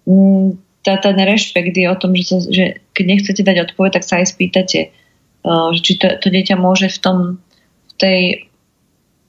Mm, 0.06 0.58
tá, 0.80 0.96
ten 0.96 1.18
rešpekt 1.18 1.76
je 1.76 1.86
o 1.90 1.98
tom, 1.98 2.16
že, 2.16 2.24
sa, 2.24 2.38
že 2.40 2.64
keď 2.96 3.04
nechcete 3.04 3.42
dať 3.44 3.56
odpoveď, 3.70 4.00
tak 4.00 4.04
sa 4.06 4.22
aj 4.22 4.32
spýtate, 4.32 4.80
e, 4.88 5.48
či 5.76 5.92
to, 5.98 6.06
to 6.18 6.26
dieťa 6.30 6.56
môže 6.56 6.88
v 6.88 6.98
tom 6.98 7.18
v 7.90 7.92
tej 8.00 8.20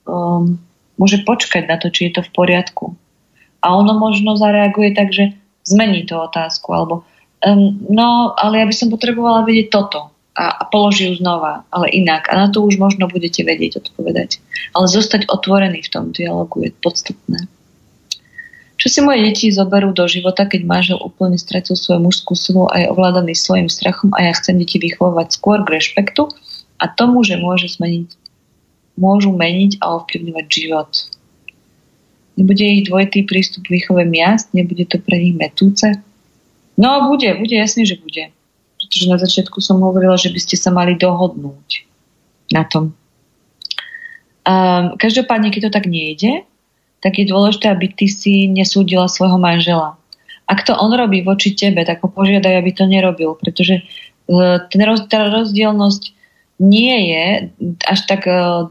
um, 0.08 0.56
môže 0.96 1.20
počkať 1.28 1.68
na 1.68 1.76
to, 1.76 1.92
či 1.92 2.08
je 2.08 2.16
to 2.16 2.22
v 2.24 2.30
poriadku. 2.32 2.96
A 3.60 3.76
ono 3.76 4.00
možno 4.00 4.34
zareaguje 4.38 4.96
tak, 4.96 5.12
že 5.12 5.36
zmení 5.68 6.08
tú 6.08 6.16
otázku, 6.16 6.72
alebo 6.72 6.94
um, 7.44 7.78
no, 7.90 8.32
ale 8.38 8.62
ja 8.62 8.66
by 8.66 8.74
som 8.74 8.88
potrebovala 8.88 9.44
vedieť 9.44 9.68
toto 9.68 10.11
a, 10.32 10.44
a 10.48 10.62
položí 10.64 11.12
ju 11.12 11.20
znova, 11.20 11.68
ale 11.68 11.92
inak. 11.92 12.28
A 12.32 12.36
na 12.36 12.48
to 12.48 12.64
už 12.64 12.80
možno 12.80 13.08
budete 13.08 13.44
vedieť 13.44 13.84
odpovedať. 13.84 14.40
Ale 14.72 14.88
zostať 14.88 15.28
otvorený 15.28 15.84
v 15.84 15.92
tom 15.92 16.04
dialogu 16.12 16.64
je 16.64 16.70
podstatné. 16.72 17.48
Čo 18.80 18.86
si 18.90 18.98
moje 18.98 19.22
deti 19.22 19.46
zoberú 19.52 19.94
do 19.94 20.10
života, 20.10 20.42
keď 20.42 20.66
manžel 20.66 20.98
úplne 20.98 21.38
stratil 21.38 21.78
svoju 21.78 22.02
mužskú 22.02 22.34
silu 22.34 22.66
a 22.66 22.82
je 22.82 22.90
ovládaný 22.90 23.38
svojim 23.38 23.70
strachom 23.70 24.10
a 24.16 24.26
ja 24.26 24.32
chcem 24.34 24.58
deti 24.58 24.82
vychovávať 24.82 25.38
skôr 25.38 25.62
k 25.62 25.78
rešpektu 25.78 26.26
a 26.82 26.90
tomu, 26.90 27.22
že 27.22 27.38
môže 27.38 27.70
zmeniť, 27.78 28.10
môžu 28.98 29.30
meniť 29.30 29.78
a 29.78 30.02
ovplyvňovať 30.02 30.46
život. 30.50 30.90
Nebude 32.34 32.64
ich 32.64 32.90
dvojitý 32.90 33.22
prístup 33.22 33.70
k 33.70 33.78
výchove 33.78 34.02
miast, 34.02 34.50
nebude 34.50 34.82
to 34.90 34.98
pre 34.98 35.14
nich 35.20 35.38
metúce? 35.38 36.02
No, 36.74 37.06
bude, 37.06 37.38
bude, 37.38 37.54
jasne, 37.54 37.86
že 37.86 38.00
bude 38.02 38.34
pretože 38.92 39.08
na 39.08 39.16
začiatku 39.16 39.56
som 39.64 39.80
hovorila, 39.80 40.20
že 40.20 40.28
by 40.28 40.36
ste 40.36 40.60
sa 40.60 40.68
mali 40.68 41.00
dohodnúť 41.00 41.88
na 42.52 42.68
tom. 42.68 42.92
Um, 44.44 45.00
každopádne, 45.00 45.48
keď 45.48 45.72
to 45.72 45.76
tak 45.80 45.88
nejde, 45.88 46.44
tak 47.00 47.16
je 47.16 47.24
dôležité, 47.24 47.72
aby 47.72 47.88
ty 47.88 48.12
si 48.12 48.52
nesúdila 48.52 49.08
svojho 49.08 49.40
manžela. 49.40 49.96
Ak 50.44 50.68
to 50.68 50.76
on 50.76 50.92
robí 50.92 51.24
voči 51.24 51.56
tebe, 51.56 51.80
tak 51.88 52.04
ho 52.04 52.12
požiadaj, 52.12 52.52
aby 52.60 52.70
to 52.76 52.84
nerobil, 52.84 53.32
pretože 53.32 53.80
uh, 53.80 54.60
ten 54.68 54.84
roz, 54.84 55.08
tá 55.08 55.24
rozdielnosť 55.24 56.12
nie 56.60 57.16
je 57.16 57.24
až 57.88 58.00
tak 58.04 58.28
uh, 58.28 58.68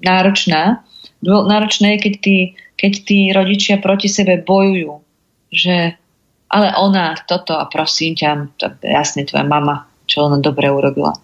náročná. 0.00 0.80
Náročné 1.20 2.00
je, 2.00 2.08
keď 2.08 2.14
tí, 2.24 2.36
keď 2.80 2.92
tí 3.04 3.18
rodičia 3.36 3.76
proti 3.84 4.08
sebe 4.08 4.40
bojujú, 4.40 5.04
že 5.52 6.00
ale 6.48 6.72
ona 6.76 7.16
toto 7.24 7.56
a 7.56 7.64
prosím 7.66 8.14
ťa, 8.14 8.30
to 8.60 8.66
jasne 8.84 9.24
tvoja 9.24 9.44
mama, 9.46 9.88
čo 10.04 10.28
ona 10.28 10.38
dobre 10.38 10.68
urobila. 10.70 11.16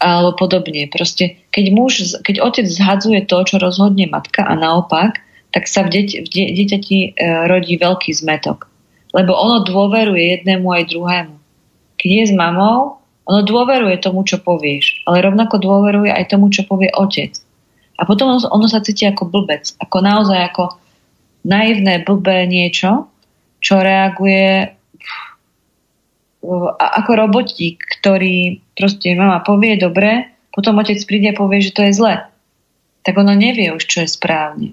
Alebo 0.00 0.32
podobne. 0.32 0.88
Proste, 0.88 1.44
keď, 1.52 1.64
muž, 1.76 1.92
keď 2.24 2.40
otec 2.40 2.64
zhadzuje 2.64 3.20
to, 3.28 3.36
čo 3.44 3.60
rozhodne 3.60 4.08
matka 4.08 4.44
a 4.44 4.56
naopak, 4.56 5.20
tak 5.52 5.66
sa 5.66 5.84
v, 5.84 6.00
deť, 6.00 6.08
v 6.24 6.26
de, 6.30 6.42
dieťati 6.56 6.98
e, 7.04 7.08
rodí 7.50 7.74
veľký 7.76 8.14
zmetok. 8.14 8.70
Lebo 9.12 9.34
ono 9.34 9.66
dôveruje 9.66 10.40
jednému 10.40 10.70
aj 10.70 10.82
druhému. 10.88 11.36
Keď 11.98 12.08
je 12.08 12.24
s 12.30 12.32
mamou, 12.32 13.02
ono 13.26 13.40
dôveruje 13.44 13.98
tomu, 14.00 14.24
čo 14.24 14.40
povieš, 14.40 15.04
ale 15.04 15.26
rovnako 15.26 15.58
dôveruje 15.60 16.10
aj 16.14 16.32
tomu, 16.32 16.48
čo 16.48 16.64
povie 16.64 16.88
otec. 16.94 17.34
A 18.00 18.08
potom 18.08 18.32
ono, 18.32 18.40
ono 18.48 18.66
sa 18.70 18.80
cíti 18.80 19.04
ako 19.04 19.28
blbec, 19.28 19.74
ako 19.76 20.00
naozaj 20.00 20.40
ako 20.54 20.80
naivné, 21.44 22.00
blbé 22.06 22.48
niečo, 22.48 23.09
čo 23.60 23.78
reaguje 23.80 24.74
ako 26.80 27.10
robotík, 27.12 27.84
ktorý 28.00 28.64
proste 28.72 29.12
mama 29.12 29.44
povie 29.44 29.76
dobre, 29.76 30.32
potom 30.50 30.80
otec 30.80 30.96
príde 31.04 31.30
a 31.30 31.36
povie, 31.36 31.60
že 31.60 31.76
to 31.76 31.84
je 31.84 31.92
zle. 31.92 32.24
Tak 33.04 33.14
ono 33.16 33.36
nevie 33.36 33.70
už, 33.76 33.84
čo 33.84 34.02
je 34.04 34.08
správne. 34.08 34.72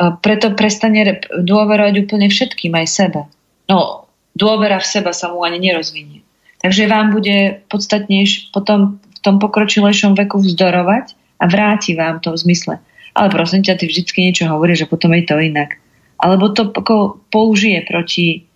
Preto 0.00 0.56
prestane 0.56 1.20
dôverovať 1.30 1.94
úplne 2.08 2.32
všetkým, 2.32 2.72
aj 2.72 2.86
sebe. 2.88 3.20
No, 3.68 4.08
dôvera 4.32 4.80
v 4.80 4.88
seba 4.88 5.12
sa 5.12 5.30
mu 5.30 5.44
ani 5.44 5.60
nerozvinie. 5.60 6.24
Takže 6.64 6.88
vám 6.88 7.12
bude 7.12 7.62
podstatnejšie 7.68 8.50
potom 8.50 8.98
v 8.98 9.18
tom 9.20 9.38
pokročilejšom 9.38 10.16
veku 10.18 10.40
vzdorovať 10.40 11.14
a 11.38 11.44
vráti 11.46 11.94
vám 11.94 12.18
to 12.24 12.32
v 12.32 12.42
zmysle. 12.48 12.74
Ale 13.12 13.28
prosím 13.28 13.60
ťa, 13.60 13.76
ty 13.76 13.84
vždycky 13.86 14.24
niečo 14.24 14.48
hovoríš, 14.48 14.86
že 14.86 14.90
potom 14.90 15.12
je 15.12 15.28
to 15.28 15.36
inak 15.36 15.81
alebo 16.22 16.54
to 16.54 16.70
ako 16.70 17.18
použije 17.34 17.82
proti, 17.82 18.46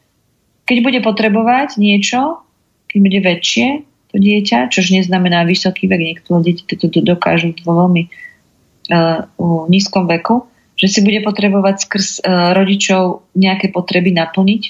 keď 0.71 0.77
bude 0.87 1.01
potrebovať 1.03 1.83
niečo, 1.83 2.47
keď 2.87 2.99
bude 3.03 3.21
väčšie, 3.27 3.67
to 4.15 4.17
dieťa, 4.23 4.71
čož 4.71 4.95
neznamená 4.95 5.43
vysoký 5.43 5.91
vek. 5.91 6.23
Niektoré 6.23 6.41
deti 6.47 6.63
to 6.63 6.87
dokážu 7.03 7.59
vo 7.67 7.85
veľmi 7.85 8.07
uh, 8.07 9.27
nízkom 9.67 10.07
veku, 10.07 10.47
že 10.79 10.87
si 10.87 11.01
bude 11.03 11.27
potrebovať 11.27 11.77
skrz 11.83 12.09
uh, 12.23 12.55
rodičov 12.55 13.27
nejaké 13.35 13.75
potreby 13.75 14.15
naplniť, 14.15 14.63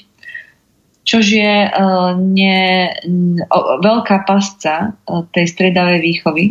čož 1.05 1.25
je 1.37 1.53
uh, 1.69 2.17
nie, 2.17 2.89
uh, 2.89 3.65
veľká 3.85 4.25
pasca 4.25 4.97
uh, 4.97 5.21
tej 5.29 5.45
stredavej 5.53 6.01
výchovy, 6.01 6.45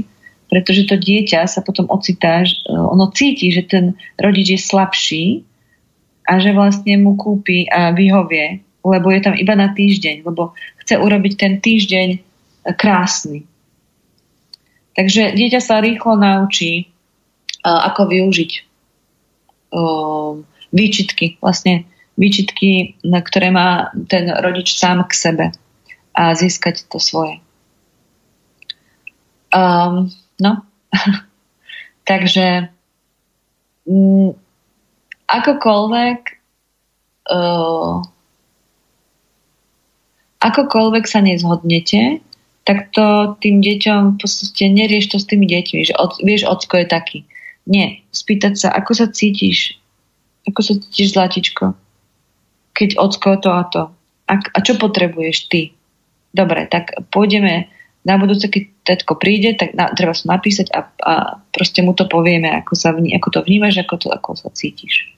pretože 0.46 0.86
to 0.86 0.94
dieťa 0.94 1.50
sa 1.50 1.60
potom 1.66 1.90
ocitá, 1.90 2.46
uh, 2.46 2.86
ono 2.86 3.10
cíti, 3.10 3.50
že 3.50 3.66
ten 3.66 3.98
rodič 4.14 4.54
je 4.54 4.60
slabší 4.62 5.24
a 6.26 6.42
že 6.42 6.50
vlastne 6.50 6.98
mu 6.98 7.14
kúpi 7.14 7.70
a 7.70 7.94
vyhovie, 7.94 8.66
lebo 8.82 9.08
je 9.14 9.20
tam 9.22 9.34
iba 9.38 9.54
na 9.54 9.70
týždeň, 9.70 10.26
lebo 10.26 10.52
chce 10.82 10.98
urobiť 10.98 11.32
ten 11.38 11.52
týždeň 11.62 12.08
krásny. 12.74 13.46
Takže 14.98 15.36
dieťa 15.38 15.60
sa 15.62 15.78
rýchlo 15.78 16.18
naučí, 16.18 16.90
ako 17.62 18.10
využiť 18.10 18.52
výčitky, 20.72 21.38
vlastne 21.42 21.84
výčitky, 22.16 22.96
ktoré 23.04 23.52
má 23.52 23.92
ten 24.08 24.30
rodič 24.30 24.78
sám 24.78 25.04
k 25.04 25.12
sebe 25.12 25.46
a 26.16 26.32
získať 26.32 26.88
to 26.88 26.96
svoje. 26.96 27.44
Um, 29.52 30.08
no, 30.40 30.64
takže 32.08 32.72
mm, 33.84 34.30
akokoľvek 35.26 36.20
uh, 37.30 38.02
akokoľvek 40.46 41.04
sa 41.10 41.20
nezhodnete, 41.24 42.22
tak 42.66 42.90
to 42.90 43.38
tým 43.42 43.62
deťom 43.62 44.00
v 44.14 44.18
podstate 44.18 44.70
nerieš 44.70 45.14
to 45.14 45.16
s 45.22 45.26
tými 45.30 45.46
deťmi, 45.46 45.86
že 45.86 45.94
od, 45.94 46.18
vieš, 46.22 46.46
ocko 46.46 46.82
je 46.82 46.86
taký. 46.86 47.18
Nie, 47.66 48.02
spýtať 48.14 48.54
sa, 48.58 48.68
ako 48.74 48.92
sa 48.94 49.06
cítiš, 49.10 49.78
ako 50.46 50.60
sa 50.62 50.72
cítiš 50.78 51.14
zlatičko, 51.14 51.74
keď 52.74 52.98
ocko 52.98 53.38
to 53.42 53.50
a 53.50 53.62
to. 53.70 53.82
A, 54.26 54.34
a 54.38 54.58
čo 54.62 54.74
potrebuješ 54.78 55.50
ty? 55.50 55.74
Dobre, 56.34 56.66
tak 56.66 56.94
pôjdeme 57.14 57.70
na 58.06 58.14
budúce, 58.18 58.46
keď 58.46 58.62
tetko 58.86 59.18
príde, 59.18 59.58
tak 59.58 59.74
na, 59.74 59.90
treba 59.90 60.14
sa 60.14 60.38
napísať 60.38 60.70
a, 60.70 60.86
a 61.02 61.14
proste 61.50 61.82
mu 61.82 61.90
to 61.94 62.06
povieme, 62.06 62.50
ako, 62.50 62.78
sa 62.78 62.94
ako 62.94 63.28
to 63.30 63.40
vnímaš, 63.42 63.82
ako, 63.82 63.94
to, 63.98 64.08
ako 64.14 64.38
sa 64.38 64.50
cítiš. 64.54 65.15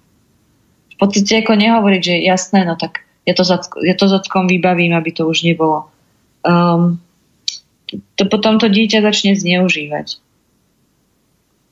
Podstate 0.98 1.46
ako 1.46 1.54
nehovoriť, 1.54 2.02
že 2.02 2.14
jasné, 2.26 2.66
no 2.66 2.74
tak 2.74 3.06
ja 3.22 3.36
to, 3.36 3.46
ja 3.86 3.94
to 3.94 4.06
s 4.10 4.14
ockom 4.18 4.50
vybavím, 4.50 4.96
aby 4.98 5.14
to 5.14 5.28
už 5.28 5.46
nebolo. 5.46 5.86
Um, 6.42 6.98
to 8.18 8.24
potom 8.26 8.58
to 8.58 8.68
dieťa 8.68 9.00
začne 9.00 9.38
zneužívať. 9.38 10.18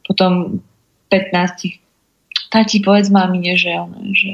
Potom 0.06 0.62
15 1.10 1.82
tati 2.48 2.76
povedz 2.80 3.10
mamine, 3.10 3.58
že, 3.58 3.74
že, 4.14 4.30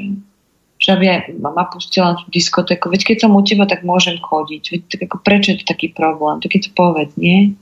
že 0.77 0.89
aby 0.93 1.05
aj 1.09 1.19
mama 1.41 1.65
pustila 1.67 2.15
tú 2.19 2.29
diskotéku. 2.29 2.87
Veď 2.87 3.13
keď 3.13 3.17
som 3.25 3.35
u 3.35 3.41
teba, 3.41 3.65
tak 3.65 3.81
môžem 3.81 4.21
chodiť. 4.21 4.63
Veď 4.69 4.81
tak 4.87 4.99
ako, 5.09 5.17
prečo 5.23 5.51
je 5.53 5.63
to 5.63 5.65
taký 5.67 5.89
problém? 5.89 6.39
Tak 6.39 6.53
keď 6.53 6.61
to 6.69 6.71
povedz, 6.77 7.13
nie? 7.17 7.57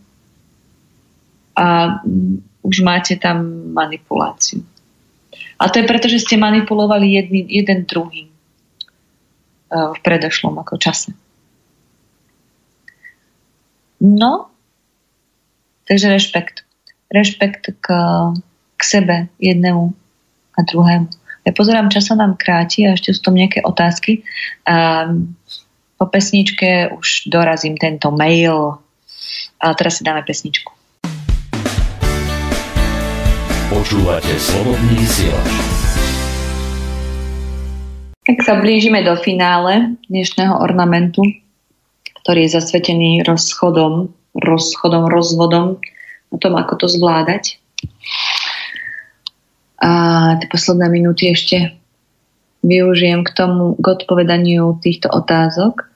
A 1.56 1.98
už 2.62 2.86
máte 2.86 3.18
tam 3.18 3.72
manipuláciu. 3.74 4.62
A 5.62 5.70
to 5.70 5.78
je 5.78 5.86
preto, 5.86 6.10
že 6.10 6.26
ste 6.26 6.42
manipulovali 6.42 7.22
jedný, 7.22 7.46
jeden 7.46 7.86
druhým 7.86 8.34
uh, 9.70 9.94
v 9.94 10.00
predošlom 10.02 10.58
ako 10.58 10.82
čase. 10.82 11.14
No, 14.02 14.50
takže 15.86 16.10
rešpekt. 16.10 16.66
Rešpekt 17.14 17.78
k, 17.78 17.88
k 18.74 18.82
sebe, 18.82 19.30
jednému 19.38 19.94
a 20.58 20.60
druhému. 20.66 21.10
Ja 21.46 21.52
pozerám, 21.54 21.94
čas 21.94 22.10
sa 22.10 22.18
nám 22.18 22.38
kráti 22.38 22.90
a 22.90 22.98
ešte 22.98 23.14
sú 23.14 23.22
tam 23.22 23.38
nejaké 23.38 23.62
otázky. 23.62 24.26
A 24.66 25.06
po 26.02 26.06
pesničke 26.10 26.90
už 26.98 27.30
dorazím 27.30 27.78
tento 27.78 28.10
mail. 28.10 28.82
A 29.62 29.66
teraz 29.78 30.02
si 30.02 30.06
dáme 30.06 30.26
pesničku. 30.26 30.81
Počúvate 33.72 34.36
Slobodný 34.36 35.00
vysielač. 35.00 35.52
Tak 38.28 38.38
sa 38.44 38.60
blížime 38.60 39.00
do 39.08 39.16
finále 39.16 39.96
dnešného 40.12 40.60
ornamentu 40.60 41.24
ktorý 42.22 42.46
je 42.46 42.56
zasvetený 42.62 43.26
rozchodom, 43.26 44.14
rozchodom, 44.38 45.10
rozvodom, 45.10 45.82
o 46.32 46.38
tom, 46.38 46.54
ako 46.56 46.86
to 46.86 46.88
zvládať. 46.88 47.58
A 49.82 49.92
tie 50.38 50.48
posledné 50.48 50.88
minúty 50.94 51.34
ešte 51.34 51.74
využijem 52.62 53.26
k 53.26 53.34
tomu, 53.34 53.74
k 53.82 53.86
odpovedaniu 53.90 54.78
týchto 54.78 55.10
otázok, 55.10 55.90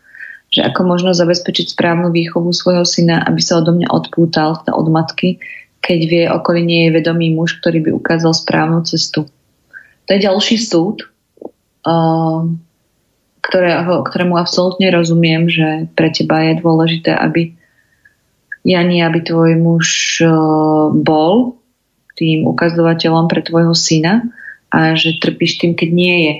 že 0.49 0.65
ako 0.65 0.81
možno 0.89 1.13
zabezpečiť 1.13 1.77
správnu 1.77 2.09
výchovu 2.09 2.49
svojho 2.49 2.81
syna, 2.81 3.21
aby 3.21 3.37
sa 3.37 3.61
odo 3.61 3.77
mňa 3.77 3.93
odpútal 3.93 4.57
od 4.65 4.87
matky, 4.89 5.37
keď 5.85 5.99
vie, 6.09 6.23
okolí 6.25 6.65
nie 6.65 6.89
je 6.89 6.95
vedomý 6.97 7.29
muž, 7.29 7.61
ktorý 7.61 7.85
by 7.85 7.91
ukázal 7.93 8.33
správnu 8.33 8.81
cestu. 8.89 9.29
To 10.05 10.09
je 10.09 10.25
ďalší 10.25 10.57
súd, 10.57 11.05
ktorého, 13.45 13.93
ktorému 14.01 14.33
absolútne 14.41 14.89
rozumiem, 14.89 15.45
že 15.45 15.85
pre 15.93 16.09
teba 16.09 16.41
je 16.49 16.57
dôležité, 16.57 17.13
aby 17.13 17.53
Jani, 18.65 19.05
aby 19.05 19.21
tvoj 19.21 19.53
muž 19.61 20.17
e, 20.17 20.29
bol 20.97 21.61
tým 22.17 22.49
ukazovateľom 22.49 23.29
pre 23.29 23.45
tvojho 23.45 23.77
syna 23.77 24.25
a 24.73 24.97
že 24.97 25.21
trpíš 25.21 25.61
tým, 25.61 25.77
keď 25.77 25.89
nie 25.93 26.15
je. 26.25 26.33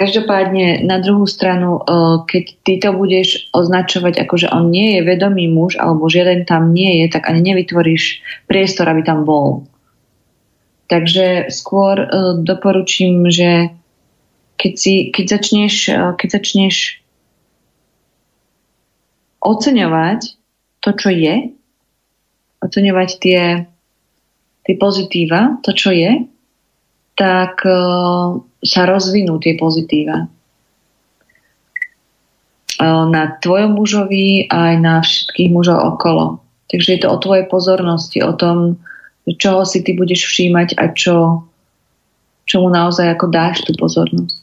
Každopádne 0.00 0.80
na 0.88 0.96
druhú 1.04 1.28
stranu, 1.28 1.76
e, 1.76 1.82
keď 2.24 2.44
ty 2.64 2.72
to 2.80 2.96
budeš 2.96 3.52
označovať 3.52 4.16
ako, 4.24 4.34
že 4.40 4.48
on 4.48 4.72
nie 4.72 4.96
je 4.96 5.04
vedomý 5.04 5.52
muž 5.52 5.76
alebo 5.76 6.08
žiaden 6.08 6.48
tam 6.48 6.72
nie 6.72 7.04
je, 7.04 7.12
tak 7.12 7.28
ani 7.28 7.44
nevytvoríš 7.52 8.24
priestor, 8.48 8.88
aby 8.88 9.04
tam 9.04 9.28
bol. 9.28 9.68
Takže 10.88 11.52
skôr 11.52 12.00
e, 12.00 12.08
doporučím, 12.40 13.28
že 13.28 13.76
keď, 14.60 14.72
si, 14.76 14.94
keď, 15.08 15.24
začneš, 15.40 15.74
eh, 15.88 16.12
keď 16.20 16.28
začneš 16.36 16.76
oceňovať 19.40 20.20
to, 20.84 20.90
čo 20.92 21.08
je, 21.08 21.34
oceňovať 22.60 23.10
tie, 23.16 23.42
tie 24.68 24.74
pozitíva, 24.76 25.56
to, 25.64 25.72
čo 25.72 25.96
je, 25.96 26.28
tak 27.16 27.64
sa 28.60 28.84
rozvinú 28.84 29.40
tie 29.40 29.56
pozitíva. 29.56 30.28
Uh, 32.80 33.04
na 33.08 33.36
tvojom 33.40 33.76
mužovi 33.76 34.48
aj 34.48 34.72
na 34.80 35.04
všetkých 35.04 35.48
mužov 35.52 35.78
okolo. 35.96 36.40
Takže 36.72 36.96
je 36.96 37.00
to 37.04 37.08
o 37.12 37.20
tvojej 37.20 37.44
pozornosti, 37.50 38.24
o 38.24 38.32
tom, 38.32 38.80
čoho 39.26 39.66
si 39.68 39.84
ty 39.84 39.92
budeš 39.92 40.24
všímať 40.24 40.78
a 40.80 40.94
čo, 40.94 41.44
čomu 42.48 42.72
naozaj 42.72 43.10
ako 43.10 43.26
dáš 43.28 43.66
tú 43.68 43.76
pozornosť. 43.76 44.40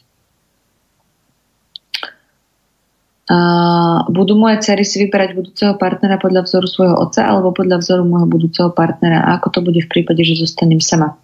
Uh, 3.28 4.08
budú 4.08 4.40
moje 4.40 4.64
cery 4.64 4.88
si 4.88 5.04
vyberať 5.04 5.36
budúceho 5.36 5.76
partnera 5.76 6.16
podľa 6.16 6.48
vzoru 6.48 6.64
svojho 6.64 6.96
otca 6.96 7.28
alebo 7.28 7.52
podľa 7.52 7.84
vzoru 7.84 8.08
môjho 8.08 8.24
budúceho 8.24 8.72
partnera 8.72 9.20
a 9.20 9.36
ako 9.36 9.48
to 9.52 9.60
bude 9.68 9.84
v 9.84 9.92
prípade, 9.92 10.24
že 10.24 10.40
zostanem 10.40 10.80
sama. 10.80 11.20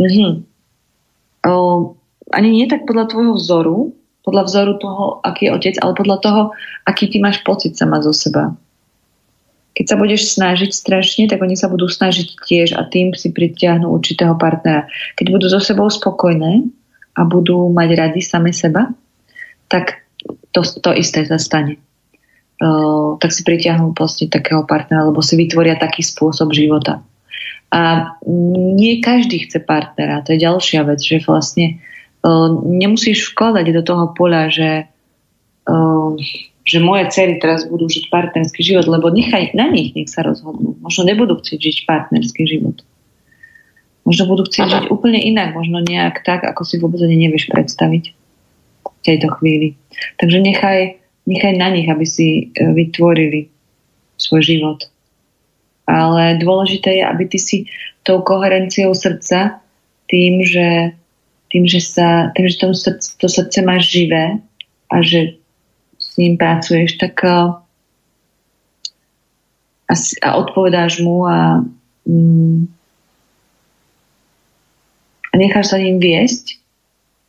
Uh-huh. 0.00 0.40
Ani 2.26 2.50
nie 2.50 2.66
tak 2.66 2.84
podľa 2.90 3.06
tvojho 3.06 3.34
vzoru, 3.38 3.76
podľa 4.26 4.42
vzoru 4.50 4.72
toho, 4.82 5.04
aký 5.22 5.46
je 5.46 5.54
otec, 5.54 5.74
ale 5.78 5.92
podľa 5.94 6.18
toho, 6.18 6.42
aký 6.82 7.06
ty 7.06 7.22
máš 7.22 7.46
pocit 7.46 7.78
sama 7.78 8.02
zo 8.02 8.10
seba. 8.10 8.58
Keď 9.76 9.84
sa 9.86 9.96
budeš 10.00 10.34
snažiť 10.34 10.70
strašne, 10.72 11.28
tak 11.28 11.38
oni 11.44 11.54
sa 11.54 11.68
budú 11.68 11.86
snažiť 11.86 12.40
tiež 12.42 12.74
a 12.74 12.82
tým 12.88 13.12
si 13.12 13.30
pritiahnu 13.30 13.86
určitého 13.86 14.34
partnera. 14.34 14.88
Keď 15.14 15.26
budú 15.28 15.46
so 15.52 15.60
sebou 15.60 15.86
spokojné 15.86 16.64
a 17.14 17.20
budú 17.28 17.68
mať 17.70 17.88
radi 17.94 18.24
same 18.24 18.56
seba, 18.56 18.90
tak 19.68 20.02
to, 20.50 20.64
to 20.64 20.90
isté 20.96 21.28
sa 21.28 21.36
stane. 21.36 21.76
Uh, 22.56 23.20
tak 23.20 23.36
si 23.36 23.44
pritiahnu 23.44 23.92
proste 23.92 24.32
takého 24.32 24.64
partnera, 24.64 25.04
lebo 25.04 25.20
si 25.20 25.36
vytvoria 25.36 25.76
taký 25.76 26.00
spôsob 26.00 26.56
života. 26.56 27.04
A 27.74 28.14
nie 28.26 29.02
každý 29.02 29.42
chce 29.42 29.58
partnera, 29.58 30.22
to 30.22 30.32
je 30.32 30.44
ďalšia 30.44 30.86
vec, 30.86 31.02
že 31.02 31.24
vlastne 31.26 31.82
uh, 32.22 32.48
nemusíš 32.62 33.34
vkladať 33.34 33.66
do 33.74 33.82
toho 33.82 34.04
poľa, 34.14 34.48
že, 34.48 34.70
uh, 35.66 36.14
že 36.62 36.78
moje 36.78 37.10
cery 37.10 37.42
teraz 37.42 37.66
budú 37.66 37.90
žiť 37.90 38.06
partnerský 38.08 38.62
život, 38.62 38.86
lebo 38.86 39.10
nechaj 39.10 39.50
na 39.58 39.66
nich, 39.66 39.92
nech 39.98 40.08
sa 40.08 40.22
rozhodnú. 40.22 40.78
Možno 40.78 41.04
nebudú 41.04 41.42
chcieť 41.42 41.58
žiť 41.58 41.76
partnerský 41.90 42.42
život. 42.46 42.86
Možno 44.06 44.30
budú 44.30 44.46
chcieť 44.46 44.66
žiť 44.70 44.84
úplne 44.94 45.18
inak, 45.18 45.58
možno 45.58 45.82
nejak 45.82 46.22
tak, 46.22 46.46
ako 46.46 46.62
si 46.62 46.78
vôbec 46.78 47.02
ani 47.02 47.18
nevieš 47.18 47.50
predstaviť 47.50 48.14
tejto 49.06 49.30
chvíli. 49.38 49.78
Takže 50.18 50.42
nechaj, 50.42 50.98
nechaj 51.30 51.54
na 51.54 51.70
nich, 51.70 51.86
aby 51.86 52.02
si 52.02 52.50
e, 52.50 52.66
vytvorili 52.74 53.46
svoj 54.18 54.42
život. 54.42 54.90
Ale 55.86 56.42
dôležité 56.42 56.98
je, 56.98 57.04
aby 57.06 57.24
ty 57.30 57.38
si 57.38 57.58
tou 58.02 58.22
koherenciou 58.22 58.94
srdca, 58.94 59.62
tým, 60.10 60.42
že, 60.42 60.94
tým, 61.50 61.66
že, 61.66 61.80
sa, 61.82 62.30
tým, 62.34 62.46
že 62.50 62.56
to, 62.58 62.66
srdce, 62.74 63.06
to 63.18 63.26
srdce 63.26 63.58
máš 63.62 63.90
živé 63.90 64.38
a 64.90 64.96
že 65.02 65.38
s 65.98 66.18
ním 66.18 66.38
pracuješ, 66.38 66.98
tak 66.98 67.22
uh, 67.22 67.58
a, 69.86 69.94
a 70.22 70.28
odpovedáš 70.36 71.00
mu 71.00 71.26
a, 71.26 71.62
mm, 72.06 72.66
a 75.30 75.34
necháš 75.38 75.74
sa 75.74 75.78
ním 75.78 76.02
viesť. 76.02 76.58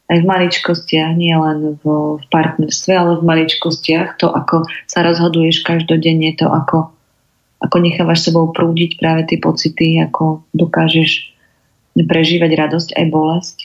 Aj 0.07 0.23
v 0.23 0.29
maličkostiach, 0.29 1.19
nie 1.19 1.35
len 1.35 1.75
v, 1.83 1.85
v 2.15 2.25
partnerstve, 2.31 2.95
ale 2.95 3.19
v 3.19 3.27
maličkostiach, 3.27 4.15
to 4.15 4.31
ako 4.31 4.63
sa 4.87 5.03
rozhoduješ 5.03 5.67
každodenne, 5.67 6.31
to 6.39 6.47
ako, 6.47 6.95
ako 7.57 7.77
nechávaš 7.81 8.29
sebou 8.29 8.53
prúdiť 8.53 9.01
práve 9.01 9.25
tie 9.25 9.41
pocity, 9.41 9.97
ako 10.01 10.45
dokážeš 10.53 11.33
prežívať 11.97 12.51
radosť 12.53 12.89
aj 12.93 13.05
bolesť, 13.09 13.57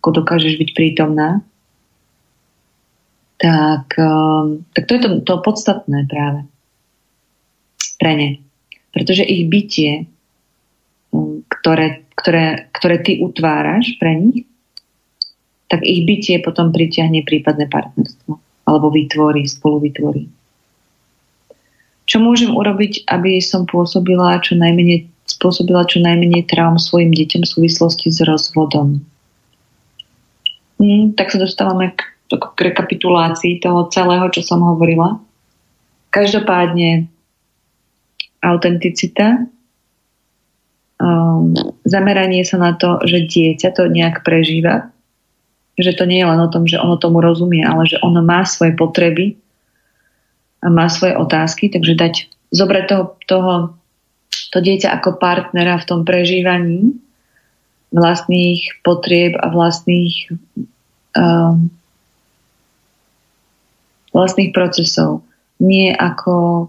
ako 0.00 0.24
dokážeš 0.24 0.56
byť 0.56 0.70
prítomná, 0.72 1.44
tak, 3.38 3.92
um, 4.00 4.64
tak 4.72 4.88
to 4.88 4.92
je 4.96 5.00
to, 5.04 5.08
to 5.22 5.34
podstatné 5.44 6.08
práve 6.08 6.48
pre 8.00 8.12
ne. 8.16 8.30
Pretože 8.90 9.22
ich 9.22 9.46
bytie, 9.46 10.08
um, 11.12 11.44
ktoré, 11.46 12.08
ktoré, 12.16 12.72
ktoré 12.72 12.96
ty 13.04 13.20
utváraš 13.20 13.94
pre 14.00 14.16
nich, 14.16 14.48
tak 15.68 15.84
ich 15.84 16.08
bytie 16.08 16.40
potom 16.40 16.72
pritiahne 16.72 17.22
prípadné 17.28 17.68
partnerstvo. 17.68 18.40
Alebo 18.64 18.88
vytvorí, 18.88 19.44
spolu 19.44 19.84
vytvorí. 19.84 20.24
Čo 22.08 22.24
môžem 22.24 22.56
urobiť, 22.56 23.04
aby 23.04 23.36
som 23.44 23.68
pôsobila 23.68 24.40
čo 24.40 24.56
najmenej, 24.56 25.12
spôsobila 25.28 25.84
čo 25.84 26.00
najmenej 26.00 26.48
traum 26.48 26.80
svojim 26.80 27.12
deťom 27.12 27.44
v 27.44 27.52
súvislosti 27.52 28.08
s 28.08 28.24
rozvodom? 28.24 29.04
Hm, 30.80 31.12
tak 31.12 31.28
sa 31.28 31.36
dostávame 31.36 31.92
k, 31.92 32.00
k 32.32 32.58
rekapitulácii 32.72 33.60
toho 33.60 33.92
celého, 33.92 34.24
čo 34.32 34.40
som 34.40 34.64
hovorila. 34.64 35.20
Každopádne 36.08 37.12
autenticita, 38.40 39.44
um, 40.96 41.52
zameranie 41.84 42.40
sa 42.40 42.56
na 42.56 42.72
to, 42.72 43.04
že 43.04 43.28
dieťa 43.28 43.68
to 43.76 43.84
nejak 43.92 44.24
prežíva, 44.24 44.88
že 45.76 45.92
to 45.92 46.08
nie 46.08 46.24
je 46.24 46.30
len 46.30 46.40
o 46.40 46.48
tom, 46.48 46.64
že 46.64 46.80
ono 46.80 46.96
tomu 46.96 47.20
rozumie, 47.20 47.68
ale 47.68 47.84
že 47.84 48.00
ono 48.00 48.24
má 48.24 48.48
svoje 48.48 48.72
potreby 48.72 49.36
a 50.58 50.66
má 50.70 50.90
svoje 50.90 51.14
otázky, 51.14 51.70
takže 51.70 51.94
dať, 51.94 52.14
zobrať 52.50 52.84
toho, 52.90 53.04
toho 53.30 53.52
to 54.48 54.58
dieťa 54.58 54.90
ako 54.98 55.20
partnera 55.20 55.76
v 55.78 55.88
tom 55.88 56.00
prežívaní 56.02 56.96
vlastných 57.92 58.84
potrieb 58.84 59.36
a 59.40 59.48
vlastných 59.48 60.28
um, 61.16 61.72
vlastných 64.12 64.52
procesov. 64.52 65.24
Nie 65.62 65.92
ako 65.94 66.68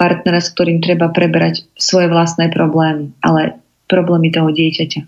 partnera, 0.00 0.40
s 0.40 0.52
ktorým 0.54 0.80
treba 0.80 1.12
prebrať 1.12 1.68
svoje 1.76 2.08
vlastné 2.08 2.48
problémy, 2.48 3.12
ale 3.20 3.60
problémy 3.90 4.32
toho 4.32 4.48
dieťaťa. 4.48 5.02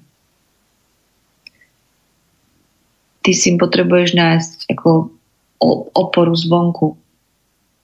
Ty 3.23 3.31
si 3.31 3.55
potrebuješ 3.55 4.19
nájsť 4.19 4.53
ako 4.75 5.15
oporu 5.95 6.35
zvonku, 6.35 6.99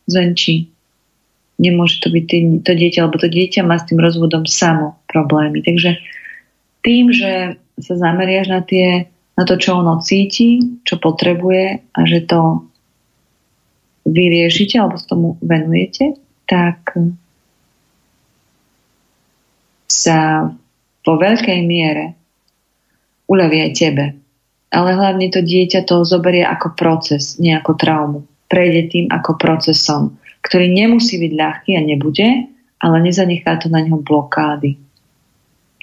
zvenčí. 0.08 0.72
Nemôže 1.60 2.00
to 2.00 2.08
byť 2.08 2.24
to 2.64 2.72
dieťa, 2.72 3.04
lebo 3.04 3.16
to 3.20 3.28
dieťa 3.28 3.62
má 3.66 3.76
s 3.76 3.86
tým 3.86 4.00
rozvodom 4.00 4.48
samo 4.48 4.96
problémy. 5.10 5.60
Takže 5.60 6.00
tým, 6.82 7.12
že 7.12 7.60
sa 7.78 7.94
zameriaš 7.94 8.48
na, 8.48 8.60
tie, 8.64 9.10
na 9.36 9.44
to, 9.44 9.60
čo 9.60 9.78
ono 9.78 10.00
cíti, 10.02 10.80
čo 10.82 10.98
potrebuje 10.98 11.94
a 11.94 12.00
že 12.06 12.26
to 12.26 12.66
vyriešite 14.08 14.80
alebo 14.80 14.96
sa 14.96 15.06
tomu 15.06 15.28
venujete, 15.44 16.16
tak 16.48 16.96
sa 19.88 20.48
vo 21.04 21.14
veľkej 21.20 21.60
miere 21.64 22.16
uľaví 23.28 23.58
aj 23.68 23.72
tebe. 23.76 24.06
Ale 24.68 24.90
hlavne 24.96 25.32
to 25.32 25.40
dieťa 25.40 25.84
to 25.88 26.04
zoberie 26.04 26.44
ako 26.44 26.76
proces, 26.76 27.40
nie 27.40 27.56
ako 27.56 27.72
traumu. 27.76 28.20
Prejde 28.48 28.82
tým 28.88 29.06
ako 29.12 29.36
procesom, 29.36 30.16
ktorý 30.40 30.72
nemusí 30.72 31.20
byť 31.20 31.32
ľahký 31.36 31.70
a 31.76 31.82
nebude, 31.84 32.48
ale 32.80 32.96
nezanechá 33.04 33.60
to 33.60 33.68
na 33.68 33.84
ňo 33.84 34.00
blokády. 34.00 34.80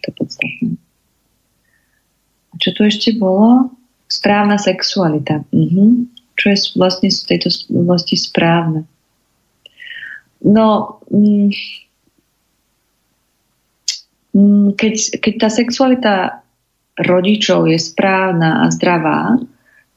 To 0.02 0.06
je 0.10 0.14
podstatné. 0.18 0.70
A 2.50 2.54
čo 2.58 2.70
tu 2.74 2.82
ešte 2.88 3.14
bolo? 3.14 3.70
Správna 4.10 4.58
sexualita. 4.58 5.44
Mhm. 5.54 6.10
Čo 6.36 6.46
je 6.52 6.58
vlastne 6.76 7.08
v 7.08 7.28
tejto 7.32 7.48
oblasti 7.72 8.20
správne? 8.20 8.84
No, 10.44 11.00
mm, 11.08 11.50
mm, 14.36 14.68
keď, 14.76 14.96
keď 15.24 15.34
tá 15.40 15.50
sexualita 15.50 16.16
rodičov 17.00 17.72
je 17.72 17.80
správna 17.80 18.64
a 18.64 18.72
zdravá, 18.72 19.40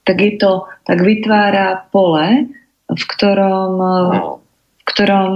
tak, 0.07 0.19
je 0.19 0.40
to, 0.40 0.66
tak 0.89 0.99
vytvára 1.05 1.90
pole, 1.90 2.49
v 2.89 3.02
ktorom, 3.05 3.73
v 4.81 4.82
ktorom 4.89 5.32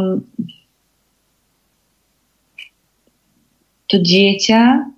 to 3.92 3.96
dieťa 4.00 4.88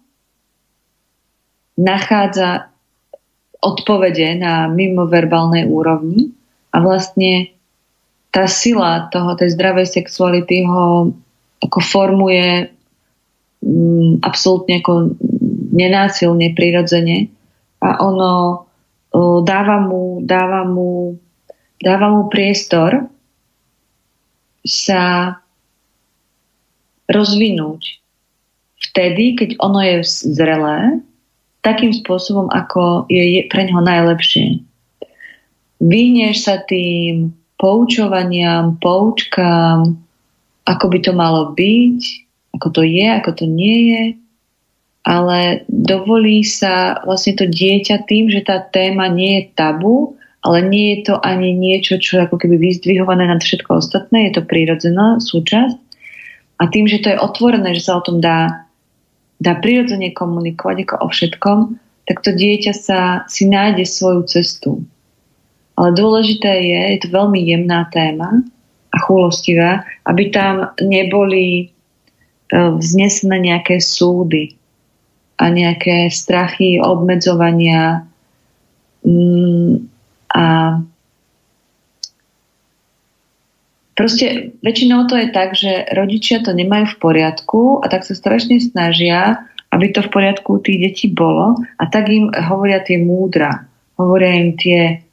nachádza 1.74 2.70
odpovede 3.58 4.38
na 4.38 4.70
mimoverbálnej 4.70 5.66
úrovni 5.66 6.30
a 6.70 6.78
vlastne 6.78 7.50
tá 8.30 8.46
sila 8.46 9.10
toho, 9.10 9.34
tej 9.34 9.54
zdravej 9.54 9.90
sexuality 9.90 10.66
ho 10.66 11.10
ako 11.62 11.78
formuje 11.80 12.70
um, 13.62 14.18
absolútne 14.22 14.82
ako 14.82 15.14
nenásilne, 15.74 16.54
prirodzene. 16.54 17.30
A 17.78 18.02
ono 18.02 18.32
uh, 19.14 19.38
dáva, 19.42 19.82
mu, 19.82 20.22
dáva, 20.22 20.66
mu, 20.66 21.18
dáva 21.84 22.08
mu 22.08 22.32
priestor 22.32 23.06
sa 24.64 25.36
rozvinúť 27.04 28.00
vtedy, 28.90 29.36
keď 29.36 29.60
ono 29.60 29.80
je 29.84 29.96
zrelé, 30.24 31.04
takým 31.64 31.92
spôsobom, 31.92 32.48
ako 32.52 33.08
je 33.08 33.44
pre 33.48 33.64
neho 33.64 33.80
najlepšie. 33.80 34.60
Vyhneš 35.80 36.44
sa 36.48 36.60
tým 36.64 37.32
poučovaniam, 37.56 38.76
poučkám, 38.80 39.96
ako 40.64 40.84
by 40.88 40.98
to 41.00 41.12
malo 41.12 41.52
byť, 41.56 42.00
ako 42.56 42.68
to 42.72 42.82
je, 42.84 43.06
ako 43.08 43.30
to 43.32 43.44
nie 43.48 43.78
je, 43.92 44.02
ale 45.04 45.68
dovolí 45.68 46.44
sa 46.44 47.04
vlastne 47.04 47.36
to 47.36 47.44
dieťa 47.48 48.08
tým, 48.08 48.32
že 48.32 48.44
tá 48.44 48.60
téma 48.60 49.08
nie 49.12 49.40
je 49.40 49.42
tabu, 49.52 50.16
ale 50.44 50.60
nie 50.68 51.00
je 51.00 51.08
to 51.08 51.14
ani 51.16 51.56
niečo, 51.56 51.96
čo 51.96 52.20
je 52.20 52.24
ako 52.28 52.36
keby 52.36 52.60
vyzdvihované 52.60 53.24
nad 53.24 53.40
všetko 53.40 53.80
ostatné, 53.80 54.28
je 54.28 54.32
to 54.36 54.42
prírodzená 54.44 55.16
súčasť. 55.16 55.80
A 56.60 56.68
tým, 56.68 56.84
že 56.84 57.00
to 57.00 57.08
je 57.10 57.18
otvorené, 57.18 57.72
že 57.72 57.88
sa 57.88 57.96
o 57.96 58.04
tom 58.04 58.20
dá, 58.20 58.68
dá 59.40 59.56
prirodzene 59.56 60.12
komunikovať 60.12 60.76
ako 60.84 60.94
o 61.00 61.06
všetkom, 61.08 61.58
tak 62.04 62.20
to 62.20 62.36
dieťa 62.36 62.72
sa 62.76 62.98
si 63.24 63.48
nájde 63.48 63.88
svoju 63.88 64.28
cestu. 64.28 64.84
Ale 65.80 65.96
dôležité 65.96 66.52
je, 66.60 66.80
je 66.94 66.98
to 67.02 67.08
veľmi 67.08 67.40
jemná 67.40 67.88
téma 67.88 68.44
a 68.92 68.96
chúlostivá, 69.00 69.88
aby 70.06 70.30
tam 70.30 70.70
neboli 70.78 71.46
e, 71.58 71.64
vznesené 72.52 73.40
nejaké 73.40 73.80
súdy 73.80 74.54
a 75.40 75.50
nejaké 75.50 76.12
strachy, 76.12 76.78
obmedzovania 76.78 78.06
mm, 79.02 79.93
a 80.34 80.44
proste 83.94 84.58
väčšinou 84.60 85.06
to 85.06 85.14
je 85.14 85.28
tak, 85.30 85.54
že 85.54 85.86
rodičia 85.94 86.42
to 86.42 86.50
nemajú 86.50 86.90
v 86.90 87.00
poriadku 87.00 87.78
a 87.78 87.86
tak 87.86 88.02
sa 88.02 88.18
strašne 88.18 88.58
snažia, 88.58 89.46
aby 89.70 89.94
to 89.94 90.02
v 90.02 90.10
poriadku 90.10 90.58
tých 90.58 90.90
detí 90.90 91.06
bolo 91.06 91.54
a 91.78 91.84
tak 91.86 92.10
im 92.10 92.34
hovoria 92.34 92.82
tie 92.82 92.98
múdra, 92.98 93.70
hovoria 93.94 94.34
im 94.34 94.58
tie 94.58 95.06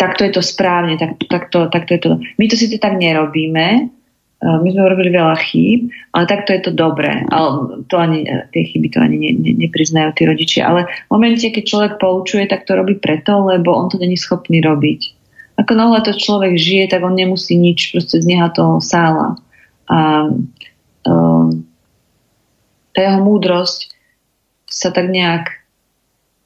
takto 0.00 0.24
je 0.24 0.32
to 0.32 0.40
správne, 0.40 0.96
tak, 0.96 1.20
takto, 1.28 1.68
takto 1.68 1.90
je 1.92 2.00
to. 2.00 2.10
My 2.40 2.48
to 2.48 2.56
síce 2.56 2.80
tak 2.80 2.96
nerobíme, 2.96 3.92
my 4.40 4.68
sme 4.72 4.82
urobili 4.88 5.12
veľa 5.12 5.36
chýb, 5.36 5.92
ale 6.16 6.24
takto 6.24 6.56
je 6.56 6.64
to 6.64 6.72
dobré. 6.72 7.28
Ale 7.28 7.84
to 7.92 8.00
ani, 8.00 8.24
e, 8.24 8.48
tie 8.56 8.72
chyby 8.72 8.88
to 8.88 9.04
ani 9.04 9.16
ne, 9.20 9.30
ne, 9.36 9.52
nepriznajú 9.68 10.16
tí 10.16 10.22
rodičia. 10.24 10.64
Ale 10.64 10.88
v 10.88 11.10
momente, 11.12 11.44
keď 11.44 11.64
človek 11.68 11.92
poučuje, 12.00 12.48
tak 12.48 12.64
to 12.64 12.72
robí 12.72 12.96
preto, 12.96 13.44
lebo 13.44 13.76
on 13.76 13.92
to 13.92 14.00
není 14.00 14.16
schopný 14.16 14.64
robiť. 14.64 15.00
Ako 15.60 15.76
náhle 15.76 16.00
to 16.00 16.16
človek 16.16 16.56
žije, 16.56 16.88
tak 16.88 17.04
on 17.04 17.12
nemusí 17.12 17.52
nič, 17.52 17.92
proste 17.92 18.16
z 18.16 18.26
neho 18.32 18.48
to 18.48 18.80
sála. 18.80 19.36
A 19.92 20.32
uh, 20.32 21.48
tá 22.96 22.98
jeho 23.04 23.20
múdrosť 23.20 23.92
sa 24.64 24.88
tak 24.88 25.12
nejak 25.12 25.60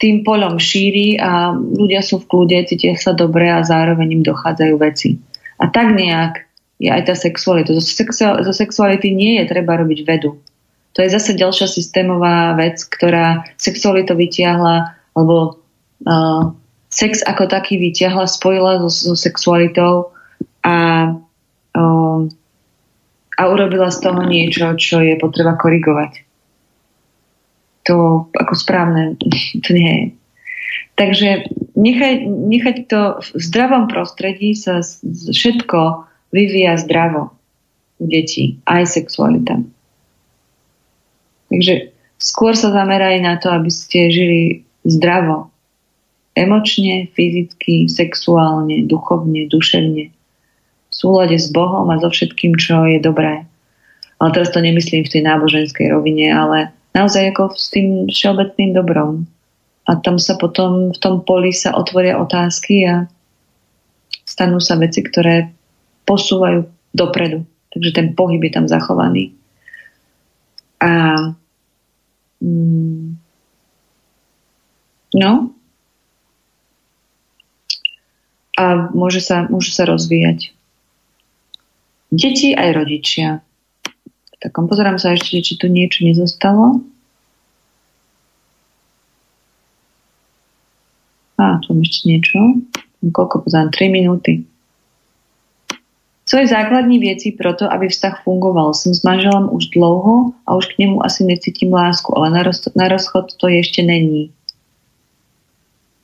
tým 0.02 0.26
poľom 0.26 0.58
šíri 0.58 1.14
a 1.22 1.54
ľudia 1.54 2.02
sú 2.02 2.18
v 2.18 2.26
kľude, 2.26 2.66
cítia 2.66 2.98
sa 2.98 3.14
dobre 3.14 3.46
a 3.46 3.62
zároveň 3.62 4.18
im 4.18 4.22
dochádzajú 4.26 4.74
veci. 4.82 5.22
A 5.62 5.70
tak 5.70 5.94
nejak 5.94 6.42
je 6.84 6.88
aj 6.92 7.08
tá 7.08 7.14
sexualita. 7.16 7.72
Zo, 7.72 7.80
sexu- 7.80 8.36
zo 8.44 8.52
sexuality 8.52 9.08
nie 9.16 9.40
je 9.40 9.48
treba 9.48 9.80
robiť 9.80 10.04
vedu. 10.04 10.36
To 10.94 10.98
je 11.02 11.08
zase 11.10 11.34
ďalšia 11.34 11.66
systémová 11.66 12.54
vec, 12.54 12.78
ktorá 12.84 13.42
sexualitu 13.58 14.14
vytiahla, 14.14 14.94
alebo 15.16 15.58
uh, 16.06 16.52
sex 16.92 17.24
ako 17.24 17.50
taký 17.50 17.80
vytiahla, 17.80 18.30
spojila 18.30 18.78
so, 18.86 18.92
so 18.92 19.14
sexualitou 19.18 20.14
a, 20.62 21.10
uh, 21.74 22.20
a 23.34 23.42
urobila 23.50 23.90
z 23.90 23.98
toho 24.04 24.22
niečo, 24.22 24.70
čo 24.78 25.02
je 25.02 25.18
potreba 25.18 25.58
korigovať 25.58 26.24
to 27.84 28.26
ako 28.32 28.54
správne 28.56 29.14
to 29.60 29.70
nie 29.76 29.92
je. 29.92 30.04
Takže 30.94 31.28
nechaj, 31.76 32.14
nechať 32.24 32.76
to 32.88 33.00
v 33.20 33.40
zdravom 33.42 33.90
prostredí 33.90 34.56
sa 34.56 34.80
všetko 35.10 36.06
vyvíja 36.34 36.74
zdravo 36.82 37.30
u 38.02 38.10
detí, 38.10 38.58
aj 38.66 38.90
sexualita. 38.90 39.62
Takže 41.54 41.94
skôr 42.18 42.58
sa 42.58 42.74
zameraj 42.74 43.22
na 43.22 43.38
to, 43.38 43.54
aby 43.54 43.70
ste 43.70 44.10
žili 44.10 44.40
zdravo. 44.82 45.54
Emočne, 46.34 47.06
fyzicky, 47.14 47.86
sexuálne, 47.86 48.82
duchovne, 48.90 49.46
duševne. 49.46 50.10
V 50.10 50.94
súlade 50.94 51.38
s 51.38 51.46
Bohom 51.54 51.86
a 51.94 52.02
so 52.02 52.10
všetkým, 52.10 52.58
čo 52.58 52.82
je 52.90 52.98
dobré. 52.98 53.46
Ale 54.18 54.30
teraz 54.34 54.50
to 54.50 54.58
nemyslím 54.58 55.06
v 55.06 55.12
tej 55.14 55.22
náboženskej 55.22 55.94
rovine, 55.94 56.34
ale 56.34 56.74
naozaj 56.90 57.30
ako 57.30 57.54
s 57.54 57.70
tým 57.70 58.10
všeobecným 58.10 58.74
dobrom. 58.74 59.30
A 59.86 59.94
tam 60.02 60.18
sa 60.18 60.34
potom 60.34 60.90
v 60.90 60.98
tom 60.98 61.22
poli 61.22 61.54
sa 61.54 61.78
otvoria 61.78 62.18
otázky 62.18 62.82
a 62.88 63.06
stanú 64.26 64.58
sa 64.58 64.74
veci, 64.74 65.06
ktoré 65.06 65.54
posúvajú 66.04 66.68
dopredu. 66.94 67.44
Takže 67.74 67.90
ten 67.90 68.06
pohyb 68.14 68.40
je 68.44 68.52
tam 68.54 68.66
zachovaný. 68.70 69.34
A 70.78 71.16
mm, 72.38 73.18
no 75.18 75.32
a 78.54 78.64
môže 78.94 79.18
sa, 79.18 79.50
môže 79.50 79.74
sa 79.74 79.82
rozvíjať. 79.82 80.54
Deti 82.14 82.54
aj 82.54 82.70
rodičia 82.70 83.42
takom. 84.44 84.68
Pozerám 84.68 85.00
sa 85.00 85.16
ešte, 85.16 85.40
či 85.40 85.56
tu 85.56 85.72
niečo 85.72 86.04
nezostalo. 86.04 86.84
A, 91.40 91.58
tu 91.64 91.72
ešte 91.80 92.04
niečo. 92.04 92.60
Koľko 93.00 93.48
pozerám? 93.48 93.72
3 93.72 93.88
minúty. 93.88 94.44
Co 96.26 96.36
je 96.36 96.46
základní 96.48 96.98
věcí 96.98 97.32
pro 97.32 97.54
to, 97.54 97.72
aby 97.72 97.88
vztah 97.88 98.22
fungoval? 98.24 98.74
Jsem 98.74 98.94
s 98.94 99.02
manželem 99.02 99.48
už 99.52 99.66
dlouho 99.66 100.32
a 100.46 100.56
už 100.56 100.66
k 100.66 100.78
němu 100.78 101.06
asi 101.06 101.24
necítím 101.24 101.72
lásku, 101.72 102.18
ale 102.18 102.30
na, 102.30 102.42
roz, 102.42 102.62
na 102.76 102.88
rozchod 102.88 103.36
to 103.36 103.48
ještě 103.48 103.82
není. 103.82 104.32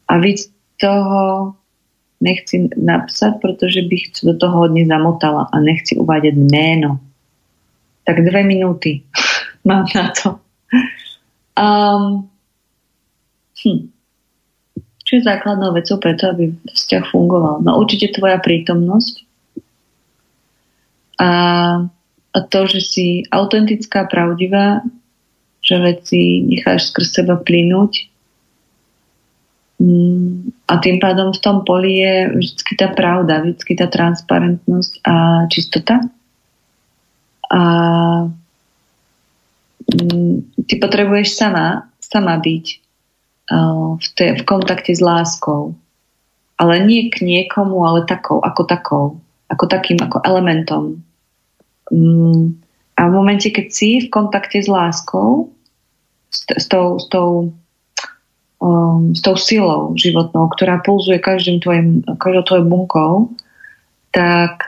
A 0.09 0.19
víc 0.19 0.53
toho 0.81 1.55
nechci 2.21 2.69
napsat, 2.77 3.35
protože 3.43 3.83
bych 3.83 4.03
do 4.25 4.37
toho 4.37 4.59
hodně 4.59 4.87
zamotala 4.87 5.49
a 5.53 5.61
nechci 5.61 5.97
uvádět 5.97 6.35
jméno 6.35 6.99
tak 8.11 8.25
dve 8.25 8.43
minúty 8.43 9.03
mám 9.65 9.87
na 9.95 10.13
to. 10.23 10.39
Um, 11.55 12.29
hm. 13.63 13.91
Čo 15.05 15.17
je 15.17 15.23
základnou 15.27 15.75
vecou 15.75 15.99
preto, 15.99 16.31
aby 16.31 16.55
vzťah 16.71 17.11
fungoval? 17.11 17.67
No 17.67 17.83
určite 17.83 18.15
tvoja 18.15 18.39
prítomnosť 18.39 19.27
a, 21.21 21.31
to, 22.49 22.61
že 22.65 22.81
si 22.81 23.07
autentická, 23.29 24.09
pravdivá, 24.09 24.81
že 25.61 25.77
veci 25.77 26.41
necháš 26.41 26.89
skrz 26.89 27.21
seba 27.21 27.37
plynúť 27.37 28.09
mm, 29.77 30.65
a 30.65 30.75
tým 30.81 30.97
pádom 30.97 31.37
v 31.37 31.43
tom 31.45 31.69
poli 31.69 32.01
je 32.01 32.15
vždy 32.33 32.73
tá 32.81 32.89
pravda, 32.97 33.45
vždy 33.45 33.75
tá 33.77 33.87
transparentnosť 33.93 34.93
a 35.05 35.45
čistota 35.53 36.01
a 37.53 37.63
mm, 39.93 40.65
ty 40.65 40.75
potrebuješ 40.81 41.37
sama, 41.37 41.93
sama 42.01 42.41
byť 42.41 42.67
v, 43.99 44.07
te, 44.15 44.27
v 44.39 44.43
kontakte 44.47 44.95
s 44.95 45.03
láskou. 45.03 45.75
Ale 46.61 46.85
nie 46.85 47.11
k 47.11 47.25
niekomu, 47.25 47.83
ale 47.83 48.07
takou, 48.07 48.39
ako 48.39 48.63
takou. 48.69 49.07
Ako 49.51 49.67
takým, 49.67 49.99
ako 49.99 50.23
elementom. 50.23 51.03
Mm, 51.91 52.59
a 52.97 53.03
v 53.09 53.13
momente, 53.13 53.51
keď 53.51 53.67
si 53.71 53.91
v 54.05 54.13
kontakte 54.13 54.63
s 54.63 54.69
láskou, 54.71 55.51
s, 56.31 56.47
s, 56.47 56.67
tou, 56.71 56.99
s, 57.03 57.07
tou, 57.11 57.55
um, 58.63 59.11
s 59.17 59.21
tou 59.21 59.35
silou 59.35 59.97
životnou, 59.99 60.47
ktorá 60.55 60.79
pulzuje 60.85 61.19
každým 61.19 61.59
tvojim, 61.59 62.07
každou 62.21 62.43
tvojou 62.47 62.67
bunkou, 62.71 63.13
tak 64.11 64.67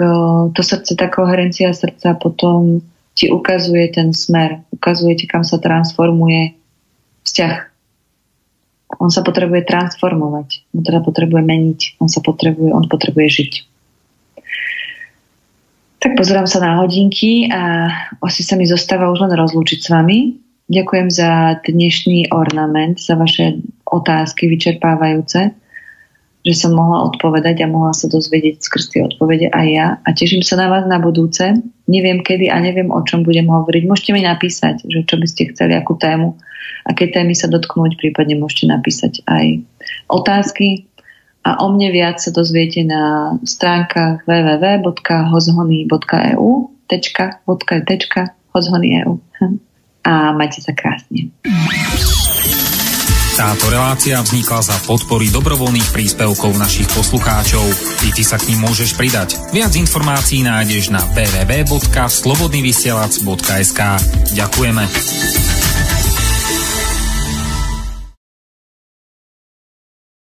to 0.55 0.63
srdce, 0.63 0.95
tá 0.95 1.11
koherencia 1.11 1.75
srdca 1.75 2.15
potom 2.15 2.79
ti 3.13 3.29
ukazuje 3.29 3.91
ten 3.91 4.15
smer, 4.15 4.63
ukazuje 4.71 5.19
ti, 5.19 5.27
kam 5.27 5.43
sa 5.43 5.59
transformuje 5.59 6.55
vzťah. 7.27 7.55
On 9.03 9.11
sa 9.11 9.25
potrebuje 9.25 9.67
transformovať, 9.67 10.69
on 10.77 10.83
teda 10.85 11.01
potrebuje 11.03 11.43
meniť, 11.43 11.81
on 11.99 12.07
sa 12.07 12.23
potrebuje, 12.23 12.71
on 12.71 12.87
potrebuje 12.87 13.29
žiť. 13.29 13.53
Tak 16.03 16.19
pozerám 16.19 16.51
sa 16.51 16.59
na 16.59 16.83
hodinky 16.83 17.47
a 17.47 17.87
asi 18.19 18.43
sa 18.43 18.59
mi 18.59 18.67
zostáva 18.67 19.07
už 19.15 19.23
len 19.23 19.39
rozlúčiť 19.39 19.79
s 19.79 19.89
vami. 19.89 20.35
Ďakujem 20.67 21.09
za 21.15 21.63
dnešný 21.63 22.35
ornament, 22.35 22.99
za 22.99 23.15
vaše 23.15 23.63
otázky 23.87 24.51
vyčerpávajúce 24.51 25.55
že 26.43 26.55
som 26.59 26.75
mohla 26.75 27.07
odpovedať 27.07 27.63
a 27.63 27.71
mohla 27.71 27.95
sa 27.95 28.11
dozvedieť 28.11 28.67
skrz 28.67 28.85
tie 28.91 29.01
odpovede 29.07 29.55
aj 29.55 29.67
ja. 29.71 29.87
A 30.03 30.09
teším 30.11 30.43
sa 30.43 30.59
na 30.59 30.67
vás 30.67 30.83
na 30.91 30.99
budúce. 30.99 31.55
Neviem 31.87 32.19
kedy 32.19 32.51
a 32.51 32.59
neviem 32.59 32.91
o 32.91 32.99
čom 33.07 33.23
budem 33.23 33.47
hovoriť. 33.47 33.83
Môžete 33.87 34.11
mi 34.11 34.27
napísať, 34.27 34.83
že 34.91 35.07
čo 35.07 35.23
by 35.23 35.27
ste 35.31 35.55
chceli, 35.55 35.79
akú 35.79 35.95
tému, 35.95 36.35
aké 36.83 37.15
témy 37.15 37.39
sa 37.39 37.47
dotknúť, 37.47 37.95
prípadne 37.95 38.43
môžete 38.43 38.75
napísať 38.75 39.23
aj 39.31 39.63
otázky. 40.11 40.91
A 41.43 41.67
o 41.67 41.75
mne 41.75 41.91
viac 41.91 42.23
sa 42.23 42.31
dozviete 42.31 42.87
na 42.87 43.35
stránkach 43.43 44.23
www.hozhony.eu 44.27 46.71
.eu 48.53 49.17
a 50.03 50.35
majte 50.35 50.59
sa 50.61 50.75
krásne. 50.75 51.31
Táto 53.33 53.73
relácia 53.73 54.21
vznikla 54.21 54.61
za 54.61 54.77
podpory 54.85 55.33
dobrovoľných 55.33 55.89
príspevkov 55.89 56.53
našich 56.61 56.85
poslucháčov. 56.93 57.65
I 58.05 58.13
ty 58.13 58.21
sa 58.21 58.37
k 58.37 58.53
ním 58.53 58.69
môžeš 58.69 58.93
pridať. 58.93 59.41
Viac 59.57 59.73
informácií 59.73 60.45
nájdeš 60.45 60.93
na 60.93 61.01
www.slobodnyvysielac.sk 61.17 63.81
Ďakujeme. 64.37 64.85